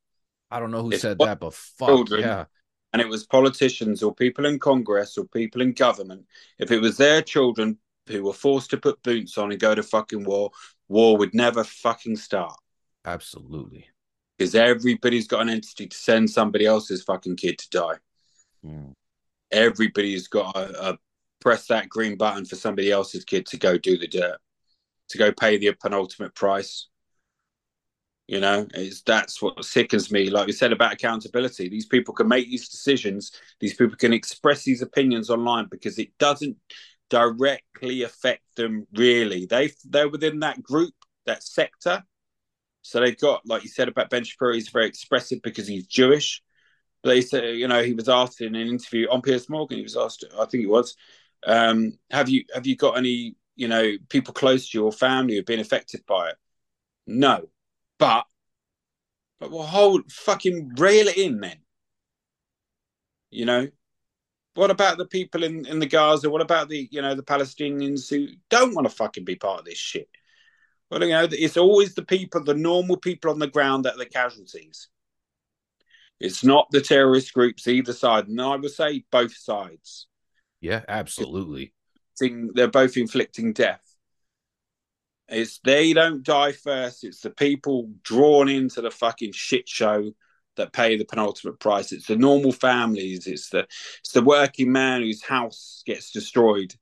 I 0.50 0.58
don't 0.58 0.72
know 0.72 0.82
who 0.82 0.92
if 0.92 1.00
said 1.00 1.18
that, 1.20 1.38
but 1.38 1.54
fuck 1.54 1.88
children, 1.88 2.22
yeah 2.22 2.44
and 2.92 3.02
it 3.02 3.08
was 3.08 3.26
politicians 3.26 4.02
or 4.02 4.14
people 4.14 4.46
in 4.46 4.58
Congress 4.58 5.18
or 5.18 5.24
people 5.26 5.60
in 5.60 5.72
government, 5.72 6.24
if 6.58 6.70
it 6.70 6.80
was 6.80 6.96
their 6.96 7.22
children 7.22 7.78
who 8.06 8.24
were 8.24 8.32
forced 8.32 8.70
to 8.70 8.76
put 8.78 9.02
boots 9.02 9.36
on 9.36 9.50
and 9.50 9.60
go 9.60 9.74
to 9.74 9.82
fucking 9.82 10.24
war, 10.24 10.50
war 10.88 11.16
would 11.18 11.34
never 11.34 11.64
fucking 11.64 12.16
start. 12.16 12.58
Absolutely. 13.04 13.86
Because 14.36 14.54
everybody's 14.54 15.26
got 15.26 15.42
an 15.42 15.50
entity 15.50 15.86
to 15.86 15.96
send 15.96 16.30
somebody 16.30 16.64
else's 16.64 17.02
fucking 17.02 17.36
kid 17.36 17.58
to 17.58 17.70
die. 17.70 17.96
Mm. 18.64 18.92
Everybody's 19.50 20.28
got 20.28 20.56
a, 20.56 20.90
a 20.90 20.98
press 21.40 21.66
that 21.66 21.88
green 21.88 22.16
button 22.16 22.44
for 22.44 22.56
somebody 22.56 22.90
else's 22.90 23.24
kid 23.24 23.46
to 23.46 23.56
go 23.56 23.76
do 23.76 23.98
the 23.98 24.06
dirt, 24.06 24.38
to 25.10 25.18
go 25.18 25.32
pay 25.32 25.58
the 25.58 25.72
penultimate 25.72 26.34
price. 26.34 26.88
You 28.28 28.40
know, 28.40 28.66
it's 28.74 29.00
that's 29.00 29.40
what 29.40 29.64
sickens 29.64 30.12
me. 30.12 30.28
Like 30.28 30.46
we 30.46 30.52
said 30.52 30.70
about 30.70 30.92
accountability, 30.92 31.70
these 31.70 31.86
people 31.86 32.12
can 32.12 32.28
make 32.28 32.46
these 32.46 32.68
decisions. 32.68 33.32
These 33.58 33.74
people 33.74 33.96
can 33.96 34.12
express 34.12 34.64
these 34.64 34.82
opinions 34.82 35.30
online 35.30 35.66
because 35.70 35.98
it 35.98 36.10
doesn't 36.18 36.58
directly 37.08 38.02
affect 38.02 38.42
them. 38.54 38.86
Really, 38.94 39.46
they 39.46 39.70
they're 39.88 40.10
within 40.10 40.40
that 40.40 40.62
group, 40.62 40.92
that 41.24 41.42
sector. 41.42 42.04
So 42.82 43.00
they've 43.00 43.18
got, 43.18 43.46
like 43.46 43.62
you 43.62 43.70
said 43.70 43.88
about 43.88 44.10
Ben 44.10 44.24
Shapiro, 44.24 44.52
he's 44.52 44.68
very 44.68 44.86
expressive 44.86 45.40
because 45.42 45.66
he's 45.66 45.86
Jewish. 45.86 46.42
But 47.02 47.10
they 47.10 47.22
said, 47.22 47.56
you 47.56 47.66
know, 47.66 47.82
he 47.82 47.94
was 47.94 48.10
asked 48.10 48.42
in 48.42 48.54
an 48.54 48.68
interview 48.68 49.08
on 49.10 49.22
Piers 49.22 49.48
Morgan. 49.48 49.78
He 49.78 49.82
was 49.84 49.96
asked, 49.96 50.24
I 50.38 50.44
think 50.44 50.64
it 50.64 50.68
was, 50.68 50.96
um, 51.46 51.98
have 52.10 52.28
you 52.28 52.44
have 52.54 52.66
you 52.66 52.76
got 52.76 52.98
any, 52.98 53.36
you 53.56 53.68
know, 53.68 53.96
people 54.10 54.34
close 54.34 54.68
to 54.68 54.78
your 54.78 54.92
family 54.92 55.36
who've 55.36 55.46
been 55.46 55.60
affected 55.60 56.02
by 56.06 56.28
it? 56.28 56.36
No 57.06 57.48
but 57.98 58.24
but 59.40 59.50
we'll 59.50 59.62
hold 59.62 60.10
fucking 60.10 60.74
reel 60.76 61.08
it 61.08 61.16
in 61.16 61.40
then. 61.40 61.58
You 63.30 63.44
know? 63.44 63.68
What 64.54 64.72
about 64.72 64.98
the 64.98 65.06
people 65.06 65.44
in, 65.44 65.66
in 65.66 65.78
the 65.78 65.86
Gaza? 65.86 66.28
What 66.28 66.42
about 66.42 66.68
the 66.68 66.88
you 66.90 67.00
know 67.00 67.14
the 67.14 67.22
Palestinians 67.22 68.10
who 68.10 68.26
don't 68.50 68.74
want 68.74 68.88
to 68.88 68.94
fucking 68.94 69.24
be 69.24 69.36
part 69.36 69.60
of 69.60 69.64
this 69.64 69.78
shit? 69.78 70.08
Well, 70.90 71.02
you 71.02 71.10
know, 71.10 71.28
it's 71.30 71.56
always 71.56 71.94
the 71.94 72.04
people, 72.04 72.42
the 72.42 72.54
normal 72.54 72.96
people 72.96 73.30
on 73.30 73.38
the 73.38 73.46
ground 73.46 73.84
that 73.84 73.94
are 73.94 73.98
the 73.98 74.06
casualties. 74.06 74.88
It's 76.18 76.42
not 76.42 76.66
the 76.70 76.80
terrorist 76.80 77.32
groups 77.34 77.68
either 77.68 77.92
side, 77.92 78.26
and 78.26 78.40
I 78.40 78.56
would 78.56 78.70
say 78.70 79.04
both 79.12 79.36
sides. 79.36 80.08
Yeah, 80.60 80.82
absolutely. 80.88 81.72
They're 82.20 82.66
both 82.66 82.96
inflicting 82.96 83.52
death. 83.52 83.87
It's 85.28 85.60
they 85.62 85.92
don't 85.92 86.22
die 86.22 86.52
first. 86.52 87.04
It's 87.04 87.20
the 87.20 87.30
people 87.30 87.90
drawn 88.02 88.48
into 88.48 88.80
the 88.80 88.90
fucking 88.90 89.32
shit 89.32 89.68
show 89.68 90.12
that 90.56 90.72
pay 90.72 90.96
the 90.96 91.04
penultimate 91.04 91.58
price. 91.58 91.92
It's 91.92 92.06
the 92.06 92.16
normal 92.16 92.52
families. 92.52 93.26
It's 93.26 93.50
the 93.50 93.66
it's 94.00 94.12
the 94.12 94.22
working 94.22 94.72
man 94.72 95.02
whose 95.02 95.22
house 95.22 95.82
gets 95.86 96.10
destroyed. 96.10 96.74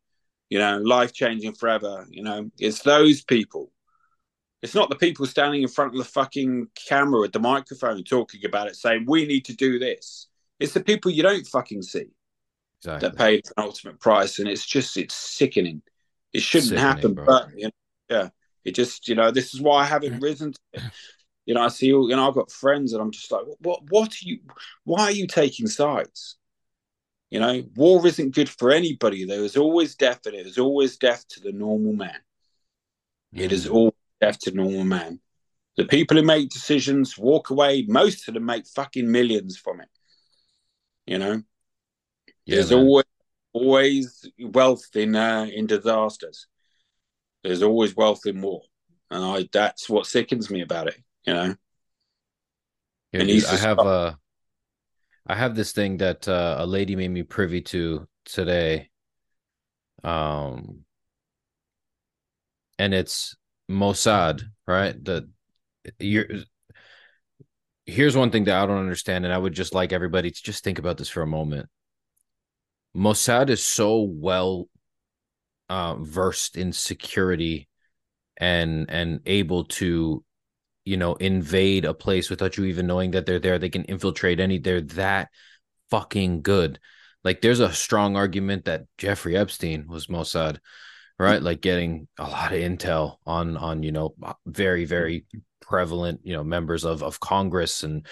You 0.49 0.61
know, 0.61 0.79
life 0.79 1.13
changing 1.13 1.55
forever. 1.55 2.07
You 2.09 2.23
know, 2.23 2.51
it's 2.59 2.83
those 2.83 3.23
people. 3.23 3.73
It's 4.63 4.75
not 4.75 4.89
the 4.89 4.97
people 4.97 5.27
standing 5.27 5.63
in 5.63 5.69
front 5.69 5.93
of 5.93 5.99
the 5.99 6.05
fucking 6.05 6.69
camera 6.89 7.21
with 7.21 7.33
the 7.33 7.41
microphone 7.41 8.03
talking 8.05 8.45
about 8.45 8.69
it, 8.69 8.77
saying 8.77 9.05
we 9.07 9.27
need 9.27 9.45
to 9.47 9.55
do 9.55 9.79
this. 9.79 10.29
It's 10.59 10.73
the 10.73 10.83
people 10.83 11.11
you 11.11 11.23
don't 11.23 11.47
fucking 11.47 11.83
see 11.83 12.07
exactly. 12.81 13.09
that 13.09 13.17
pay 13.17 13.37
the 13.37 13.55
penultimate 13.55 14.01
price, 14.01 14.39
and 14.39 14.49
it's 14.49 14.65
just 14.65 14.97
it's 14.97 15.15
sickening. 15.15 15.83
It 16.33 16.43
shouldn't 16.43 16.71
sickening, 16.71 16.85
happen, 16.85 17.15
bro. 17.15 17.27
but 17.27 17.49
you 17.57 17.65
know, 17.65 17.71
yeah, 18.09 18.29
it 18.67 18.75
just, 18.75 19.07
you 19.07 19.15
know, 19.15 19.31
this 19.31 19.55
is 19.55 19.61
why 19.61 19.83
I 19.83 19.85
haven't 19.85 20.21
risen. 20.21 20.53
You 21.47 21.55
know, 21.55 21.63
I 21.63 21.69
see, 21.69 21.87
you 21.87 22.09
know, 22.09 22.29
I've 22.29 22.35
got 22.35 22.51
friends, 22.51 22.93
and 22.93 23.01
I'm 23.01 23.13
just 23.13 23.31
like, 23.31 23.45
what? 23.61 23.81
What 23.89 24.13
are 24.13 24.29
you? 24.29 24.41
Why 24.83 25.03
are 25.03 25.13
you 25.13 25.29
taking 25.29 25.69
sides? 25.69 26.37
You 27.31 27.39
know, 27.39 27.63
war 27.77 28.05
isn't 28.05 28.35
good 28.35 28.49
for 28.49 28.73
anybody. 28.73 29.25
There 29.25 29.45
is 29.45 29.57
always 29.57 29.95
death, 29.95 30.27
and 30.27 30.35
it 30.35 30.47
is 30.47 30.59
always 30.59 30.97
death 30.97 31.25
to 31.29 31.41
the 31.41 31.53
normal 31.53 31.93
man. 31.93 32.19
Mm. 33.33 33.41
It 33.41 33.53
is 33.53 33.69
mm. 33.69 33.75
all 33.75 33.95
death 34.21 34.41
to 34.41 34.51
normal 34.51 34.85
man. 34.85 35.21
The 35.77 35.85
people 35.85 36.17
who 36.17 36.25
make 36.25 36.49
decisions 36.49 37.17
walk 37.17 37.51
away. 37.51 37.85
Most 37.87 38.27
of 38.27 38.35
them 38.35 38.47
make 38.47 38.67
fucking 38.67 39.09
millions 39.09 39.57
from 39.57 39.81
it. 39.81 39.89
You 41.07 41.19
know, 41.19 41.43
yeah, 42.45 42.57
there's 42.57 42.73
man. 42.73 42.81
always 42.81 43.05
always 43.53 44.29
wealth 44.41 44.97
in 44.97 45.15
uh, 45.15 45.47
in 45.53 45.69
disasters. 45.69 46.49
There's 47.47 47.63
always 47.63 47.95
wealth 47.97 48.27
in 48.27 48.41
war, 48.41 48.63
and 49.11 49.25
I 49.25 49.49
that's 49.53 49.89
what 49.89 50.07
sickens 50.07 50.51
me 50.51 50.63
about 50.63 50.89
it. 50.89 50.97
You 51.25 51.35
know. 51.35 51.55
Yeah, 53.13 53.25
dude, 53.25 53.45
I 53.45 53.57
have 53.57 53.77
stop. 53.77 53.87
uh 53.87 54.13
I 55.27 55.35
have 55.35 55.57
this 55.57 55.73
thing 55.73 55.97
that 55.99 56.29
uh, 56.29 56.57
a 56.59 56.67
lady 56.67 56.95
made 56.95 57.11
me 57.11 57.23
privy 57.25 57.61
to 57.63 58.07
today. 58.25 58.91
Um, 60.05 60.85
and 62.79 62.95
it's 62.95 63.37
Mossad, 63.69 64.43
right? 64.67 65.03
The 65.03 65.29
you're 65.99 66.27
here's 67.87 68.17
one 68.17 68.31
thing 68.31 68.45
that 68.45 68.61
I 68.61 68.67
don't 68.67 68.79
understand, 68.79 69.25
and 69.25 69.35
I 69.35 69.39
would 69.39 69.53
just 69.53 69.75
like 69.75 69.93
everybody 69.93 70.31
to 70.31 70.43
just 70.43 70.63
think 70.63 70.79
about 70.79 70.97
this 70.97 71.09
for 71.09 71.23
a 71.23 71.27
moment. 71.27 71.69
Mossad 72.97 73.51
is 73.51 73.67
so 73.67 74.01
well 74.01 74.69
uh, 75.69 75.97
versed 75.97 76.57
in 76.57 76.73
security 76.73 77.69
and 78.37 78.91
and 78.91 79.21
able 79.27 79.65
to 79.65 80.25
you 80.87 80.97
know, 80.97 81.15
invade 81.17 81.85
a 81.85 81.93
place 81.93 82.31
without 82.31 82.57
you 82.57 82.65
even 82.65 82.87
knowing 82.87 83.11
that 83.11 83.27
they're 83.27 83.41
there. 83.41 83.59
They 83.59 83.69
can 83.69 83.85
infiltrate 83.85 84.39
any. 84.39 84.59
They're 84.59 84.81
that 84.81 85.29
fucking 85.91 86.43
good. 86.43 86.79
Like, 87.25 87.43
there's 87.43 87.59
a 87.59 87.73
strong 87.73 88.17
argument 88.17 88.67
that 88.67 88.85
Jeffrey 88.97 89.37
Epstein 89.37 89.89
was 89.89 90.07
Mossad, 90.07 90.59
right? 91.19 91.43
Like, 91.43 91.61
getting 91.61 92.07
a 92.19 92.23
lot 92.23 92.53
of 92.53 92.61
intel 92.61 93.17
on 93.27 93.57
on 93.57 93.83
you 93.83 93.91
know 93.91 94.15
very 94.47 94.85
very 94.85 95.27
prevalent 95.61 96.21
you 96.23 96.35
know 96.35 96.45
members 96.45 96.85
of 96.85 97.03
of 97.03 97.21
Congress 97.21 97.83
and. 97.83 98.07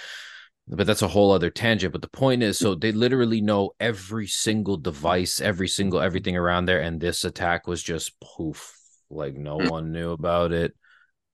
But 0.67 0.87
that's 0.87 1.03
a 1.03 1.09
whole 1.09 1.31
other 1.33 1.51
tangent. 1.51 1.93
But 1.93 2.03
the 2.03 2.09
point 2.09 2.43
is, 2.43 2.59
so 2.59 2.75
they 2.75 2.93
literally 2.93 3.41
know 3.41 3.73
every 3.79 4.27
single 4.27 4.77
device, 4.79 5.41
every 5.41 5.69
single 5.69 6.01
everything 6.01 6.37
around 6.37 6.65
there, 6.65 6.81
and 6.81 7.01
this 7.01 7.25
attack 7.25 7.67
was 7.67 7.83
just 7.83 8.19
poof, 8.21 8.75
like 9.11 9.35
no 9.35 9.59
Mm. 9.59 9.69
one 9.69 9.93
knew 9.93 10.11
about 10.12 10.53
it 10.53 10.75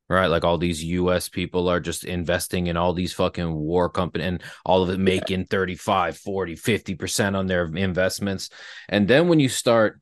right? 0.09 0.27
Like 0.27 0.45
all 0.45 0.59
these 0.59 0.83
US 0.85 1.29
people 1.29 1.69
are 1.69 1.81
just 1.81 2.05
investing 2.05 2.67
in 2.67 2.77
all 2.77 2.93
these 2.93 3.13
fucking 3.13 3.55
war 3.55 3.89
company 3.89 4.25
and 4.25 4.43
all 4.67 4.83
of 4.83 4.91
it 4.91 4.99
making 4.99 5.47
35, 5.47 6.19
40, 6.19 6.57
50% 6.57 7.37
on 7.37 7.47
their 7.47 7.65
investments. 7.67 8.51
And 8.89 9.07
then 9.07 9.29
when 9.29 9.39
you 9.41 9.49
start 9.49 10.01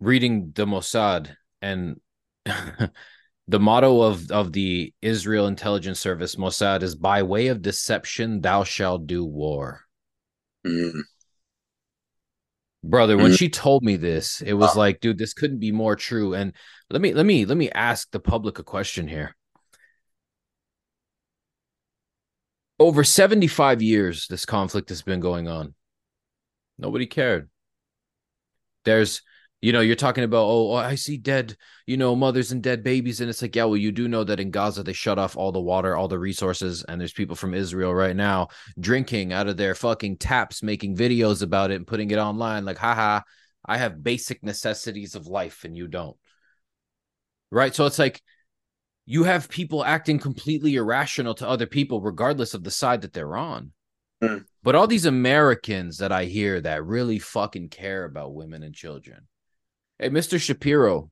reading 0.00 0.52
the 0.54 0.66
Mossad 0.66 1.36
and 1.60 2.00
the 3.48 3.60
motto 3.60 4.02
of 4.02 4.30
of 4.30 4.52
the 4.52 4.92
Israel 5.02 5.46
intelligence 5.46 6.00
service 6.00 6.36
Mossad 6.36 6.82
is 6.82 6.94
by 6.94 7.22
way 7.22 7.46
of 7.48 7.62
deception 7.62 8.40
thou 8.40 8.64
shalt 8.64 9.06
do 9.06 9.24
war. 9.24 9.82
Mm. 10.66 11.02
brother 12.82 13.16
when 13.16 13.32
Mhm. 13.32 13.38
she 13.38 13.48
told 13.48 13.82
me 13.82 13.96
this 13.96 14.40
it 14.42 14.52
was 14.52 14.70
Ah. 14.76 14.78
like 14.78 15.00
dude 15.00 15.18
this 15.18 15.32
couldn't 15.34 15.58
be 15.58 15.72
more 15.72 15.96
true 15.96 16.34
and 16.34 16.52
let 16.90 17.00
me 17.00 17.12
let 17.14 17.26
me 17.26 17.44
let 17.44 17.56
me 17.56 17.68
ask 17.70 18.08
the 18.10 18.20
public 18.20 18.58
a 18.60 18.62
question 18.62 19.08
here 19.08 19.36
over 22.78 23.02
75 23.02 23.82
years 23.82 24.26
this 24.28 24.44
conflict 24.44 24.88
has 24.90 25.02
been 25.02 25.18
going 25.20 25.48
on 25.48 25.74
nobody 26.78 27.06
cared 27.06 27.48
there's 28.84 29.22
you 29.62 29.72
know 29.72 29.80
you're 29.80 29.96
talking 29.96 30.24
about 30.24 30.44
oh, 30.44 30.72
oh 30.72 30.74
i 30.74 30.94
see 30.94 31.16
dead 31.16 31.56
you 31.86 31.96
know 31.96 32.14
mothers 32.14 32.52
and 32.52 32.62
dead 32.62 32.84
babies 32.84 33.20
and 33.20 33.30
it's 33.30 33.42
like 33.42 33.56
yeah 33.56 33.64
well 33.64 33.76
you 33.76 33.90
do 33.90 34.06
know 34.06 34.22
that 34.22 34.40
in 34.40 34.50
gaza 34.50 34.82
they 34.82 34.92
shut 34.92 35.18
off 35.18 35.36
all 35.36 35.50
the 35.50 35.60
water 35.60 35.96
all 35.96 36.08
the 36.08 36.18
resources 36.18 36.84
and 36.84 37.00
there's 37.00 37.12
people 37.12 37.34
from 37.34 37.54
israel 37.54 37.94
right 37.94 38.16
now 38.16 38.48
drinking 38.78 39.32
out 39.32 39.48
of 39.48 39.56
their 39.56 39.74
fucking 39.74 40.16
taps 40.16 40.62
making 40.62 40.94
videos 40.94 41.42
about 41.42 41.70
it 41.70 41.76
and 41.76 41.86
putting 41.86 42.10
it 42.10 42.18
online 42.18 42.64
like 42.64 42.78
haha 42.78 43.20
i 43.66 43.76
have 43.76 44.02
basic 44.02 44.42
necessities 44.42 45.14
of 45.14 45.26
life 45.26 45.64
and 45.64 45.76
you 45.76 45.88
don't. 45.88 46.16
Right? 47.50 47.74
So 47.74 47.86
it's 47.86 47.98
like 47.98 48.22
you 49.04 49.24
have 49.24 49.48
people 49.48 49.84
acting 49.84 50.18
completely 50.18 50.74
irrational 50.76 51.34
to 51.34 51.48
other 51.48 51.66
people 51.66 52.00
regardless 52.00 52.54
of 52.54 52.64
the 52.64 52.70
side 52.70 53.02
that 53.02 53.12
they're 53.12 53.36
on. 53.36 53.72
Hmm. 54.22 54.38
but 54.62 54.74
all 54.74 54.86
these 54.86 55.04
americans 55.04 55.98
that 55.98 56.10
i 56.10 56.24
hear 56.24 56.58
that 56.58 56.82
really 56.82 57.18
fucking 57.18 57.68
care 57.68 58.02
about 58.04 58.32
women 58.32 58.62
and 58.62 58.74
children 58.74 59.28
hey 59.98 60.10
mr 60.10 60.40
shapiro 60.40 61.10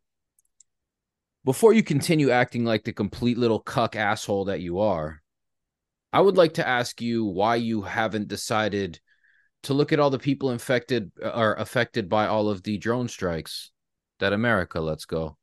before 1.45 1.72
you 1.72 1.82
continue 1.82 2.30
acting 2.30 2.64
like 2.64 2.85
the 2.85 2.93
complete 2.93 3.39
little 3.39 3.61
cuck 3.61 3.97
asshole 3.97 4.47
that 4.47 4.61
you 4.61 4.80
are 4.80 5.22
i 6.12 6.20
would 6.20 6.37
like 6.37 6.55
to 6.55 6.66
ask 6.66 7.01
you 7.01 7.24
why 7.24 7.57
you 7.57 7.82
haven't 7.82 8.28
decided 8.28 9.01
to 9.62 9.74
look 9.74 9.93
at 9.93 10.01
all 10.01 10.11
the 10.11 10.18
people 10.18 10.51
infected 10.51 11.11
or 11.22 11.55
affected 11.55 12.09
by 12.09 12.26
all 12.26 12.49
of 12.49 12.62
the 12.62 12.78
drone 12.78 13.09
strikes 13.09 13.70
that 14.20 14.32
america 14.32 14.80
lets 14.80 15.05
go 15.05 15.37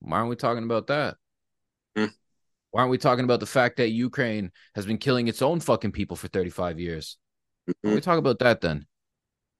why 0.00 0.18
aren't 0.18 0.30
we 0.30 0.36
talking 0.36 0.64
about 0.64 0.88
that 0.88 1.16
Hmm. 1.96 2.06
why 2.70 2.80
aren't 2.80 2.90
we 2.90 2.96
talking 2.96 3.24
about 3.24 3.40
the 3.40 3.46
fact 3.46 3.76
that 3.76 3.90
Ukraine 3.90 4.50
has 4.74 4.86
been 4.86 4.96
killing 4.96 5.28
its 5.28 5.42
own 5.42 5.60
fucking 5.60 5.92
people 5.92 6.16
for 6.16 6.28
35 6.28 6.80
years? 6.80 7.18
Don't 7.84 7.94
we 7.94 8.00
talk 8.00 8.18
about 8.18 8.38
that 8.38 8.62
then? 8.62 8.86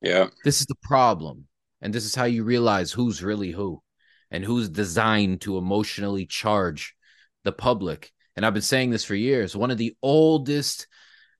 Yeah. 0.00 0.28
This 0.44 0.60
is 0.60 0.66
the 0.66 0.76
problem. 0.82 1.46
And 1.82 1.92
this 1.92 2.04
is 2.04 2.14
how 2.14 2.24
you 2.24 2.44
realize 2.44 2.92
who's 2.92 3.22
really 3.22 3.50
who 3.50 3.82
and 4.30 4.44
who's 4.44 4.68
designed 4.68 5.42
to 5.42 5.58
emotionally 5.58 6.24
charge 6.24 6.94
the 7.44 7.52
public. 7.52 8.12
And 8.36 8.46
I've 8.46 8.54
been 8.54 8.62
saying 8.62 8.90
this 8.90 9.04
for 9.04 9.14
years. 9.14 9.54
One 9.54 9.70
of 9.70 9.78
the 9.78 9.94
oldest 10.02 10.86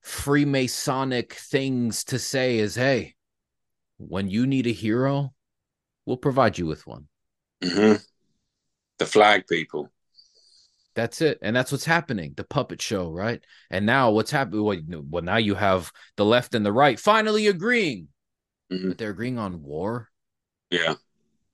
Freemasonic 0.05 1.33
things 1.33 2.05
to 2.05 2.19
say 2.19 2.59
is 2.59 2.75
hey, 2.75 3.15
when 3.99 4.29
you 4.29 4.47
need 4.47 4.67
a 4.67 4.73
hero, 4.73 5.33
we'll 6.05 6.17
provide 6.17 6.59
you 6.59 6.67
with 6.67 6.87
one. 6.87 7.07
hmm 7.63 7.95
The 8.99 9.07
flag 9.07 9.47
people. 9.47 9.91
That's 10.95 11.23
it. 11.23 11.39
And 11.41 11.57
that's 11.57 11.73
what's 11.73 11.87
happening. 11.87 12.35
The 12.37 12.45
puppet 12.45 12.83
show, 12.83 13.11
right? 13.11 13.43
And 13.71 13.87
now 13.87 14.11
what's 14.11 14.31
happening? 14.31 15.07
Well, 15.09 15.23
now 15.23 15.39
you 15.39 15.55
have 15.55 15.91
the 16.17 16.25
left 16.25 16.55
and 16.55 16.67
the 16.67 16.73
right 16.73 17.01
finally 17.01 17.47
agreeing, 17.47 18.09
Mhm. 18.71 18.89
but 18.89 18.99
they're 18.99 19.11
agreeing 19.11 19.39
on 19.39 19.63
war. 19.63 20.11
Yeah. 20.73 20.95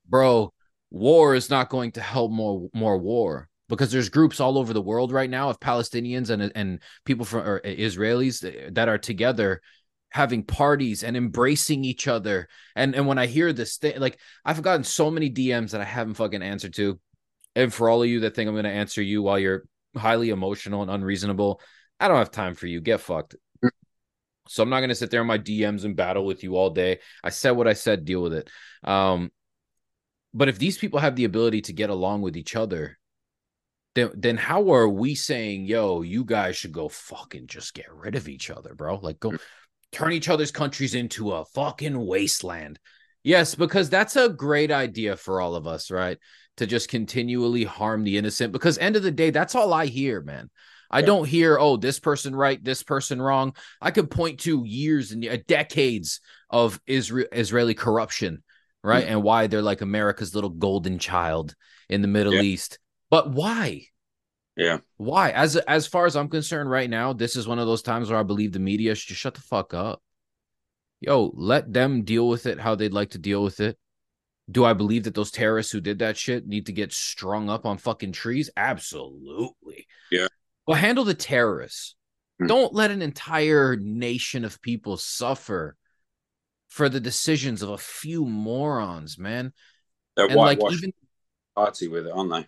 Bro, 0.08 0.54
war 0.90 1.34
is 1.34 1.50
not 1.50 1.68
going 1.68 1.92
to 1.92 2.00
help 2.00 2.30
more 2.30 2.68
more 2.72 2.96
war 2.96 3.48
because 3.68 3.92
there's 3.92 4.08
groups 4.08 4.40
all 4.40 4.56
over 4.56 4.72
the 4.72 4.80
world 4.80 5.12
right 5.12 5.28
now 5.28 5.50
of 5.50 5.60
Palestinians 5.60 6.30
and 6.30 6.52
and 6.54 6.80
people 7.04 7.24
from 7.24 7.46
or 7.46 7.60
Israelis 7.60 8.74
that 8.74 8.88
are 8.88 8.98
together 8.98 9.60
having 10.10 10.42
parties 10.42 11.04
and 11.04 11.16
embracing 11.16 11.84
each 11.84 12.08
other. 12.08 12.48
And 12.74 12.94
and 12.94 13.06
when 13.06 13.18
I 13.18 13.26
hear 13.26 13.52
this 13.52 13.76
thing, 13.76 13.98
like 14.00 14.18
I've 14.44 14.62
gotten 14.62 14.84
so 14.84 15.10
many 15.10 15.30
DMs 15.30 15.72
that 15.72 15.80
I 15.80 15.84
haven't 15.84 16.14
fucking 16.14 16.42
answered 16.42 16.74
to. 16.74 16.98
And 17.56 17.74
for 17.74 17.88
all 17.88 18.02
of 18.02 18.08
you 18.08 18.20
that 18.20 18.34
think 18.36 18.48
I'm 18.48 18.54
going 18.54 18.64
to 18.64 18.70
answer 18.70 19.02
you 19.02 19.22
while 19.22 19.38
you're 19.38 19.64
highly 19.96 20.30
emotional 20.30 20.82
and 20.82 20.90
unreasonable, 20.90 21.60
I 21.98 22.06
don't 22.06 22.18
have 22.18 22.30
time 22.30 22.54
for 22.54 22.68
you. 22.68 22.80
Get 22.80 23.00
fucked. 23.00 23.34
So 24.48 24.62
I'm 24.62 24.70
not 24.70 24.80
going 24.80 24.88
to 24.88 24.94
sit 24.94 25.10
there 25.10 25.20
in 25.20 25.26
my 25.26 25.38
DMs 25.38 25.84
and 25.84 25.96
battle 25.96 26.24
with 26.24 26.42
you 26.42 26.56
all 26.56 26.70
day. 26.70 27.00
I 27.22 27.30
said 27.30 27.52
what 27.52 27.68
I 27.68 27.72
said, 27.72 28.04
deal 28.04 28.22
with 28.22 28.34
it. 28.34 28.50
Um, 28.84 29.30
but 30.34 30.48
if 30.48 30.58
these 30.58 30.78
people 30.78 31.00
have 31.00 31.16
the 31.16 31.24
ability 31.24 31.62
to 31.62 31.72
get 31.72 31.90
along 31.90 32.22
with 32.22 32.36
each 32.36 32.56
other, 32.56 32.98
then 33.94 34.10
then 34.14 34.36
how 34.36 34.70
are 34.72 34.88
we 34.88 35.14
saying, 35.14 35.64
yo, 35.64 36.02
you 36.02 36.24
guys 36.24 36.56
should 36.56 36.72
go 36.72 36.88
fucking 36.88 37.46
just 37.46 37.74
get 37.74 37.92
rid 37.92 38.14
of 38.14 38.28
each 38.28 38.50
other, 38.50 38.74
bro? 38.74 38.96
Like 38.96 39.18
go 39.18 39.34
turn 39.92 40.12
each 40.12 40.28
other's 40.28 40.50
countries 40.50 40.94
into 40.94 41.32
a 41.32 41.44
fucking 41.46 41.98
wasteland. 42.06 42.78
Yes, 43.22 43.54
because 43.54 43.90
that's 43.90 44.16
a 44.16 44.28
great 44.28 44.70
idea 44.70 45.16
for 45.16 45.40
all 45.40 45.54
of 45.54 45.66
us, 45.66 45.90
right? 45.90 46.18
To 46.58 46.66
just 46.66 46.88
continually 46.88 47.64
harm 47.64 48.04
the 48.04 48.18
innocent. 48.18 48.52
Because 48.52 48.78
end 48.78 48.96
of 48.96 49.02
the 49.02 49.10
day, 49.10 49.30
that's 49.30 49.54
all 49.54 49.72
I 49.72 49.86
hear, 49.86 50.20
man. 50.20 50.50
I 50.90 51.00
Yeah. 51.00 51.06
don't 51.06 51.28
hear, 51.28 51.58
oh, 51.58 51.76
this 51.76 51.98
person 52.00 52.34
right, 52.34 52.62
this 52.62 52.82
person 52.82 53.20
wrong. 53.20 53.54
I 53.80 53.90
could 53.90 54.10
point 54.10 54.40
to 54.40 54.64
years 54.64 55.12
and 55.12 55.24
uh, 55.26 55.36
decades 55.46 56.20
of 56.50 56.80
Israel 56.86 57.28
Israeli 57.32 57.74
corruption, 57.74 58.42
right? 58.82 59.04
And 59.06 59.22
why 59.22 59.46
they're 59.46 59.62
like 59.62 59.80
America's 59.82 60.34
little 60.34 60.50
golden 60.50 60.98
child 60.98 61.54
in 61.88 62.02
the 62.02 62.08
Middle 62.08 62.34
Yeah. 62.34 62.42
East. 62.42 62.78
But 63.10 63.30
why? 63.30 63.82
Yeah. 64.56 64.78
Why? 64.96 65.30
As 65.30 65.56
as 65.56 65.86
far 65.86 66.06
as 66.06 66.16
I'm 66.16 66.28
concerned, 66.28 66.70
right 66.70 66.90
now, 66.90 67.12
this 67.12 67.36
is 67.36 67.46
one 67.46 67.58
of 67.58 67.66
those 67.66 67.82
times 67.82 68.10
where 68.10 68.18
I 68.18 68.24
believe 68.24 68.52
the 68.52 68.58
media 68.58 68.94
should 68.94 69.08
just 69.08 69.20
shut 69.20 69.34
the 69.34 69.40
fuck 69.40 69.72
up. 69.74 70.02
Yo, 71.00 71.30
let 71.34 71.72
them 71.72 72.02
deal 72.02 72.28
with 72.28 72.46
it 72.46 72.58
how 72.58 72.74
they'd 72.74 72.92
like 72.92 73.10
to 73.10 73.18
deal 73.18 73.42
with 73.44 73.60
it. 73.60 73.78
Do 74.50 74.64
I 74.64 74.72
believe 74.72 75.04
that 75.04 75.14
those 75.14 75.30
terrorists 75.30 75.70
who 75.70 75.80
did 75.80 75.98
that 76.00 76.16
shit 76.16 76.46
need 76.46 76.66
to 76.66 76.72
get 76.72 76.92
strung 76.92 77.48
up 77.50 77.66
on 77.66 77.76
fucking 77.78 78.12
trees? 78.12 78.50
Absolutely. 78.56 79.86
Yeah. 80.10 80.26
Well, 80.68 80.76
handle 80.76 81.04
the 81.04 81.14
terrorists. 81.14 81.96
Hmm. 82.38 82.46
Don't 82.46 82.74
let 82.74 82.90
an 82.90 83.00
entire 83.00 83.74
nation 83.76 84.44
of 84.44 84.60
people 84.60 84.98
suffer 84.98 85.76
for 86.68 86.90
the 86.90 87.00
decisions 87.00 87.62
of 87.62 87.70
a 87.70 87.78
few 87.78 88.26
morons, 88.26 89.18
man. 89.18 89.54
They're 90.14 90.26
And 90.26 90.36
like 90.36 90.60
even 90.70 90.92
party 91.54 91.88
with 91.88 92.06
it, 92.06 92.12
aren't 92.12 92.30
they? 92.30 92.46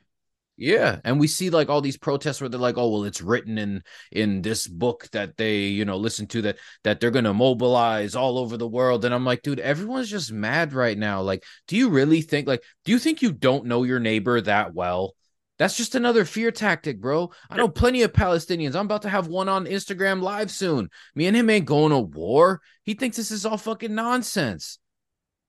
Yeah, 0.57 1.01
and 1.05 1.19
we 1.19 1.27
see 1.27 1.49
like 1.49 1.71
all 1.71 1.81
these 1.81 1.97
protests 1.97 2.43
where 2.43 2.51
they're 2.51 2.61
like, 2.61 2.77
"Oh, 2.77 2.91
well, 2.91 3.05
it's 3.05 3.23
written 3.23 3.57
in 3.57 3.83
in 4.13 4.43
this 4.43 4.67
book 4.67 5.09
that 5.13 5.39
they, 5.39 5.61
you 5.69 5.87
know, 5.87 5.97
listen 5.97 6.27
to 6.29 6.43
that 6.43 6.59
that 6.85 7.01
they're 7.01 7.11
gonna 7.11 7.33
mobilize 7.33 8.15
all 8.15 8.37
over 8.37 8.59
the 8.59 8.69
world." 8.69 9.07
And 9.07 9.15
I'm 9.15 9.25
like, 9.25 9.41
dude, 9.41 9.61
everyone's 9.61 10.11
just 10.11 10.31
mad 10.31 10.75
right 10.75 10.99
now. 10.99 11.23
Like, 11.23 11.45
do 11.67 11.77
you 11.77 11.89
really 11.89 12.21
think 12.21 12.47
like, 12.47 12.63
do 12.85 12.93
you 12.93 12.99
think 12.99 13.23
you 13.23 13.33
don't 13.33 13.65
know 13.65 13.85
your 13.85 14.01
neighbor 14.01 14.39
that 14.43 14.75
well? 14.75 15.15
That's 15.61 15.77
just 15.77 15.95
another 15.95 16.25
fear 16.25 16.51
tactic, 16.51 17.03
bro. 17.03 17.33
I 17.51 17.59
know 17.59 17.69
plenty 17.69 18.01
of 18.01 18.15
Palestinians. 18.15 18.75
I'm 18.75 18.87
about 18.87 19.03
to 19.03 19.11
have 19.11 19.27
one 19.27 19.47
on 19.47 19.67
Instagram 19.67 20.23
live 20.23 20.51
soon. 20.51 20.89
Me 21.15 21.27
and 21.27 21.37
him 21.37 21.51
ain't 21.51 21.67
going 21.67 21.91
to 21.91 21.99
war. 21.99 22.63
He 22.85 22.95
thinks 22.95 23.19
this 23.19 23.31
is 23.31 23.45
all 23.45 23.59
fucking 23.59 23.95
nonsense. 23.95 24.79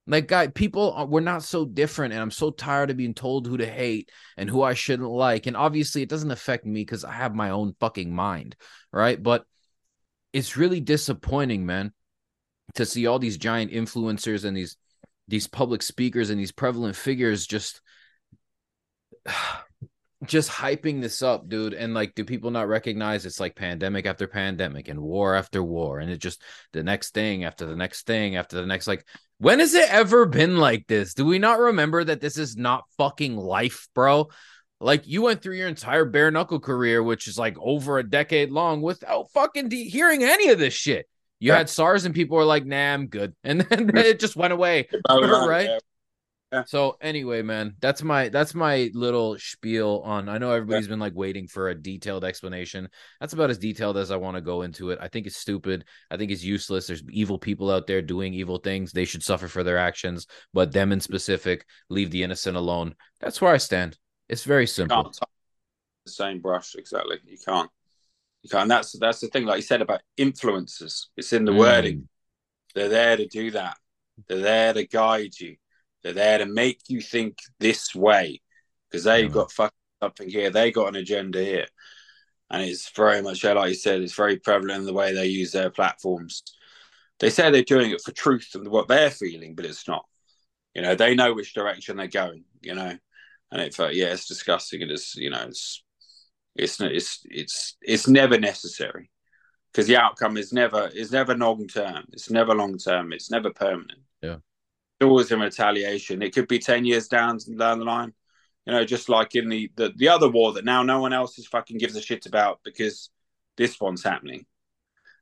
Like, 0.06 0.28
guy, 0.28 0.48
people 0.48 0.92
are, 0.92 1.06
we're 1.06 1.22
not 1.22 1.44
so 1.44 1.64
different, 1.64 2.12
and 2.12 2.22
I'm 2.22 2.30
so 2.30 2.52
tired 2.52 2.90
of 2.90 2.98
being 2.98 3.14
told 3.14 3.48
who 3.48 3.56
to 3.56 3.66
hate 3.66 4.12
and 4.36 4.50
who 4.50 4.62
I 4.62 4.74
shouldn't 4.74 5.08
like. 5.08 5.48
And 5.48 5.56
obviously, 5.56 6.02
it 6.02 6.10
doesn't 6.10 6.30
affect 6.30 6.66
me 6.66 6.82
because 6.82 7.06
I 7.06 7.14
have 7.14 7.34
my 7.34 7.52
own 7.52 7.74
fucking 7.80 8.14
mind, 8.14 8.58
right? 8.92 9.22
But 9.22 9.46
it's 10.34 10.58
really 10.58 10.82
disappointing, 10.82 11.66
man, 11.66 11.94
to 12.74 12.86
see 12.86 13.08
all 13.08 13.18
these 13.18 13.38
giant 13.38 13.72
influencers 13.72 14.44
and 14.44 14.58
these 14.58 14.76
these 15.30 15.48
public 15.48 15.82
speakers 15.82 16.30
and 16.30 16.38
these 16.38 16.52
prevalent 16.52 16.98
figures 16.98 17.48
just 17.48 17.80
just 20.26 20.50
hyping 20.50 21.02
this 21.02 21.22
up, 21.22 21.50
dude. 21.50 21.74
And 21.74 21.94
like, 21.94 22.14
do 22.14 22.24
people 22.24 22.52
not 22.52 22.68
recognize 22.68 23.26
it's 23.26 23.40
like 23.40 23.56
pandemic 23.56 24.06
after 24.06 24.28
pandemic 24.28 24.88
and 24.88 25.02
war 25.02 25.36
after 25.36 25.64
war? 25.64 26.00
And 26.00 26.12
it 26.12 26.18
just 26.18 26.42
the 26.74 26.84
next 26.84 27.14
thing 27.14 27.44
after 27.44 27.66
the 27.66 27.76
next 27.76 28.06
thing 28.06 28.36
after 28.36 28.58
the 28.58 28.68
next. 28.68 28.88
Like, 28.88 29.06
when 29.40 29.60
has 29.60 29.74
it 29.74 29.92
ever 29.92 30.26
been 30.26 30.58
like 30.58 30.86
this? 30.88 31.14
Do 31.14 31.26
we 31.26 31.40
not 31.40 31.60
remember 31.60 32.04
that 32.04 32.22
this 32.22 32.38
is 32.38 32.56
not 32.56 32.84
fucking 32.98 33.36
life, 33.36 33.88
bro? 33.96 34.30
Like, 34.80 35.08
you 35.08 35.22
went 35.22 35.42
through 35.42 35.58
your 35.58 35.68
entire 35.68 36.06
bare 36.06 36.32
knuckle 36.32 36.60
career, 36.60 37.02
which 37.04 37.28
is 37.28 37.38
like 37.38 37.58
over 37.60 37.98
a 37.98 38.08
decade 38.08 38.52
long, 38.52 38.82
without 38.82 39.32
fucking 39.32 39.70
de- 39.70 39.90
hearing 39.90 40.24
any 40.24 40.50
of 40.50 40.60
this 40.60 40.74
shit. 40.74 41.08
You 41.40 41.50
yeah. 41.50 41.58
had 41.58 41.70
SARS 41.70 42.06
and 42.06 42.14
people 42.14 42.38
were 42.38 42.46
like, 42.46 42.66
nah, 42.66 42.94
I'm 42.94 43.08
good. 43.08 43.36
And 43.44 43.62
then 43.62 43.98
it 43.98 44.20
just 44.20 44.36
went 44.36 44.54
away. 44.54 44.88
right? 45.10 45.82
Yeah. 46.52 46.64
So 46.66 46.98
anyway, 47.00 47.42
man, 47.44 47.76
that's 47.80 48.04
my 48.04 48.28
that's 48.28 48.54
my 48.54 48.92
little 48.94 49.38
spiel 49.40 50.02
on. 50.04 50.28
I 50.28 50.38
know 50.38 50.52
everybody's 50.52 50.88
been 50.88 51.00
like 51.00 51.16
waiting 51.16 51.48
for 51.48 51.70
a 51.70 51.76
detailed 51.76 52.26
explanation. 52.26 52.90
That's 53.22 53.32
about 53.32 53.50
as 53.50 53.58
detailed 53.58 53.96
as 53.96 54.12
I 54.12 54.18
want 54.18 54.36
to 54.36 54.42
go 54.42 54.64
into 54.64 54.90
it. 54.90 55.00
I 55.02 55.08
think 55.08 55.28
it's 55.28 55.38
stupid. 55.38 55.86
I 56.10 56.18
think 56.18 56.30
it's 56.30 56.44
useless. 56.44 56.88
There's 56.88 57.04
evil 57.10 57.40
people 57.40 57.72
out 57.72 57.88
there 57.88 58.02
doing 58.02 58.34
evil 58.34 58.58
things. 58.58 58.92
They 58.92 59.06
should 59.06 59.24
suffer 59.24 59.48
for 59.48 59.64
their 59.64 59.78
actions, 59.78 60.28
but 60.54 60.74
them 60.74 60.92
in 60.92 61.00
specific, 61.00 61.66
leave 61.90 62.12
the 62.12 62.24
innocent 62.24 62.58
alone. 62.58 62.96
That's 63.22 63.40
where 63.40 63.54
I 63.54 63.58
stand. 63.58 63.98
It's 64.28 64.44
very 64.44 64.68
simple. 64.68 65.14
the 66.06 66.12
same 66.12 66.42
brush, 66.42 66.76
exactly. 66.76 67.20
You 67.26 67.38
can't. 67.38 67.70
You 68.44 68.50
can't. 68.50 68.64
And 68.64 68.72
that's 68.72 68.92
that's 69.00 69.22
the 69.22 69.28
thing, 69.28 69.46
like 69.46 69.58
you 69.58 69.62
said 69.62 69.82
about 69.82 70.02
influences. 70.18 71.10
It's 71.16 71.32
in 71.32 71.46
the 71.46 71.54
mm. 71.54 71.60
wording. 71.60 72.10
They're 72.76 72.90
there 72.90 73.16
to 73.16 73.28
do 73.28 73.52
that. 73.52 73.78
They're 74.28 74.40
there 74.40 74.74
to 74.74 74.86
guide 74.86 75.40
you 75.40 75.56
they're 76.04 76.14
there 76.14 76.38
to 76.40 76.46
make 76.46 76.82
you 76.88 77.02
think 77.02 77.38
this 77.60 77.94
way 77.96 78.42
because 78.90 79.04
they've 79.04 79.32
got 79.32 79.52
fucking 79.52 79.72
something 80.02 80.30
here. 80.30 80.50
They 80.50 80.72
got 80.72 80.90
an 80.90 80.96
agenda 80.96 81.44
here. 81.44 81.68
And 82.50 82.62
it's 82.62 82.90
very 82.92 83.22
much, 83.22 83.44
like 83.44 83.70
you 83.70 83.76
said, 83.76 84.02
it's 84.02 84.14
very 84.14 84.38
prevalent 84.38 84.80
in 84.80 84.86
the 84.86 84.94
way 84.94 85.14
they 85.14 85.28
use 85.28 85.52
their 85.52 85.70
platforms. 85.70 86.44
They 87.20 87.30
say 87.30 87.50
they're 87.50 87.64
doing 87.64 87.92
it 87.92 88.02
for 88.02 88.12
truth 88.12 88.50
and 88.56 88.68
what 88.68 88.88
they're 88.88 89.12
feeling, 89.12 89.56
but 89.56 89.66
it's 89.66 89.88
not. 89.88 90.06
You 90.76 90.82
know, 90.82 90.96
they 90.96 91.16
know 91.16 91.34
which 91.34 91.54
direction 91.54 91.98
they're 91.98 92.08
going, 92.08 92.44
you 92.62 92.76
know. 92.76 92.98
And 93.52 93.62
it 93.62 93.74
felt, 93.74 93.94
yeah, 93.94 94.08
it's 94.08 94.28
disgusting. 94.28 94.82
It 94.82 94.92
is, 94.92 95.14
you 95.16 95.30
know, 95.30 95.46
it's, 95.48 95.84
it's, 96.56 96.82
it's, 96.82 97.20
it's, 97.30 97.78
it's 97.82 98.08
never 98.08 98.40
necessary 98.40 99.10
because 99.72 99.88
the 99.88 99.98
outcome 99.98 100.36
is 100.36 100.52
never, 100.52 100.88
is 100.88 101.12
never 101.12 101.36
long 101.36 101.68
term. 101.68 102.06
It's 102.12 102.30
never 102.30 102.56
long 102.56 102.78
term. 102.78 103.14
It's 103.14 103.32
never 103.32 103.52
permanent. 103.52 104.02
Always 105.02 105.32
in 105.32 105.40
retaliation. 105.40 106.22
It 106.22 106.34
could 106.34 106.48
be 106.48 106.60
10 106.60 106.86
years 106.86 107.08
down, 107.08 107.40
down 107.58 107.80
the 107.80 107.86
line, 107.86 108.14
you 108.66 108.74
know, 108.74 108.86
just 108.86 109.10
like 109.10 109.36
in 109.36 109.50
the, 109.50 109.72
the, 109.76 109.92
the 109.96 110.10
other 110.10 110.30
war 110.30 110.54
that 110.54 110.66
now 110.66 110.84
no 110.84 111.00
one 111.00 111.14
else 111.14 111.40
is 111.40 111.48
fucking 111.48 111.80
gives 111.80 111.96
a 111.96 112.02
shit 112.02 112.26
about 112.26 112.60
because 112.64 113.10
this 113.58 113.80
one's 113.80 114.04
happening. 114.04 114.46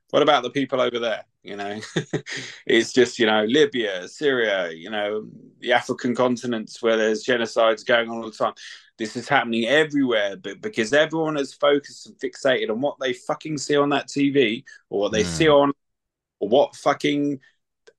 What 0.10 0.24
about 0.24 0.44
the 0.44 0.50
people 0.50 0.82
over 0.82 1.00
there? 1.00 1.24
You 1.44 1.56
know, 1.56 1.80
it's 2.66 2.92
just, 2.92 3.20
you 3.20 3.26
know, 3.26 3.46
Libya, 3.46 4.08
Syria, 4.08 4.72
you 4.72 4.90
know, 4.90 5.28
the 5.60 5.72
African 5.72 6.16
continents 6.16 6.82
where 6.82 6.98
there's 6.98 7.24
genocides 7.24 7.86
going 7.86 8.10
on 8.10 8.18
all 8.18 8.30
the 8.30 8.32
time. 8.32 8.54
This 8.98 9.16
is 9.16 9.30
happening 9.30 9.66
everywhere, 9.66 10.36
but 10.36 10.60
because 10.62 10.92
everyone 10.92 11.38
is 11.38 11.54
focused 11.54 12.08
and 12.08 12.18
fixated 12.18 12.70
on 12.70 12.82
what 12.82 12.98
they 13.00 13.14
fucking 13.14 13.58
see 13.58 13.78
on 13.78 13.90
that 13.90 14.10
TV 14.10 14.64
or 14.90 15.00
what 15.00 15.14
they 15.14 15.24
mm. 15.24 15.28
see 15.28 15.48
on 15.48 15.72
or 16.40 16.50
what 16.50 16.76
fucking 16.76 17.40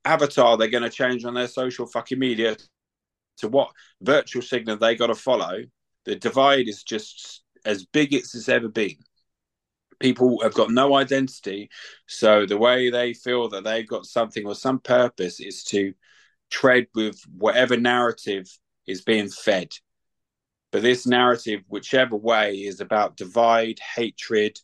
avatar 0.05 0.57
they're 0.57 0.69
going 0.69 0.83
to 0.83 0.91
change 0.91 1.25
on 1.25 1.35
their 1.35 1.47
social 1.47 1.87
fucking 1.87 2.19
media 2.19 2.57
to 3.39 3.49
what 3.49 3.71
virtual 4.01 4.43
signal 4.43 4.77
they 4.77 4.95
got 4.95 5.09
to 5.09 5.15
follow, 5.15 5.63
the 6.05 6.17
divide 6.17 6.69
is 6.69 6.83
just 6.83 7.43
as 7.65 7.85
big 7.85 8.15
as 8.15 8.35
it's 8.35 8.49
ever 8.49 8.69
been. 8.69 8.97
People 9.99 10.41
have 10.43 10.55
got 10.55 10.71
no 10.71 10.95
identity, 10.95 11.69
so 12.07 12.47
the 12.47 12.57
way 12.57 12.89
they 12.89 13.13
feel 13.13 13.49
that 13.51 13.65
they've 13.65 13.87
got 13.87 14.07
something 14.07 14.47
or 14.47 14.55
some 14.55 14.79
purpose 14.79 15.41
is 15.41 15.63
to 15.65 15.93
tread 16.51 16.87
with 16.95 17.21
whatever 17.37 17.77
narrative 17.77 18.47
is 18.87 19.03
being 19.03 19.29
fed. 19.29 19.73
But 20.73 20.83
this 20.83 21.07
narrative, 21.07 21.63
whichever 21.69 22.17
way, 22.17 22.55
is 22.55 22.81
about 22.81 23.17
divide, 23.17 23.79
hatred, 23.97 24.59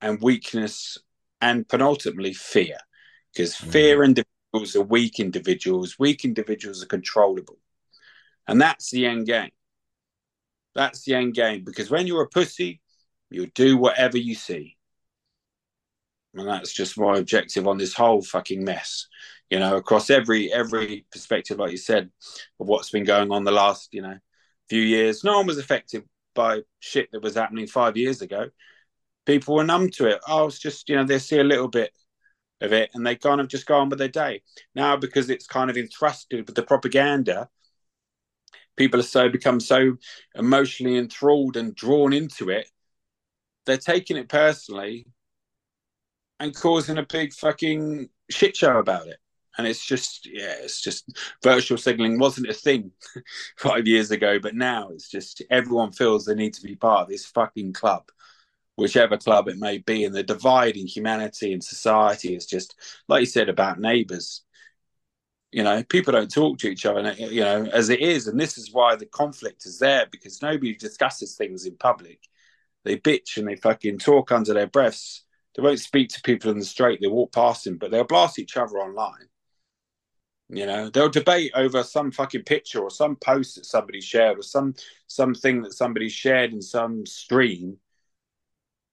and 0.00 0.20
weakness, 0.20 0.98
and 1.40 1.66
penultimately 1.66 2.34
fear. 2.34 2.76
Because 3.32 3.54
fear 3.54 3.98
mm. 3.98 4.04
and 4.04 4.08
individuals 4.10 4.37
are 4.54 4.82
weak 4.82 5.20
individuals. 5.20 5.98
Weak 5.98 6.24
individuals 6.24 6.82
are 6.82 6.86
controllable. 6.86 7.58
And 8.46 8.60
that's 8.60 8.90
the 8.90 9.06
end 9.06 9.26
game. 9.26 9.50
That's 10.74 11.04
the 11.04 11.14
end 11.14 11.34
game. 11.34 11.64
Because 11.64 11.90
when 11.90 12.06
you're 12.06 12.22
a 12.22 12.28
pussy, 12.28 12.80
you'll 13.30 13.46
do 13.54 13.76
whatever 13.76 14.16
you 14.16 14.34
see. 14.34 14.76
And 16.34 16.48
that's 16.48 16.72
just 16.72 16.98
my 16.98 17.18
objective 17.18 17.66
on 17.66 17.78
this 17.78 17.94
whole 17.94 18.22
fucking 18.22 18.64
mess. 18.64 19.06
You 19.50 19.58
know, 19.58 19.76
across 19.76 20.10
every 20.10 20.52
every 20.52 21.06
perspective, 21.10 21.58
like 21.58 21.70
you 21.70 21.78
said, 21.78 22.10
of 22.60 22.68
what's 22.68 22.90
been 22.90 23.04
going 23.04 23.32
on 23.32 23.44
the 23.44 23.50
last, 23.50 23.88
you 23.92 24.02
know, 24.02 24.18
few 24.68 24.82
years. 24.82 25.24
No 25.24 25.38
one 25.38 25.46
was 25.46 25.58
affected 25.58 26.04
by 26.34 26.60
shit 26.80 27.10
that 27.12 27.22
was 27.22 27.34
happening 27.34 27.66
five 27.66 27.96
years 27.96 28.20
ago. 28.22 28.50
People 29.24 29.56
were 29.56 29.64
numb 29.64 29.90
to 29.90 30.06
it. 30.06 30.20
Oh, 30.28 30.46
it's 30.46 30.58
just, 30.58 30.88
you 30.88 30.96
know, 30.96 31.04
they 31.04 31.18
see 31.18 31.38
a 31.38 31.44
little 31.44 31.68
bit 31.68 31.90
of 32.60 32.72
it 32.72 32.90
and 32.94 33.06
they 33.06 33.16
kind 33.16 33.40
of 33.40 33.48
just 33.48 33.66
go 33.66 33.76
on 33.76 33.88
with 33.88 33.98
their 33.98 34.08
day. 34.08 34.42
Now, 34.74 34.96
because 34.96 35.30
it's 35.30 35.46
kind 35.46 35.70
of 35.70 35.76
entrusted 35.76 36.46
with 36.46 36.54
the 36.54 36.62
propaganda, 36.62 37.48
people 38.76 39.00
are 39.00 39.04
so 39.04 39.28
become 39.28 39.60
so 39.60 39.96
emotionally 40.34 40.98
enthralled 40.98 41.56
and 41.56 41.74
drawn 41.74 42.12
into 42.12 42.50
it, 42.50 42.68
they're 43.66 43.76
taking 43.76 44.16
it 44.16 44.28
personally 44.28 45.06
and 46.40 46.54
causing 46.54 46.98
a 46.98 47.06
big 47.06 47.32
fucking 47.32 48.08
shit 48.30 48.56
show 48.56 48.78
about 48.78 49.08
it. 49.08 49.18
And 49.56 49.66
it's 49.66 49.84
just, 49.84 50.26
yeah, 50.26 50.54
it's 50.62 50.80
just 50.80 51.10
virtual 51.42 51.78
signaling 51.78 52.20
wasn't 52.20 52.48
a 52.48 52.54
thing 52.54 52.92
five 53.58 53.88
years 53.88 54.12
ago, 54.12 54.38
but 54.38 54.54
now 54.54 54.90
it's 54.90 55.08
just 55.08 55.42
everyone 55.50 55.90
feels 55.90 56.24
they 56.24 56.36
need 56.36 56.54
to 56.54 56.62
be 56.62 56.76
part 56.76 57.02
of 57.02 57.08
this 57.08 57.26
fucking 57.26 57.72
club 57.72 58.08
whichever 58.78 59.18
club 59.18 59.48
it 59.48 59.58
may 59.58 59.78
be. 59.78 60.04
And 60.04 60.14
the 60.14 60.22
divide 60.22 60.76
in 60.76 60.86
humanity 60.86 61.52
and 61.52 61.62
society 61.62 62.34
is 62.34 62.46
just, 62.46 62.76
like 63.08 63.20
you 63.20 63.26
said, 63.26 63.48
about 63.48 63.80
neighbours. 63.80 64.42
You 65.50 65.64
know, 65.64 65.82
people 65.82 66.12
don't 66.12 66.32
talk 66.32 66.58
to 66.58 66.68
each 66.68 66.86
other, 66.86 67.12
you 67.14 67.40
know, 67.40 67.64
as 67.72 67.88
it 67.88 68.00
is. 68.00 68.28
And 68.28 68.38
this 68.38 68.56
is 68.56 68.72
why 68.72 68.94
the 68.94 69.06
conflict 69.06 69.66
is 69.66 69.78
there 69.78 70.06
because 70.10 70.42
nobody 70.42 70.76
discusses 70.76 71.34
things 71.34 71.66
in 71.66 71.76
public. 71.76 72.20
They 72.84 72.98
bitch 72.98 73.36
and 73.36 73.48
they 73.48 73.56
fucking 73.56 73.98
talk 73.98 74.30
under 74.30 74.54
their 74.54 74.68
breaths. 74.68 75.24
They 75.56 75.62
won't 75.62 75.80
speak 75.80 76.10
to 76.10 76.22
people 76.22 76.52
in 76.52 76.58
the 76.58 76.64
street. 76.64 77.00
They 77.02 77.08
walk 77.08 77.32
past 77.32 77.64
them, 77.64 77.78
but 77.78 77.90
they'll 77.90 78.04
blast 78.04 78.38
each 78.38 78.56
other 78.56 78.74
online. 78.74 79.26
You 80.50 80.66
know, 80.66 80.88
they'll 80.88 81.10
debate 81.10 81.50
over 81.54 81.82
some 81.82 82.12
fucking 82.12 82.44
picture 82.44 82.80
or 82.80 82.90
some 82.90 83.16
post 83.16 83.56
that 83.56 83.66
somebody 83.66 84.00
shared 84.00 84.38
or 84.38 84.42
some 84.42 84.74
something 85.08 85.62
that 85.62 85.74
somebody 85.74 86.08
shared 86.08 86.52
in 86.52 86.62
some 86.62 87.04
stream 87.04 87.78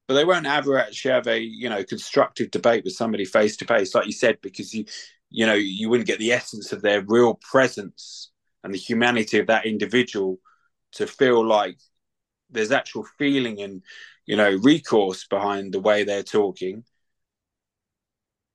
but 0.08 0.14
they 0.14 0.26
won't 0.26 0.46
ever 0.46 0.78
actually 0.78 1.12
have 1.12 1.28
a 1.28 1.40
you 1.40 1.70
know 1.70 1.84
constructive 1.84 2.52
debate 2.52 2.84
with 2.84 2.94
somebody 2.94 3.26
face 3.26 3.58
to 3.58 3.66
face, 3.66 3.96
like 3.96 4.06
you 4.06 4.12
said, 4.12 4.38
because 4.42 4.74
you 4.74 4.86
you 5.30 5.46
know 5.46 5.54
you 5.54 5.90
wouldn't 5.90 6.08
get 6.08 6.20
the 6.20 6.32
essence 6.32 6.72
of 6.72 6.82
their 6.82 7.02
real 7.02 7.36
presence 7.36 8.32
and 8.64 8.74
the 8.74 8.78
humanity 8.78 9.40
of 9.40 9.48
that 9.48 9.66
individual 9.66 10.40
to 10.94 11.08
feel 11.08 11.46
like 11.46 11.78
there's 12.50 12.72
actual 12.72 13.06
feeling 13.18 13.62
and 13.62 13.84
you 14.26 14.36
know 14.36 14.56
recourse 14.58 15.26
behind 15.28 15.74
the 15.74 15.80
way 15.80 16.04
they're 16.04 16.24
talking. 16.24 16.84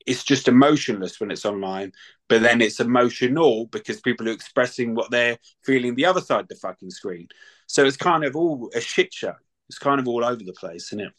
It's 0.06 0.24
just 0.24 0.48
emotionless 0.48 1.20
when 1.20 1.30
it's 1.30 1.44
online 1.44 1.92
but 2.28 2.42
then 2.42 2.60
it's 2.60 2.78
emotional 2.80 3.66
because 3.66 4.00
people 4.00 4.28
are 4.28 4.32
expressing 4.32 4.94
what 4.94 5.10
they're 5.10 5.36
feeling 5.64 5.94
the 5.94 6.06
other 6.06 6.20
side 6.20 6.40
of 6.42 6.48
the 6.48 6.54
fucking 6.54 6.90
screen. 6.90 7.26
So 7.66 7.84
it's 7.84 7.96
kind 7.96 8.24
of 8.24 8.36
all 8.36 8.70
a 8.74 8.80
shit 8.80 9.12
show. 9.12 9.34
It's 9.68 9.78
kind 9.78 10.00
of 10.00 10.08
all 10.08 10.24
over 10.24 10.42
the 10.42 10.52
place 10.52 10.86
isn't 10.86 11.00
it 11.00 11.12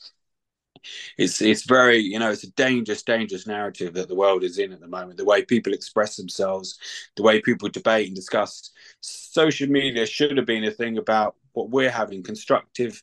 it's 1.17 1.41
it's 1.41 1.63
very 1.63 1.97
you 1.97 2.19
know 2.19 2.31
it's 2.31 2.43
a 2.43 2.51
dangerous 2.51 3.03
dangerous 3.03 3.47
narrative 3.47 3.93
that 3.93 4.07
the 4.07 4.15
world 4.15 4.43
is 4.43 4.57
in 4.57 4.71
at 4.71 4.79
the 4.79 4.87
moment. 4.87 5.17
The 5.17 5.25
way 5.25 5.43
people 5.43 5.73
express 5.73 6.15
themselves 6.15 6.77
the 7.15 7.23
way 7.23 7.41
people 7.41 7.69
debate 7.69 8.07
and 8.07 8.15
discuss 8.15 8.71
social 9.01 9.67
media 9.67 10.05
should 10.05 10.37
have 10.37 10.45
been 10.45 10.63
a 10.63 10.71
thing 10.71 10.97
about 10.97 11.35
what 11.53 11.69
we're 11.69 11.89
having 11.89 12.23
constructive 12.23 13.01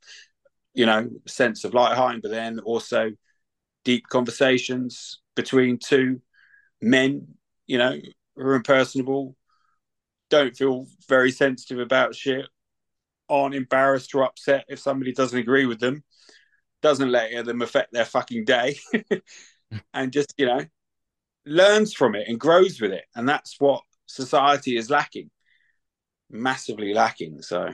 you 0.74 0.86
know 0.86 1.08
sense 1.26 1.64
of 1.64 1.74
light 1.74 1.96
heart 1.96 2.16
but 2.22 2.30
then 2.30 2.58
also 2.60 3.10
deep 3.84 4.06
conversations 4.08 5.20
between 5.34 5.78
two 5.78 6.20
men 6.80 7.26
you 7.66 7.78
know 7.78 7.98
who 8.36 8.42
are 8.42 8.54
impersonable 8.54 9.36
don't 10.30 10.56
feel 10.56 10.86
very 11.08 11.30
sensitive 11.30 11.78
about 11.78 12.14
shit 12.14 12.46
aren't 13.28 13.54
embarrassed 13.54 14.14
or 14.14 14.24
upset 14.24 14.64
if 14.68 14.78
somebody 14.78 15.12
doesn't 15.12 15.38
agree 15.38 15.66
with 15.66 15.80
them 15.80 16.02
doesn't 16.82 17.10
let 17.10 17.44
them 17.44 17.62
affect 17.62 17.92
their 17.92 18.04
fucking 18.04 18.44
day 18.44 18.78
and 19.94 20.12
just 20.12 20.32
you 20.36 20.46
know 20.46 20.64
learns 21.46 21.92
from 21.94 22.14
it 22.14 22.28
and 22.28 22.38
grows 22.38 22.80
with 22.80 22.92
it 22.92 23.04
and 23.14 23.28
that's 23.28 23.56
what 23.58 23.82
society 24.06 24.76
is 24.76 24.90
lacking 24.90 25.30
massively 26.30 26.92
lacking 26.92 27.40
so 27.42 27.68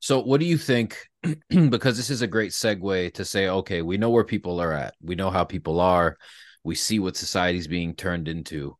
So, 0.00 0.20
what 0.20 0.40
do 0.40 0.46
you 0.46 0.58
think? 0.58 1.08
because 1.48 1.96
this 1.96 2.10
is 2.10 2.22
a 2.22 2.26
great 2.28 2.52
segue 2.52 3.14
to 3.14 3.24
say, 3.24 3.48
okay, 3.48 3.82
we 3.82 3.96
know 3.96 4.10
where 4.10 4.24
people 4.24 4.60
are 4.60 4.72
at. 4.72 4.94
We 5.02 5.16
know 5.16 5.30
how 5.30 5.44
people 5.44 5.80
are. 5.80 6.16
We 6.62 6.74
see 6.74 6.98
what 6.98 7.16
society's 7.16 7.66
being 7.66 7.94
turned 7.94 8.28
into. 8.28 8.76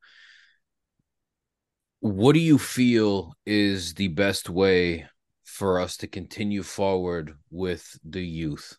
What 2.00 2.34
do 2.34 2.38
you 2.40 2.58
feel 2.58 3.34
is 3.44 3.94
the 3.94 4.08
best 4.08 4.48
way 4.48 5.08
for 5.48 5.80
us 5.80 5.96
to 5.96 6.06
continue 6.06 6.62
forward 6.62 7.34
with 7.50 7.98
the 8.04 8.24
youth? 8.24 8.76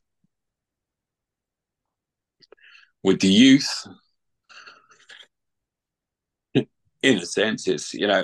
With 3.03 3.19
the 3.19 3.27
youth, 3.27 3.87
in 6.53 7.17
a 7.17 7.25
sense, 7.25 7.67
it's, 7.67 7.93
you 7.93 8.07
know, 8.07 8.23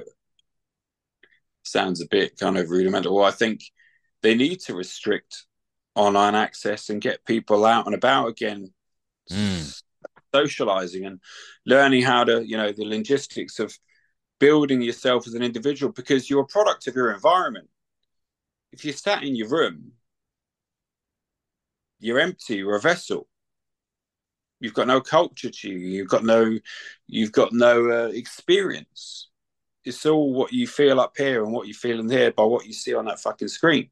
sounds 1.63 2.01
a 2.01 2.07
bit 2.07 2.37
kind 2.37 2.57
of 2.57 2.69
rudimental. 2.69 3.15
Well, 3.15 3.25
I 3.25 3.31
think 3.31 3.61
they 4.21 4.35
need 4.35 4.59
to 4.61 4.75
restrict 4.75 5.45
online 5.95 6.35
access 6.35 6.89
and 6.89 7.01
get 7.01 7.25
people 7.25 7.65
out 7.65 7.87
and 7.87 7.95
about 7.95 8.27
again, 8.27 8.71
mm. 9.31 9.81
socializing 10.33 11.05
and 11.05 11.19
learning 11.65 12.03
how 12.03 12.23
to, 12.25 12.45
you 12.45 12.57
know, 12.57 12.71
the 12.71 12.85
logistics 12.85 13.59
of 13.59 13.75
building 14.39 14.81
yourself 14.81 15.25
as 15.25 15.33
an 15.33 15.41
individual 15.41 15.91
because 15.91 16.29
you're 16.29 16.41
a 16.41 16.47
product 16.47 16.87
of 16.87 16.95
your 16.95 17.11
environment. 17.11 17.67
If 18.75 18.85
you're 18.85 18.93
sat 18.93 19.23
in 19.23 19.35
your 19.35 19.49
room, 19.49 19.93
you're 21.99 22.19
empty, 22.19 22.57
you're 22.57 22.75
a 22.75 22.81
vessel. 22.81 23.27
You've 24.59 24.73
got 24.73 24.87
no 24.87 25.01
culture 25.01 25.49
to 25.49 25.69
you. 25.69 25.77
You've 25.77 26.09
got 26.09 26.23
no, 26.23 26.57
you've 27.07 27.31
got 27.31 27.53
no 27.53 27.89
uh, 27.89 28.07
experience. 28.07 29.29
It's 29.83 30.05
all 30.05 30.33
what 30.33 30.51
you 30.53 30.67
feel 30.67 30.99
up 30.99 31.13
here 31.17 31.43
and 31.43 31.53
what 31.53 31.67
you 31.67 31.73
feel 31.73 31.99
in 31.99 32.09
here 32.09 32.31
by 32.31 32.43
what 32.43 32.65
you 32.65 32.73
see 32.73 32.93
on 32.93 33.05
that 33.05 33.19
fucking 33.19 33.47
screen 33.47 33.89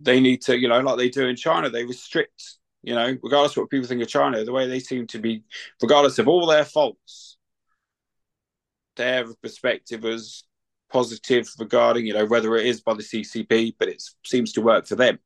they 0.00 0.20
need 0.20 0.42
to, 0.42 0.58
you 0.58 0.68
know, 0.68 0.80
like 0.80 0.98
they 0.98 1.08
do 1.08 1.26
in 1.26 1.36
China, 1.36 1.70
they 1.70 1.84
restrict, 1.84 2.56
you 2.82 2.94
know, 2.94 3.16
regardless 3.22 3.52
of 3.52 3.62
what 3.62 3.70
people 3.70 3.86
think 3.86 4.02
of 4.02 4.08
China, 4.08 4.44
the 4.44 4.52
way 4.52 4.68
they 4.68 4.80
seem 4.80 5.06
to 5.08 5.18
be, 5.18 5.44
regardless 5.82 6.18
of 6.18 6.28
all 6.28 6.46
their 6.46 6.64
faults, 6.64 7.38
their 8.96 9.26
perspective 9.42 10.02
was 10.02 10.44
positive 10.90 11.48
regarding, 11.58 12.06
you 12.06 12.14
know, 12.14 12.26
whether 12.26 12.56
it 12.56 12.66
is 12.66 12.80
by 12.80 12.94
the 12.94 13.02
CCP, 13.02 13.74
but 13.78 13.88
it 13.88 14.02
seems 14.24 14.52
to 14.52 14.60
work 14.60 14.86
for 14.86 14.96
them. 14.96 15.18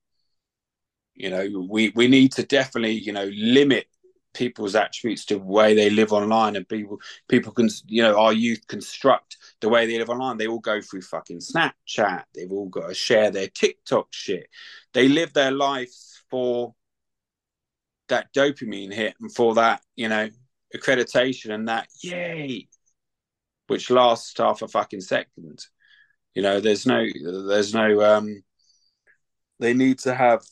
You 1.15 1.31
know, 1.31 1.67
we, 1.69 1.91
we 1.91 2.09
need 2.09 2.33
to 2.33 2.43
definitely, 2.45 2.93
you 2.93 3.13
know, 3.13 3.31
limit 3.35 3.87
people's 4.33 4.75
attributes 4.75 5.25
to 5.27 5.35
the 5.35 5.41
way 5.41 5.75
they 5.75 5.91
live 5.91 6.13
online 6.13 6.57
and 6.57 6.69
people 6.69 7.01
people 7.29 7.53
can 7.53 7.69
you 7.87 8.03
know 8.03 8.17
our 8.19 8.33
youth 8.33 8.65
construct 8.69 9.37
the 9.61 9.69
way 9.69 9.87
they 9.87 9.99
live 9.99 10.11
online. 10.11 10.37
They 10.37 10.47
all 10.47 10.61
go 10.61 10.81
through 10.81 11.03
fucking 11.03 11.41
snapchat. 11.41 12.25
They've 12.35 12.53
all 12.53 12.69
got 12.69 12.89
to 12.89 12.95
share 12.95 13.31
their 13.31 13.49
tiktok 13.49 14.09
shit. 14.11 14.49
They 14.95 15.09
live 15.09 15.33
their 15.33 15.51
lives 15.51 16.23
for 16.31 16.75
that 18.09 18.33
dopamine 18.35 18.93
hit 18.93 19.15
and 19.21 19.35
for 19.35 19.55
that 19.55 19.83
you 19.97 20.09
know 20.09 20.29
accreditation 20.75 21.53
and 21.53 21.69
that 21.69 21.89
yay 22.03 22.69
which 23.71 23.89
lasts 23.89 24.37
half 24.37 24.63
a 24.63 24.69
fucking 24.69 25.01
second. 25.01 25.65
You 26.35 26.43
know 26.43 26.59
there's 26.59 26.87
no 26.87 27.07
there's 27.47 27.73
no 27.73 28.03
um 28.03 28.43
they 29.61 29.75
need 29.75 30.01
to 30.01 30.13
have 30.13 30.43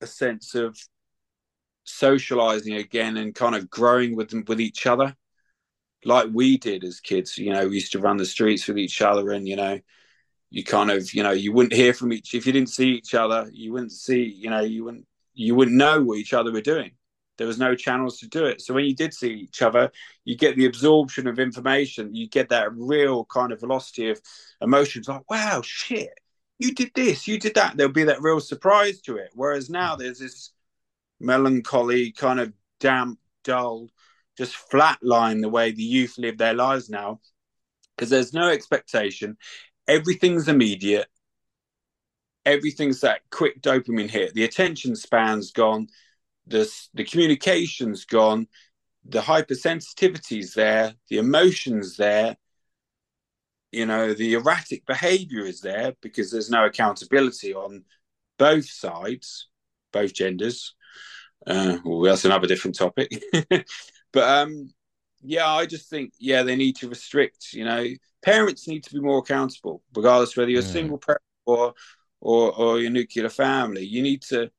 a 0.00 0.06
sense 0.06 0.56
of 0.56 0.76
socializing 1.84 2.74
again 2.74 3.16
and 3.18 3.36
kind 3.36 3.54
of 3.54 3.70
growing 3.70 4.16
with 4.16 4.30
them 4.30 4.42
with 4.48 4.60
each 4.60 4.84
other. 4.84 5.14
Like 6.04 6.26
we 6.32 6.58
did 6.58 6.82
as 6.82 6.98
kids 6.98 7.38
you 7.38 7.52
know 7.52 7.68
we 7.68 7.76
used 7.76 7.92
to 7.92 8.00
run 8.00 8.16
the 8.16 8.26
streets 8.26 8.66
with 8.66 8.78
each 8.78 9.00
other 9.00 9.30
and 9.30 9.46
you 9.46 9.54
know 9.54 9.78
you 10.50 10.64
kind 10.64 10.90
of 10.90 11.14
you 11.14 11.22
know 11.22 11.30
you 11.30 11.52
wouldn't 11.52 11.72
hear 11.72 11.94
from 11.94 12.12
each 12.12 12.34
if 12.34 12.48
you 12.48 12.52
didn't 12.52 12.70
see 12.70 12.88
each 12.88 13.14
other 13.14 13.48
you 13.52 13.72
wouldn't 13.72 13.92
see 13.92 14.24
you 14.24 14.50
know 14.50 14.60
you 14.60 14.82
wouldn't 14.84 15.06
you 15.34 15.54
wouldn't 15.54 15.76
know 15.76 16.02
what 16.02 16.18
each 16.18 16.32
other 16.32 16.50
were 16.50 16.60
doing 16.60 16.90
there 17.38 17.46
was 17.46 17.58
no 17.58 17.74
channels 17.74 18.18
to 18.18 18.28
do 18.28 18.44
it 18.46 18.60
so 18.60 18.74
when 18.74 18.84
you 18.84 18.94
did 18.94 19.12
see 19.12 19.32
each 19.32 19.62
other 19.62 19.90
you 20.24 20.36
get 20.36 20.56
the 20.56 20.66
absorption 20.66 21.26
of 21.26 21.38
information 21.38 22.14
you 22.14 22.28
get 22.28 22.48
that 22.48 22.72
real 22.74 23.24
kind 23.26 23.52
of 23.52 23.60
velocity 23.60 24.10
of 24.10 24.20
emotions 24.60 25.08
like 25.08 25.28
wow 25.30 25.60
shit 25.62 26.18
you 26.58 26.72
did 26.72 26.90
this 26.94 27.28
you 27.28 27.38
did 27.38 27.54
that 27.54 27.76
there'll 27.76 27.92
be 27.92 28.04
that 28.04 28.22
real 28.22 28.40
surprise 28.40 29.00
to 29.00 29.16
it 29.16 29.30
whereas 29.34 29.68
now 29.70 29.94
mm. 29.94 29.98
there's 29.98 30.18
this 30.18 30.50
melancholy, 31.20 32.12
kind 32.12 32.40
of 32.40 32.52
damp, 32.80 33.18
dull, 33.44 33.88
just 34.36 34.56
flatline 34.70 35.40
the 35.40 35.48
way 35.48 35.70
the 35.70 35.82
youth 35.82 36.18
live 36.18 36.38
their 36.38 36.54
lives 36.54 36.90
now 36.90 37.20
because 37.96 38.10
there's 38.10 38.34
no 38.34 38.48
expectation. 38.48 39.36
Everything's 39.88 40.48
immediate. 40.48 41.06
Everything's 42.44 43.00
that 43.00 43.22
quick 43.30 43.60
dopamine 43.62 44.10
hit. 44.10 44.34
The 44.34 44.44
attention 44.44 44.94
span's 44.94 45.52
gone. 45.52 45.88
The, 46.46 46.70
the 46.94 47.04
communication's 47.04 48.04
gone. 48.04 48.46
The 49.04 49.20
hypersensitivity's 49.20 50.54
there. 50.54 50.94
The 51.08 51.18
emotion's 51.18 51.96
there. 51.96 52.36
You 53.72 53.86
know, 53.86 54.14
the 54.14 54.34
erratic 54.34 54.86
behavior 54.86 55.44
is 55.44 55.60
there 55.60 55.94
because 56.00 56.30
there's 56.30 56.50
no 56.50 56.64
accountability 56.64 57.54
on 57.54 57.84
both 58.38 58.68
sides, 58.68 59.48
both 59.92 60.14
genders. 60.14 60.74
Uh, 61.46 61.78
well, 61.84 62.00
that's 62.02 62.24
another 62.24 62.46
different 62.46 62.76
topic. 62.76 63.22
but 63.50 63.66
um, 64.22 64.68
yeah, 65.22 65.46
I 65.46 65.66
just 65.66 65.90
think 65.90 66.12
yeah 66.18 66.42
they 66.42 66.56
need 66.56 66.76
to 66.76 66.88
restrict. 66.88 67.52
You 67.52 67.64
know, 67.64 67.86
parents 68.22 68.68
need 68.68 68.84
to 68.84 68.94
be 68.94 69.00
more 69.00 69.18
accountable, 69.18 69.82
regardless 69.94 70.36
whether 70.36 70.50
you're 70.50 70.60
a 70.60 70.64
single 70.64 70.98
parent 70.98 71.22
or 71.44 71.74
or 72.20 72.52
or 72.56 72.80
your 72.80 72.90
nuclear 72.90 73.28
family. 73.28 73.84
You 73.84 74.02
need 74.02 74.22
to 74.22 74.50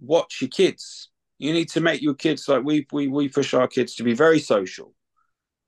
watch 0.00 0.40
your 0.40 0.48
kids. 0.48 1.10
You 1.38 1.52
need 1.52 1.68
to 1.70 1.80
make 1.80 2.02
your 2.02 2.14
kids 2.14 2.48
like 2.48 2.64
we 2.64 2.86
we 2.92 3.08
we 3.08 3.28
push 3.28 3.54
our 3.54 3.68
kids 3.68 3.94
to 3.96 4.02
be 4.04 4.14
very 4.14 4.38
social. 4.38 4.94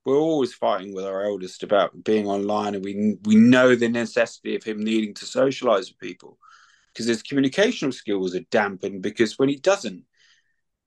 We're 0.05 0.17
always 0.17 0.53
fighting 0.53 0.95
with 0.95 1.05
our 1.05 1.23
eldest 1.23 1.61
about 1.63 2.03
being 2.03 2.27
online, 2.27 2.75
and 2.75 2.83
we 2.83 3.17
we 3.23 3.35
know 3.35 3.75
the 3.75 3.89
necessity 3.89 4.55
of 4.55 4.63
him 4.63 4.83
needing 4.83 5.13
to 5.15 5.25
socialize 5.25 5.89
with 5.89 5.99
people 5.99 6.37
because 6.93 7.05
his 7.05 7.21
communicational 7.21 7.93
skills 7.93 8.35
are 8.35 8.41
dampened 8.51 9.01
because 9.01 9.37
when 9.37 9.49
he 9.49 9.57
doesn't, 9.57 10.03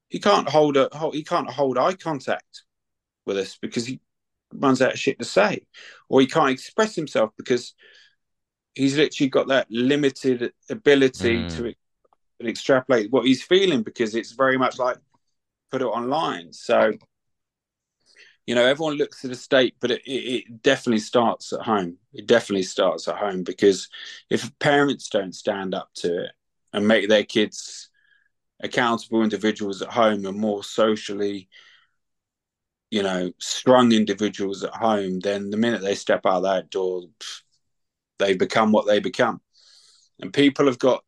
he 0.09 0.19
can't 0.19 0.49
hold 0.49 0.77
a 0.77 0.89
he 1.13 1.23
can't 1.23 1.51
hold 1.51 1.79
eye 1.79 1.95
contact 1.95 2.65
with 3.25 3.39
us 3.39 3.57
because 3.61 3.87
he 3.87 4.01
runs 4.53 4.83
out 4.83 4.93
of 4.93 4.99
shit 4.99 5.19
to 5.19 5.25
say, 5.25 5.67
or 6.09 6.21
he 6.21 6.27
can't 6.27 6.51
express 6.51 6.95
himself 6.95 7.31
because 7.37 7.75
he's 8.75 8.97
literally 8.97 9.31
got 9.31 9.49
that 9.49 9.67
limited 9.71 10.53
ability 10.71 11.39
mm. 11.39 11.57
to 11.57 11.75
extrapolate 12.49 13.11
what 13.11 13.27
he's 13.27 13.43
feeling 13.43 13.83
because 13.83 14.15
it's 14.15 14.33
very 14.33 14.59
much 14.59 14.79
like 14.79 14.99
put 15.71 15.83
it 15.83 15.87
online. 15.87 16.53
So, 16.53 16.93
you 18.47 18.55
know, 18.55 18.65
everyone 18.65 18.95
looks 18.95 19.25
at 19.25 19.31
the 19.31 19.37
state, 19.37 19.77
but 19.81 19.91
it, 19.91 20.03
it 20.07 20.63
definitely 20.63 21.01
starts 21.01 21.53
at 21.53 21.61
home. 21.63 21.99
It 22.13 22.27
definitely 22.27 22.65
starts 22.65 23.09
at 23.09 23.17
home 23.17 23.43
because 23.45 23.89
if 24.31 24.59
parents 24.59 25.09
don't 25.09 25.35
stand 25.35 25.75
up 25.75 25.91
to 25.97 26.25
it 26.25 26.33
and 26.73 26.89
make 26.89 27.09
their 27.09 27.25
kids 27.25 27.91
accountable 28.63 29.23
individuals 29.23 29.83
at 29.83 29.91
home 29.91 30.25
and 30.25 30.39
more 30.39 30.63
socially 30.63 31.49
you 32.91 33.03
know 33.03 33.33
strong 33.39 33.91
individuals 33.91 34.63
at 34.63 34.75
home 34.75 35.19
then 35.21 35.51
the 35.51 35.57
minute 35.57 35.81
they 35.81 35.95
step 35.95 36.25
out 36.27 36.41
that 36.41 36.71
door 36.71 37.03
they 38.19 38.35
become 38.35 38.71
what 38.71 38.87
they 38.87 39.01
become 39.01 39.41
and 40.21 40.33
people 40.33 40.67
have 40.67 40.79
got 40.79 41.03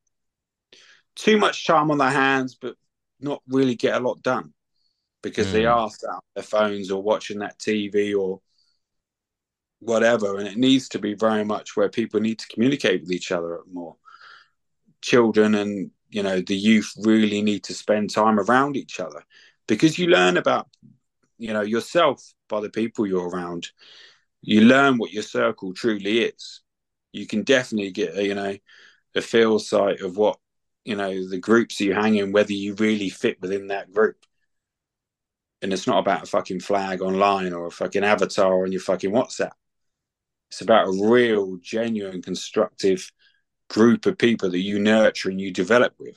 too 1.16 1.39
much 1.39 1.66
time 1.66 1.91
on 1.91 1.99
their 1.99 2.11
hands 2.11 2.57
but 2.61 2.77
not 3.20 3.43
really 3.49 3.74
get 3.74 3.95
a 3.95 4.01
lot 4.01 4.23
done 4.23 4.53
because 5.23 5.47
mm. 5.49 5.53
they 5.53 5.66
are 5.66 5.91
sat 5.91 6.11
on 6.11 6.20
their 6.35 6.45
phones 6.45 6.91
or 6.91 7.03
watching 7.03 7.39
that 7.39 7.59
tv 7.59 8.19
or 8.19 8.41
whatever. 9.85 10.39
And 10.39 10.49
it 10.49 10.57
needs 10.57 10.89
to 10.91 10.99
be 10.99 11.15
very 11.15 11.45
much 11.45 11.77
where 11.77 11.89
people 11.89 12.20
need 12.20 12.39
to 12.39 12.49
communicate 12.49 13.03
with 13.03 13.12
each 13.12 13.31
other 13.31 13.61
more. 13.70 13.97
Children 15.03 15.55
and 15.55 15.91
you 16.11 16.23
know 16.23 16.41
the 16.41 16.57
youth 16.57 16.93
really 17.03 17.43
need 17.43 17.65
to 17.65 17.74
spend 17.74 18.11
time 18.11 18.39
around 18.39 18.77
each 18.77 19.01
other 19.01 19.23
because 19.66 19.99
you 19.99 20.07
learn 20.07 20.36
about 20.36 20.69
you 21.39 21.53
know 21.53 21.62
yourself 21.62 22.23
by 22.49 22.61
the 22.61 22.70
people 22.70 23.07
you're 23.07 23.28
around. 23.28 23.69
You 24.41 24.62
learn 24.62 24.97
what 24.97 25.12
your 25.12 25.23
circle 25.23 25.74
truly 25.74 26.20
is. 26.20 26.62
You 27.12 27.27
can 27.27 27.43
definitely 27.43 27.91
get 27.91 28.16
a, 28.16 28.24
you 28.24 28.35
know 28.35 28.57
a 29.15 29.20
feel 29.20 29.59
sight 29.59 30.01
of 30.01 30.16
what 30.16 30.39
you 30.85 30.97
know 30.97 31.28
the 31.28 31.39
groups 31.39 31.81
you 31.81 31.94
hang 31.94 32.16
in 32.16 32.32
whether 32.32 32.52
you 32.52 32.74
really 32.74 33.09
fit 33.09 33.40
within 33.40 33.69
that 33.69 33.93
group 33.93 34.16
and 35.62 35.73
it's 35.73 35.86
not 35.86 35.98
about 35.98 36.23
a 36.23 36.27
fucking 36.27 36.61
flag 36.61 37.01
online 37.01 37.52
or 37.52 37.66
a 37.66 37.70
fucking 37.70 38.05
avatar 38.05 38.65
on 38.65 38.73
your 38.73 38.81
fucking 38.81 39.11
whatsapp 39.11 39.52
it's 40.51 40.61
about 40.61 40.86
a 40.86 41.09
real 41.09 41.56
genuine 41.56 42.23
constructive 42.23 43.11
group 43.69 44.06
of 44.06 44.19
people 44.19 44.51
that 44.51 44.61
you 44.61 44.78
nurture 44.78 45.31
and 45.31 45.40
you 45.40 45.51
develop 45.51 45.94
with. 45.98 46.16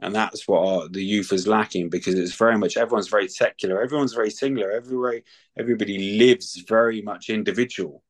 And 0.00 0.14
that's 0.14 0.48
what 0.48 0.66
our, 0.66 0.88
the 0.88 1.04
youth 1.04 1.32
is 1.32 1.46
lacking 1.46 1.88
because 1.88 2.14
it's 2.14 2.34
very 2.34 2.58
much 2.58 2.76
everyone's 2.76 3.08
very 3.08 3.28
secular, 3.28 3.80
everyone's 3.80 4.12
very 4.12 4.30
singular, 4.30 4.72
everybody 4.72 5.22
everybody 5.56 6.18
lives 6.18 6.56
very 6.66 7.00
much 7.00 7.30
individual. 7.30 8.02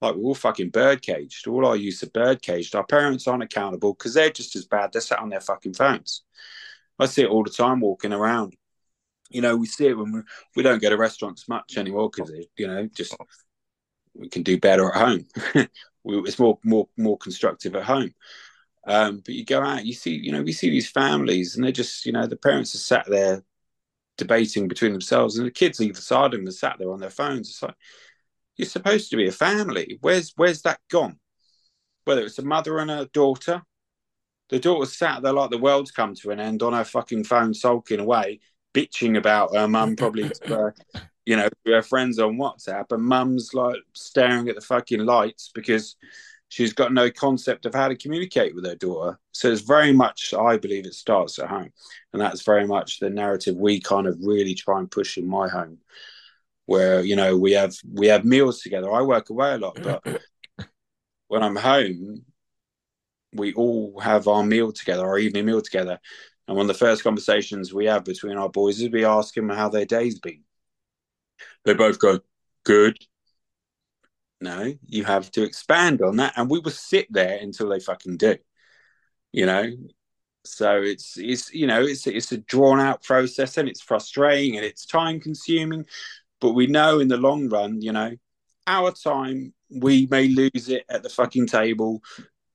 Like 0.00 0.14
we're 0.14 0.28
all 0.28 0.34
fucking 0.34 0.70
bird 0.70 1.02
caged. 1.02 1.46
All 1.46 1.66
our 1.66 1.76
youth 1.76 2.02
are 2.02 2.10
bird 2.10 2.42
caged. 2.42 2.74
Our 2.74 2.86
parents 2.86 3.26
aren't 3.26 3.42
accountable 3.42 3.94
because 3.94 4.14
they're 4.14 4.30
just 4.30 4.56
as 4.56 4.64
bad. 4.64 4.92
They're 4.92 5.02
sat 5.02 5.18
on 5.18 5.28
their 5.28 5.40
fucking 5.40 5.74
phones. 5.74 6.22
I 6.98 7.06
see 7.06 7.22
it 7.22 7.28
all 7.28 7.44
the 7.44 7.50
time 7.50 7.80
walking 7.80 8.12
around. 8.12 8.56
You 9.30 9.42
know, 9.42 9.56
we 9.56 9.66
see 9.66 9.86
it 9.86 9.96
when 9.96 10.12
we, 10.12 10.20
we 10.56 10.62
don't 10.62 10.82
go 10.82 10.90
to 10.90 10.96
restaurants 10.96 11.48
much 11.48 11.76
anymore 11.76 12.10
because 12.10 12.32
you 12.56 12.66
know 12.66 12.88
just 12.94 13.14
we 14.14 14.28
can 14.28 14.42
do 14.42 14.58
better 14.58 14.90
at 14.90 15.00
home. 15.00 15.26
it's 16.04 16.38
more 16.38 16.58
more 16.64 16.88
more 16.96 17.18
constructive 17.18 17.74
at 17.76 17.84
home. 17.84 18.12
Um, 18.86 19.22
but 19.24 19.34
you 19.34 19.44
go 19.44 19.60
out, 19.62 19.84
you 19.84 19.92
see, 19.92 20.14
you 20.14 20.32
know, 20.32 20.42
we 20.42 20.52
see 20.52 20.70
these 20.70 20.90
families, 20.90 21.54
and 21.54 21.62
they're 21.62 21.70
just, 21.70 22.06
you 22.06 22.12
know, 22.12 22.26
the 22.26 22.36
parents 22.36 22.74
are 22.74 22.78
sat 22.78 23.06
there 23.06 23.44
debating 24.16 24.68
between 24.68 24.92
themselves, 24.92 25.36
and 25.36 25.46
the 25.46 25.50
kids 25.50 25.80
either 25.80 26.00
side 26.00 26.32
of 26.34 26.40
them 26.40 26.48
are 26.48 26.52
sat 26.52 26.76
there 26.78 26.90
on 26.90 27.00
their 27.00 27.10
phones. 27.10 27.50
It's 27.50 27.62
like 27.62 27.74
you're 28.60 28.68
supposed 28.68 29.10
to 29.10 29.16
be 29.16 29.26
a 29.26 29.32
family. 29.32 29.98
Where's 30.02 30.34
where's 30.36 30.60
that 30.62 30.80
gone? 30.90 31.18
Whether 32.04 32.22
it's 32.22 32.38
a 32.38 32.44
mother 32.44 32.78
and 32.78 32.90
a 32.90 33.06
daughter, 33.06 33.62
the 34.50 34.58
daughter's 34.58 34.96
sat 34.96 35.22
there 35.22 35.32
like 35.32 35.48
the 35.48 35.58
world's 35.58 35.90
come 35.90 36.14
to 36.16 36.30
an 36.30 36.40
end 36.40 36.62
on 36.62 36.74
her 36.74 36.84
fucking 36.84 37.24
phone, 37.24 37.54
sulking 37.54 38.00
away, 38.00 38.40
bitching 38.74 39.16
about 39.16 39.56
her 39.56 39.66
mum, 39.66 39.96
probably, 39.96 40.30
uh, 40.50 40.70
you 41.24 41.36
know, 41.36 41.48
her 41.66 41.80
friends 41.80 42.18
on 42.18 42.36
WhatsApp, 42.36 42.92
and 42.92 43.02
mum's 43.02 43.54
like 43.54 43.78
staring 43.94 44.50
at 44.50 44.56
the 44.56 44.60
fucking 44.60 45.06
lights 45.06 45.50
because 45.54 45.96
she's 46.48 46.74
got 46.74 46.92
no 46.92 47.10
concept 47.10 47.64
of 47.64 47.74
how 47.74 47.88
to 47.88 47.96
communicate 47.96 48.54
with 48.54 48.66
her 48.66 48.74
daughter. 48.74 49.18
So 49.32 49.50
it's 49.50 49.62
very 49.62 49.94
much, 49.94 50.34
I 50.34 50.58
believe, 50.58 50.84
it 50.84 50.94
starts 50.94 51.38
at 51.38 51.48
home, 51.48 51.72
and 52.12 52.20
that's 52.20 52.42
very 52.42 52.66
much 52.66 53.00
the 53.00 53.08
narrative 53.08 53.56
we 53.56 53.80
kind 53.80 54.06
of 54.06 54.18
really 54.20 54.54
try 54.54 54.78
and 54.78 54.90
push 54.90 55.16
in 55.16 55.26
my 55.26 55.48
home, 55.48 55.78
where 56.70 57.02
you 57.02 57.16
know 57.16 57.36
we 57.36 57.50
have 57.50 57.74
we 57.92 58.06
have 58.06 58.24
meals 58.24 58.60
together. 58.60 58.92
I 58.92 59.02
work 59.02 59.28
away 59.30 59.54
a 59.54 59.58
lot, 59.58 59.76
but 59.82 60.06
when 61.26 61.42
I'm 61.42 61.56
home, 61.56 62.24
we 63.32 63.52
all 63.54 63.98
have 63.98 64.28
our 64.28 64.44
meal 64.44 64.70
together, 64.70 65.04
our 65.04 65.18
evening 65.18 65.46
meal 65.46 65.60
together. 65.60 65.98
And 66.46 66.56
one 66.56 66.64
of 66.64 66.68
the 66.68 66.86
first 66.86 67.02
conversations 67.02 67.74
we 67.74 67.86
have 67.86 68.04
between 68.04 68.36
our 68.36 68.48
boys 68.48 68.80
is 68.80 68.88
we 68.88 69.04
ask 69.04 69.34
them 69.34 69.48
how 69.48 69.68
their 69.68 69.84
day's 69.84 70.20
been. 70.20 70.44
They 71.64 71.74
both 71.74 71.98
go, 71.98 72.20
good. 72.64 72.96
No, 74.40 74.72
you 74.86 75.02
have 75.02 75.28
to 75.32 75.42
expand 75.42 76.02
on 76.02 76.18
that. 76.18 76.34
And 76.36 76.48
we 76.48 76.60
will 76.60 76.70
sit 76.70 77.08
there 77.10 77.36
until 77.36 77.68
they 77.68 77.80
fucking 77.80 78.16
do. 78.16 78.36
You 79.32 79.46
know? 79.46 79.72
So 80.44 80.80
it's 80.80 81.18
it's 81.18 81.52
you 81.52 81.66
know, 81.66 81.82
it's 81.82 82.06
it's 82.06 82.32
a 82.32 82.38
drawn 82.38 82.80
out 82.80 83.02
process 83.02 83.58
and 83.58 83.68
it's 83.68 83.82
frustrating 83.82 84.56
and 84.56 84.64
it's 84.64 84.86
time 84.86 85.20
consuming. 85.20 85.84
But 86.40 86.52
we 86.52 86.66
know 86.66 87.00
in 87.00 87.08
the 87.08 87.16
long 87.16 87.48
run, 87.48 87.80
you 87.80 87.92
know, 87.92 88.12
our 88.66 88.92
time 88.92 89.52
we 89.70 90.06
may 90.10 90.28
lose 90.28 90.68
it 90.68 90.84
at 90.88 91.02
the 91.02 91.08
fucking 91.08 91.46
table 91.46 92.02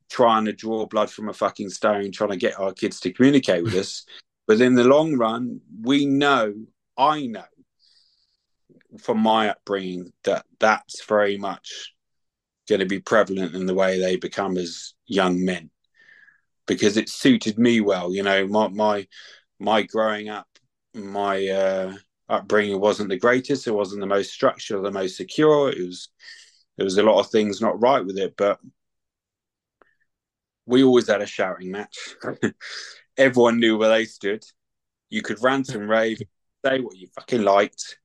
trying 0.10 0.46
to 0.46 0.54
draw 0.54 0.86
blood 0.86 1.10
from 1.10 1.30
a 1.30 1.34
fucking 1.34 1.70
stone, 1.70 2.12
trying 2.12 2.32
to 2.32 2.38
get 2.38 2.60
our 2.60 2.74
kids 2.74 3.00
to 3.02 3.12
communicate 3.12 3.64
with 3.64 3.76
us. 3.76 4.06
But 4.48 4.62
in 4.62 4.76
the 4.76 4.84
long 4.84 5.18
run, 5.18 5.62
we 5.82 6.06
know, 6.06 6.54
I 6.96 7.26
know 7.26 7.46
from 9.02 9.20
my 9.20 9.50
upbringing 9.50 10.14
that 10.24 10.46
that's 10.60 11.04
very 11.06 11.36
much 11.36 11.94
going 12.68 12.80
to 12.80 12.86
be 12.86 13.00
prevalent 13.00 13.56
in 13.56 13.66
the 13.66 13.74
way 13.74 14.00
they 14.00 14.18
become 14.18 14.58
as 14.58 14.94
young 15.08 15.44
men 15.44 15.70
because 16.68 16.98
it 16.98 17.10
suited 17.10 17.58
me 17.58 17.82
well. 17.82 18.14
You 18.14 18.24
know, 18.24 18.48
my 18.48 18.68
my 18.68 19.08
my 19.60 19.82
growing 19.84 20.30
up, 20.30 20.48
my 20.94 21.48
uh, 21.48 21.94
upbringing 22.30 22.80
wasn't 22.80 23.10
the 23.10 23.20
greatest. 23.20 23.68
It 23.68 23.72
wasn't 23.72 24.02
the 24.02 24.08
most 24.08 24.32
structured, 24.32 24.84
the 24.84 24.92
most 24.92 25.18
secure. 25.18 25.70
It 25.70 25.86
was 25.86 26.10
there 26.78 26.86
was 26.86 26.98
a 26.98 27.04
lot 27.04 27.20
of 27.20 27.30
things 27.30 27.62
not 27.62 27.82
right 27.82 28.06
with 28.06 28.18
it, 28.18 28.36
but 28.38 28.60
we 30.66 30.84
always 30.84 31.08
had 31.08 31.22
a 31.22 31.26
shouting 31.26 31.72
match. 31.72 32.16
Everyone 33.18 33.60
knew 33.60 33.78
where 33.78 33.90
they 33.90 34.06
stood. 34.06 34.44
You 35.10 35.22
could 35.22 35.42
rant 35.42 35.70
and 35.70 35.88
rave, 35.88 36.22
say 36.66 36.80
what 36.80 36.98
you 36.98 37.08
fucking 37.16 37.44
liked. 37.44 37.98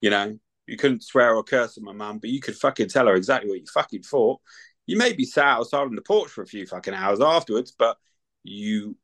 You 0.00 0.10
know, 0.10 0.38
you 0.66 0.76
couldn't 0.76 1.02
swear 1.02 1.34
or 1.34 1.42
curse 1.42 1.76
at 1.76 1.82
my 1.82 1.92
mum, 1.92 2.18
but 2.18 2.30
you 2.30 2.40
could 2.40 2.56
fucking 2.56 2.88
tell 2.88 3.06
her 3.06 3.14
exactly 3.14 3.50
what 3.50 3.60
you 3.60 3.66
fucking 3.72 4.02
thought. 4.02 4.40
You 4.86 4.96
may 4.96 5.12
be 5.12 5.24
sat 5.24 5.44
outside 5.44 5.82
on 5.82 5.96
the 5.96 6.02
porch 6.02 6.30
for 6.30 6.42
a 6.42 6.46
few 6.46 6.66
fucking 6.66 6.94
hours 6.94 7.20
afterwards, 7.20 7.72
but 7.76 7.96
you 8.44 8.96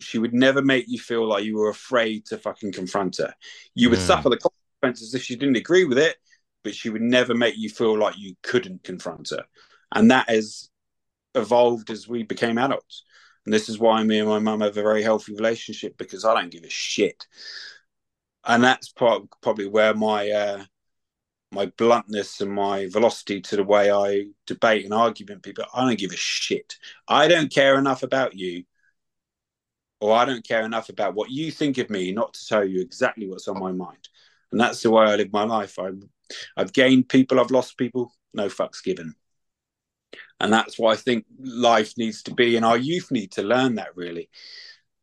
she 0.00 0.18
would 0.18 0.34
never 0.34 0.62
make 0.62 0.86
you 0.88 0.98
feel 0.98 1.26
like 1.26 1.44
you 1.44 1.56
were 1.56 1.68
afraid 1.68 2.26
to 2.26 2.38
fucking 2.38 2.72
confront 2.72 3.18
her. 3.18 3.34
You 3.74 3.90
would 3.90 3.98
mm. 3.98 4.06
suffer 4.06 4.28
the 4.28 4.38
consequences 4.38 5.14
if 5.14 5.22
she 5.22 5.36
didn't 5.36 5.56
agree 5.56 5.84
with 5.84 5.98
it, 5.98 6.16
but 6.62 6.74
she 6.74 6.90
would 6.90 7.02
never 7.02 7.34
make 7.34 7.56
you 7.56 7.68
feel 7.68 7.96
like 7.96 8.18
you 8.18 8.34
couldn't 8.42 8.82
confront 8.82 9.30
her. 9.30 9.44
And 9.94 10.10
that 10.10 10.28
has 10.28 10.70
evolved 11.34 11.90
as 11.90 12.08
we 12.08 12.22
became 12.22 12.58
adults. 12.58 13.04
And 13.44 13.52
this 13.52 13.68
is 13.68 13.78
why 13.78 14.02
me 14.02 14.18
and 14.18 14.28
my 14.28 14.38
mum 14.38 14.60
have 14.60 14.76
a 14.76 14.82
very 14.82 15.02
healthy 15.02 15.34
relationship 15.34 15.96
because 15.98 16.24
I 16.24 16.34
don't 16.34 16.50
give 16.50 16.64
a 16.64 16.70
shit. 16.70 17.26
And 18.44 18.62
that's 18.64 18.88
part, 18.88 19.22
probably 19.42 19.68
where 19.68 19.94
my 19.94 20.30
uh, 20.30 20.64
my 21.50 21.66
bluntness 21.78 22.40
and 22.40 22.52
my 22.52 22.88
velocity 22.88 23.40
to 23.40 23.56
the 23.56 23.64
way 23.64 23.90
I 23.90 24.26
debate 24.46 24.84
and 24.84 24.92
argument 24.92 25.42
people. 25.42 25.64
I 25.72 25.86
don't 25.86 25.98
give 25.98 26.10
a 26.10 26.16
shit. 26.16 26.76
I 27.08 27.28
don't 27.28 27.52
care 27.52 27.78
enough 27.78 28.02
about 28.02 28.34
you, 28.34 28.64
or 30.04 30.16
I 30.16 30.24
don't 30.24 30.46
care 30.46 30.64
enough 30.64 30.88
about 30.88 31.14
what 31.14 31.30
you 31.30 31.50
think 31.50 31.78
of 31.78 31.90
me, 31.90 32.12
not 32.12 32.34
to 32.34 32.46
tell 32.46 32.64
you 32.64 32.80
exactly 32.80 33.28
what's 33.28 33.48
on 33.48 33.58
my 33.58 33.72
mind. 33.72 34.08
And 34.52 34.60
that's 34.60 34.82
the 34.82 34.90
way 34.90 35.04
I 35.04 35.16
live 35.16 35.32
my 35.32 35.44
life. 35.44 35.78
I, 35.78 35.90
I've 36.56 36.72
gained 36.72 37.08
people, 37.08 37.40
I've 37.40 37.50
lost 37.50 37.78
people, 37.78 38.12
no 38.32 38.46
fucks 38.46 38.82
given 38.82 39.14
and 40.40 40.52
that's 40.52 40.78
why 40.78 40.92
I 40.92 40.96
think 40.96 41.24
life 41.38 41.94
needs 41.96 42.22
to 42.24 42.34
be, 42.34 42.56
and 42.56 42.64
our 42.64 42.76
youth 42.76 43.10
need 43.10 43.32
to 43.32 43.42
learn 43.42 43.76
that. 43.76 43.96
Really, 43.96 44.28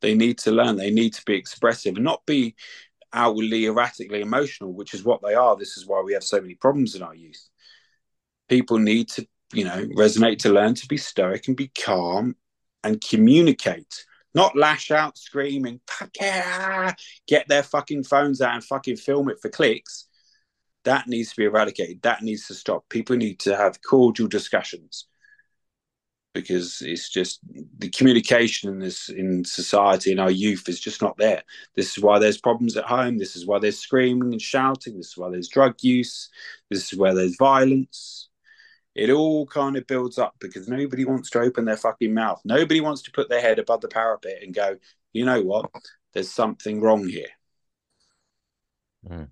they 0.02 0.14
need 0.14 0.38
to 0.40 0.52
learn. 0.52 0.76
They 0.76 0.92
need 0.92 1.14
to 1.14 1.24
be 1.26 1.36
expressive 1.36 1.96
and 1.96 2.04
not 2.04 2.26
be 2.26 2.56
outwardly 3.14 3.66
erratically 3.66 4.22
emotional, 4.22 4.74
which 4.74 4.94
is 4.94 5.04
what 5.04 5.22
they 5.22 5.34
are. 5.34 5.56
This 5.56 5.78
is 5.78 5.86
why 5.86 6.02
we 6.02 6.14
have 6.14 6.24
so 6.24 6.42
many 6.42 6.56
problems 6.56 6.96
in 6.96 7.04
our 7.04 7.16
youth. 7.16 7.50
People 8.50 8.78
need 8.80 9.10
to, 9.10 9.28
you 9.54 9.64
know, 9.64 9.86
resonate 9.96 10.40
to 10.40 10.50
learn 10.50 10.76
to 10.76 10.88
be 10.88 10.98
stoic 10.98 11.48
and 11.48 11.58
be 11.58 11.70
calm 11.70 12.36
and 12.84 13.02
communicate, 13.02 14.06
not 14.34 14.56
lash 14.56 14.92
out, 14.92 15.18
screaming, 15.18 15.82
get 17.28 17.48
their 17.48 17.64
fucking 17.64 18.04
phones 18.04 18.42
out 18.42 18.54
and 18.54 18.64
fucking 18.64 18.98
film 18.98 19.30
it 19.30 19.40
for 19.42 19.50
clicks. 19.50 20.08
That 20.84 21.08
needs 21.08 21.30
to 21.30 21.36
be 21.36 21.46
eradicated. 21.46 22.02
That 22.02 22.24
needs 22.24 22.48
to 22.48 22.54
stop. 22.54 22.90
People 22.90 23.16
need 23.18 23.40
to 23.42 23.56
have 23.56 23.82
cordial 23.84 24.28
discussions 24.28 25.06
because 26.34 26.82
it's 26.82 27.10
just 27.10 27.40
the 27.78 27.90
communication 27.90 28.70
in 28.70 28.80
this 28.80 29.10
in 29.10 29.44
society 29.44 30.12
in 30.12 30.20
our 30.20 30.32
youth 30.32 30.70
is 30.70 30.80
just 30.80 31.02
not 31.02 31.18
there. 31.18 31.44
This 31.76 31.98
is 31.98 32.04
why 32.04 32.20
there's 32.20 32.40
problems 32.40 32.78
at 32.78 32.86
home. 32.86 33.18
This 33.18 33.36
is 33.36 33.46
why 33.46 33.60
there's 33.60 33.80
screaming 33.80 34.32
and 34.32 34.42
shouting. 34.42 34.98
This 34.98 35.10
is 35.10 35.18
why 35.18 35.30
there's 35.30 35.50
drug 35.50 35.76
use. 35.82 36.30
This 36.70 36.92
is 36.92 36.98
where 36.98 37.14
there's 37.14 37.36
violence. 37.38 38.30
It 38.94 39.10
all 39.10 39.46
kind 39.46 39.78
of 39.78 39.88
builds 39.88 40.18
up 40.18 40.36
because 40.40 40.68
nobody 40.68 41.06
wants 41.06 41.30
to 41.32 41.40
open 41.40 41.66
their 41.66 41.78
fucking 41.78 42.14
mouth. 42.14 42.42
Nobody 42.44 42.82
wants 42.82 43.04
to 43.04 43.12
put 43.12 43.30
their 43.30 43.42
head 43.42 43.58
above 43.58 43.82
the 43.82 43.88
parapet 43.88 44.44
and 44.44 44.54
go, 44.54 44.78
you 45.14 45.26
know 45.26 45.42
what? 45.42 45.70
There's 46.14 46.30
something 46.30 46.82
wrong 46.82 47.08
here. 47.08 47.30
Mm. 49.10 49.30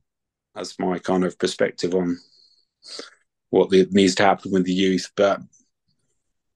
That's 0.55 0.79
my 0.79 0.99
kind 0.99 1.25
of 1.25 1.37
perspective 1.37 1.93
on 1.93 2.17
what 3.49 3.71
needs 3.71 4.15
to 4.15 4.23
happen 4.23 4.51
with 4.51 4.65
the 4.65 4.73
youth. 4.73 5.11
But 5.15 5.41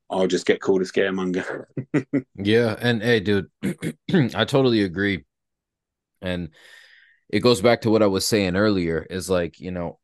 I'll 0.09 0.27
just 0.27 0.45
get 0.45 0.61
called 0.61 0.81
a 0.81 0.85
scaremonger. 0.85 1.65
yeah, 2.35 2.75
and 2.80 3.01
hey, 3.01 3.19
dude, 3.19 3.49
I 4.13 4.45
totally 4.45 4.84
agree. 4.84 5.25
And 6.21 6.49
it 7.30 7.39
goes 7.39 7.61
back 7.61 7.81
to 7.81 7.89
what 7.89 8.03
I 8.03 8.07
was 8.07 8.25
saying 8.25 8.55
earlier 8.55 9.05
is 9.09 9.30
like, 9.30 9.59
you 9.59 9.71
know, 9.71 9.99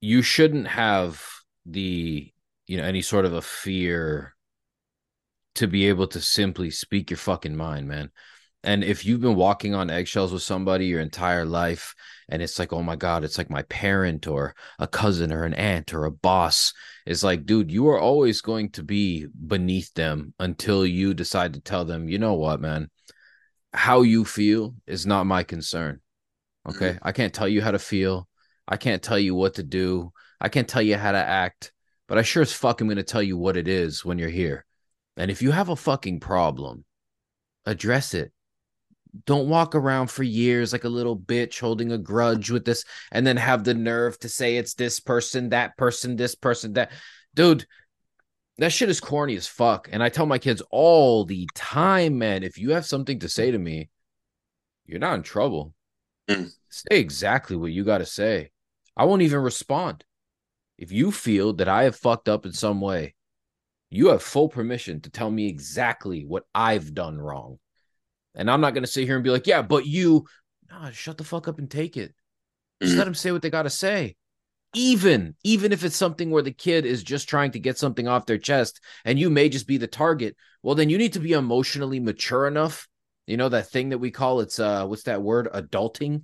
you 0.00 0.22
shouldn't 0.22 0.68
have 0.68 1.20
the, 1.68 2.32
you 2.66 2.76
know, 2.76 2.84
any 2.84 3.02
sort 3.02 3.24
of 3.24 3.32
a 3.32 3.42
fear 3.42 4.34
to 5.56 5.66
be 5.66 5.88
able 5.88 6.06
to 6.06 6.20
simply 6.20 6.70
speak 6.70 7.10
your 7.10 7.18
fucking 7.18 7.56
mind, 7.56 7.88
man. 7.88 8.10
And 8.64 8.82
if 8.82 9.04
you've 9.04 9.20
been 9.20 9.36
walking 9.36 9.74
on 9.74 9.88
eggshells 9.88 10.32
with 10.32 10.42
somebody 10.42 10.86
your 10.86 11.00
entire 11.00 11.44
life, 11.44 11.94
and 12.28 12.42
it's 12.42 12.58
like, 12.58 12.72
oh 12.72 12.82
my 12.82 12.96
God, 12.96 13.22
it's 13.22 13.38
like 13.38 13.50
my 13.50 13.62
parent 13.62 14.26
or 14.26 14.54
a 14.78 14.86
cousin 14.86 15.32
or 15.32 15.44
an 15.44 15.54
aunt 15.54 15.94
or 15.94 16.04
a 16.04 16.10
boss, 16.10 16.72
it's 17.06 17.22
like, 17.22 17.46
dude, 17.46 17.70
you 17.70 17.88
are 17.88 17.98
always 17.98 18.40
going 18.40 18.70
to 18.70 18.82
be 18.82 19.26
beneath 19.46 19.94
them 19.94 20.34
until 20.38 20.84
you 20.84 21.14
decide 21.14 21.54
to 21.54 21.60
tell 21.60 21.84
them, 21.84 22.08
you 22.08 22.18
know 22.18 22.34
what, 22.34 22.60
man, 22.60 22.90
how 23.72 24.02
you 24.02 24.24
feel 24.24 24.74
is 24.86 25.06
not 25.06 25.24
my 25.24 25.44
concern. 25.44 26.00
Okay. 26.68 26.90
Mm-hmm. 26.90 27.08
I 27.08 27.12
can't 27.12 27.32
tell 27.32 27.48
you 27.48 27.62
how 27.62 27.70
to 27.70 27.78
feel. 27.78 28.28
I 28.66 28.76
can't 28.76 29.02
tell 29.02 29.18
you 29.18 29.34
what 29.34 29.54
to 29.54 29.62
do. 29.62 30.12
I 30.40 30.48
can't 30.48 30.68
tell 30.68 30.82
you 30.82 30.96
how 30.96 31.12
to 31.12 31.18
act, 31.18 31.72
but 32.06 32.18
I 32.18 32.22
sure 32.22 32.42
as 32.42 32.52
fuck 32.52 32.80
am 32.80 32.86
going 32.88 32.96
to 32.96 33.02
tell 33.02 33.22
you 33.22 33.36
what 33.36 33.56
it 33.56 33.68
is 33.68 34.04
when 34.04 34.18
you're 34.18 34.28
here. 34.28 34.64
And 35.16 35.30
if 35.30 35.42
you 35.42 35.50
have 35.50 35.68
a 35.68 35.76
fucking 35.76 36.20
problem, 36.20 36.84
address 37.66 38.14
it 38.14 38.32
don't 39.24 39.48
walk 39.48 39.74
around 39.74 40.08
for 40.10 40.22
years 40.22 40.72
like 40.72 40.84
a 40.84 40.88
little 40.88 41.16
bitch 41.16 41.60
holding 41.60 41.92
a 41.92 41.98
grudge 41.98 42.50
with 42.50 42.64
this 42.64 42.84
and 43.12 43.26
then 43.26 43.36
have 43.36 43.64
the 43.64 43.74
nerve 43.74 44.18
to 44.20 44.28
say 44.28 44.56
it's 44.56 44.74
this 44.74 45.00
person, 45.00 45.50
that 45.50 45.76
person, 45.76 46.16
this 46.16 46.34
person, 46.34 46.74
that 46.74 46.92
dude. 47.34 47.66
That 48.58 48.72
shit 48.72 48.88
is 48.88 48.98
corny 48.98 49.36
as 49.36 49.46
fuck. 49.46 49.88
And 49.92 50.02
I 50.02 50.08
tell 50.08 50.26
my 50.26 50.38
kids 50.38 50.60
all 50.72 51.24
the 51.24 51.48
time, 51.54 52.18
man, 52.18 52.42
if 52.42 52.58
you 52.58 52.72
have 52.72 52.84
something 52.84 53.20
to 53.20 53.28
say 53.28 53.52
to 53.52 53.58
me, 53.58 53.88
you're 54.84 54.98
not 54.98 55.14
in 55.14 55.22
trouble. 55.22 55.74
Mm. 56.28 56.50
Say 56.68 56.98
exactly 56.98 57.56
what 57.56 57.70
you 57.70 57.84
got 57.84 57.98
to 57.98 58.06
say. 58.06 58.50
I 58.96 59.04
won't 59.04 59.22
even 59.22 59.38
respond. 59.38 60.04
If 60.78 60.92
you 60.92 61.10
feel 61.10 61.54
that 61.54 61.68
I 61.68 61.84
have 61.84 61.96
fucked 61.96 62.28
up 62.28 62.46
in 62.46 62.52
some 62.52 62.80
way, 62.80 63.14
you 63.90 64.08
have 64.08 64.22
full 64.22 64.48
permission 64.48 65.00
to 65.00 65.10
tell 65.10 65.30
me 65.30 65.48
exactly 65.48 66.24
what 66.24 66.44
I've 66.54 66.94
done 66.94 67.18
wrong. 67.18 67.58
And 68.34 68.50
I'm 68.50 68.60
not 68.60 68.74
going 68.74 68.84
to 68.84 68.90
sit 68.90 69.04
here 69.06 69.16
and 69.16 69.24
be 69.24 69.30
like, 69.30 69.46
yeah, 69.46 69.62
but 69.62 69.86
you, 69.86 70.26
nah, 70.70 70.90
shut 70.90 71.18
the 71.18 71.24
fuck 71.24 71.48
up 71.48 71.58
and 71.58 71.70
take 71.70 71.96
it. 71.96 72.14
Just 72.80 72.92
mm-hmm. 72.92 72.98
let 72.98 73.04
them 73.06 73.14
say 73.14 73.32
what 73.32 73.42
they 73.42 73.50
got 73.50 73.64
to 73.64 73.70
say. 73.70 74.14
Even, 74.74 75.34
even 75.42 75.72
if 75.72 75.82
it's 75.82 75.96
something 75.96 76.30
where 76.30 76.42
the 76.42 76.52
kid 76.52 76.84
is 76.84 77.02
just 77.02 77.28
trying 77.28 77.50
to 77.52 77.58
get 77.58 77.78
something 77.78 78.06
off 78.06 78.26
their 78.26 78.38
chest 78.38 78.80
and 79.04 79.18
you 79.18 79.30
may 79.30 79.48
just 79.48 79.66
be 79.66 79.78
the 79.78 79.86
target, 79.86 80.36
well, 80.62 80.74
then 80.74 80.90
you 80.90 80.98
need 80.98 81.14
to 81.14 81.20
be 81.20 81.32
emotionally 81.32 81.98
mature 81.98 82.46
enough. 82.46 82.86
You 83.26 83.36
know, 83.36 83.48
that 83.48 83.70
thing 83.70 83.88
that 83.88 83.98
we 83.98 84.10
call 84.10 84.40
it's, 84.40 84.60
uh, 84.60 84.86
what's 84.86 85.04
that 85.04 85.22
word? 85.22 85.48
Adulting. 85.52 86.22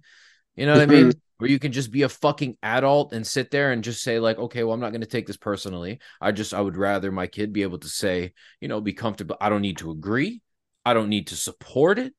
You 0.54 0.66
know 0.66 0.74
what 0.74 0.82
I 0.82 0.86
mean? 0.86 1.12
Where 1.38 1.50
you 1.50 1.58
can 1.58 1.72
just 1.72 1.90
be 1.90 2.02
a 2.02 2.08
fucking 2.08 2.56
adult 2.62 3.12
and 3.12 3.26
sit 3.26 3.50
there 3.50 3.72
and 3.72 3.84
just 3.84 4.02
say 4.02 4.18
like 4.18 4.38
okay 4.38 4.62
well 4.62 4.74
i'm 4.74 4.80
not 4.80 4.90
going 4.90 5.00
to 5.00 5.06
take 5.06 5.26
this 5.26 5.36
personally. 5.36 6.00
I 6.20 6.32
just 6.32 6.54
i 6.54 6.60
would 6.60 6.76
rather 6.76 7.10
my 7.10 7.26
kid 7.26 7.52
be 7.52 7.62
able 7.62 7.78
to 7.78 7.88
say 7.88 8.32
you 8.60 8.68
know 8.68 8.80
be 8.80 8.92
comfortable. 8.92 9.36
I 9.40 9.48
don't 9.48 9.62
need 9.62 9.78
to 9.78 9.90
agree. 9.90 10.40
I 10.84 10.94
don't 10.94 11.08
need 11.08 11.28
to 11.28 11.36
support 11.36 11.98
it. 11.98 12.14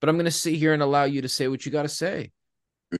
But 0.00 0.08
i'm 0.08 0.16
going 0.16 0.26
to 0.26 0.30
sit 0.30 0.54
here 0.54 0.72
and 0.72 0.82
allow 0.82 1.04
you 1.04 1.22
to 1.22 1.28
say 1.28 1.48
what 1.48 1.64
you 1.66 1.72
got 1.72 1.82
to 1.82 1.88
say. 1.88 2.32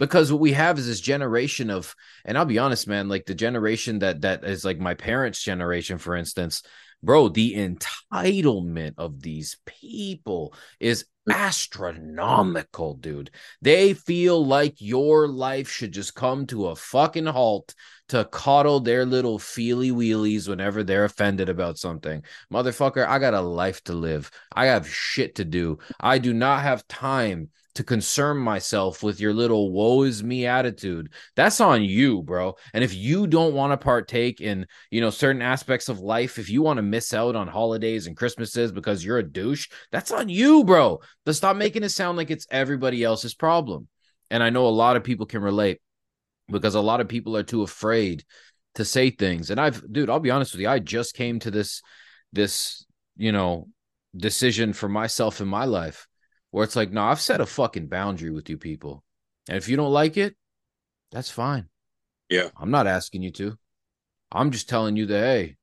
Because 0.00 0.32
what 0.32 0.40
we 0.40 0.52
have 0.52 0.78
is 0.78 0.86
this 0.86 1.00
generation 1.00 1.70
of 1.70 1.94
and 2.24 2.36
i'll 2.36 2.44
be 2.44 2.58
honest 2.58 2.88
man 2.88 3.08
like 3.08 3.24
the 3.24 3.34
generation 3.34 4.00
that 4.00 4.22
that 4.22 4.44
is 4.44 4.64
like 4.64 4.78
my 4.78 4.94
parents 4.94 5.42
generation 5.42 5.98
for 5.98 6.16
instance 6.16 6.62
bro 7.06 7.28
the 7.28 7.54
entitlement 7.54 8.94
of 8.98 9.22
these 9.22 9.56
people 9.64 10.52
is 10.80 11.04
mm. 11.28 11.34
astronomical, 11.34 12.94
dude. 12.94 13.30
They 13.62 13.94
feel 13.94 14.44
like 14.44 14.74
your 14.80 15.28
life 15.28 15.70
should 15.70 15.92
just 15.92 16.14
come 16.14 16.46
to 16.48 16.66
a 16.66 16.76
fucking 16.76 17.26
halt 17.26 17.74
to 18.08 18.24
coddle 18.26 18.80
their 18.80 19.04
little 19.04 19.38
feely 19.38 19.90
wheelies 19.90 20.48
whenever 20.48 20.82
they're 20.82 21.04
offended 21.04 21.48
about 21.48 21.78
something. 21.78 22.22
Motherfucker, 22.52 23.06
I 23.06 23.18
got 23.18 23.34
a 23.34 23.40
life 23.40 23.82
to 23.84 23.92
live. 23.92 24.30
I 24.54 24.66
have 24.66 24.88
shit 24.88 25.36
to 25.36 25.44
do. 25.44 25.78
I 26.00 26.18
do 26.18 26.32
not 26.32 26.62
have 26.62 26.86
time 26.88 27.50
to 27.76 27.84
concern 27.84 28.38
myself 28.38 29.02
with 29.02 29.20
your 29.20 29.34
little 29.34 29.70
woe 29.70 30.02
is 30.02 30.24
me 30.24 30.46
attitude. 30.46 31.12
That's 31.34 31.60
on 31.60 31.84
you, 31.84 32.22
bro. 32.22 32.54
And 32.72 32.82
if 32.82 32.94
you 32.94 33.26
don't 33.26 33.54
want 33.54 33.72
to 33.72 33.76
partake 33.76 34.40
in, 34.40 34.66
you 34.90 35.02
know, 35.02 35.10
certain 35.10 35.42
aspects 35.42 35.90
of 35.90 36.00
life, 36.00 36.38
if 36.38 36.48
you 36.48 36.62
want 36.62 36.78
to 36.78 36.82
miss 36.82 37.12
out 37.12 37.36
on 37.36 37.48
holidays 37.48 38.06
and 38.06 38.16
Christmases 38.16 38.72
because 38.72 39.04
you're 39.04 39.18
a 39.18 39.22
douche, 39.22 39.68
that's 39.92 40.10
on 40.10 40.30
you, 40.30 40.64
bro. 40.64 41.00
To 41.26 41.34
stop 41.34 41.56
making 41.56 41.82
it 41.82 41.90
sound 41.90 42.16
like 42.16 42.30
it's 42.30 42.46
everybody 42.50 43.04
else's 43.04 43.34
problem. 43.34 43.88
And 44.30 44.42
I 44.42 44.50
know 44.50 44.66
a 44.66 44.68
lot 44.68 44.96
of 44.96 45.04
people 45.04 45.26
can 45.26 45.42
relate 45.42 45.80
because 46.48 46.74
a 46.74 46.80
lot 46.80 47.00
of 47.00 47.08
people 47.08 47.36
are 47.36 47.42
too 47.42 47.62
afraid 47.62 48.24
to 48.74 48.84
say 48.84 49.10
things. 49.10 49.50
And 49.50 49.60
I've, 49.60 49.82
dude, 49.92 50.10
I'll 50.10 50.20
be 50.20 50.30
honest 50.30 50.52
with 50.52 50.60
you, 50.60 50.68
I 50.68 50.78
just 50.78 51.14
came 51.14 51.38
to 51.40 51.50
this, 51.50 51.82
this, 52.32 52.84
you 53.16 53.32
know, 53.32 53.68
decision 54.16 54.72
for 54.72 54.88
myself 54.88 55.40
in 55.40 55.48
my 55.48 55.64
life 55.64 56.06
where 56.50 56.64
it's 56.64 56.76
like, 56.76 56.90
no, 56.90 57.02
I've 57.02 57.20
set 57.20 57.40
a 57.40 57.46
fucking 57.46 57.88
boundary 57.88 58.30
with 58.30 58.48
you 58.48 58.58
people. 58.58 59.02
And 59.48 59.56
if 59.56 59.68
you 59.68 59.76
don't 59.76 59.92
like 59.92 60.16
it, 60.16 60.36
that's 61.12 61.30
fine. 61.30 61.68
Yeah. 62.28 62.48
I'm 62.56 62.70
not 62.70 62.86
asking 62.86 63.22
you 63.22 63.30
to. 63.32 63.58
I'm 64.32 64.50
just 64.50 64.68
telling 64.68 64.96
you 64.96 65.06
that, 65.06 65.20
hey, 65.20 65.56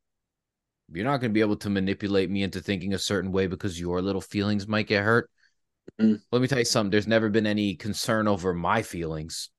you're 0.91 1.05
not 1.05 1.19
going 1.19 1.31
to 1.31 1.33
be 1.33 1.41
able 1.41 1.57
to 1.57 1.69
manipulate 1.69 2.29
me 2.29 2.43
into 2.43 2.61
thinking 2.61 2.93
a 2.93 2.99
certain 2.99 3.31
way 3.31 3.47
because 3.47 3.79
your 3.79 4.01
little 4.01 4.21
feelings 4.21 4.67
might 4.67 4.87
get 4.87 5.03
hurt. 5.03 5.29
Mm-hmm. 5.99 6.15
Let 6.31 6.41
me 6.41 6.47
tell 6.47 6.59
you 6.59 6.65
something. 6.65 6.91
There's 6.91 7.07
never 7.07 7.29
been 7.29 7.47
any 7.47 7.75
concern 7.75 8.27
over 8.27 8.53
my 8.53 8.81
feelings. 8.81 9.49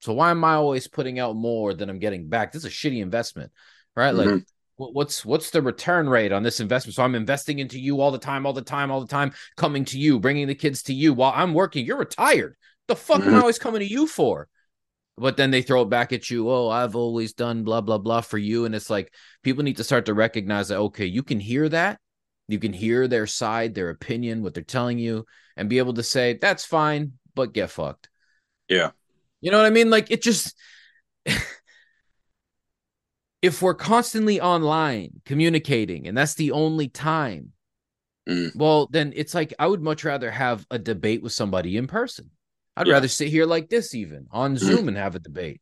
So 0.00 0.12
why 0.12 0.30
am 0.30 0.44
I 0.44 0.54
always 0.54 0.88
putting 0.88 1.18
out 1.18 1.36
more 1.36 1.74
than 1.74 1.90
I'm 1.90 1.98
getting 1.98 2.28
back? 2.28 2.52
This 2.52 2.64
is 2.64 2.70
a 2.70 2.74
shitty 2.74 3.00
investment, 3.00 3.52
right? 3.94 4.14
Mm-hmm. 4.14 4.30
Like 4.30 4.44
what's 4.88 5.24
what's 5.24 5.50
the 5.50 5.60
return 5.60 6.08
rate 6.08 6.32
on 6.32 6.42
this 6.42 6.60
investment 6.60 6.94
so 6.94 7.02
i'm 7.02 7.14
investing 7.14 7.58
into 7.58 7.78
you 7.78 8.00
all 8.00 8.10
the 8.10 8.18
time 8.18 8.46
all 8.46 8.52
the 8.52 8.62
time 8.62 8.90
all 8.90 9.00
the 9.00 9.06
time 9.06 9.32
coming 9.56 9.84
to 9.84 9.98
you 9.98 10.18
bringing 10.18 10.46
the 10.46 10.54
kids 10.54 10.82
to 10.82 10.94
you 10.94 11.12
while 11.12 11.32
i'm 11.36 11.52
working 11.52 11.84
you're 11.84 11.98
retired 11.98 12.56
the 12.88 12.96
fuck 12.96 13.20
mm-hmm. 13.20 13.28
am 13.28 13.36
i 13.36 13.40
always 13.40 13.58
coming 13.58 13.80
to 13.80 13.86
you 13.86 14.06
for 14.06 14.48
but 15.18 15.36
then 15.36 15.50
they 15.50 15.60
throw 15.60 15.82
it 15.82 15.90
back 15.90 16.12
at 16.12 16.30
you 16.30 16.50
oh 16.50 16.68
i've 16.70 16.96
always 16.96 17.34
done 17.34 17.62
blah 17.62 17.80
blah 17.80 17.98
blah 17.98 18.20
for 18.20 18.38
you 18.38 18.64
and 18.64 18.74
it's 18.74 18.90
like 18.90 19.12
people 19.42 19.62
need 19.62 19.76
to 19.76 19.84
start 19.84 20.06
to 20.06 20.14
recognize 20.14 20.68
that 20.68 20.78
okay 20.78 21.06
you 21.06 21.22
can 21.22 21.40
hear 21.40 21.68
that 21.68 21.98
you 22.48 22.58
can 22.58 22.72
hear 22.72 23.06
their 23.06 23.26
side 23.26 23.74
their 23.74 23.90
opinion 23.90 24.42
what 24.42 24.54
they're 24.54 24.62
telling 24.62 24.98
you 24.98 25.26
and 25.56 25.68
be 25.68 25.78
able 25.78 25.94
to 25.94 26.02
say 26.02 26.38
that's 26.40 26.64
fine 26.64 27.12
but 27.34 27.52
get 27.52 27.70
fucked 27.70 28.08
yeah 28.68 28.90
you 29.40 29.50
know 29.50 29.56
what 29.56 29.66
i 29.66 29.70
mean 29.70 29.90
like 29.90 30.10
it 30.10 30.22
just 30.22 30.56
if 33.42 33.62
we're 33.62 33.74
constantly 33.74 34.40
online 34.40 35.20
communicating 35.24 36.06
and 36.06 36.16
that's 36.16 36.34
the 36.34 36.52
only 36.52 36.88
time 36.88 37.52
mm. 38.28 38.54
well 38.54 38.88
then 38.90 39.12
it's 39.16 39.34
like 39.34 39.54
i 39.58 39.66
would 39.66 39.82
much 39.82 40.04
rather 40.04 40.30
have 40.30 40.66
a 40.70 40.78
debate 40.78 41.22
with 41.22 41.32
somebody 41.32 41.76
in 41.76 41.86
person 41.86 42.30
i'd 42.76 42.86
yeah. 42.86 42.94
rather 42.94 43.08
sit 43.08 43.28
here 43.28 43.46
like 43.46 43.68
this 43.68 43.94
even 43.94 44.26
on 44.30 44.54
mm. 44.54 44.58
zoom 44.58 44.88
and 44.88 44.96
have 44.96 45.14
a 45.14 45.20
debate 45.20 45.60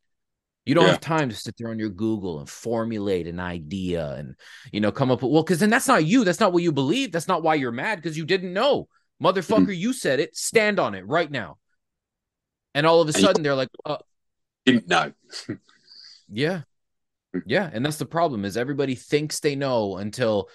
you 0.65 0.75
don't 0.75 0.85
yeah. 0.85 0.91
have 0.91 1.01
time 1.01 1.29
to 1.29 1.35
sit 1.35 1.55
there 1.57 1.69
on 1.69 1.79
your 1.79 1.89
google 1.89 2.39
and 2.39 2.49
formulate 2.49 3.27
an 3.27 3.39
idea 3.39 4.13
and 4.15 4.35
you 4.71 4.79
know 4.79 4.91
come 4.91 5.09
up 5.09 5.21
with 5.21 5.31
well 5.31 5.43
because 5.43 5.59
then 5.59 5.69
that's 5.69 5.87
not 5.87 6.05
you 6.05 6.23
that's 6.23 6.39
not 6.39 6.53
what 6.53 6.63
you 6.63 6.71
believe 6.71 7.11
that's 7.11 7.27
not 7.27 7.41
why 7.41 7.55
you're 7.55 7.71
mad 7.71 7.95
because 7.95 8.17
you 8.17 8.25
didn't 8.25 8.53
know 8.53 8.87
motherfucker 9.21 9.67
mm. 9.67 9.77
you 9.77 9.93
said 9.93 10.19
it 10.19 10.35
stand 10.35 10.79
on 10.79 10.95
it 10.95 11.07
right 11.07 11.31
now 11.31 11.57
and 12.73 12.85
all 12.85 13.01
of 13.01 13.09
a 13.09 13.13
sudden 13.13 13.43
they're 13.43 13.55
like 13.55 13.69
uh, 13.85 13.97
didn't 14.65 14.87
know 14.87 15.11
yeah 16.29 16.61
yeah, 17.45 17.69
and 17.71 17.85
that's 17.85 17.97
the 17.97 18.05
problem 18.05 18.45
is 18.45 18.57
everybody 18.57 18.95
thinks 18.95 19.39
they 19.39 19.55
know 19.55 19.97
until 19.97 20.49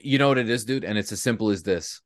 you 0.00 0.18
know 0.18 0.28
what 0.28 0.38
it 0.38 0.48
is, 0.48 0.64
dude, 0.64 0.84
and 0.84 0.96
it's 0.96 1.12
as 1.12 1.22
simple 1.22 1.50
as 1.50 1.62
this. 1.62 2.00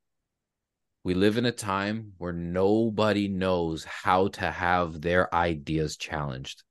We 1.04 1.14
live 1.14 1.36
in 1.36 1.46
a 1.46 1.52
time 1.52 2.12
where 2.18 2.32
nobody 2.32 3.28
knows 3.28 3.84
how 3.84 4.28
to 4.28 4.50
have 4.50 5.00
their 5.00 5.32
ideas 5.34 5.96
challenged. 5.96 6.64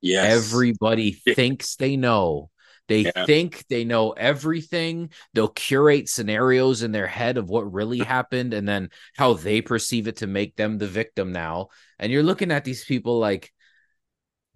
Yes. 0.00 0.46
Everybody 0.46 1.12
thinks 1.12 1.76
they 1.76 1.96
know. 1.96 2.50
They 2.90 3.02
yeah. 3.02 3.24
think 3.24 3.68
they 3.68 3.84
know 3.84 4.10
everything. 4.10 5.10
They'll 5.32 5.46
curate 5.46 6.08
scenarios 6.08 6.82
in 6.82 6.90
their 6.90 7.06
head 7.06 7.36
of 7.36 7.48
what 7.48 7.72
really 7.72 7.98
happened 8.16 8.52
and 8.52 8.68
then 8.68 8.90
how 9.16 9.34
they 9.34 9.62
perceive 9.62 10.08
it 10.08 10.16
to 10.16 10.26
make 10.26 10.56
them 10.56 10.76
the 10.76 10.88
victim 10.88 11.30
now. 11.30 11.68
And 12.00 12.10
you're 12.10 12.24
looking 12.24 12.50
at 12.50 12.64
these 12.64 12.84
people 12.84 13.20
like, 13.20 13.52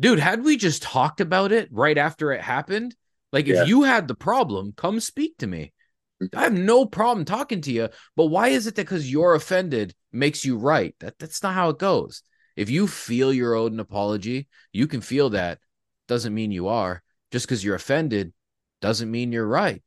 dude, 0.01 0.19
had 0.19 0.43
we 0.43 0.57
just 0.57 0.83
talked 0.83 1.21
about 1.21 1.53
it 1.53 1.69
right 1.71 1.97
after 1.97 2.33
it 2.33 2.41
happened, 2.41 2.97
like 3.33 3.47
yeah. 3.47 3.63
if 3.63 3.69
you 3.69 3.85
had 3.85 4.09
the 4.09 4.17
problem, 4.17 4.73
come 4.77 4.99
speak 4.99 5.39
to 5.39 5.47
me. 5.47 5.73
Mm-hmm. 6.21 6.37
I 6.37 6.43
have 6.43 6.55
no 6.55 6.87
problem 6.87 7.25
talking 7.25 7.61
to 7.61 7.73
you, 7.73 7.89
but 8.17 8.27
why 8.27 8.49
is 8.49 8.67
it 8.67 8.75
that 8.75 8.83
because 8.83 9.09
you're 9.09 9.37
offended 9.37 9.95
makes 10.11 10.45
you 10.45 10.57
right? 10.57 10.97
That 10.99 11.21
that's 11.21 11.41
not 11.41 11.55
how 11.55 11.69
it 11.69 11.79
goes. 11.79 12.25
If 12.57 12.69
you 12.69 12.89
feel 12.89 13.33
you're 13.33 13.55
owed 13.55 13.73
an 13.73 13.79
apology, 13.79 14.49
you 14.73 14.89
can 14.89 15.03
feel 15.03 15.31
that. 15.31 15.61
Doesn't 16.09 16.35
mean 16.35 16.51
you 16.51 16.67
are. 16.67 17.05
Just 17.33 17.47
because 17.47 17.65
you're 17.65 17.75
offended 17.75 18.33
doesn't 18.81 19.11
mean 19.11 19.33
you're 19.33 19.47
right. 19.47 19.83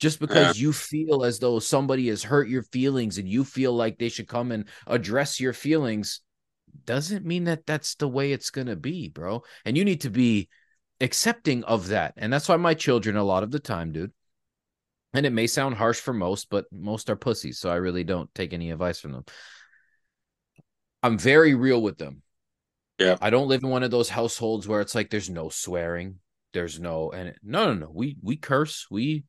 Just 0.00 0.18
because 0.18 0.56
yeah. 0.56 0.62
you 0.62 0.72
feel 0.72 1.24
as 1.24 1.38
though 1.38 1.58
somebody 1.58 2.08
has 2.08 2.22
hurt 2.22 2.48
your 2.48 2.62
feelings 2.62 3.18
and 3.18 3.28
you 3.28 3.44
feel 3.44 3.72
like 3.72 3.98
they 3.98 4.08
should 4.08 4.28
come 4.28 4.50
and 4.50 4.64
address 4.86 5.38
your 5.38 5.52
feelings 5.52 6.22
doesn't 6.84 7.26
mean 7.26 7.44
that 7.44 7.66
that's 7.66 7.96
the 7.96 8.08
way 8.08 8.32
it's 8.32 8.50
going 8.50 8.68
to 8.68 8.76
be, 8.76 9.08
bro. 9.08 9.42
And 9.64 9.76
you 9.76 9.84
need 9.84 10.02
to 10.02 10.10
be 10.10 10.48
accepting 11.00 11.64
of 11.64 11.88
that. 11.88 12.14
And 12.16 12.32
that's 12.32 12.48
why 12.48 12.56
my 12.56 12.74
children, 12.74 13.16
a 13.16 13.24
lot 13.24 13.42
of 13.42 13.50
the 13.50 13.58
time, 13.58 13.92
dude, 13.92 14.12
and 15.12 15.26
it 15.26 15.30
may 15.30 15.46
sound 15.46 15.74
harsh 15.74 16.00
for 16.00 16.14
most, 16.14 16.48
but 16.50 16.66
most 16.72 17.10
are 17.10 17.16
pussies. 17.16 17.58
So 17.58 17.70
I 17.70 17.76
really 17.76 18.04
don't 18.04 18.32
take 18.34 18.52
any 18.52 18.70
advice 18.70 19.00
from 19.00 19.12
them. 19.12 19.24
I'm 21.02 21.18
very 21.18 21.54
real 21.54 21.82
with 21.82 21.98
them. 21.98 22.22
Yeah. 22.98 23.16
I 23.20 23.30
don't 23.30 23.48
live 23.48 23.62
in 23.62 23.70
one 23.70 23.82
of 23.82 23.90
those 23.90 24.10
households 24.10 24.68
where 24.68 24.80
it's 24.80 24.94
like 24.94 25.10
there's 25.10 25.30
no 25.30 25.48
swearing. 25.48 26.16
There's 26.52 26.80
no 26.80 27.10
and 27.10 27.34
no 27.42 27.66
no 27.66 27.74
no. 27.74 27.90
We 27.92 28.16
we 28.22 28.36
curse. 28.36 28.86
We 28.90 29.24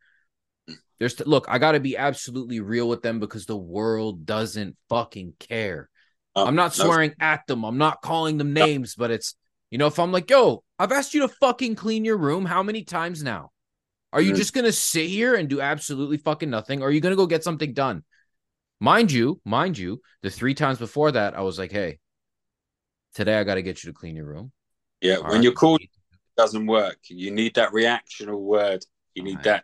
there's 0.99 1.19
look, 1.25 1.45
I 1.47 1.59
gotta 1.59 1.79
be 1.79 1.97
absolutely 1.97 2.59
real 2.59 2.87
with 2.87 3.01
them 3.01 3.19
because 3.19 3.45
the 3.45 3.57
world 3.57 4.25
doesn't 4.25 4.77
fucking 4.89 5.33
care. 5.39 5.89
Um, 6.35 6.47
I'm 6.47 6.55
not 6.55 6.73
swearing 6.73 7.13
at 7.19 7.45
them. 7.47 7.63
I'm 7.63 7.77
not 7.77 8.01
calling 8.01 8.37
them 8.37 8.53
names, 8.53 8.95
but 8.95 9.11
it's 9.11 9.35
you 9.69 9.77
know, 9.77 9.87
if 9.87 9.99
I'm 9.99 10.11
like, 10.11 10.29
yo, 10.29 10.63
I've 10.79 10.91
asked 10.91 11.13
you 11.13 11.21
to 11.21 11.27
fucking 11.27 11.75
clean 11.75 12.05
your 12.05 12.17
room 12.17 12.45
how 12.45 12.63
many 12.63 12.83
times 12.83 13.23
now? 13.23 13.51
Are 14.13 14.21
you 14.21 14.31
mm-hmm. 14.31 14.37
just 14.37 14.53
gonna 14.53 14.71
sit 14.71 15.07
here 15.07 15.35
and 15.35 15.47
do 15.49 15.61
absolutely 15.61 16.17
fucking 16.17 16.49
nothing? 16.49 16.81
Or 16.81 16.87
are 16.87 16.91
you 16.91 17.01
gonna 17.01 17.15
go 17.15 17.27
get 17.27 17.43
something 17.43 17.73
done? 17.73 18.03
Mind 18.81 19.11
you, 19.11 19.39
mind 19.45 19.77
you, 19.77 20.01
the 20.23 20.31
three 20.31 20.55
times 20.55 20.79
before 20.79 21.11
that, 21.11 21.37
I 21.37 21.41
was 21.41 21.59
like, 21.59 21.71
hey, 21.71 21.99
today 23.13 23.37
I 23.37 23.43
got 23.43 23.55
to 23.55 23.61
get 23.61 23.83
you 23.83 23.91
to 23.91 23.93
clean 23.93 24.15
your 24.15 24.25
room. 24.25 24.51
Yeah, 25.01 25.17
All 25.17 25.23
when 25.23 25.33
right. 25.33 25.43
you're 25.43 25.53
called, 25.53 25.81
it 25.81 25.89
doesn't 26.37 26.65
work. 26.65 26.97
You 27.07 27.31
need 27.31 27.55
that 27.55 27.71
reactional 27.71 28.39
word. 28.39 28.85
You 29.13 29.23
need 29.23 29.37
right. 29.37 29.43
that 29.45 29.63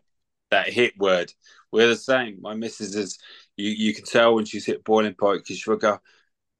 that 0.52 0.70
hit 0.70 0.98
word. 0.98 1.32
We're 1.72 1.88
the 1.88 1.96
same. 1.96 2.40
My 2.42 2.54
missus 2.54 2.96
is. 2.96 3.18
You 3.56 3.70
you 3.70 3.94
can 3.94 4.06
tell 4.06 4.36
when 4.36 4.46
she's 4.46 4.66
hit 4.66 4.84
boiling 4.84 5.16
point 5.16 5.44
because 5.44 5.58
she'll 5.58 5.78
go, 5.78 6.00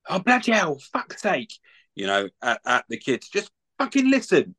"Oh 0.10 0.20
bloody 0.20 0.52
hell, 0.52 0.80
fuck's 0.80 1.22
sake!" 1.22 1.54
You 1.96 2.08
know, 2.08 2.30
at, 2.42 2.62
at 2.66 2.86
the 2.90 2.98
kids, 2.98 3.30
just 3.30 3.52
fucking 3.78 4.10
listen, 4.10 4.56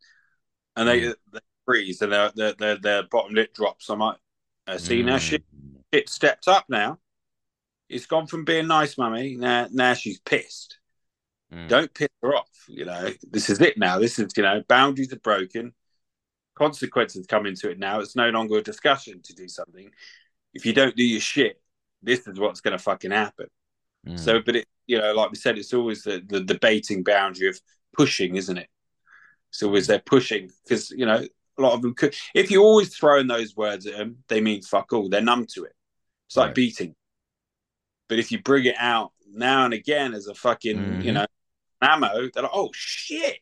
and 0.77 0.89
they, 0.89 1.01
mm. 1.01 1.15
they 1.33 1.41
freeze 1.65 2.01
and 2.01 2.13
their, 2.13 2.31
their 2.35 2.53
their 2.55 2.77
their 2.77 3.03
bottom 3.05 3.35
lip 3.35 3.55
drops. 3.55 3.89
I'm 3.91 3.99
like, 3.99 4.17
I 4.67 4.77
see 4.77 5.03
mm. 5.03 5.07
now 5.07 5.19
shit, 5.19 5.45
shit 5.93 6.09
stepped 6.09 6.49
up 6.49 6.65
now. 6.69 6.99
It's 7.89 8.07
gone 8.07 8.27
from 8.27 8.45
being 8.45 8.67
nice, 8.67 8.97
mummy. 8.99 9.37
Now 9.37 9.69
now 9.71 9.95
she's 9.95 10.21
pissed. 10.21 10.78
Mm. 11.53 11.69
Don't 11.69 11.95
piss 11.95 12.09
her 12.23 12.35
off. 12.35 12.65
You 12.69 12.85
know, 12.85 13.11
this 13.31 13.49
is 13.49 13.61
it 13.61 13.79
now. 13.79 13.99
This 13.99 14.19
is, 14.19 14.33
you 14.37 14.43
know, 14.43 14.63
boundaries 14.69 15.13
are 15.13 15.21
broken. 15.21 15.73
Consequences 16.55 17.27
come 17.27 17.47
into 17.47 17.71
it 17.71 17.79
now. 17.79 18.01
It's 18.01 18.17
no 18.17 18.29
longer 18.31 18.59
a 18.59 18.63
discussion 18.63 19.21
to 19.23 19.35
do 19.35 19.49
something. 19.49 19.91
If 20.55 20.67
you 20.67 20.73
don't 20.73 20.97
do 20.97 21.05
your 21.05 21.21
shit, 21.21 21.61
this 22.03 22.27
is 22.27 22.39
what's 22.39 22.61
going 22.61 22.77
to 22.77 22.83
fucking 22.83 23.13
happen. 23.13 23.47
Mm. 24.07 24.19
So, 24.19 24.41
but 24.45 24.57
it, 24.57 24.67
you 24.87 24.99
know, 24.99 25.13
like 25.15 25.31
we 25.31 25.37
said, 25.37 25.59
it's 25.59 25.75
always 25.75 26.03
the, 26.03 26.23
the 26.27 26.41
debating 26.41 27.03
boundary 27.03 27.49
of 27.49 27.61
pushing, 27.97 28.37
isn't 28.37 28.59
it? 28.59 28.69
So, 29.51 29.69
always 29.69 29.87
they're 29.87 30.01
pushing 30.01 30.51
because, 30.65 30.91
you 30.91 31.07
know, 31.07 31.25
a 31.59 31.63
lot 31.63 31.73
of 31.73 31.83
them 31.83 31.95
could. 31.95 32.15
If 32.35 32.51
you're 32.51 32.63
always 32.63 32.95
throwing 32.95 33.27
those 33.27 33.57
words 33.57 33.87
at 33.87 33.97
them, 33.97 34.19
they 34.29 34.41
mean 34.41 34.63
fuck 34.63 34.93
all. 34.93 35.09
They're 35.09 35.21
numb 35.21 35.47
to 35.55 35.65
it. 35.65 35.73
It's 36.27 36.37
like 36.37 36.49
right. 36.49 36.55
beating. 36.55 36.95
But 38.09 38.19
if 38.19 38.31
you 38.31 38.43
bring 38.43 38.65
it 38.65 38.77
out 38.79 39.13
now 39.31 39.65
and 39.65 39.75
again 39.75 40.15
as 40.15 40.27
a 40.27 40.35
fucking, 40.35 40.77
mm-hmm. 40.77 41.01
you 41.03 41.13
know, 41.13 41.27
ammo, 41.81 42.29
they're 42.33 42.43
like, 42.43 42.53
oh 42.55 42.71
shit, 42.75 43.41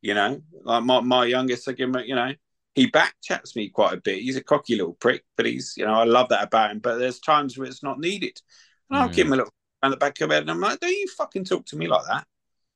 you 0.00 0.14
know, 0.14 0.42
like 0.64 0.84
my, 0.84 1.00
my 1.00 1.24
youngest, 1.24 1.68
I 1.68 1.72
give 1.72 1.88
him, 1.88 2.02
you 2.04 2.14
know, 2.14 2.32
he 2.74 2.86
back 2.86 3.14
chats 3.22 3.54
me 3.54 3.68
quite 3.68 3.92
a 3.94 4.00
bit. 4.00 4.22
He's 4.22 4.36
a 4.36 4.42
cocky 4.42 4.76
little 4.76 4.94
prick, 4.94 5.24
but 5.36 5.46
he's, 5.46 5.74
you 5.76 5.84
know, 5.84 5.94
I 5.94 6.04
love 6.04 6.30
that 6.30 6.44
about 6.44 6.70
him. 6.70 6.78
But 6.78 6.98
there's 6.98 7.20
times 7.20 7.58
where 7.58 7.68
it's 7.68 7.82
not 7.82 8.00
needed. 8.00 8.40
And 8.88 8.98
I'll 8.98 9.08
give 9.08 9.26
him 9.26 9.34
a 9.34 9.36
little 9.36 9.52
around 9.82 9.90
the 9.92 9.96
back 9.96 10.20
of 10.20 10.28
the 10.28 10.34
head, 10.34 10.42
and 10.42 10.50
I'm 10.50 10.60
like, 10.60 10.80
don't 10.80 10.90
you 10.90 11.06
fucking 11.16 11.44
talk 11.44 11.66
to 11.66 11.76
me 11.76 11.86
like 11.86 12.04
that. 12.06 12.26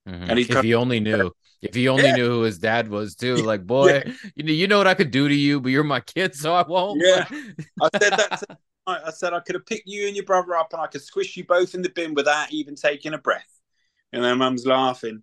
Mm-hmm. 0.08 0.30
And 0.30 0.38
he 0.38 0.44
if 0.44 0.62
he 0.62 0.74
only 0.74 1.00
knew, 1.00 1.32
if 1.62 1.74
he 1.74 1.88
only 1.88 2.04
yeah. 2.04 2.16
knew 2.16 2.26
who 2.26 2.42
his 2.42 2.58
dad 2.58 2.88
was 2.88 3.14
too, 3.16 3.36
like 3.36 3.66
boy, 3.66 4.02
yeah. 4.06 4.12
you 4.34 4.44
know, 4.44 4.52
you 4.52 4.66
know 4.66 4.78
what 4.78 4.86
I 4.86 4.94
could 4.94 5.10
do 5.10 5.28
to 5.28 5.34
you, 5.34 5.60
but 5.60 5.70
you're 5.70 5.84
my 5.84 6.00
kid, 6.00 6.34
so 6.34 6.54
I 6.54 6.66
won't. 6.66 7.00
Yeah, 7.04 7.26
I 7.82 7.88
said 7.98 8.12
that. 8.12 8.42
To, 8.48 8.58
I 8.88 9.10
said 9.10 9.32
I 9.32 9.40
could 9.40 9.56
have 9.56 9.66
picked 9.66 9.88
you 9.88 10.06
and 10.06 10.14
your 10.14 10.24
brother 10.24 10.54
up, 10.54 10.72
and 10.72 10.80
I 10.80 10.86
could 10.86 11.02
squish 11.02 11.36
you 11.36 11.44
both 11.44 11.74
in 11.74 11.82
the 11.82 11.88
bin 11.88 12.14
without 12.14 12.52
even 12.52 12.76
taking 12.76 13.14
a 13.14 13.18
breath. 13.18 13.55
And 14.12 14.24
their 14.24 14.36
mum's 14.36 14.64
laughing 14.64 15.22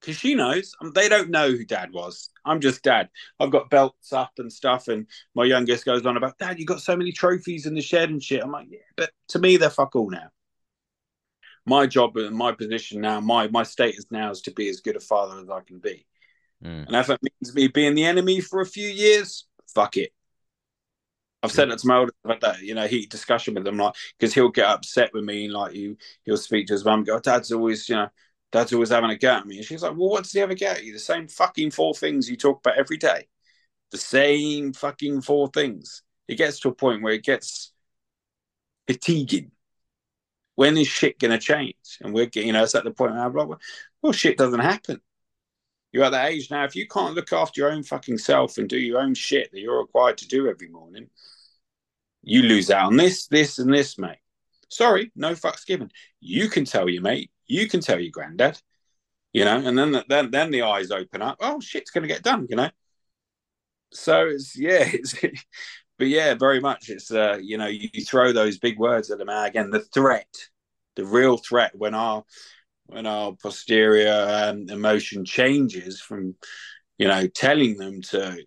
because 0.00 0.16
she 0.16 0.34
knows 0.34 0.74
um, 0.80 0.92
they 0.94 1.08
don't 1.08 1.30
know 1.30 1.50
who 1.50 1.64
dad 1.64 1.92
was. 1.92 2.30
I'm 2.44 2.60
just 2.60 2.82
dad. 2.82 3.08
I've 3.40 3.50
got 3.50 3.70
belts 3.70 4.12
up 4.12 4.32
and 4.38 4.52
stuff, 4.52 4.88
and 4.88 5.06
my 5.34 5.44
youngest 5.44 5.84
goes 5.84 6.06
on 6.06 6.16
about 6.16 6.38
dad. 6.38 6.58
You 6.58 6.66
got 6.66 6.80
so 6.80 6.96
many 6.96 7.12
trophies 7.12 7.66
in 7.66 7.74
the 7.74 7.82
shed 7.82 8.10
and 8.10 8.22
shit. 8.22 8.42
I'm 8.42 8.52
like, 8.52 8.68
yeah, 8.70 8.78
but 8.96 9.10
to 9.28 9.38
me, 9.38 9.56
they're 9.56 9.70
fuck 9.70 9.96
all 9.96 10.10
now. 10.10 10.30
My 11.66 11.86
job 11.86 12.16
and 12.16 12.34
my 12.34 12.52
position 12.52 13.00
now, 13.00 13.20
my 13.20 13.48
my 13.48 13.62
status 13.62 14.06
now 14.10 14.30
is 14.30 14.42
to 14.42 14.52
be 14.52 14.68
as 14.68 14.80
good 14.80 14.96
a 14.96 15.00
father 15.00 15.40
as 15.40 15.50
I 15.50 15.60
can 15.60 15.78
be. 15.78 16.06
Mm. 16.64 16.86
And 16.86 16.96
if 16.96 17.10
it 17.10 17.20
means 17.22 17.54
me 17.54 17.68
being 17.68 17.94
the 17.94 18.04
enemy 18.04 18.40
for 18.40 18.60
a 18.60 18.66
few 18.66 18.88
years, 18.88 19.46
fuck 19.74 19.96
it. 19.96 20.12
I've 21.42 21.52
said 21.52 21.70
that 21.70 21.78
to 21.78 21.86
my 21.86 21.98
older 21.98 22.12
about 22.24 22.40
that, 22.40 22.62
you 22.62 22.74
know, 22.74 22.86
heat 22.86 23.10
discussion 23.10 23.54
with 23.54 23.66
him, 23.66 23.76
like, 23.76 23.94
because 24.18 24.34
he'll 24.34 24.48
get 24.48 24.66
upset 24.66 25.10
with 25.14 25.24
me 25.24 25.44
and, 25.44 25.54
like, 25.54 25.74
you, 25.74 25.96
he'll 26.24 26.36
speak 26.36 26.66
to 26.66 26.72
his 26.72 26.84
mum, 26.84 27.04
go, 27.04 27.20
Dad's 27.20 27.52
always, 27.52 27.88
you 27.88 27.94
know, 27.94 28.08
Dad's 28.50 28.72
always 28.72 28.88
having 28.88 29.10
a 29.10 29.16
go 29.16 29.30
at 29.30 29.46
me. 29.46 29.58
And 29.58 29.64
she's 29.64 29.82
like, 29.82 29.96
Well, 29.96 30.08
what 30.08 30.24
does 30.24 30.32
he 30.32 30.40
ever 30.40 30.54
get 30.54 30.78
at 30.78 30.84
you? 30.84 30.92
The 30.92 30.98
same 30.98 31.28
fucking 31.28 31.70
four 31.70 31.94
things 31.94 32.28
you 32.28 32.36
talk 32.36 32.60
about 32.60 32.78
every 32.78 32.96
day. 32.96 33.28
The 33.90 33.98
same 33.98 34.72
fucking 34.72 35.22
four 35.22 35.48
things. 35.48 36.02
It 36.28 36.36
gets 36.36 36.60
to 36.60 36.68
a 36.68 36.74
point 36.74 37.02
where 37.02 37.12
it 37.12 37.24
gets 37.24 37.72
fatiguing. 38.86 39.50
When 40.56 40.76
is 40.76 40.88
shit 40.88 41.18
going 41.18 41.30
to 41.30 41.38
change? 41.38 41.98
And 42.00 42.12
we're, 42.12 42.26
getting, 42.26 42.48
you 42.48 42.52
know, 42.52 42.64
it's 42.64 42.74
at 42.74 42.84
the 42.84 42.90
point 42.90 43.12
where 43.12 43.22
I'm 43.22 43.34
like, 43.34 43.58
Well, 44.02 44.12
shit 44.12 44.38
doesn't 44.38 44.60
happen. 44.60 45.00
You're 45.92 46.04
at 46.04 46.10
that 46.10 46.30
age 46.30 46.50
now. 46.50 46.64
If 46.64 46.76
you 46.76 46.86
can't 46.86 47.14
look 47.14 47.32
after 47.32 47.60
your 47.60 47.72
own 47.72 47.82
fucking 47.82 48.18
self 48.18 48.58
and 48.58 48.68
do 48.68 48.78
your 48.78 49.00
own 49.00 49.14
shit 49.14 49.50
that 49.52 49.60
you're 49.60 49.80
required 49.80 50.18
to 50.18 50.28
do 50.28 50.48
every 50.48 50.68
morning, 50.68 51.08
you 52.22 52.42
lose 52.42 52.70
out 52.70 52.86
on 52.86 52.96
this, 52.96 53.26
this, 53.26 53.58
and 53.58 53.72
this, 53.72 53.98
mate. 53.98 54.18
Sorry, 54.68 55.10
no 55.16 55.32
fucks 55.32 55.66
given. 55.66 55.90
You 56.20 56.48
can 56.48 56.64
tell 56.64 56.88
your 56.88 57.02
mate. 57.02 57.30
You 57.46 57.68
can 57.68 57.80
tell 57.80 57.98
your 57.98 58.10
granddad. 58.10 58.60
You 59.32 59.44
know, 59.44 59.56
and 59.56 59.78
then 59.78 60.02
then 60.08 60.30
then 60.30 60.50
the 60.50 60.62
eyes 60.62 60.90
open 60.90 61.22
up. 61.22 61.36
Oh, 61.40 61.60
shit's 61.60 61.90
to 61.90 62.00
get 62.00 62.22
done. 62.22 62.46
You 62.48 62.56
know. 62.56 62.70
So 63.92 64.26
it's 64.26 64.58
yeah, 64.58 64.84
it's 64.84 65.14
but 65.98 66.06
yeah, 66.08 66.34
very 66.34 66.60
much. 66.60 66.88
It's 66.88 67.10
uh, 67.10 67.38
you 67.40 67.58
know, 67.58 67.66
you, 67.66 67.88
you 67.92 68.04
throw 68.04 68.32
those 68.32 68.58
big 68.58 68.78
words 68.78 69.10
at 69.10 69.18
them 69.18 69.28
again. 69.28 69.70
The 69.70 69.80
threat, 69.80 70.32
the 70.96 71.04
real 71.04 71.36
threat, 71.36 71.72
when 71.74 71.94
our 71.94 72.24
when 72.88 73.06
our 73.06 73.34
posterior 73.40 74.26
um, 74.48 74.68
emotion 74.68 75.24
changes 75.24 76.00
from, 76.00 76.34
you 76.96 77.06
know, 77.06 77.26
telling 77.28 77.76
them 77.76 78.00
to 78.00 78.42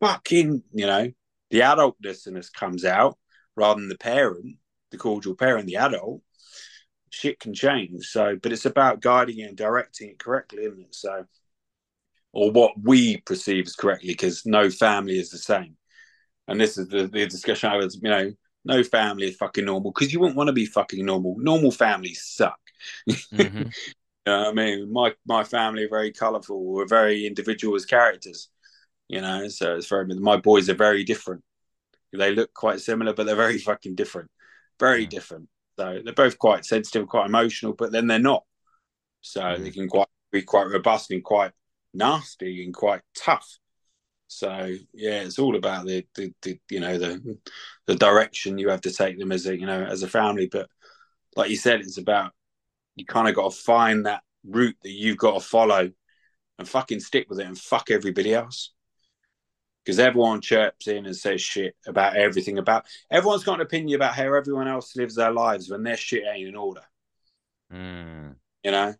fucking, 0.00 0.62
you 0.72 0.86
know, 0.86 1.10
the 1.50 1.60
adultness 1.60 2.26
in 2.26 2.36
us 2.36 2.50
comes 2.50 2.84
out 2.84 3.18
rather 3.56 3.80
than 3.80 3.88
the 3.88 3.98
parent, 3.98 4.56
the 4.90 4.98
cordial 4.98 5.34
parent, 5.34 5.66
the 5.66 5.76
adult, 5.76 6.20
shit 7.08 7.40
can 7.40 7.54
change. 7.54 8.06
So, 8.06 8.36
but 8.40 8.52
it's 8.52 8.66
about 8.66 9.00
guiding 9.00 9.38
it 9.38 9.48
and 9.48 9.56
directing 9.56 10.10
it 10.10 10.18
correctly, 10.18 10.64
isn't 10.64 10.80
it? 10.80 10.94
So, 10.94 11.24
or 12.32 12.50
what 12.50 12.72
we 12.80 13.18
perceive 13.18 13.66
as 13.66 13.76
correctly, 13.76 14.08
because 14.08 14.44
no 14.44 14.68
family 14.68 15.18
is 15.18 15.30
the 15.30 15.38
same. 15.38 15.76
And 16.48 16.60
this 16.60 16.76
is 16.76 16.88
the, 16.88 17.06
the 17.06 17.26
discussion 17.26 17.70
I 17.70 17.76
was, 17.76 17.98
you 18.02 18.10
know, 18.10 18.32
no 18.66 18.82
family 18.82 19.28
is 19.28 19.36
fucking 19.36 19.64
normal 19.64 19.92
because 19.92 20.12
you 20.12 20.20
wouldn't 20.20 20.36
want 20.36 20.48
to 20.48 20.52
be 20.52 20.66
fucking 20.66 21.04
normal. 21.04 21.36
Normal 21.38 21.70
families 21.70 22.24
suck. 22.24 22.58
Mm-hmm. 23.08 23.56
you 23.62 23.70
know 24.26 24.50
I 24.50 24.52
mean, 24.52 24.92
my 24.92 25.14
my 25.26 25.44
family 25.44 25.84
are 25.84 25.88
very 25.88 26.12
colourful. 26.12 26.64
We're 26.64 26.86
very 26.86 27.26
individual 27.26 27.76
as 27.76 27.84
characters. 27.84 28.48
You 29.08 29.20
know, 29.20 29.48
so 29.48 29.76
it's 29.76 29.88
very. 29.88 30.06
My 30.06 30.36
boys 30.36 30.70
are 30.70 30.74
very 30.74 31.04
different. 31.04 31.42
They 32.12 32.34
look 32.34 32.54
quite 32.54 32.80
similar, 32.80 33.12
but 33.12 33.26
they're 33.26 33.36
very 33.36 33.58
fucking 33.58 33.96
different. 33.96 34.30
Very 34.80 35.06
mm. 35.06 35.10
different. 35.10 35.48
So 35.78 36.00
they're 36.04 36.14
both 36.14 36.38
quite 36.38 36.64
sensitive, 36.64 37.08
quite 37.08 37.26
emotional, 37.26 37.72
but 37.72 37.92
then 37.92 38.06
they're 38.06 38.18
not. 38.18 38.44
So 39.20 39.42
mm. 39.42 39.62
they 39.62 39.70
can 39.70 39.88
quite 39.88 40.08
be 40.30 40.42
quite 40.42 40.68
robust 40.68 41.10
and 41.10 41.22
quite 41.22 41.52
nasty 41.92 42.64
and 42.64 42.74
quite 42.74 43.02
tough. 43.16 43.58
So 44.26 44.74
yeah, 44.92 45.20
it's 45.20 45.38
all 45.38 45.56
about 45.56 45.86
the, 45.86 46.06
the, 46.14 46.32
the 46.42 46.58
you 46.70 46.80
know 46.80 46.98
the 46.98 47.38
the 47.86 47.94
direction 47.94 48.58
you 48.58 48.68
have 48.68 48.80
to 48.82 48.92
take 48.92 49.18
them 49.18 49.32
as 49.32 49.46
a 49.46 49.58
you 49.58 49.66
know 49.66 49.84
as 49.84 50.02
a 50.02 50.08
family. 50.08 50.48
But 50.50 50.68
like 51.36 51.50
you 51.50 51.56
said, 51.56 51.80
it's 51.80 51.98
about 51.98 52.32
you 52.96 53.04
kind 53.04 53.28
of 53.28 53.34
got 53.34 53.52
to 53.52 53.56
find 53.56 54.06
that 54.06 54.22
route 54.44 54.76
that 54.82 54.90
you've 54.90 55.18
got 55.18 55.34
to 55.34 55.40
follow 55.40 55.90
and 56.58 56.68
fucking 56.68 57.00
stick 57.00 57.28
with 57.28 57.40
it 57.40 57.46
and 57.46 57.58
fuck 57.58 57.90
everybody 57.90 58.34
else. 58.34 58.72
Because 59.84 59.98
everyone 59.98 60.40
chirps 60.40 60.86
in 60.86 61.04
and 61.04 61.16
says 61.16 61.42
shit 61.42 61.76
about 61.86 62.16
everything. 62.16 62.56
About 62.58 62.86
everyone's 63.10 63.44
got 63.44 63.56
an 63.56 63.66
opinion 63.66 63.96
about 63.96 64.14
how 64.14 64.32
everyone 64.32 64.68
else 64.68 64.96
lives 64.96 65.14
their 65.14 65.32
lives 65.32 65.68
when 65.68 65.82
their 65.82 65.96
shit 65.96 66.24
ain't 66.26 66.48
in 66.48 66.56
order. 66.56 66.80
Mm. 67.70 68.36
You 68.62 68.70
know, 68.70 68.94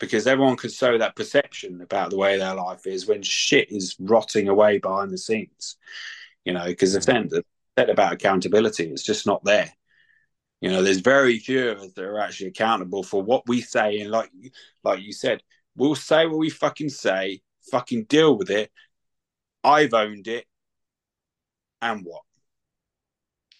because 0.00 0.26
everyone 0.26 0.56
can 0.56 0.70
sow 0.70 0.98
that 0.98 1.14
perception 1.14 1.80
about 1.82 2.10
the 2.10 2.16
way 2.16 2.36
their 2.36 2.54
life 2.54 2.84
is 2.86 3.06
when 3.06 3.22
shit 3.22 3.70
is 3.70 3.94
rotting 4.00 4.48
away 4.48 4.78
behind 4.78 5.12
the 5.12 5.18
scenes. 5.18 5.76
You 6.44 6.52
know, 6.52 6.66
because 6.66 6.96
mm. 6.96 7.04
then 7.04 7.28
the 7.28 7.44
said 7.78 7.90
about 7.90 8.12
accountability, 8.12 8.84
it's 8.84 9.02
just 9.02 9.26
not 9.26 9.44
there. 9.44 9.72
You 10.64 10.70
know, 10.70 10.82
there's 10.82 11.00
very 11.00 11.38
few 11.38 11.68
of 11.68 11.80
us 11.80 11.92
that 11.92 12.04
are 12.06 12.18
actually 12.18 12.46
accountable 12.46 13.02
for 13.02 13.22
what 13.22 13.46
we 13.46 13.60
say, 13.60 14.00
and 14.00 14.10
like, 14.10 14.30
like 14.82 15.02
you 15.02 15.12
said, 15.12 15.42
we'll 15.76 15.94
say 15.94 16.24
what 16.24 16.38
we 16.38 16.48
fucking 16.48 16.88
say, 16.88 17.42
fucking 17.70 18.04
deal 18.04 18.38
with 18.38 18.48
it. 18.48 18.70
I've 19.62 19.92
owned 19.92 20.26
it, 20.26 20.46
and 21.82 22.02
what? 22.02 22.22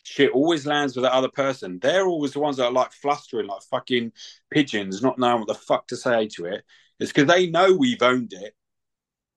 Shit 0.05 0.31
always 0.31 0.65
lands 0.65 0.97
with 0.97 1.03
that 1.03 1.13
other 1.13 1.29
person. 1.29 1.79
They're 1.79 2.07
always 2.07 2.33
the 2.33 2.41
ones 2.41 2.57
that 2.57 2.65
are 2.65 2.73
like 2.73 2.93
flustering, 2.93 3.49
like 3.49 3.61
fucking 3.65 4.13
pigeons, 4.49 5.03
not 5.03 5.19
knowing 5.19 5.41
what 5.41 5.49
the 5.49 5.55
fuck 5.57 5.87
to 5.89 5.99
say 5.99 6.27
to 6.37 6.47
it. 6.47 6.65
It's 7.01 7.13
because 7.13 7.29
they 7.29 7.51
know 7.51 7.77
we've 7.77 8.03
owned 8.03 8.33
it. 8.33 8.55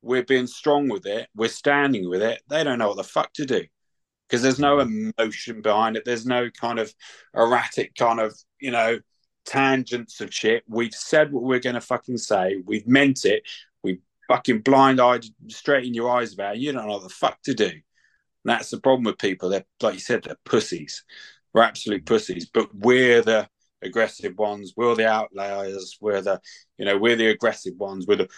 We're 0.01 0.23
being 0.23 0.47
strong 0.47 0.87
with 0.87 1.05
it. 1.05 1.27
We're 1.35 1.49
standing 1.49 2.09
with 2.09 2.21
it. 2.21 2.43
They 2.47 2.63
don't 2.63 2.79
know 2.79 2.87
what 2.87 2.95
the 2.95 3.03
fuck 3.03 3.33
to 3.33 3.45
do 3.45 3.65
because 4.27 4.41
there's 4.41 4.59
no 4.59 4.79
emotion 4.79 5.61
behind 5.61 5.97
it. 5.97 6.03
There's 6.05 6.25
no 6.25 6.49
kind 6.49 6.79
of 6.79 6.93
erratic 7.35 7.95
kind 7.95 8.19
of, 8.19 8.37
you 8.59 8.71
know, 8.71 8.99
tangents 9.45 10.19
of 10.21 10.33
shit. 10.33 10.63
We've 10.67 10.93
said 10.93 11.31
what 11.31 11.43
we're 11.43 11.59
going 11.59 11.75
to 11.75 11.81
fucking 11.81 12.17
say. 12.17 12.61
We've 12.65 12.87
meant 12.87 13.25
it. 13.25 13.43
We 13.83 14.01
fucking 14.27 14.61
blind 14.61 14.99
eyed 14.99 15.25
straight 15.47 15.85
in 15.85 15.93
your 15.93 16.11
eyes 16.11 16.33
about 16.33 16.55
it. 16.55 16.61
You 16.61 16.71
don't 16.71 16.87
know 16.87 16.93
what 16.93 17.03
the 17.03 17.09
fuck 17.09 17.41
to 17.43 17.53
do. 17.53 17.65
And 17.65 17.81
that's 18.43 18.69
the 18.69 18.79
problem 18.79 19.03
with 19.03 19.17
people. 19.17 19.49
They're, 19.49 19.65
like 19.81 19.95
you 19.95 19.99
said, 19.99 20.23
they're 20.23 20.37
pussies 20.45 21.03
we're 21.57 21.63
absolute 21.63 22.05
pussies, 22.05 22.45
but 22.53 22.69
we're 22.75 23.23
the 23.23 23.49
aggressive 23.81 24.37
ones. 24.37 24.73
We're 24.77 24.95
the 24.95 25.07
outliers. 25.07 25.97
We're 25.99 26.21
the, 26.21 26.39
you 26.77 26.85
know, 26.85 26.97
we're 26.97 27.15
the 27.15 27.29
aggressive 27.29 27.73
ones. 27.77 28.05
We're 28.07 28.17
the 28.17 28.29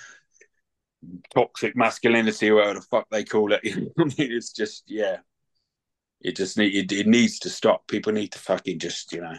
toxic 1.33 1.75
masculinity, 1.75 2.49
whatever 2.51 2.75
the 2.75 2.85
fuck 2.85 3.07
they 3.09 3.25
call 3.25 3.51
it. 3.51 3.59
it's 3.63 4.53
just, 4.53 4.83
yeah, 4.87 5.17
it 6.21 6.35
just 6.35 6.57
need 6.57 6.75
it, 6.75 6.91
it 6.95 7.07
needs 7.07 7.39
to 7.39 7.49
stop. 7.49 7.87
People 7.87 8.13
need 8.13 8.31
to 8.33 8.39
fucking 8.39 8.79
just, 8.79 9.13
you 9.13 9.21
know, 9.21 9.37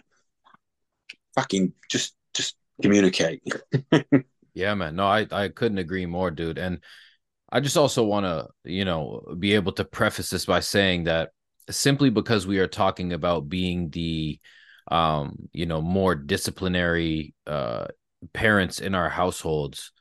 fucking 1.34 1.72
just 1.90 2.14
just 2.34 2.56
communicate. 2.82 3.42
yeah, 4.54 4.74
man. 4.74 4.96
No, 4.96 5.06
I 5.06 5.26
I 5.30 5.48
couldn't 5.48 5.78
agree 5.78 6.06
more, 6.06 6.30
dude. 6.30 6.58
And 6.58 6.80
I 7.52 7.60
just 7.60 7.76
also 7.76 8.04
want 8.04 8.26
to, 8.26 8.48
you 8.64 8.84
know, 8.84 9.34
be 9.38 9.54
able 9.54 9.72
to 9.72 9.84
preface 9.84 10.30
this 10.30 10.46
by 10.46 10.60
saying 10.60 11.04
that 11.04 11.30
simply 11.68 12.10
because 12.10 12.46
we 12.46 12.58
are 12.58 12.66
talking 12.66 13.12
about 13.12 13.48
being 13.48 13.90
the 13.90 14.40
um, 14.88 15.48
you 15.52 15.66
know, 15.66 15.80
more 15.80 16.14
disciplinary 16.14 17.34
uh 17.46 17.86
parents 18.32 18.80
in 18.80 18.94
our 18.94 19.08
households, 19.08 19.92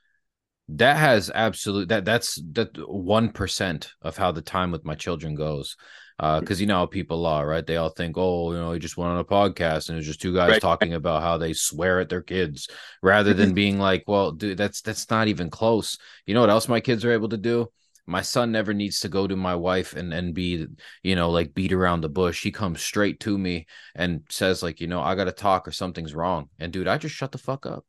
that 0.68 0.96
has 0.96 1.30
absolute 1.34 1.88
that 1.88 2.04
that's 2.04 2.40
that 2.52 2.74
1% 2.74 3.88
of 4.02 4.16
how 4.16 4.32
the 4.32 4.42
time 4.42 4.70
with 4.70 4.84
my 4.84 4.94
children 4.94 5.34
goes 5.34 5.76
because 6.20 6.58
uh, 6.58 6.60
you 6.60 6.66
know 6.66 6.76
how 6.76 6.86
people 6.86 7.24
are, 7.24 7.46
right? 7.46 7.66
They 7.66 7.78
all 7.78 7.88
think, 7.88 8.18
oh, 8.18 8.52
you 8.52 8.58
know, 8.58 8.72
he 8.72 8.78
just 8.78 8.98
went 8.98 9.10
on 9.10 9.18
a 9.18 9.24
podcast 9.24 9.88
and 9.88 9.96
it 9.96 10.00
was 10.00 10.06
just 10.06 10.20
two 10.20 10.34
guys 10.34 10.50
right. 10.50 10.60
talking 10.60 10.92
about 10.92 11.22
how 11.22 11.38
they 11.38 11.54
swear 11.54 11.98
at 11.98 12.10
their 12.10 12.20
kids, 12.20 12.68
rather 13.02 13.32
than 13.32 13.54
being 13.54 13.78
like, 13.78 14.04
well, 14.06 14.30
dude, 14.32 14.58
that's 14.58 14.82
that's 14.82 15.08
not 15.08 15.28
even 15.28 15.48
close. 15.48 15.96
You 16.26 16.34
know 16.34 16.42
what 16.42 16.50
else 16.50 16.68
my 16.68 16.80
kids 16.80 17.06
are 17.06 17.12
able 17.12 17.30
to 17.30 17.38
do? 17.38 17.68
My 18.06 18.20
son 18.20 18.52
never 18.52 18.74
needs 18.74 19.00
to 19.00 19.08
go 19.08 19.26
to 19.26 19.34
my 19.34 19.54
wife 19.54 19.94
and 19.94 20.12
and 20.12 20.34
be, 20.34 20.66
you 21.02 21.16
know, 21.16 21.30
like 21.30 21.54
beat 21.54 21.72
around 21.72 22.02
the 22.02 22.10
bush. 22.10 22.42
He 22.42 22.50
comes 22.50 22.82
straight 22.82 23.20
to 23.20 23.38
me 23.38 23.66
and 23.94 24.22
says, 24.28 24.62
like, 24.62 24.82
you 24.82 24.88
know, 24.88 25.00
I 25.00 25.14
got 25.14 25.24
to 25.24 25.32
talk 25.32 25.66
or 25.66 25.72
something's 25.72 26.14
wrong. 26.14 26.50
And 26.58 26.70
dude, 26.70 26.88
I 26.88 26.98
just 26.98 27.14
shut 27.14 27.32
the 27.32 27.38
fuck 27.38 27.64
up. 27.64 27.86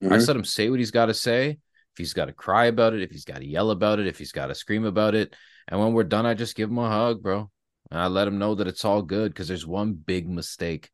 Mm-hmm. 0.00 0.12
I 0.12 0.18
let 0.18 0.36
him 0.36 0.44
say 0.44 0.70
what 0.70 0.78
he's 0.78 0.92
got 0.92 1.06
to 1.06 1.14
say. 1.14 1.48
If 1.48 1.98
he's 1.98 2.12
got 2.12 2.26
to 2.26 2.32
cry 2.32 2.66
about 2.66 2.94
it, 2.94 3.02
if 3.02 3.10
he's 3.10 3.24
got 3.24 3.38
to 3.38 3.46
yell 3.46 3.72
about 3.72 3.98
it, 3.98 4.06
if 4.06 4.18
he's 4.18 4.32
got 4.32 4.46
to 4.46 4.54
scream 4.54 4.84
about 4.84 5.16
it, 5.16 5.34
and 5.66 5.80
when 5.80 5.92
we're 5.92 6.04
done, 6.04 6.26
I 6.26 6.34
just 6.34 6.56
give 6.56 6.70
him 6.70 6.78
a 6.78 6.88
hug, 6.88 7.20
bro 7.20 7.50
and 7.90 8.00
I 8.00 8.06
let 8.06 8.28
him 8.28 8.38
know 8.38 8.54
that 8.54 8.66
it's 8.66 8.84
all 8.84 9.02
good 9.02 9.32
because 9.32 9.48
there's 9.48 9.66
one 9.66 9.92
big 9.92 10.28
mistake 10.28 10.90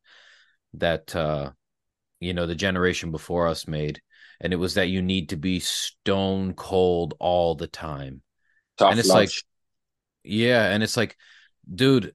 that 0.75 1.15
uh 1.15 1.51
you 2.19 2.33
know 2.33 2.45
the 2.45 2.55
generation 2.55 3.11
before 3.11 3.47
us 3.47 3.67
made 3.67 4.01
and 4.39 4.53
it 4.53 4.57
was 4.57 4.75
that 4.75 4.87
you 4.87 5.01
need 5.01 5.29
to 5.29 5.37
be 5.37 5.59
stone 5.59 6.53
cold 6.53 7.13
all 7.19 7.55
the 7.55 7.67
time 7.67 8.21
Tough 8.77 8.91
and 8.91 8.99
it's 8.99 9.09
lunch. 9.09 9.43
like 10.23 10.31
yeah 10.31 10.69
and 10.69 10.83
it's 10.83 10.97
like 10.97 11.17
dude 11.73 12.13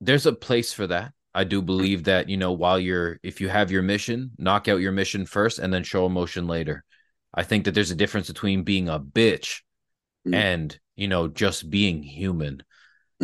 there's 0.00 0.26
a 0.26 0.32
place 0.32 0.72
for 0.72 0.86
that 0.86 1.12
i 1.34 1.44
do 1.44 1.62
believe 1.62 2.04
that 2.04 2.28
you 2.28 2.36
know 2.36 2.52
while 2.52 2.78
you're 2.78 3.18
if 3.22 3.40
you 3.40 3.48
have 3.48 3.70
your 3.70 3.82
mission 3.82 4.30
knock 4.36 4.68
out 4.68 4.80
your 4.80 4.92
mission 4.92 5.24
first 5.24 5.58
and 5.58 5.72
then 5.72 5.84
show 5.84 6.06
emotion 6.06 6.46
later 6.46 6.84
i 7.32 7.42
think 7.42 7.64
that 7.64 7.72
there's 7.72 7.90
a 7.90 7.96
difference 7.96 8.26
between 8.26 8.62
being 8.62 8.88
a 8.88 9.00
bitch 9.00 9.60
mm. 10.26 10.34
and 10.34 10.78
you 10.96 11.08
know 11.08 11.28
just 11.28 11.70
being 11.70 12.02
human 12.02 12.62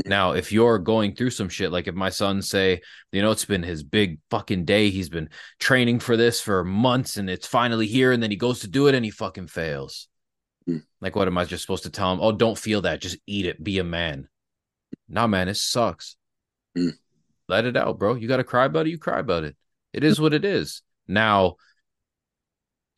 now, 0.04 0.32
if 0.32 0.52
you're 0.52 0.78
going 0.78 1.14
through 1.14 1.30
some 1.30 1.48
shit, 1.48 1.72
like 1.72 1.88
if 1.88 1.94
my 1.94 2.10
son 2.10 2.42
say, 2.42 2.82
you 3.12 3.22
know, 3.22 3.30
it's 3.30 3.46
been 3.46 3.62
his 3.62 3.82
big 3.82 4.18
fucking 4.30 4.66
day, 4.66 4.90
he's 4.90 5.08
been 5.08 5.30
training 5.58 6.00
for 6.00 6.16
this 6.16 6.40
for 6.40 6.64
months 6.64 7.16
and 7.16 7.30
it's 7.30 7.46
finally 7.46 7.86
here, 7.86 8.12
and 8.12 8.22
then 8.22 8.30
he 8.30 8.36
goes 8.36 8.60
to 8.60 8.68
do 8.68 8.88
it 8.88 8.94
and 8.94 9.04
he 9.04 9.10
fucking 9.10 9.46
fails. 9.46 10.08
Mm. 10.68 10.82
Like, 11.00 11.16
what 11.16 11.28
am 11.28 11.38
I 11.38 11.44
just 11.44 11.62
supposed 11.62 11.84
to 11.84 11.90
tell 11.90 12.12
him? 12.12 12.20
Oh, 12.20 12.32
don't 12.32 12.58
feel 12.58 12.82
that. 12.82 13.00
Just 13.00 13.16
eat 13.26 13.46
it. 13.46 13.62
Be 13.62 13.78
a 13.78 13.84
man. 13.84 14.28
Nah, 15.08 15.26
man, 15.26 15.48
it 15.48 15.56
sucks. 15.56 16.16
Mm. 16.76 16.92
Let 17.48 17.64
it 17.64 17.76
out, 17.76 17.98
bro. 17.98 18.14
You 18.14 18.28
got 18.28 18.38
to 18.38 18.44
cry 18.44 18.66
about 18.66 18.86
it. 18.86 18.90
You 18.90 18.98
cry 18.98 19.20
about 19.20 19.44
it. 19.44 19.56
It 19.94 20.04
is 20.04 20.20
what 20.20 20.34
it 20.34 20.44
is. 20.44 20.82
Now, 21.08 21.56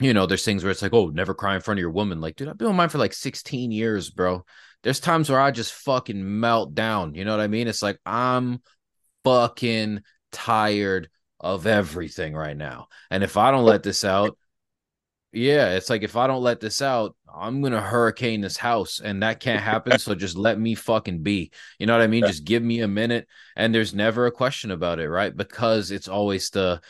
you 0.00 0.14
know, 0.14 0.26
there's 0.26 0.44
things 0.44 0.64
where 0.64 0.70
it's 0.72 0.82
like, 0.82 0.94
oh, 0.94 1.08
never 1.08 1.34
cry 1.34 1.54
in 1.54 1.60
front 1.60 1.78
of 1.78 1.82
your 1.82 1.90
woman. 1.90 2.20
Like, 2.20 2.34
dude, 2.34 2.48
I've 2.48 2.58
been 2.58 2.68
with 2.68 2.76
mine 2.76 2.88
for 2.88 2.98
like 2.98 3.12
16 3.12 3.70
years, 3.70 4.10
bro 4.10 4.44
there's 4.82 5.00
times 5.00 5.30
where 5.30 5.40
I 5.40 5.50
just 5.50 5.72
fucking 5.72 6.40
melt 6.40 6.74
down. 6.74 7.14
You 7.14 7.24
know 7.24 7.32
what 7.32 7.42
I 7.42 7.48
mean? 7.48 7.68
It's 7.68 7.82
like 7.82 7.98
I'm 8.06 8.60
fucking 9.24 10.02
tired 10.32 11.08
of 11.40 11.66
everything 11.66 12.34
right 12.34 12.56
now. 12.56 12.88
And 13.10 13.22
if 13.22 13.36
I 13.36 13.50
don't 13.50 13.64
let 13.64 13.82
this 13.82 14.04
out, 14.04 14.36
yeah, 15.32 15.74
it's 15.74 15.90
like 15.90 16.02
if 16.02 16.16
I 16.16 16.26
don't 16.26 16.42
let 16.42 16.60
this 16.60 16.80
out, 16.80 17.14
I'm 17.32 17.60
gonna 17.60 17.80
hurricane 17.80 18.40
this 18.40 18.56
house, 18.56 19.00
and 19.00 19.22
that 19.22 19.40
can't 19.40 19.62
happen. 19.62 19.98
so 19.98 20.14
just 20.14 20.36
let 20.36 20.58
me 20.58 20.74
fucking 20.74 21.22
be. 21.22 21.50
You 21.78 21.86
know 21.86 21.92
what 21.92 22.02
I 22.02 22.06
mean? 22.06 22.24
Just 22.26 22.44
give 22.44 22.62
me 22.62 22.80
a 22.80 22.88
minute, 22.88 23.28
and 23.54 23.74
there's 23.74 23.94
never 23.94 24.26
a 24.26 24.32
question 24.32 24.70
about 24.70 25.00
it, 25.00 25.08
right? 25.08 25.36
Because 25.36 25.90
it's 25.90 26.08
always 26.08 26.50
the 26.50 26.80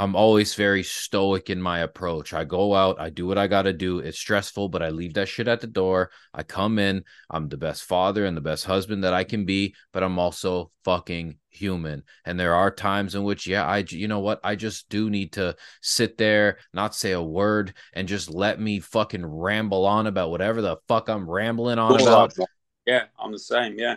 I'm 0.00 0.16
always 0.16 0.54
very 0.54 0.82
stoic 0.82 1.50
in 1.50 1.60
my 1.60 1.80
approach. 1.80 2.32
I 2.32 2.44
go 2.44 2.74
out, 2.74 2.98
I 2.98 3.10
do 3.10 3.26
what 3.26 3.36
I 3.36 3.46
got 3.46 3.62
to 3.62 3.74
do. 3.74 3.98
It's 3.98 4.18
stressful, 4.18 4.70
but 4.70 4.82
I 4.82 4.88
leave 4.88 5.12
that 5.12 5.28
shit 5.28 5.46
at 5.46 5.60
the 5.60 5.66
door. 5.66 6.10
I 6.32 6.42
come 6.42 6.78
in, 6.78 7.04
I'm 7.28 7.50
the 7.50 7.58
best 7.58 7.84
father 7.84 8.24
and 8.24 8.34
the 8.34 8.40
best 8.40 8.64
husband 8.64 9.04
that 9.04 9.12
I 9.12 9.24
can 9.24 9.44
be, 9.44 9.74
but 9.92 10.02
I'm 10.02 10.18
also 10.18 10.70
fucking 10.86 11.36
human. 11.50 12.02
And 12.24 12.40
there 12.40 12.54
are 12.54 12.70
times 12.70 13.14
in 13.14 13.24
which, 13.24 13.46
yeah, 13.46 13.66
I, 13.66 13.84
you 13.90 14.08
know 14.08 14.20
what? 14.20 14.40
I 14.42 14.56
just 14.56 14.88
do 14.88 15.10
need 15.10 15.34
to 15.34 15.54
sit 15.82 16.16
there, 16.16 16.56
not 16.72 16.94
say 16.94 17.12
a 17.12 17.20
word, 17.20 17.74
and 17.92 18.08
just 18.08 18.30
let 18.30 18.58
me 18.58 18.80
fucking 18.80 19.26
ramble 19.26 19.84
on 19.84 20.06
about 20.06 20.30
whatever 20.30 20.62
the 20.62 20.78
fuck 20.88 21.10
I'm 21.10 21.28
rambling 21.28 21.78
on 21.78 22.00
about. 22.00 22.32
Yeah, 22.86 23.04
I'm 23.18 23.32
the 23.32 23.38
same. 23.38 23.78
Yeah. 23.78 23.96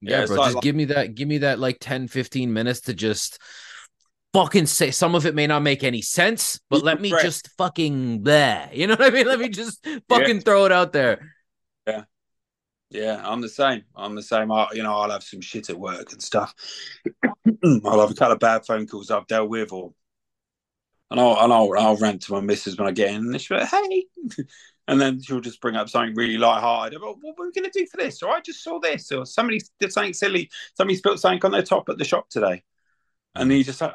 Yeah, 0.00 0.22
yeah 0.22 0.26
bro. 0.26 0.36
Like, 0.38 0.52
just 0.54 0.62
give 0.64 0.74
me 0.74 0.86
that, 0.86 1.14
give 1.14 1.28
me 1.28 1.38
that 1.38 1.60
like 1.60 1.78
10, 1.80 2.08
15 2.08 2.52
minutes 2.52 2.80
to 2.80 2.94
just 2.94 3.38
fucking 4.36 4.66
say 4.66 4.90
some 4.90 5.14
of 5.14 5.24
it 5.24 5.34
may 5.34 5.46
not 5.46 5.62
make 5.62 5.82
any 5.82 6.02
sense, 6.02 6.60
but 6.68 6.82
let 6.82 7.00
me 7.00 7.10
right. 7.10 7.22
just 7.22 7.48
fucking 7.56 8.22
there. 8.22 8.68
You 8.76 8.86
know 8.86 8.94
what 8.94 9.06
I 9.06 9.10
mean? 9.10 9.26
Let 9.26 9.40
me 9.40 9.48
just 9.48 9.86
fucking 10.08 10.36
yeah. 10.36 10.42
throw 10.42 10.66
it 10.66 10.72
out 10.72 10.92
there. 10.92 11.32
Yeah. 11.86 12.02
Yeah, 12.90 13.22
I'm 13.24 13.40
the 13.40 13.48
same. 13.48 13.82
I'm 13.96 14.14
the 14.14 14.22
same. 14.22 14.52
I, 14.52 14.68
you 14.74 14.82
know, 14.82 14.94
I'll 14.94 15.10
have 15.10 15.22
some 15.22 15.40
shit 15.40 15.70
at 15.70 15.78
work 15.78 16.12
and 16.12 16.22
stuff. 16.22 16.54
I'll 17.64 18.00
have 18.00 18.10
a 18.10 18.14
couple 18.14 18.32
of 18.32 18.38
bad 18.38 18.66
phone 18.66 18.86
calls 18.86 19.10
I've 19.10 19.26
dealt 19.26 19.48
with, 19.48 19.72
or 19.72 19.92
and 21.10 21.18
I'll 21.18 21.42
and 21.42 21.52
I'll, 21.52 21.72
I'll 21.78 21.96
rant 21.96 22.22
to 22.22 22.32
my 22.32 22.40
missus 22.40 22.76
when 22.76 22.86
I 22.86 22.92
get 22.92 23.10
in, 23.10 23.16
and 23.16 23.40
she'll 23.40 23.56
be 23.56 23.62
like, 23.62 23.70
"Hey," 23.70 24.06
and 24.88 25.00
then 25.00 25.20
she'll 25.20 25.40
just 25.40 25.60
bring 25.60 25.74
up 25.74 25.88
something 25.88 26.14
really 26.14 26.38
light-hearted. 26.38 26.96
About, 26.96 27.16
what 27.20 27.36
we're 27.38 27.46
we 27.46 27.52
going 27.52 27.68
to 27.68 27.76
do 27.76 27.86
for 27.86 27.96
this? 27.96 28.22
Or 28.22 28.30
I 28.30 28.40
just 28.40 28.62
saw 28.62 28.78
this, 28.78 29.10
or 29.10 29.26
somebody 29.26 29.60
did 29.80 29.92
something 29.92 30.12
silly. 30.12 30.50
Somebody 30.74 30.96
spilled 30.96 31.18
something 31.18 31.44
on 31.44 31.52
their 31.52 31.62
top 31.62 31.88
at 31.88 31.98
the 31.98 32.04
shop 32.04 32.28
today, 32.28 32.62
and 33.34 33.50
mm. 33.50 33.54
he 33.54 33.64
just 33.64 33.80
like, 33.80 33.94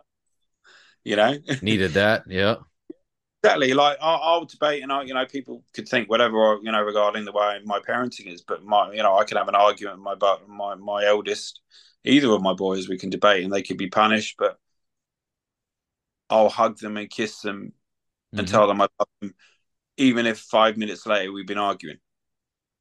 you 1.04 1.16
know 1.16 1.38
needed 1.62 1.92
that 1.92 2.24
yeah 2.28 2.56
exactly 3.44 3.74
like 3.74 3.98
I'll, 4.02 4.22
I'll, 4.22 4.46
debate 4.46 4.84
and 4.84 4.92
I, 4.92 5.04
you 5.04 5.14
know 5.14 5.26
people 5.26 5.64
could 5.74 5.88
think 5.88 6.10
whatever 6.10 6.60
you 6.62 6.72
know 6.72 6.82
regarding 6.82 7.26
the 7.26 7.32
way 7.32 7.60
my 7.66 7.80
parenting 7.80 8.32
is 8.32 8.42
but 8.42 8.64
my 8.64 8.92
you 8.92 9.02
know 9.02 9.18
I 9.18 9.24
can 9.24 9.38
have 9.38 9.48
an 9.48 9.56
argument 9.56 9.98
with 9.98 10.04
my 10.04 10.16
but 10.16 10.48
my 10.48 10.76
my 10.76 11.06
eldest 11.06 11.62
either 12.04 12.32
of 12.32 12.42
my 12.42 12.54
boys 12.54 12.88
we 12.88 12.98
can 12.98 13.10
debate 13.10 13.44
and 13.44 13.52
they 13.52 13.64
could 13.64 13.78
be 13.78 13.90
punished 13.90 14.36
but 14.38 14.58
I'll 16.30 16.50
hug 16.50 16.78
them 16.78 16.98
and 16.98 17.10
kiss 17.10 17.42
them 17.42 17.74
mm-hmm. 18.34 18.40
and 18.40 18.48
tell 18.48 18.68
them 18.68 18.82
I 18.82 18.88
love 19.00 19.10
them 19.22 19.34
even 19.98 20.26
if 20.26 20.40
five 20.40 20.78
minutes 20.78 21.06
later 21.08 21.32
we've 21.32 21.48
been 21.48 21.58
arguing 21.58 21.98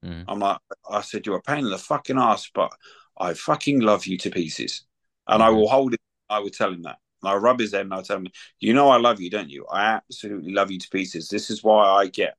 mm. 0.04 0.24
I'm 0.28 0.40
like 0.40 0.58
I 0.90 1.00
said 1.00 1.24
you're 1.24 1.36
a 1.36 1.42
pain 1.42 1.64
in 1.64 1.70
the 1.70 1.78
fucking 1.78 2.18
ass 2.18 2.50
but 2.54 2.70
I 3.18 3.32
fucking 3.32 3.80
love 3.80 4.06
you 4.06 4.18
to 4.18 4.30
pieces 4.30 4.84
and 5.26 5.40
mm-hmm. 5.40 5.48
I 5.48 5.50
will 5.50 5.68
hold 5.68 5.94
it 5.94 6.00
I 6.28 6.40
will 6.40 6.50
tell 6.50 6.72
him 6.72 6.82
that 6.82 6.98
I 7.22 7.34
rub 7.34 7.60
his 7.60 7.72
head 7.72 7.82
and 7.82 7.94
I 7.94 8.02
tell 8.02 8.16
him, 8.18 8.28
"You 8.58 8.72
know 8.74 8.88
I 8.88 8.98
love 8.98 9.20
you, 9.20 9.30
don't 9.30 9.50
you? 9.50 9.66
I 9.66 9.92
absolutely 9.92 10.52
love 10.52 10.70
you 10.70 10.78
to 10.78 10.88
pieces. 10.88 11.28
This 11.28 11.50
is 11.50 11.62
why 11.62 11.86
I 11.86 12.06
get 12.06 12.36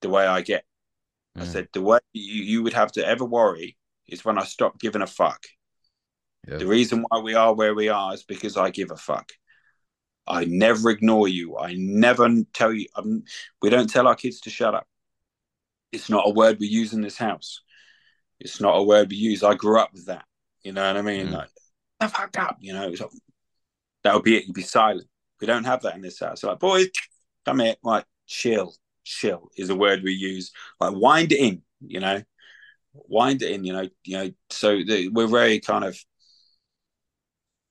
the 0.00 0.08
way 0.08 0.26
I 0.26 0.42
get." 0.42 0.64
Mm. 1.36 1.42
I 1.42 1.46
said, 1.46 1.68
"The 1.72 1.82
way 1.82 1.98
you, 2.12 2.42
you 2.42 2.62
would 2.62 2.74
have 2.74 2.92
to 2.92 3.06
ever 3.06 3.24
worry 3.24 3.76
is 4.08 4.24
when 4.24 4.38
I 4.38 4.44
stop 4.44 4.78
giving 4.78 5.02
a 5.02 5.06
fuck. 5.06 5.44
Yeah. 6.48 6.58
The 6.58 6.66
reason 6.66 7.04
why 7.08 7.20
we 7.20 7.34
are 7.34 7.54
where 7.54 7.74
we 7.74 7.88
are 7.88 8.14
is 8.14 8.22
because 8.22 8.56
I 8.56 8.70
give 8.70 8.90
a 8.90 8.96
fuck. 8.96 9.32
I 10.26 10.44
never 10.44 10.90
ignore 10.90 11.28
you. 11.28 11.58
I 11.58 11.74
never 11.76 12.28
tell 12.52 12.72
you. 12.72 12.86
Um, 12.96 13.24
we 13.62 13.70
don't 13.70 13.90
tell 13.90 14.06
our 14.08 14.14
kids 14.14 14.40
to 14.40 14.50
shut 14.50 14.74
up. 14.74 14.86
It's 15.92 16.10
not 16.10 16.26
a 16.26 16.30
word 16.30 16.58
we 16.58 16.66
use 16.66 16.92
in 16.92 17.02
this 17.02 17.16
house. 17.16 17.60
It's 18.40 18.60
not 18.60 18.76
a 18.76 18.82
word 18.82 19.10
we 19.10 19.16
use. 19.16 19.42
I 19.42 19.54
grew 19.54 19.78
up 19.78 19.92
with 19.92 20.06
that. 20.06 20.24
You 20.62 20.72
know 20.72 20.86
what 20.86 20.96
I 20.96 21.02
mean? 21.02 21.28
Mm. 21.28 21.32
Like, 21.32 21.50
I 22.00 22.06
fucked 22.08 22.38
up. 22.38 22.56
You 22.60 22.72
know, 22.72 22.94
that 24.04 24.14
would 24.14 24.22
be 24.22 24.36
it. 24.36 24.46
You'd 24.46 24.54
be 24.54 24.62
silent. 24.62 25.08
We 25.40 25.46
don't 25.46 25.64
have 25.64 25.82
that 25.82 25.96
in 25.96 26.02
this 26.02 26.20
house. 26.20 26.42
So 26.42 26.48
like, 26.48 26.60
boys, 26.60 26.88
come 27.44 27.58
here. 27.58 27.74
Like, 27.82 28.04
chill, 28.26 28.74
chill 29.02 29.50
is 29.56 29.70
a 29.70 29.76
word 29.76 30.02
we 30.02 30.12
use. 30.12 30.52
Like, 30.78 30.94
wind 30.94 31.32
it 31.32 31.40
in. 31.40 31.62
You 31.86 32.00
know, 32.00 32.22
wind 32.92 33.42
it 33.42 33.50
in. 33.50 33.64
You 33.64 33.72
know, 33.72 33.88
you 34.04 34.16
know. 34.16 34.30
So 34.50 34.76
the, 34.76 35.08
we're 35.08 35.26
very 35.26 35.58
kind 35.58 35.84
of. 35.84 35.98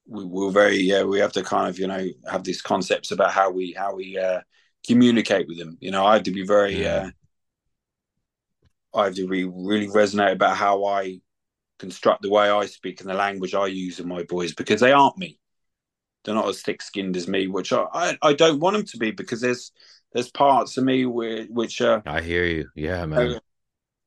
We, 0.06 0.26
we're 0.26 0.52
very 0.52 0.78
yeah. 0.78 1.04
We 1.04 1.20
have 1.20 1.32
to 1.34 1.44
kind 1.44 1.70
of 1.70 1.80
you 1.80 1.88
know 1.88 2.06
have 2.30 2.44
these 2.44 2.62
concepts 2.62 3.12
about 3.12 3.32
how 3.32 3.52
we 3.52 3.74
how 3.78 3.96
we 3.96 4.18
uh, 4.18 4.42
communicate 4.86 5.48
with 5.48 5.58
them. 5.58 5.78
You 5.80 5.92
know, 5.92 6.06
I 6.06 6.16
have 6.16 6.24
to 6.24 6.32
be 6.32 6.46
very. 6.46 6.82
Yeah. 6.82 6.96
Uh, 6.96 7.10
I 8.96 9.06
have 9.06 9.16
to 9.16 9.28
be 9.28 9.46
really 9.46 9.88
resonate 9.88 10.34
about 10.34 10.56
how 10.56 10.86
I 10.86 11.20
construct 11.80 12.22
the 12.22 12.30
way 12.30 12.52
I 12.52 12.68
speak 12.68 13.02
and 13.02 13.10
the 13.10 13.16
language 13.16 13.56
I 13.56 13.66
use 13.66 13.98
with 13.98 14.06
my 14.06 14.22
boys 14.22 14.54
because 14.54 14.82
they 14.82 14.92
aren't 14.92 15.18
me 15.18 15.40
they're 16.24 16.36
not 16.36 16.48
as 16.48 16.62
thick 16.62 16.82
skinned 16.82 17.18
as 17.18 17.28
me, 17.28 17.48
which 17.48 17.74
I, 17.74 17.86
I, 17.94 18.18
I 18.22 18.34
don't 18.34 18.60
want 18.60 18.76
them 18.76 18.86
to 18.86 18.98
be 18.98 19.12
because 19.12 19.42
there's 19.42 19.72
there's 20.14 20.32
parts 20.32 20.78
of 20.78 20.84
me 20.84 21.06
where, 21.06 21.44
which 21.46 21.82
are 21.82 22.04
I 22.06 22.22
hear 22.22 22.46
you. 22.46 22.70
Yeah, 22.76 23.06
man. 23.06 23.40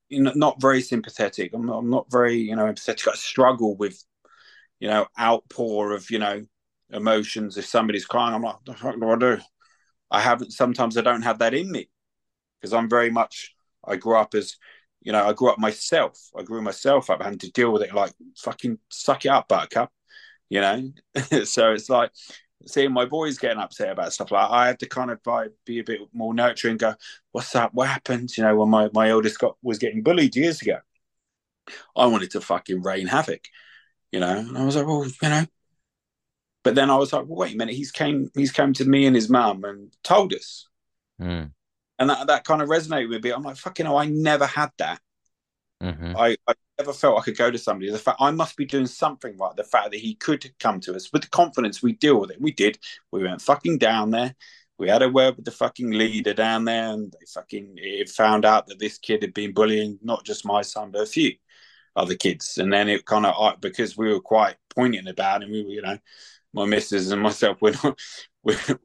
you 0.08 0.22
know, 0.22 0.32
not 0.34 0.60
very 0.60 0.80
sympathetic. 0.80 1.52
I'm 1.52 1.66
not, 1.66 1.78
I'm 1.78 1.90
not 1.90 2.10
very 2.10 2.36
you 2.36 2.56
know 2.56 2.64
empathetic. 2.64 3.08
I 3.08 3.14
struggle 3.14 3.76
with 3.76 4.02
you 4.80 4.88
know 4.88 5.06
outpour 5.18 5.92
of 5.92 6.10
you 6.10 6.18
know 6.18 6.44
emotions. 6.90 7.56
If 7.56 7.66
somebody's 7.66 8.06
crying, 8.06 8.34
I'm 8.34 8.42
like, 8.42 8.56
the 8.64 8.74
fuck 8.74 8.98
do 8.98 9.10
I 9.10 9.16
do? 9.16 9.38
I 10.10 10.20
haven't. 10.20 10.52
Sometimes 10.52 10.96
I 10.96 11.02
don't 11.02 11.22
have 11.22 11.40
that 11.40 11.54
in 11.54 11.70
me 11.70 11.88
because 12.60 12.72
I'm 12.72 12.88
very 12.88 13.10
much. 13.10 13.54
I 13.84 13.96
grew 13.96 14.16
up 14.16 14.34
as 14.34 14.56
you 15.06 15.12
know, 15.12 15.24
I 15.24 15.32
grew 15.32 15.50
up 15.50 15.58
myself. 15.58 16.18
I 16.36 16.42
grew 16.42 16.60
myself 16.62 17.10
up 17.10 17.22
having 17.22 17.38
to 17.38 17.52
deal 17.52 17.72
with 17.72 17.82
it 17.82 17.94
like 17.94 18.12
fucking 18.38 18.78
suck 18.88 19.24
it 19.24 19.28
up, 19.28 19.46
buttercup. 19.46 19.92
You 20.48 20.60
know, 20.60 20.92
so 21.44 21.72
it's 21.72 21.90
like 21.90 22.10
seeing 22.66 22.92
my 22.92 23.04
boys 23.04 23.38
getting 23.38 23.58
upset 23.58 23.90
about 23.90 24.12
stuff 24.12 24.30
like 24.30 24.50
I 24.50 24.66
had 24.68 24.78
to 24.80 24.88
kind 24.88 25.10
of 25.10 25.20
like, 25.26 25.52
be 25.64 25.78
a 25.78 25.84
bit 25.84 26.00
more 26.12 26.34
nurturing. 26.34 26.76
Go, 26.76 26.94
what's 27.32 27.54
up? 27.54 27.74
What 27.74 27.88
happened? 27.88 28.36
You 28.36 28.44
know, 28.44 28.56
when 28.56 28.68
my 28.68 28.88
my 28.92 29.10
eldest 29.10 29.38
got 29.38 29.56
was 29.62 29.78
getting 29.78 30.02
bullied 30.02 30.36
years 30.36 30.62
ago, 30.62 30.78
I 31.96 32.06
wanted 32.06 32.30
to 32.32 32.40
fucking 32.40 32.82
rain 32.82 33.06
havoc. 33.06 33.46
You 34.12 34.20
know, 34.20 34.38
and 34.38 34.56
I 34.56 34.64
was 34.64 34.76
like, 34.76 34.86
well, 34.86 35.04
you 35.04 35.28
know. 35.28 35.46
But 36.62 36.74
then 36.74 36.90
I 36.90 36.96
was 36.96 37.12
like, 37.12 37.26
well, 37.26 37.38
wait 37.38 37.54
a 37.54 37.56
minute. 37.56 37.74
He's 37.74 37.92
came. 37.92 38.30
He's 38.34 38.52
come 38.52 38.72
to 38.74 38.84
me 38.84 39.06
and 39.06 39.14
his 39.14 39.28
mum 39.28 39.64
and 39.64 39.92
told 40.02 40.32
us. 40.32 40.66
Mm. 41.20 41.52
And 41.98 42.10
that, 42.10 42.26
that 42.26 42.44
kind 42.44 42.60
of 42.60 42.68
resonated 42.68 43.08
with 43.08 43.24
me. 43.24 43.30
I'm 43.30 43.42
like, 43.42 43.56
fucking 43.56 43.86
hell, 43.86 43.96
I 43.96 44.06
never 44.06 44.46
had 44.46 44.70
that. 44.78 45.00
Mm-hmm. 45.82 46.16
I, 46.16 46.36
I 46.46 46.54
never 46.78 46.92
felt 46.92 47.18
I 47.18 47.22
could 47.22 47.36
go 47.36 47.50
to 47.50 47.58
somebody. 47.58 47.90
The 47.90 47.98
fact 47.98 48.18
I 48.20 48.30
must 48.30 48.56
be 48.56 48.64
doing 48.64 48.86
something 48.86 49.36
right. 49.36 49.56
The 49.56 49.64
fact 49.64 49.90
that 49.92 50.00
he 50.00 50.14
could 50.14 50.50
come 50.58 50.80
to 50.80 50.94
us 50.94 51.12
with 51.12 51.22
the 51.22 51.28
confidence 51.28 51.82
we 51.82 51.92
deal 51.92 52.20
with 52.20 52.30
it. 52.30 52.40
We 52.40 52.52
did. 52.52 52.78
We 53.12 53.22
went 53.22 53.42
fucking 53.42 53.78
down 53.78 54.10
there. 54.10 54.34
We 54.78 54.88
had 54.88 55.02
a 55.02 55.08
word 55.08 55.36
with 55.36 55.46
the 55.46 55.50
fucking 55.50 55.90
leader 55.90 56.34
down 56.34 56.64
there, 56.66 56.92
and 56.92 57.10
they 57.10 57.26
fucking 57.32 57.74
it 57.76 58.10
found 58.10 58.44
out 58.44 58.66
that 58.66 58.78
this 58.78 58.98
kid 58.98 59.22
had 59.22 59.32
been 59.32 59.54
bullying 59.54 59.98
not 60.02 60.24
just 60.24 60.44
my 60.44 60.62
son, 60.62 60.90
but 60.90 61.02
a 61.02 61.06
few 61.06 61.32
other 61.94 62.14
kids. 62.14 62.58
And 62.58 62.72
then 62.72 62.88
it 62.88 63.06
kind 63.06 63.24
of 63.24 63.60
because 63.60 63.96
we 63.96 64.12
were 64.12 64.20
quite 64.20 64.56
poignant 64.74 65.08
about 65.08 65.40
it, 65.40 65.44
and 65.44 65.52
we 65.52 65.62
were, 65.62 65.70
you 65.70 65.82
know, 65.82 65.98
my 66.52 66.66
missus 66.66 67.10
and 67.10 67.22
myself, 67.22 67.58
we're 67.62 67.74
not, 67.82 67.98
we're, 68.42 68.78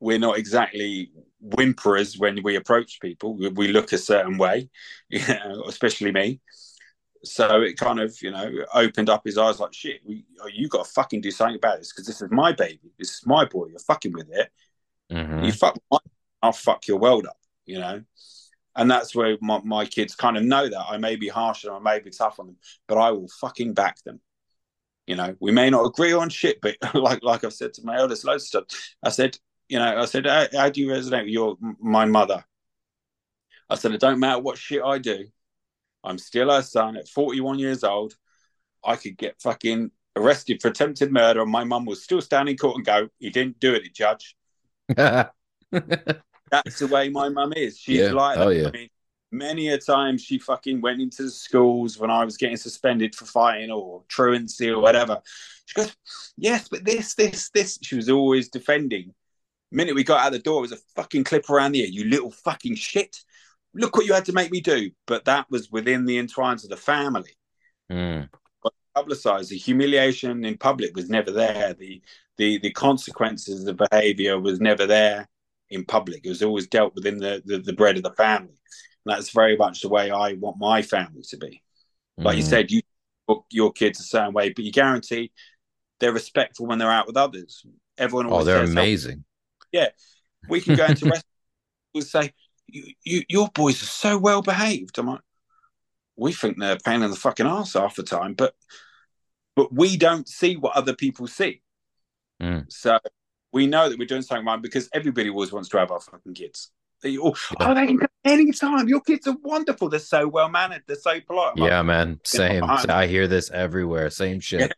we're 0.00 0.18
not 0.18 0.38
exactly 0.38 1.12
whimperers 1.44 2.18
when 2.18 2.42
we 2.42 2.56
approach 2.56 3.00
people. 3.00 3.36
We 3.36 3.68
look 3.68 3.92
a 3.92 3.98
certain 3.98 4.36
way, 4.36 4.68
you 5.08 5.20
know, 5.28 5.64
especially 5.68 6.10
me. 6.10 6.40
So 7.24 7.62
it 7.62 7.76
kind 7.76 8.00
of, 8.00 8.16
you 8.22 8.30
know, 8.30 8.50
opened 8.74 9.10
up 9.10 9.22
his 9.24 9.38
eyes 9.38 9.60
like, 9.60 9.74
shit, 9.74 10.00
we, 10.04 10.24
oh, 10.40 10.48
you 10.52 10.68
got 10.68 10.84
to 10.84 10.90
fucking 10.90 11.20
do 11.20 11.30
something 11.30 11.56
about 11.56 11.78
this 11.78 11.92
because 11.92 12.06
this 12.06 12.22
is 12.22 12.30
my 12.30 12.52
baby. 12.52 12.92
This 12.98 13.10
is 13.10 13.26
my 13.26 13.44
boy. 13.44 13.66
You're 13.66 13.78
fucking 13.80 14.12
with 14.12 14.28
it. 14.30 14.50
Mm-hmm. 15.10 15.44
You 15.44 15.52
fuck 15.52 15.78
my, 15.90 15.98
I'll 16.42 16.52
fuck 16.52 16.86
your 16.86 16.98
world 16.98 17.26
up, 17.26 17.38
you 17.66 17.78
know? 17.78 18.02
And 18.76 18.90
that's 18.90 19.14
where 19.14 19.36
my, 19.40 19.60
my 19.64 19.84
kids 19.86 20.14
kind 20.14 20.36
of 20.36 20.44
know 20.44 20.68
that 20.68 20.86
I 20.88 20.98
may 20.98 21.16
be 21.16 21.28
harsh 21.28 21.64
and 21.64 21.72
I 21.72 21.80
may 21.80 21.98
be 21.98 22.10
tough 22.10 22.38
on 22.38 22.46
them, 22.46 22.56
but 22.86 22.98
I 22.98 23.10
will 23.10 23.28
fucking 23.40 23.74
back 23.74 24.02
them. 24.04 24.20
You 25.08 25.16
know, 25.16 25.34
we 25.40 25.50
may 25.50 25.70
not 25.70 25.86
agree 25.86 26.12
on 26.12 26.28
shit, 26.28 26.60
but 26.60 26.76
like 26.94 27.22
like 27.22 27.42
I've 27.42 27.54
said 27.54 27.74
to 27.74 27.84
my 27.84 27.96
eldest 27.96 28.24
loads 28.24 28.44
of 28.44 28.48
stuff, 28.48 28.64
I 29.02 29.08
said, 29.08 29.38
you 29.68 29.78
know, 29.78 29.98
I 29.98 30.04
said, 30.04 30.26
how, 30.26 30.46
how 30.52 30.68
do 30.68 30.80
you 30.80 30.88
resonate 30.88 31.24
with 31.24 31.32
your 31.32 31.56
my 31.80 32.04
mother? 32.04 32.44
I 33.70 33.74
said, 33.76 33.92
it 33.92 34.00
don't 34.00 34.20
matter 34.20 34.40
what 34.40 34.58
shit 34.58 34.82
I 34.82 34.98
do, 34.98 35.26
I'm 36.04 36.18
still 36.18 36.50
her 36.50 36.62
son 36.62 36.96
at 36.96 37.08
41 37.08 37.58
years 37.58 37.84
old. 37.84 38.14
I 38.84 38.96
could 38.96 39.16
get 39.16 39.40
fucking 39.42 39.90
arrested 40.16 40.62
for 40.62 40.68
attempted 40.68 41.12
murder, 41.12 41.42
and 41.42 41.50
my 41.50 41.64
mum 41.64 41.84
will 41.84 41.96
still 41.96 42.20
stand 42.20 42.48
in 42.48 42.56
court 42.56 42.76
and 42.76 42.86
go, 42.86 43.08
"He 43.18 43.30
didn't 43.30 43.60
do 43.60 43.74
it, 43.74 43.94
judge." 43.94 44.36
That's 44.88 46.78
the 46.78 46.88
way 46.90 47.08
my 47.08 47.28
mum 47.28 47.52
is. 47.54 47.78
She's 47.78 47.98
Yeah. 48.00 48.12
like, 48.12 48.38
Oh, 48.38 48.48
yeah. 48.48 48.68
I 48.68 48.70
mean, 48.70 48.88
many 49.30 49.68
a 49.68 49.78
time 49.78 50.16
she 50.16 50.38
fucking 50.38 50.80
went 50.80 51.00
into 51.02 51.24
the 51.24 51.30
schools 51.30 51.98
when 51.98 52.10
I 52.10 52.24
was 52.24 52.36
getting 52.36 52.56
suspended 52.56 53.14
for 53.14 53.26
fighting 53.26 53.70
or 53.70 54.02
truancy 54.08 54.70
or 54.70 54.80
whatever. 54.80 55.20
She 55.66 55.74
goes, 55.74 55.94
"Yes, 56.36 56.68
but 56.68 56.84
this, 56.84 57.14
this, 57.14 57.50
this." 57.50 57.78
She 57.82 57.96
was 57.96 58.08
always 58.08 58.48
defending. 58.48 59.14
minute 59.70 59.94
we 59.94 60.02
got 60.04 60.24
out 60.24 60.32
the 60.32 60.38
door, 60.38 60.58
it 60.60 60.70
was 60.70 60.72
a 60.72 60.78
fucking 60.96 61.24
clip 61.24 61.50
around 61.50 61.72
the 61.72 61.80
ear. 61.82 61.88
You 61.88 62.04
little 62.04 62.30
fucking 62.30 62.76
shit! 62.76 63.22
Look 63.74 63.96
what 63.96 64.06
you 64.06 64.12
had 64.14 64.24
to 64.26 64.32
make 64.32 64.50
me 64.50 64.60
do. 64.60 64.90
But 65.06 65.24
that 65.26 65.50
was 65.50 65.70
within 65.70 66.06
the 66.06 66.18
entwines 66.18 66.64
of 66.64 66.70
the 66.70 66.76
family 66.76 67.36
Mm. 67.90 68.28
publicized. 68.94 69.50
The 69.50 69.56
humiliation 69.56 70.44
in 70.44 70.58
public 70.58 70.94
was 70.96 71.08
never 71.08 71.30
there. 71.30 71.74
The 71.74 72.02
the 72.36 72.58
the 72.58 72.72
consequences 72.72 73.66
of 73.66 73.78
behavior 73.90 74.38
was 74.40 74.60
never 74.60 74.86
there 74.86 75.28
in 75.70 75.84
public. 75.84 76.24
It 76.24 76.28
was 76.30 76.42
always 76.42 76.66
dealt 76.66 76.94
within 76.94 77.18
the, 77.18 77.42
the, 77.44 77.58
the 77.58 77.72
bread 77.72 77.96
of 77.96 78.02
the 78.02 78.12
family. 78.12 78.58
And 79.04 79.14
that's 79.14 79.30
very 79.30 79.56
much 79.56 79.80
the 79.82 79.88
way 79.88 80.10
I 80.10 80.32
want 80.34 80.58
my 80.58 80.82
family 80.82 81.22
to 81.28 81.36
be. 81.36 81.62
Like 82.24 82.36
you 82.36 82.42
Mm. 82.42 82.48
said, 82.48 82.70
you 82.70 82.80
book 83.26 83.44
your 83.50 83.72
kids 83.72 84.00
a 84.00 84.04
certain 84.04 84.32
way, 84.32 84.50
but 84.50 84.64
you 84.64 84.72
guarantee 84.72 85.30
they're 86.00 86.12
respectful 86.12 86.66
when 86.66 86.78
they're 86.78 86.90
out 86.90 87.06
with 87.06 87.16
others. 87.16 87.64
Everyone 87.96 88.32
Oh, 88.32 88.44
they're 88.44 88.62
says, 88.62 88.70
"Oh, 88.70 88.80
amazing. 88.80 89.24
we 90.48 90.60
can 90.60 90.74
go 90.74 90.86
into 90.86 91.04
restaurants 91.06 91.24
and 91.94 92.04
say, 92.04 92.32
you, 92.68 92.92
you, 93.04 93.22
your 93.28 93.48
boys 93.54 93.82
are 93.82 93.86
so 93.86 94.18
well 94.18 94.42
behaved. 94.42 94.98
I'm 94.98 95.06
like, 95.06 95.20
we 96.16 96.32
think 96.32 96.58
they're 96.58 96.76
a 96.76 96.78
pain 96.78 97.02
in 97.02 97.10
the 97.10 97.16
fucking 97.16 97.46
ass 97.46 97.74
half 97.74 97.96
the 97.96 98.02
time, 98.02 98.34
but 98.34 98.54
but 99.56 99.72
we 99.72 99.96
don't 99.96 100.28
see 100.28 100.56
what 100.56 100.76
other 100.76 100.94
people 100.94 101.26
see. 101.26 101.62
Mm. 102.40 102.70
So 102.70 102.98
we 103.52 103.66
know 103.66 103.88
that 103.88 103.98
we're 103.98 104.06
doing 104.06 104.22
something 104.22 104.46
right 104.46 104.62
because 104.62 104.88
everybody 104.92 105.30
always 105.30 105.52
wants 105.52 105.68
to 105.70 105.78
have 105.78 105.90
our 105.90 106.00
fucking 106.00 106.34
kids. 106.34 106.70
They 107.02 107.16
all, 107.16 107.36
Yeah. 107.58 107.70
Oh, 107.70 107.74
they 107.74 107.86
can 107.86 107.98
come 107.98 108.08
any 108.24 108.52
time. 108.52 108.88
Your 108.88 109.00
kids 109.00 109.26
are 109.26 109.36
wonderful. 109.42 109.88
They're 109.88 110.00
so 110.00 110.28
well 110.28 110.48
mannered. 110.48 110.82
They're 110.86 110.96
so 110.96 111.20
polite. 111.20 111.52
I'm 111.56 111.60
like, 111.60 111.70
Yeah, 111.70 111.82
man. 111.82 112.20
Same. 112.24 112.64
I 112.64 113.06
hear 113.06 113.26
this 113.26 113.50
everywhere. 113.50 114.10
Same 114.10 114.40
shit. 114.40 114.72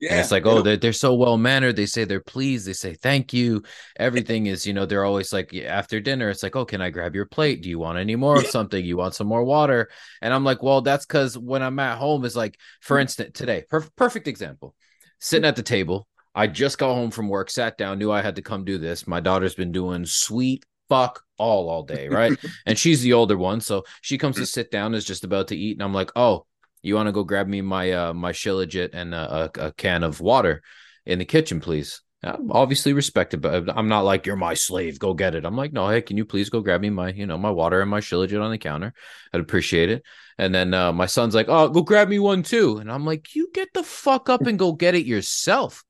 Yeah. 0.00 0.12
And 0.12 0.20
it's 0.20 0.30
like, 0.30 0.46
oh, 0.46 0.62
they're, 0.62 0.76
they're 0.76 0.92
so 0.92 1.14
well 1.14 1.36
mannered. 1.36 1.76
They 1.76 1.86
say 1.86 2.04
they're 2.04 2.20
pleased. 2.20 2.66
They 2.66 2.72
say 2.72 2.94
thank 2.94 3.32
you. 3.32 3.62
Everything 3.98 4.46
is, 4.46 4.66
you 4.66 4.72
know, 4.72 4.86
they're 4.86 5.04
always 5.04 5.32
like 5.32 5.54
after 5.54 6.00
dinner. 6.00 6.30
It's 6.30 6.42
like, 6.42 6.56
oh, 6.56 6.64
can 6.64 6.80
I 6.80 6.90
grab 6.90 7.14
your 7.14 7.26
plate? 7.26 7.62
Do 7.62 7.68
you 7.68 7.78
want 7.78 7.98
any 7.98 8.16
more 8.16 8.38
of 8.38 8.46
something? 8.46 8.82
You 8.84 8.96
want 8.96 9.14
some 9.14 9.26
more 9.26 9.44
water? 9.44 9.90
And 10.22 10.32
I'm 10.32 10.44
like, 10.44 10.62
well, 10.62 10.80
that's 10.80 11.04
because 11.04 11.36
when 11.36 11.62
I'm 11.62 11.78
at 11.78 11.98
home, 11.98 12.24
is 12.24 12.36
like, 12.36 12.58
for 12.80 12.96
Mm. 12.96 13.02
instance, 13.02 13.30
today, 13.38 13.64
per- 13.68 13.88
perfect 13.96 14.26
example, 14.26 14.74
sitting 15.18 15.46
at 15.46 15.56
the 15.56 15.62
table. 15.62 16.06
I 16.34 16.46
just 16.46 16.78
got 16.78 16.94
home 16.94 17.10
from 17.10 17.28
work, 17.28 17.50
sat 17.50 17.76
down, 17.76 17.98
knew 17.98 18.10
I 18.12 18.22
had 18.22 18.36
to 18.36 18.42
come 18.42 18.64
do 18.64 18.78
this. 18.78 19.06
My 19.06 19.20
daughter's 19.20 19.54
been 19.54 19.72
doing 19.72 20.06
sweet 20.06 20.64
fuck 20.88 21.22
all 21.38 21.68
all 21.68 21.82
day, 21.82 22.08
right? 22.08 22.38
and 22.66 22.78
she's 22.78 23.02
the 23.02 23.12
older 23.14 23.36
one, 23.36 23.60
so 23.60 23.84
she 24.00 24.16
comes 24.18 24.36
to 24.36 24.46
sit 24.46 24.70
down, 24.70 24.94
is 24.94 25.04
just 25.04 25.24
about 25.24 25.48
to 25.48 25.56
eat, 25.56 25.76
and 25.76 25.82
I'm 25.82 25.92
like, 25.94 26.10
oh, 26.16 26.46
you 26.82 26.94
want 26.94 27.08
to 27.08 27.12
go 27.12 27.24
grab 27.24 27.46
me 27.46 27.60
my 27.60 27.92
uh 27.92 28.12
my 28.12 28.32
shilajit 28.32 28.90
and 28.92 29.14
a, 29.14 29.50
a, 29.58 29.72
can 29.72 30.02
of 30.02 30.20
water 30.20 30.62
in 31.06 31.18
the 31.18 31.24
kitchen, 31.24 31.60
please. 31.60 32.02
I'm 32.22 32.52
obviously 32.52 32.92
respected, 32.92 33.40
but 33.40 33.70
I'm 33.74 33.88
not 33.88 34.04
like 34.04 34.26
you're 34.26 34.36
my 34.36 34.52
slave. 34.52 34.98
Go 34.98 35.14
get 35.14 35.34
it. 35.34 35.46
I'm 35.46 35.56
like, 35.56 35.72
no, 35.72 35.88
hey, 35.88 36.02
can 36.02 36.18
you 36.18 36.26
please 36.26 36.50
go 36.50 36.60
grab 36.60 36.82
me 36.82 36.90
my, 36.90 37.12
you 37.12 37.26
know, 37.26 37.38
my 37.38 37.50
water 37.50 37.80
and 37.80 37.90
my 37.90 38.00
shilajit 38.00 38.42
on 38.42 38.50
the 38.50 38.58
counter? 38.58 38.92
I'd 39.32 39.40
appreciate 39.40 39.88
it. 39.88 40.02
And 40.36 40.54
then 40.54 40.74
uh, 40.74 40.92
my 40.92 41.06
son's 41.06 41.34
like, 41.34 41.46
oh, 41.48 41.68
go 41.68 41.82
grab 41.82 42.08
me 42.08 42.18
one 42.18 42.42
too. 42.42 42.76
And 42.76 42.92
I'm 42.92 43.06
like, 43.06 43.34
you 43.34 43.48
get 43.54 43.72
the 43.72 43.82
fuck 43.82 44.28
up 44.28 44.46
and 44.46 44.58
go 44.58 44.72
get 44.72 44.94
it 44.94 45.06
yourself. 45.06 45.82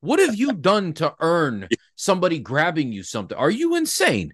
What 0.00 0.20
have 0.20 0.36
you 0.36 0.52
done 0.52 0.94
to 0.94 1.14
earn 1.20 1.68
somebody 1.96 2.38
grabbing 2.38 2.90
you 2.90 3.02
something? 3.02 3.36
Are 3.36 3.50
you 3.50 3.76
insane? 3.76 4.32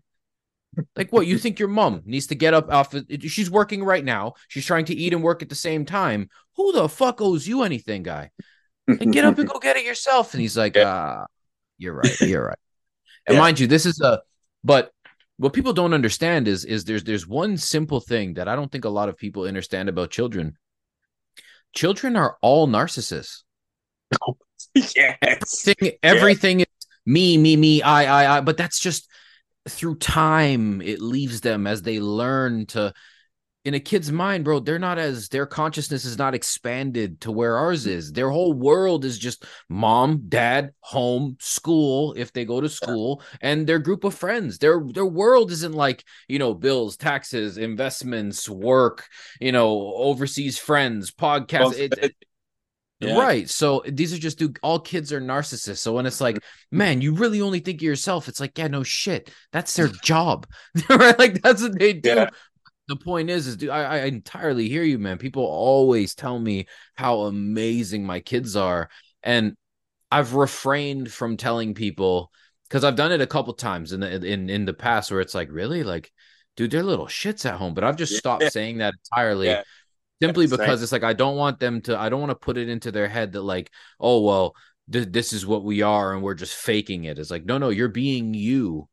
Like 0.97 1.13
what? 1.13 1.27
You 1.27 1.39
think 1.39 1.59
your 1.59 1.69
mom 1.69 2.03
needs 2.05 2.29
to 2.29 2.35
get 2.35 2.55
up 2.55 2.71
off? 2.73 2.95
It, 2.95 3.23
she's 3.31 3.51
working 3.51 3.83
right 3.83 4.05
now. 4.05 4.35
She's 4.49 4.67
trying 4.67 4.85
to 4.87 4.95
eat 4.95 5.13
and 5.13 5.23
work 5.23 5.43
at 5.43 5.49
the 5.49 5.55
same 5.55 5.85
time. 5.85 6.29
Who 6.57 6.73
the 6.73 6.89
fuck 6.89 7.21
owes 7.21 7.47
you 7.47 7.63
anything, 7.63 8.03
guy? 8.03 8.31
And 8.87 9.13
get 9.13 9.25
up 9.25 9.39
and 9.39 9.49
go 9.49 9.59
get 9.59 9.77
it 9.77 9.85
yourself. 9.85 10.35
And 10.35 10.41
he's 10.41 10.57
like, 10.57 10.77
ah, 10.77 11.27
you're 11.79 11.95
right. 11.95 12.21
You're 12.21 12.47
right. 12.47 12.59
And 13.27 13.35
Yeah. 13.35 13.41
mind 13.41 13.61
you, 13.61 13.67
this 13.67 13.85
is 13.85 14.01
a. 14.01 14.23
But 14.65 14.93
what 15.37 15.53
people 15.53 15.73
don't 15.73 15.95
understand 15.95 16.49
is 16.49 16.65
is 16.65 16.85
there's 16.85 17.05
there's 17.05 17.27
one 17.27 17.57
simple 17.57 18.01
thing 18.01 18.35
that 18.35 18.49
I 18.49 18.57
don't 18.57 18.71
think 18.73 18.85
a 18.85 18.91
lot 18.91 19.09
of 19.09 19.17
people 19.17 19.45
understand 19.45 19.89
about 19.89 20.11
children. 20.11 20.57
Children 21.75 22.17
are 22.17 22.37
all 22.43 22.67
narcissists. 22.67 23.43
yes. 24.75 25.69
Everything, 25.69 25.99
everything 26.03 26.61
is 26.61 26.67
me, 27.07 27.39
me, 27.39 27.57
me, 27.57 27.83
I, 27.83 28.05
I, 28.05 28.37
I. 28.37 28.41
But 28.41 28.57
that's 28.57 28.81
just 28.81 29.09
through 29.69 29.97
time. 29.97 30.81
It 30.83 31.01
leaves 31.01 31.41
them 31.41 31.67
as 31.67 31.83
they 31.83 32.01
learn 32.01 32.67
to. 32.67 32.93
In 33.67 33.75
a 33.75 33.81
kid's 33.81 34.11
mind, 34.11 34.45
bro, 34.45 34.61
they're 34.61 34.79
not 34.79 34.99
as 34.99 35.29
their 35.29 35.45
consciousness 35.45 36.07
is 36.07 36.17
not 36.17 36.35
expanded 36.35 37.21
to 37.23 37.31
where 37.33 37.59
ours 37.59 37.87
is. 37.87 38.11
Their 38.13 38.31
whole 38.31 38.55
world 38.55 39.05
is 39.05 39.19
just 39.19 39.45
mom, 39.69 40.23
dad, 40.29 40.73
home, 40.81 41.37
school, 41.41 42.15
if 42.17 42.33
they 42.33 42.47
go 42.47 42.63
to 42.63 42.71
school, 42.71 43.23
and 43.43 43.67
their 43.67 43.79
group 43.79 44.05
of 44.05 44.15
friends. 44.15 44.59
Their 44.59 44.83
their 44.95 45.05
world 45.07 45.51
isn't 45.51 45.75
like, 45.75 46.05
you 46.27 46.39
know, 46.39 46.55
bills, 46.55 46.97
taxes, 46.97 47.59
investments, 47.59 48.49
work, 48.49 49.07
you 49.41 49.53
know, 49.53 49.93
overseas 49.95 50.59
friends, 50.59 51.11
podcasts. 51.11 51.73
It, 51.73 51.99
it- 51.99 52.17
Yeah. 53.01 53.19
Right. 53.19 53.49
So 53.49 53.83
these 53.87 54.13
are 54.13 54.19
just 54.19 54.39
dude, 54.39 54.59
all 54.63 54.79
kids 54.79 55.11
are 55.11 55.21
narcissists. 55.23 55.79
So 55.79 55.95
when 55.95 56.05
it's 56.05 56.21
like, 56.21 56.39
man, 56.71 57.01
you 57.01 57.15
really 57.15 57.41
only 57.41 57.61
think 57.61 57.79
of 57.79 57.83
yourself, 57.83 58.29
it's 58.29 58.41
like, 58.41 58.59
yeah, 58.59 58.69
no 58.69 58.83
shit. 58.83 59.31
That's 59.53 59.75
their 59.75 59.89
job. 60.03 60.47
right? 60.91 61.19
Like 61.19 61.41
that's 61.41 61.63
what 61.63 61.79
they 61.79 61.95
do. 61.95 62.11
Yeah. 62.11 62.31
The 62.89 62.97
point 62.97 63.31
is, 63.31 63.47
is 63.47 63.57
dude, 63.57 63.71
I, 63.71 63.85
I 63.85 63.97
entirely 64.07 64.69
hear 64.69 64.83
you, 64.83 64.99
man. 64.99 65.17
People 65.17 65.45
always 65.45 66.15
tell 66.15 66.39
me 66.39 66.67
how 66.95 67.23
amazing 67.23 68.05
my 68.05 68.21
kids 68.21 68.57
are. 68.57 68.91
And 69.23 69.55
I've 70.11 70.35
refrained 70.35 71.11
from 71.11 71.37
telling 71.37 71.73
people 71.73 72.31
because 72.69 72.85
I've 72.85 72.97
done 72.97 73.13
it 73.13 73.21
a 73.21 73.27
couple 73.27 73.55
times 73.55 73.93
in 73.93 74.01
the 74.01 74.25
in 74.25 74.51
in 74.51 74.65
the 74.65 74.75
past 74.75 75.11
where 75.11 75.21
it's 75.21 75.35
like, 75.35 75.51
really? 75.51 75.85
Like, 75.85 76.11
dude, 76.57 76.73
they're 76.73 76.83
little 76.83 77.07
shits 77.07 77.47
at 77.47 77.57
home. 77.57 77.75
But 77.75 77.85
I've 77.85 77.97
just 77.97 78.17
stopped 78.17 78.43
yeah. 78.43 78.49
saying 78.51 78.79
that 78.79 78.95
entirely. 79.11 79.57
Simply 80.23 80.47
yeah, 80.47 80.57
because 80.57 80.83
it's 80.83 80.93
like 80.93 81.05
I 81.05 81.13
don't 81.13 81.37
want 81.37 81.61
them 81.61 81.81
to 81.83 81.99
I 81.99 82.09
don't 82.09 82.21
want 82.21 82.31
to 82.31 82.37
put 82.37 82.59
it 82.59 82.69
into 82.69 82.93
their 82.93 83.09
head 83.09 83.33
that 83.33 83.43
like 83.43 83.71
oh 83.99 84.21
well 84.23 84.55
th- 84.93 85.09
this 85.11 85.33
is 85.33 85.47
what 85.47 85.65
we 85.65 85.83
are 85.83 86.13
and 86.13 86.23
we're 86.23 86.35
just 86.35 86.55
faking 86.55 87.05
it. 87.05 87.19
It's 87.19 87.31
like 87.31 87.45
no 87.45 87.59
no 87.59 87.71
you're 87.71 87.89
being 87.89 88.35
you 88.35 88.89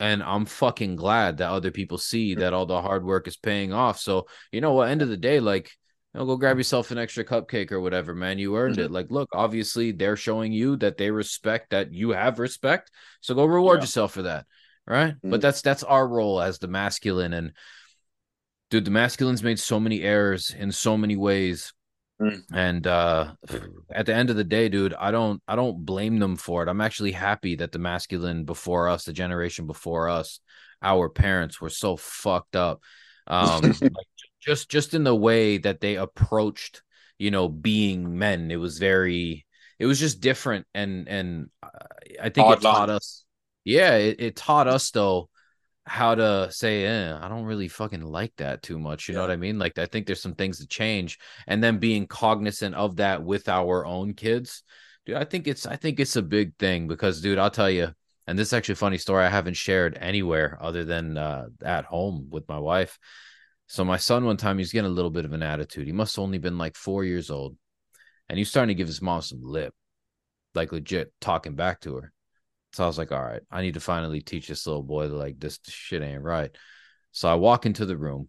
and 0.00 0.22
I'm 0.22 0.44
fucking 0.44 0.96
glad 0.96 1.38
that 1.38 1.50
other 1.50 1.70
people 1.70 1.98
see 1.98 2.36
that 2.36 2.52
all 2.52 2.66
the 2.66 2.80
hard 2.80 3.04
work 3.04 3.26
is 3.26 3.36
paying 3.36 3.72
off. 3.72 3.98
So, 3.98 4.26
you 4.52 4.60
know 4.60 4.72
what, 4.74 4.90
end 4.90 5.02
of 5.02 5.08
the 5.08 5.16
day 5.16 5.40
like 5.40 5.70
you 6.14 6.20
know, 6.20 6.26
go 6.26 6.36
grab 6.36 6.56
yourself 6.56 6.90
an 6.90 6.98
extra 6.98 7.24
cupcake 7.24 7.70
or 7.70 7.80
whatever, 7.80 8.14
man. 8.14 8.38
You 8.38 8.56
earned 8.56 8.76
mm-hmm. 8.76 8.84
it. 8.84 8.90
Like, 8.90 9.10
look, 9.10 9.28
obviously 9.32 9.92
they're 9.92 10.16
showing 10.16 10.52
you 10.52 10.76
that 10.76 10.96
they 10.96 11.10
respect 11.10 11.70
that 11.70 11.92
you 11.92 12.10
have 12.10 12.38
respect. 12.38 12.90
So 13.20 13.34
go 13.34 13.44
reward 13.44 13.78
yeah. 13.78 13.82
yourself 13.82 14.12
for 14.12 14.22
that. 14.22 14.46
Right. 14.86 15.14
Mm-hmm. 15.14 15.30
But 15.30 15.40
that's 15.42 15.60
that's 15.60 15.82
our 15.82 16.06
role 16.08 16.40
as 16.40 16.58
the 16.58 16.68
masculine. 16.68 17.34
And 17.34 17.52
dude, 18.70 18.84
the 18.84 18.90
masculines 18.90 19.42
made 19.42 19.58
so 19.58 19.80
many 19.80 20.02
errors 20.02 20.54
in 20.56 20.72
so 20.72 20.96
many 20.96 21.16
ways. 21.16 21.72
Mm. 22.20 22.42
And 22.52 22.86
uh 22.86 23.34
at 23.92 24.06
the 24.06 24.14
end 24.14 24.30
of 24.30 24.36
the 24.36 24.44
day, 24.44 24.68
dude, 24.68 24.94
I 24.94 25.10
don't 25.10 25.40
I 25.46 25.54
don't 25.54 25.84
blame 25.84 26.18
them 26.18 26.36
for 26.36 26.62
it. 26.62 26.68
I'm 26.68 26.80
actually 26.80 27.12
happy 27.12 27.56
that 27.56 27.70
the 27.72 27.78
masculine 27.78 28.44
before 28.44 28.88
us, 28.88 29.04
the 29.04 29.12
generation 29.12 29.66
before 29.66 30.08
us, 30.08 30.40
our 30.82 31.08
parents 31.08 31.60
were 31.60 31.70
so 31.70 31.96
fucked 31.96 32.56
up. 32.56 32.82
Um 33.26 33.62
like 33.80 34.06
just 34.40 34.68
just 34.68 34.94
in 34.94 35.04
the 35.04 35.14
way 35.14 35.58
that 35.58 35.80
they 35.80 35.94
approached, 35.96 36.82
you 37.18 37.30
know, 37.30 37.48
being 37.48 38.18
men. 38.18 38.50
It 38.50 38.56
was 38.56 38.78
very 38.78 39.46
it 39.78 39.86
was 39.86 40.00
just 40.00 40.20
different 40.20 40.66
and 40.74 41.08
and 41.08 41.50
uh, 41.62 41.68
I 42.20 42.30
think 42.30 42.46
Hard 42.46 42.58
it 42.58 42.62
taught 42.62 42.88
line. 42.88 42.96
us 42.96 43.24
yeah, 43.64 43.94
it, 43.94 44.16
it 44.18 44.36
taught 44.36 44.66
us 44.66 44.90
though 44.90 45.28
how 45.88 46.14
to 46.14 46.48
say 46.50 46.84
eh, 46.84 47.18
i 47.20 47.28
don't 47.28 47.44
really 47.44 47.68
fucking 47.68 48.02
like 48.02 48.32
that 48.36 48.62
too 48.62 48.78
much 48.78 49.08
you 49.08 49.12
yeah. 49.12 49.18
know 49.18 49.26
what 49.26 49.32
i 49.32 49.36
mean? 49.36 49.58
Like 49.58 49.78
i 49.78 49.86
think 49.86 50.06
there's 50.06 50.22
some 50.22 50.34
things 50.34 50.58
to 50.58 50.66
change 50.66 51.18
and 51.46 51.62
then 51.62 51.78
being 51.78 52.06
cognizant 52.06 52.74
of 52.74 52.96
that 52.96 53.22
with 53.22 53.48
our 53.48 53.84
own 53.86 54.14
kids 54.14 54.62
dude 55.06 55.16
i 55.16 55.24
think 55.24 55.46
it's 55.46 55.66
i 55.66 55.76
think 55.76 55.98
it's 55.98 56.16
a 56.16 56.22
big 56.22 56.56
thing 56.58 56.88
because 56.88 57.20
dude 57.20 57.38
i'll 57.38 57.50
tell 57.50 57.70
you 57.70 57.92
and 58.26 58.38
this 58.38 58.48
is 58.48 58.52
actually 58.52 58.74
a 58.74 58.76
funny 58.76 58.98
story 58.98 59.24
i 59.24 59.28
haven't 59.28 59.54
shared 59.54 59.96
anywhere 60.00 60.58
other 60.60 60.84
than 60.84 61.16
uh, 61.16 61.46
at 61.64 61.84
home 61.86 62.28
with 62.30 62.48
my 62.48 62.58
wife. 62.58 62.98
So 63.70 63.84
my 63.84 63.98
son 63.98 64.24
one 64.24 64.38
time 64.38 64.56
he's 64.58 64.72
getting 64.72 64.90
a 64.90 64.94
little 64.94 65.10
bit 65.10 65.26
of 65.26 65.34
an 65.34 65.42
attitude. 65.42 65.86
He 65.86 65.92
must 65.92 66.16
have 66.16 66.22
only 66.22 66.38
been 66.38 66.56
like 66.56 66.74
four 66.74 67.04
years 67.04 67.30
old 67.30 67.56
and 68.28 68.38
he's 68.38 68.48
starting 68.48 68.68
to 68.68 68.78
give 68.78 68.86
his 68.86 69.02
mom 69.02 69.22
some 69.22 69.42
lip 69.42 69.74
like 70.54 70.72
legit 70.72 71.12
talking 71.20 71.54
back 71.54 71.80
to 71.80 71.96
her 71.96 72.12
so 72.72 72.84
I 72.84 72.86
was 72.86 72.98
like, 72.98 73.12
all 73.12 73.22
right, 73.22 73.42
I 73.50 73.62
need 73.62 73.74
to 73.74 73.80
finally 73.80 74.20
teach 74.20 74.48
this 74.48 74.66
little 74.66 74.82
boy 74.82 75.08
that 75.08 75.14
like 75.14 75.38
this 75.38 75.58
shit 75.66 76.02
ain't 76.02 76.22
right. 76.22 76.50
So 77.12 77.28
I 77.28 77.34
walk 77.34 77.66
into 77.66 77.86
the 77.86 77.96
room 77.96 78.28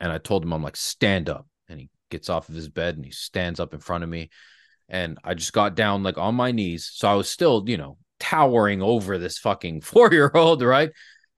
and 0.00 0.12
I 0.12 0.18
told 0.18 0.44
him, 0.44 0.52
I'm 0.52 0.62
like, 0.62 0.76
stand 0.76 1.28
up. 1.28 1.46
And 1.68 1.80
he 1.80 1.90
gets 2.10 2.28
off 2.28 2.48
of 2.48 2.54
his 2.54 2.68
bed 2.68 2.96
and 2.96 3.04
he 3.04 3.10
stands 3.10 3.58
up 3.58 3.74
in 3.74 3.80
front 3.80 4.04
of 4.04 4.10
me. 4.10 4.30
And 4.88 5.18
I 5.24 5.34
just 5.34 5.52
got 5.52 5.74
down 5.74 6.02
like 6.02 6.18
on 6.18 6.34
my 6.34 6.52
knees. 6.52 6.90
So 6.92 7.08
I 7.08 7.14
was 7.14 7.28
still, 7.28 7.64
you 7.66 7.76
know, 7.76 7.96
towering 8.20 8.82
over 8.82 9.18
this 9.18 9.38
fucking 9.38 9.80
four 9.82 10.12
year 10.12 10.30
old, 10.34 10.62
right? 10.62 10.90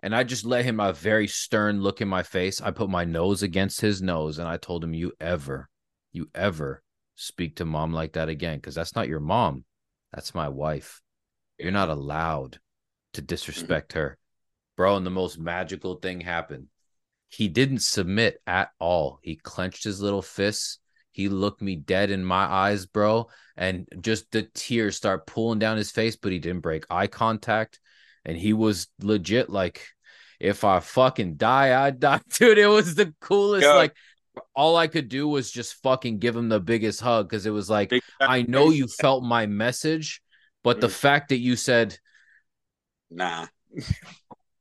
And 0.02 0.14
I 0.14 0.22
just 0.22 0.44
let 0.44 0.64
him 0.64 0.80
a 0.80 0.92
very 0.92 1.26
stern 1.26 1.80
look 1.80 2.00
in 2.00 2.09
my 2.09 2.22
face. 2.22 2.60
I 2.60 2.70
put 2.70 2.90
my 2.90 3.05
nose 3.05 3.42
against 3.42 3.80
his 3.80 4.02
nose 4.02 4.38
and 4.38 4.48
I 4.48 4.56
told 4.56 4.84
him, 4.84 4.94
You 4.94 5.12
ever, 5.20 5.68
you 6.12 6.28
ever 6.34 6.82
speak 7.16 7.56
to 7.56 7.64
mom 7.64 7.92
like 7.92 8.12
that 8.12 8.28
again? 8.28 8.59
Because 8.59 8.74
that's 8.74 8.94
not 8.94 9.09
your 9.09 9.20
mom. 9.20 9.64
That's 10.12 10.34
my 10.34 10.48
wife. 10.48 11.00
You're 11.59 11.72
not 11.72 11.89
allowed 11.89 12.59
to 13.14 13.20
mm-hmm. 13.20 13.26
disrespect 13.26 13.93
her. 13.94 14.18
Bro, 14.76 14.97
and 14.97 15.06
the 15.06 15.10
most 15.10 15.39
magical 15.39 15.97
thing 15.97 16.20
happened. 16.20 16.68
He 17.28 17.48
didn't 17.48 17.82
submit 17.82 18.40
at 18.47 18.70
all. 18.78 19.18
He 19.22 19.36
clenched 19.36 19.85
his 19.85 20.01
little 20.01 20.22
fists. 20.22 20.78
He 21.10 21.28
looked 21.28 21.60
me 21.60 21.74
dead 21.74 22.10
in 22.10 22.24
my 22.24 22.44
eyes, 22.44 22.86
bro, 22.86 23.26
and 23.56 23.89
just 24.01 24.30
the 24.30 24.43
tears 24.55 24.97
start 24.97 25.26
pulling 25.26 25.59
down 25.59 25.76
his 25.76 25.90
face, 25.90 26.14
but 26.14 26.30
he 26.30 26.39
didn't 26.39 26.60
break 26.60 26.85
eye 26.90 27.09
contact. 27.09 27.80
And 28.24 28.36
he 28.36 28.52
was 28.52 28.86
legit 29.01 29.51
like, 29.51 29.85
if 30.39 30.62
I 30.62 30.78
fucking 30.78 31.35
die, 31.35 31.85
I 31.85 31.90
die. 31.90 32.20
Dude, 32.39 32.59
it 32.59 32.68
was 32.68 32.94
the 32.94 33.12
coolest. 33.20 33.66
Like, 33.66 33.97
all 34.55 34.76
I 34.76 34.86
could 34.86 35.09
do 35.09 35.26
was 35.26 35.51
just 35.51 35.82
fucking 35.82 36.18
give 36.18 36.36
him 36.36 36.48
the 36.48 36.60
biggest 36.60 37.01
hug 37.01 37.28
because 37.28 37.47
it 37.47 37.51
was 37.51 37.68
like, 37.68 37.93
I 38.20 38.43
know 38.43 38.70
you 38.70 38.86
felt 38.86 39.24
my 39.24 39.47
message 39.47 40.22
but 40.62 40.80
the 40.80 40.89
mm. 40.89 40.93
fact 40.93 41.30
that 41.30 41.39
you 41.39 41.56
said, 41.56 41.98
nah, 43.10 43.47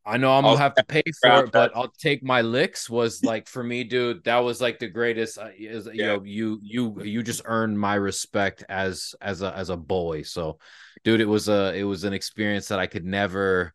I 0.07 0.15
know 0.15 0.31
I'm 0.31 0.43
gonna 0.43 0.57
have 0.57 0.75
to 0.75 0.85
pay 0.85 1.03
for 1.21 1.43
it, 1.43 1.51
but 1.51 1.71
I'll 1.75 1.91
take 1.99 2.23
my 2.23 2.41
licks 2.41 2.89
was 2.89 3.23
like 3.25 3.49
for 3.49 3.61
me, 3.61 3.83
dude. 3.83 4.23
That 4.23 4.39
was 4.39 4.61
like 4.61 4.79
the 4.79 4.87
greatest. 4.87 5.37
Uh, 5.37 5.49
is, 5.57 5.87
you 5.91 6.03
know, 6.03 6.23
you 6.23 6.59
you 6.63 7.03
you 7.03 7.23
just 7.23 7.41
earned 7.43 7.77
my 7.77 7.95
respect 7.95 8.63
as 8.69 9.15
as 9.21 9.41
a 9.41 9.53
as 9.53 9.69
a 9.69 9.75
boy. 9.75 10.21
So, 10.21 10.59
dude, 11.03 11.19
it 11.19 11.27
was 11.27 11.49
a 11.49 11.73
it 11.75 11.83
was 11.83 12.05
an 12.05 12.13
experience 12.13 12.69
that 12.69 12.79
I 12.79 12.87
could 12.87 13.05
never 13.05 13.73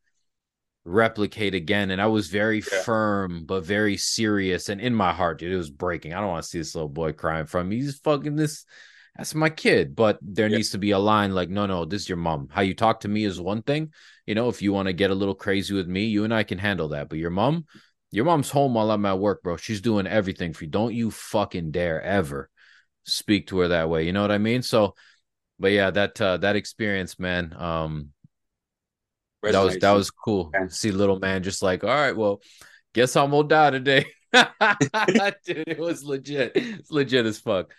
replicate 0.84 1.54
again. 1.54 1.90
And 1.90 2.00
I 2.00 2.06
was 2.06 2.28
very 2.28 2.58
yeah. 2.72 2.82
firm 2.82 3.44
but 3.44 3.66
very 3.66 3.98
serious, 3.98 4.70
and 4.70 4.80
in 4.80 4.94
my 4.94 5.12
heart, 5.12 5.38
dude, 5.38 5.52
it 5.52 5.56
was 5.56 5.70
breaking. 5.70 6.14
I 6.14 6.20
don't 6.20 6.30
want 6.30 6.44
to 6.44 6.48
see 6.48 6.58
this 6.58 6.74
little 6.74 6.88
boy 6.88 7.12
crying 7.12 7.46
from 7.46 7.68
me. 7.68 7.76
He's 7.76 7.98
fucking 7.98 8.36
this 8.36 8.64
that's 9.16 9.34
my 9.34 9.50
kid 9.50 9.94
but 9.94 10.18
there 10.22 10.48
yeah. 10.48 10.56
needs 10.56 10.70
to 10.70 10.78
be 10.78 10.92
a 10.92 10.98
line 10.98 11.34
like 11.34 11.50
no 11.50 11.66
no 11.66 11.84
this 11.84 12.02
is 12.02 12.08
your 12.08 12.18
mom. 12.18 12.48
How 12.50 12.62
you 12.62 12.74
talk 12.74 13.00
to 13.00 13.08
me 13.08 13.24
is 13.24 13.40
one 13.40 13.62
thing. 13.62 13.92
You 14.26 14.34
know 14.34 14.48
if 14.48 14.62
you 14.62 14.72
want 14.72 14.86
to 14.86 14.92
get 14.92 15.10
a 15.10 15.14
little 15.14 15.34
crazy 15.34 15.74
with 15.74 15.88
me 15.88 16.06
you 16.06 16.24
and 16.24 16.32
i 16.32 16.42
can 16.42 16.58
handle 16.58 16.88
that 16.88 17.08
but 17.08 17.18
your 17.18 17.30
mom 17.30 17.66
your 18.10 18.24
mom's 18.24 18.50
home 18.50 18.74
while 18.74 18.90
i'm 18.90 19.06
at 19.06 19.18
work 19.18 19.42
bro. 19.42 19.56
She's 19.56 19.80
doing 19.80 20.06
everything 20.06 20.52
for 20.52 20.64
you. 20.64 20.70
Don't 20.70 20.94
you 20.94 21.10
fucking 21.10 21.70
dare 21.70 22.00
ever 22.00 22.48
speak 23.04 23.48
to 23.48 23.58
her 23.58 23.68
that 23.68 23.88
way. 23.90 24.06
You 24.06 24.12
know 24.12 24.22
what 24.22 24.32
i 24.32 24.38
mean? 24.38 24.62
So 24.62 24.94
but 25.58 25.72
yeah 25.72 25.90
that 25.90 26.20
uh 26.20 26.38
that 26.38 26.56
experience 26.56 27.18
man 27.18 27.54
um 27.56 28.08
that 29.42 29.62
was 29.62 29.76
that 29.78 29.92
was 29.92 30.10
cool 30.10 30.50
yeah. 30.54 30.68
see 30.68 30.90
little 30.90 31.18
man 31.18 31.42
just 31.42 31.62
like 31.62 31.82
all 31.82 31.90
right 31.90 32.16
well 32.16 32.40
guess 32.94 33.16
i'm 33.16 33.30
gonna 33.30 33.48
die 33.48 33.70
today. 33.70 34.04
Dude 35.44 35.68
it 35.68 35.78
was 35.78 36.02
legit. 36.02 36.52
It's 36.54 36.90
legit 36.90 37.26
as 37.26 37.38
fuck 37.38 37.72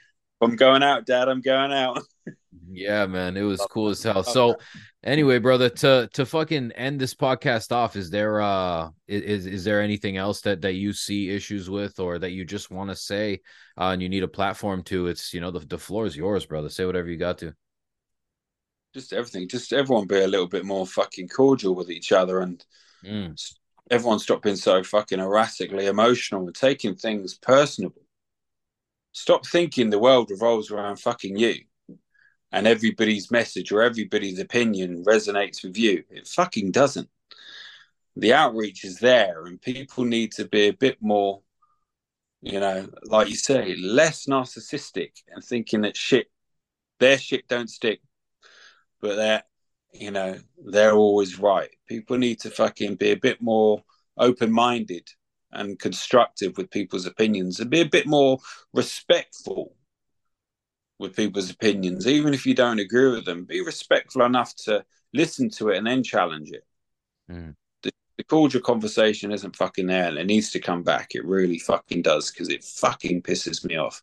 I'm 0.44 0.56
going 0.56 0.84
out, 0.84 1.06
Dad. 1.06 1.28
I'm 1.28 1.42
going 1.42 1.72
out. 1.72 2.04
yeah, 2.72 3.06
man, 3.06 3.38
it 3.38 3.44
was 3.44 3.66
cool 3.70 3.90
as 3.90 4.04
hell. 4.04 4.24
So, 4.24 4.56
anyway, 5.04 5.40
brother, 5.40 5.70
to 5.70 6.10
to 6.14 6.26
fucking 6.26 6.72
end 6.74 7.00
this 7.00 7.14
podcast 7.14 7.72
off, 7.72 7.96
is 7.96 8.10
there 8.10 8.42
uh 8.42 8.90
is 9.08 9.46
is 9.46 9.64
there 9.64 9.82
anything 9.82 10.18
else 10.18 10.42
that 10.42 10.62
that 10.62 10.74
you 10.74 10.94
see 10.94 11.30
issues 11.30 11.70
with, 11.70 12.00
or 12.00 12.20
that 12.20 12.32
you 12.32 12.46
just 12.46 12.72
want 12.72 12.90
to 12.90 12.96
say, 12.96 13.42
uh, 13.78 13.90
and 13.90 14.02
you 14.02 14.10
need 14.10 14.24
a 14.24 14.28
platform 14.28 14.84
to? 14.84 15.08
It's 15.08 15.34
you 15.34 15.42
know 15.42 15.52
the 15.52 15.60
the 15.60 15.78
floor 15.78 16.06
is 16.06 16.18
yours, 16.18 16.46
brother. 16.46 16.70
Say 16.70 16.86
whatever 16.86 17.10
you 17.10 17.18
got 17.18 17.38
to. 17.40 17.54
Just 18.94 19.14
everything. 19.14 19.48
Just 19.48 19.74
everyone 19.74 20.08
be 20.08 20.22
a 20.22 20.28
little 20.28 20.48
bit 20.48 20.66
more 20.66 20.86
fucking 20.86 21.30
cordial 21.30 21.76
with 21.76 21.90
each 21.90 22.12
other, 22.12 22.42
and 22.42 22.64
mm. 23.04 23.56
everyone 23.90 24.20
stop 24.20 24.44
being 24.44 24.56
so 24.56 24.84
fucking 24.84 25.20
erratically 25.20 25.88
emotional 25.88 26.46
and 26.46 26.56
taking 26.56 26.96
things 26.96 27.36
personal 27.36 27.94
stop 29.14 29.46
thinking 29.48 29.90
the 29.90 30.00
world 30.00 30.30
revolves 30.30 30.70
around 30.70 30.98
fucking 30.98 31.38
you 31.38 31.56
and 32.52 32.68
everybody's 32.68 33.32
message 33.32 33.72
or 33.72 33.82
everybody's 33.82 34.40
opinion 34.40 35.04
resonates 35.06 35.64
with 35.64 35.78
you. 35.78 36.04
It 36.10 36.28
fucking 36.28 36.72
doesn't. 36.72 37.10
The 38.16 38.34
outreach 38.34 38.84
is 38.84 39.00
there, 39.00 39.46
and 39.46 39.60
people 39.60 40.06
need 40.06 40.34
to 40.34 40.46
be 40.46 40.68
a 40.68 40.74
bit 40.74 40.98
more, 41.02 41.42
you 42.42 42.60
know, 42.60 42.88
like 43.06 43.30
you 43.30 43.36
say, 43.36 43.76
less 43.76 44.28
narcissistic 44.28 45.12
and 45.34 45.44
thinking 45.44 45.82
that 45.82 45.98
shit, 45.98 46.28
their 47.00 47.18
shit 47.18 47.48
don't 47.48 47.70
stick, 47.70 48.02
but 49.02 49.16
they're, 49.16 49.44
you 49.94 50.12
know, 50.12 50.38
they're 50.64 50.94
always 50.94 51.40
right. 51.40 51.72
People 51.88 52.20
need 52.20 52.40
to 52.42 52.52
fucking 52.52 52.96
be 52.96 53.12
a 53.12 53.18
bit 53.18 53.42
more 53.42 53.84
open 54.16 54.52
minded 54.52 55.10
and 55.54 55.80
constructive 55.80 56.58
with 56.58 56.70
people's 56.70 57.06
opinions 57.06 57.60
and 57.60 57.70
be 57.70 57.82
a 57.82 57.86
bit 57.86 58.08
more 58.08 58.40
respectful 58.74 59.76
with 61.00 61.16
people's 61.16 61.50
opinions 61.50 62.08
even 62.08 62.34
if 62.34 62.46
you 62.46 62.54
don't 62.54 62.80
agree 62.80 63.12
with 63.12 63.26
them 63.26 63.46
be 63.46 63.62
respectful 63.62 64.24
enough 64.24 64.56
to 64.56 64.84
listen 65.14 65.50
to 65.50 65.70
it 65.70 65.78
and 65.78 65.88
then 65.88 66.04
challenge 66.04 66.52
it 66.52 66.66
mm. 67.30 67.54
the, 67.82 67.92
the 68.18 68.24
cordial 68.24 68.62
conversation 68.62 69.32
isn't 69.32 69.56
fucking 69.56 69.88
there 69.88 70.08
and 70.08 70.18
it 70.18 70.26
needs 70.26 70.52
to 70.52 70.60
come 70.60 70.84
back 70.84 71.10
it 71.14 71.26
really 71.26 71.60
fucking 71.60 72.02
does 72.02 72.32
because 72.32 72.50
it 72.50 72.64
fucking 72.64 73.22
pisses 73.22 73.66
me 73.66 73.76
off 73.76 74.02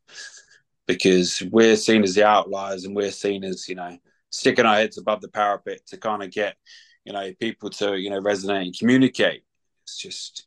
because 0.86 1.42
we're 1.50 1.76
seen 1.76 2.02
as 2.02 2.14
the 2.14 2.24
outliers 2.24 2.84
and 2.84 2.96
we're 2.96 3.10
seen 3.10 3.44
as 3.44 3.68
you 3.68 3.74
know 3.74 3.96
sticking 4.30 4.66
our 4.66 4.76
heads 4.76 4.98
above 4.98 5.20
the 5.20 5.28
parapet 5.28 5.86
to 5.86 5.96
kind 5.96 6.22
of 6.22 6.30
get 6.30 6.56
you 7.04 7.12
know 7.12 7.32
people 7.40 7.70
to 7.70 7.96
you 7.96 8.10
know 8.10 8.20
resonate 8.20 8.62
and 8.62 8.78
communicate. 8.78 9.42
It's 9.82 9.96
just 9.96 10.46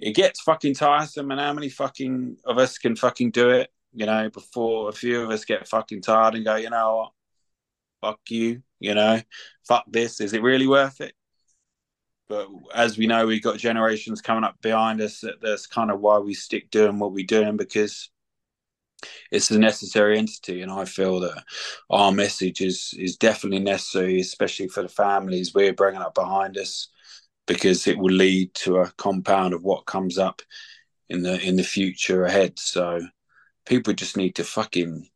it 0.00 0.14
gets 0.14 0.40
fucking 0.40 0.74
tiresome, 0.74 1.30
and 1.30 1.40
how 1.40 1.52
many 1.52 1.68
fucking 1.68 2.38
of 2.44 2.58
us 2.58 2.78
can 2.78 2.96
fucking 2.96 3.30
do 3.30 3.50
it? 3.50 3.70
You 3.92 4.06
know, 4.06 4.30
before 4.30 4.88
a 4.88 4.92
few 4.92 5.22
of 5.22 5.30
us 5.30 5.44
get 5.44 5.68
fucking 5.68 6.02
tired 6.02 6.34
and 6.34 6.44
go, 6.44 6.56
you 6.56 6.70
know 6.70 6.96
what, 6.96 7.12
fuck 8.00 8.20
you, 8.28 8.62
you 8.80 8.94
know, 8.94 9.20
fuck 9.66 9.84
this. 9.88 10.20
Is 10.20 10.32
it 10.32 10.42
really 10.42 10.66
worth 10.66 11.00
it? 11.00 11.14
But 12.28 12.48
as 12.74 12.98
we 12.98 13.06
know, 13.06 13.26
we've 13.26 13.42
got 13.42 13.58
generations 13.58 14.20
coming 14.20 14.44
up 14.44 14.60
behind 14.60 15.00
us. 15.00 15.20
That 15.20 15.40
that's 15.40 15.66
kind 15.66 15.90
of 15.90 16.00
why 16.00 16.18
we 16.18 16.34
stick 16.34 16.70
doing 16.70 16.98
what 16.98 17.12
we're 17.12 17.24
doing 17.26 17.56
because 17.56 18.10
it's 19.30 19.50
a 19.50 19.58
necessary 19.58 20.18
entity, 20.18 20.62
and 20.62 20.70
I 20.70 20.84
feel 20.84 21.20
that 21.20 21.44
our 21.90 22.12
message 22.12 22.60
is 22.60 22.94
is 22.98 23.16
definitely 23.16 23.60
necessary, 23.60 24.20
especially 24.20 24.68
for 24.68 24.82
the 24.82 24.88
families 24.88 25.54
we're 25.54 25.72
bringing 25.72 26.02
up 26.02 26.14
behind 26.14 26.58
us, 26.58 26.88
because 27.48 27.86
it 27.88 27.98
will 27.98 28.12
lead 28.12 28.54
to 28.54 28.76
a 28.76 28.92
compound 28.92 29.54
of 29.54 29.64
what 29.64 29.86
comes 29.86 30.18
up 30.18 30.42
in 31.08 31.22
the 31.22 31.40
in 31.40 31.56
the 31.56 31.64
future 31.64 32.24
ahead. 32.24 32.58
So 32.58 33.00
people 33.66 33.94
just 33.94 34.16
need 34.16 34.36
to 34.36 34.44
fucking 34.44 35.08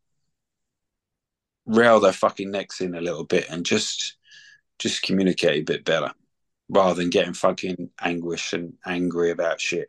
rail 1.67 2.01
their 2.01 2.13
fucking 2.13 2.51
necks 2.51 2.81
in 2.81 2.97
a 2.97 3.01
little 3.01 3.25
bit 3.25 3.47
and 3.49 3.65
just 3.65 4.17
just 4.81 5.03
communicate 5.03 5.63
a 5.63 5.73
bit 5.73 5.85
better 5.85 6.13
rather 6.69 6.95
than 6.95 7.11
getting 7.11 7.35
fucking 7.35 7.91
anguish 8.01 8.53
and 8.55 8.73
angry 8.85 9.31
about 9.31 9.61
shit. 9.61 9.87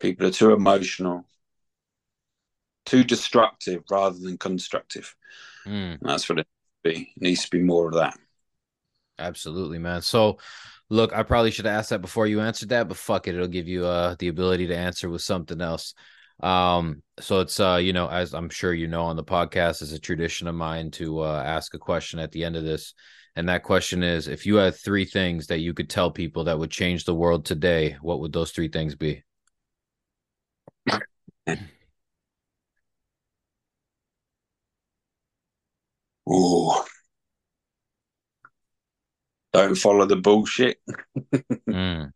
People 0.00 0.26
are 0.26 0.32
too 0.32 0.52
emotional, 0.52 1.24
too 2.86 3.04
destructive 3.04 3.84
rather 3.90 4.18
than 4.18 4.38
constructive. 4.38 5.14
Mm. 5.66 5.98
that's 6.00 6.28
what 6.28 6.38
it 6.38 6.46
be. 6.82 7.12
It 7.16 7.22
needs 7.22 7.44
to 7.44 7.50
be 7.50 7.60
more 7.60 7.88
of 7.88 7.94
that. 7.94 8.16
Absolutely, 9.18 9.78
man. 9.78 10.02
So 10.02 10.38
look, 10.90 11.12
I 11.12 11.22
probably 11.22 11.50
should 11.50 11.66
have 11.66 11.78
asked 11.78 11.90
that 11.90 12.02
before 12.02 12.26
you 12.26 12.40
answered 12.40 12.70
that, 12.70 12.88
but 12.88 12.96
fuck 12.96 13.28
it, 13.28 13.34
it'll 13.34 13.48
give 13.48 13.68
you 13.68 13.86
uh 13.86 14.16
the 14.18 14.28
ability 14.28 14.66
to 14.68 14.76
answer 14.76 15.08
with 15.08 15.22
something 15.22 15.60
else. 15.60 15.94
Um, 16.40 17.02
so 17.18 17.40
it's 17.40 17.58
uh, 17.60 17.76
you 17.82 17.92
know, 17.92 18.08
as 18.08 18.34
I'm 18.34 18.50
sure 18.50 18.72
you 18.74 18.88
know 18.88 19.04
on 19.04 19.16
the 19.16 19.24
podcast, 19.24 19.82
is 19.82 19.92
a 19.92 19.98
tradition 19.98 20.48
of 20.48 20.54
mine 20.54 20.90
to 20.92 21.20
uh 21.20 21.42
ask 21.44 21.74
a 21.74 21.78
question 21.78 22.18
at 22.20 22.32
the 22.32 22.44
end 22.44 22.56
of 22.56 22.64
this. 22.64 22.94
And 23.36 23.48
that 23.50 23.64
question 23.64 24.02
is 24.02 24.28
if 24.28 24.46
you 24.46 24.56
had 24.56 24.74
three 24.74 25.04
things 25.04 25.48
that 25.48 25.60
you 25.60 25.74
could 25.74 25.90
tell 25.90 26.10
people 26.10 26.44
that 26.44 26.58
would 26.58 26.70
change 26.70 27.04
the 27.04 27.14
world 27.14 27.44
today, 27.44 27.96
what 28.00 28.20
would 28.20 28.32
those 28.32 28.50
three 28.52 28.68
things 28.68 28.94
be? 28.94 29.22
Oh, 36.26 36.84
don't 39.62 39.74
follow 39.74 40.06
the 40.06 40.16
bullshit. 40.16 40.78
mm. 41.68 42.10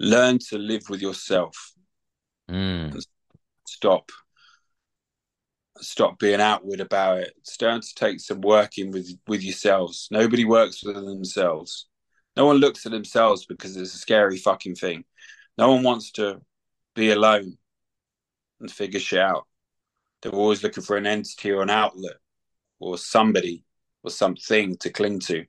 Learn 0.00 0.38
to 0.50 0.58
live 0.58 0.82
with 0.88 1.00
yourself. 1.00 1.72
Mm 2.50 3.02
stop 3.82 4.10
stop 5.80 6.18
being 6.18 6.40
outward 6.40 6.80
about 6.80 7.18
it. 7.18 7.32
Start 7.42 7.82
to 7.82 7.94
take 7.96 8.20
some 8.20 8.40
working 8.40 8.92
with 8.92 9.10
with 9.26 9.42
yourselves. 9.42 10.06
Nobody 10.10 10.44
works 10.44 10.84
with 10.84 10.94
themselves. 10.94 11.88
No 12.36 12.46
one 12.46 12.58
looks 12.58 12.86
at 12.86 12.92
themselves 12.92 13.44
because 13.46 13.76
it's 13.76 13.94
a 13.94 13.98
scary 13.98 14.38
fucking 14.38 14.76
thing. 14.76 15.04
No 15.58 15.72
one 15.72 15.82
wants 15.82 16.12
to 16.12 16.40
be 16.94 17.10
alone 17.10 17.58
and 18.60 18.70
figure 18.70 19.00
shit 19.00 19.18
out. 19.18 19.46
They're 20.22 20.32
always 20.32 20.62
looking 20.62 20.84
for 20.84 20.96
an 20.96 21.06
entity 21.06 21.50
or 21.50 21.62
an 21.62 21.70
outlet 21.70 22.16
or 22.78 22.96
somebody 22.96 23.64
or 24.02 24.10
something 24.10 24.76
to 24.76 24.90
cling 24.90 25.20
to. 25.20 25.44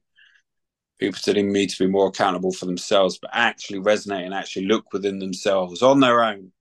People 1.00 1.20
today 1.22 1.44
need 1.44 1.70
to 1.70 1.86
be 1.86 1.92
more 1.92 2.08
accountable 2.08 2.52
for 2.52 2.66
themselves, 2.66 3.20
but 3.20 3.32
actually 3.34 3.80
resonate 3.80 4.26
and 4.26 4.34
actually 4.34 4.66
look 4.66 4.92
within 4.94 5.20
themselves 5.20 5.82
on 5.82 6.00
their 6.00 6.24
own 6.24 6.52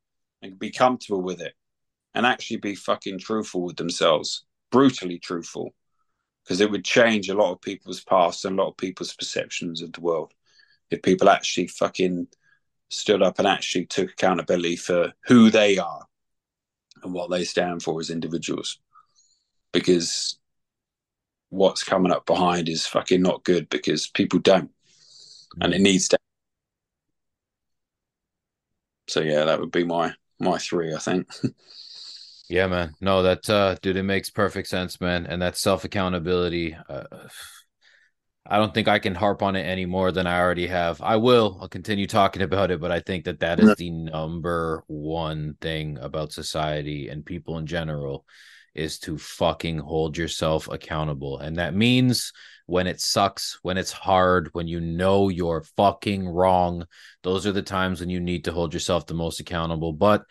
and 0.42 0.58
be 0.58 0.70
comfortable 0.70 1.22
with 1.22 1.40
it 1.40 1.54
and 2.14 2.26
actually 2.26 2.58
be 2.58 2.74
fucking 2.74 3.18
truthful 3.18 3.62
with 3.62 3.76
themselves, 3.76 4.44
brutally 4.70 5.18
truthful, 5.18 5.74
because 6.44 6.60
it 6.60 6.70
would 6.70 6.84
change 6.84 7.28
a 7.28 7.34
lot 7.34 7.52
of 7.52 7.60
people's 7.60 8.02
past 8.02 8.44
and 8.44 8.58
a 8.58 8.62
lot 8.62 8.70
of 8.70 8.76
people's 8.76 9.14
perceptions 9.14 9.80
of 9.80 9.92
the 9.92 10.00
world 10.00 10.32
if 10.90 11.00
people 11.02 11.30
actually 11.30 11.68
fucking 11.68 12.26
stood 12.90 13.22
up 13.22 13.38
and 13.38 13.48
actually 13.48 13.86
took 13.86 14.10
accountability 14.10 14.76
for 14.76 15.12
who 15.24 15.50
they 15.50 15.78
are 15.78 16.06
and 17.02 17.12
what 17.12 17.30
they 17.30 17.44
stand 17.44 17.82
for 17.82 18.00
as 18.00 18.10
individuals. 18.10 18.78
Because 19.72 20.38
what's 21.50 21.84
coming 21.84 22.12
up 22.12 22.26
behind 22.26 22.68
is 22.68 22.86
fucking 22.86 23.22
not 23.22 23.44
good 23.44 23.68
because 23.68 24.06
people 24.08 24.38
don't. 24.38 24.70
And 25.60 25.74
it 25.74 25.80
needs 25.80 26.08
to. 26.08 26.18
So 29.08 29.20
yeah, 29.20 29.44
that 29.44 29.60
would 29.60 29.70
be 29.70 29.84
my 29.84 30.14
my 30.40 30.58
three, 30.58 30.94
I 30.94 30.98
think. 30.98 31.28
yeah, 32.48 32.66
man. 32.66 32.94
No, 33.00 33.22
that 33.22 33.48
uh 33.50 33.76
dude, 33.82 33.96
it 33.96 34.02
makes 34.02 34.30
perfect 34.30 34.68
sense, 34.68 35.00
man. 35.00 35.26
And 35.26 35.42
that 35.42 35.58
self 35.58 35.84
accountability, 35.84 36.74
uh, 36.88 37.04
I 38.52 38.58
don't 38.58 38.74
think 38.74 38.86
I 38.86 38.98
can 38.98 39.14
harp 39.14 39.42
on 39.42 39.56
it 39.56 39.62
any 39.62 39.86
more 39.86 40.12
than 40.12 40.26
I 40.26 40.38
already 40.38 40.66
have. 40.66 41.00
I 41.00 41.16
will. 41.16 41.56
I'll 41.58 41.68
continue 41.68 42.06
talking 42.06 42.42
about 42.48 42.70
it, 42.70 42.82
but 42.82 42.92
I 42.92 43.00
think 43.00 43.24
that 43.24 43.40
that 43.40 43.58
is 43.58 43.76
the 43.76 43.88
number 43.88 44.84
one 44.88 45.56
thing 45.62 45.96
about 45.96 46.34
society 46.34 47.08
and 47.08 47.24
people 47.24 47.56
in 47.56 47.66
general 47.66 48.26
is 48.74 48.98
to 48.98 49.16
fucking 49.16 49.78
hold 49.78 50.18
yourself 50.18 50.68
accountable. 50.68 51.38
And 51.38 51.56
that 51.56 51.74
means 51.74 52.34
when 52.66 52.86
it 52.86 53.00
sucks, 53.00 53.58
when 53.62 53.78
it's 53.78 53.92
hard, 53.92 54.50
when 54.52 54.68
you 54.68 54.82
know 54.82 55.30
you're 55.30 55.64
fucking 55.78 56.28
wrong, 56.28 56.86
those 57.22 57.46
are 57.46 57.52
the 57.52 57.62
times 57.62 58.00
when 58.00 58.10
you 58.10 58.20
need 58.20 58.44
to 58.44 58.52
hold 58.52 58.74
yourself 58.74 59.06
the 59.06 59.14
most 59.14 59.40
accountable. 59.40 59.94
But 59.94 60.26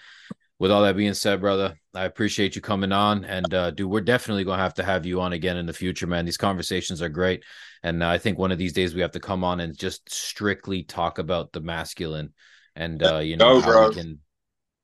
with 0.61 0.69
all 0.69 0.83
that 0.83 0.95
being 0.95 1.15
said, 1.15 1.41
brother, 1.41 1.75
I 1.95 2.05
appreciate 2.05 2.55
you 2.55 2.61
coming 2.61 2.91
on. 2.91 3.25
And 3.25 3.51
uh, 3.51 3.71
dude, 3.71 3.89
we're 3.89 3.99
definitely 3.99 4.43
gonna 4.43 4.61
have 4.61 4.75
to 4.75 4.83
have 4.83 5.07
you 5.07 5.19
on 5.19 5.33
again 5.33 5.57
in 5.57 5.65
the 5.65 5.73
future, 5.73 6.05
man. 6.05 6.23
These 6.23 6.38
conversations 6.38 7.01
are 7.01 7.09
great, 7.09 7.43
and 7.81 8.03
uh, 8.03 8.07
I 8.07 8.19
think 8.19 8.38
one 8.38 8.51
of 8.51 8.59
these 8.59 8.71
days 8.71 8.93
we 8.93 9.01
have 9.01 9.13
to 9.13 9.19
come 9.19 9.43
on 9.43 9.59
and 9.59 9.75
just 9.75 10.13
strictly 10.13 10.83
talk 10.83 11.17
about 11.17 11.51
the 11.51 11.61
masculine, 11.61 12.33
and 12.75 13.01
uh, 13.01 13.17
you 13.17 13.38
know 13.38 13.55
Go, 13.55 13.61
how 13.61 13.71
bro. 13.71 13.89
we 13.89 13.95
can. 13.95 14.19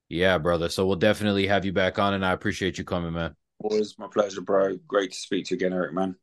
Yeah, 0.09 0.39
brother. 0.39 0.69
So 0.69 0.87
we'll 0.87 0.95
definitely 0.95 1.45
have 1.45 1.63
you 1.63 1.73
back 1.73 1.99
on, 1.99 2.15
and 2.15 2.25
I 2.25 2.31
appreciate 2.31 2.79
you 2.79 2.83
coming, 2.83 3.13
man. 3.13 3.35
Always 3.59 3.99
my 3.99 4.07
pleasure, 4.11 4.41
bro. 4.41 4.77
Great 4.87 5.11
to 5.11 5.17
speak 5.17 5.45
to 5.47 5.53
you 5.53 5.57
again, 5.57 5.73
Eric, 5.73 5.93
man. 5.93 6.15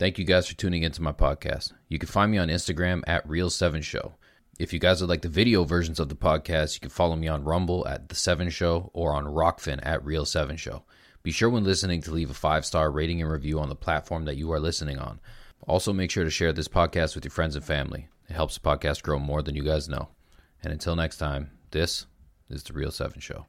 Thank 0.00 0.18
you 0.18 0.24
guys 0.24 0.48
for 0.48 0.54
tuning 0.54 0.82
into 0.82 1.02
my 1.02 1.12
podcast. 1.12 1.74
You 1.88 1.98
can 1.98 2.08
find 2.08 2.32
me 2.32 2.38
on 2.38 2.48
Instagram 2.48 3.02
at 3.06 3.28
Real7Show. 3.28 4.14
If 4.58 4.72
you 4.72 4.78
guys 4.78 5.02
would 5.02 5.10
like 5.10 5.20
the 5.20 5.28
video 5.28 5.64
versions 5.64 6.00
of 6.00 6.08
the 6.08 6.14
podcast, 6.14 6.72
you 6.72 6.80
can 6.80 6.88
follow 6.88 7.16
me 7.16 7.28
on 7.28 7.44
Rumble 7.44 7.86
at 7.86 8.08
The 8.08 8.14
Seven 8.14 8.48
Show 8.48 8.90
or 8.94 9.12
on 9.12 9.26
Rokfin 9.26 9.78
at 9.82 10.02
Real 10.02 10.24
Seven 10.24 10.56
Show. 10.56 10.84
Be 11.22 11.32
sure 11.32 11.50
when 11.50 11.64
listening 11.64 12.00
to 12.00 12.12
leave 12.12 12.30
a 12.30 12.34
five 12.34 12.64
star 12.64 12.90
rating 12.90 13.20
and 13.20 13.30
review 13.30 13.60
on 13.60 13.68
the 13.68 13.74
platform 13.74 14.24
that 14.24 14.38
you 14.38 14.50
are 14.52 14.58
listening 14.58 14.98
on. 14.98 15.20
Also, 15.66 15.92
make 15.92 16.10
sure 16.10 16.24
to 16.24 16.30
share 16.30 16.54
this 16.54 16.66
podcast 16.66 17.14
with 17.14 17.26
your 17.26 17.32
friends 17.32 17.54
and 17.54 17.62
family. 17.62 18.08
It 18.26 18.32
helps 18.32 18.56
the 18.56 18.66
podcast 18.66 19.02
grow 19.02 19.18
more 19.18 19.42
than 19.42 19.54
you 19.54 19.64
guys 19.64 19.86
know. 19.86 20.08
And 20.62 20.72
until 20.72 20.96
next 20.96 21.18
time, 21.18 21.50
this 21.72 22.06
is 22.48 22.62
The 22.62 22.72
Real 22.72 22.90
Seven 22.90 23.20
Show. 23.20 23.44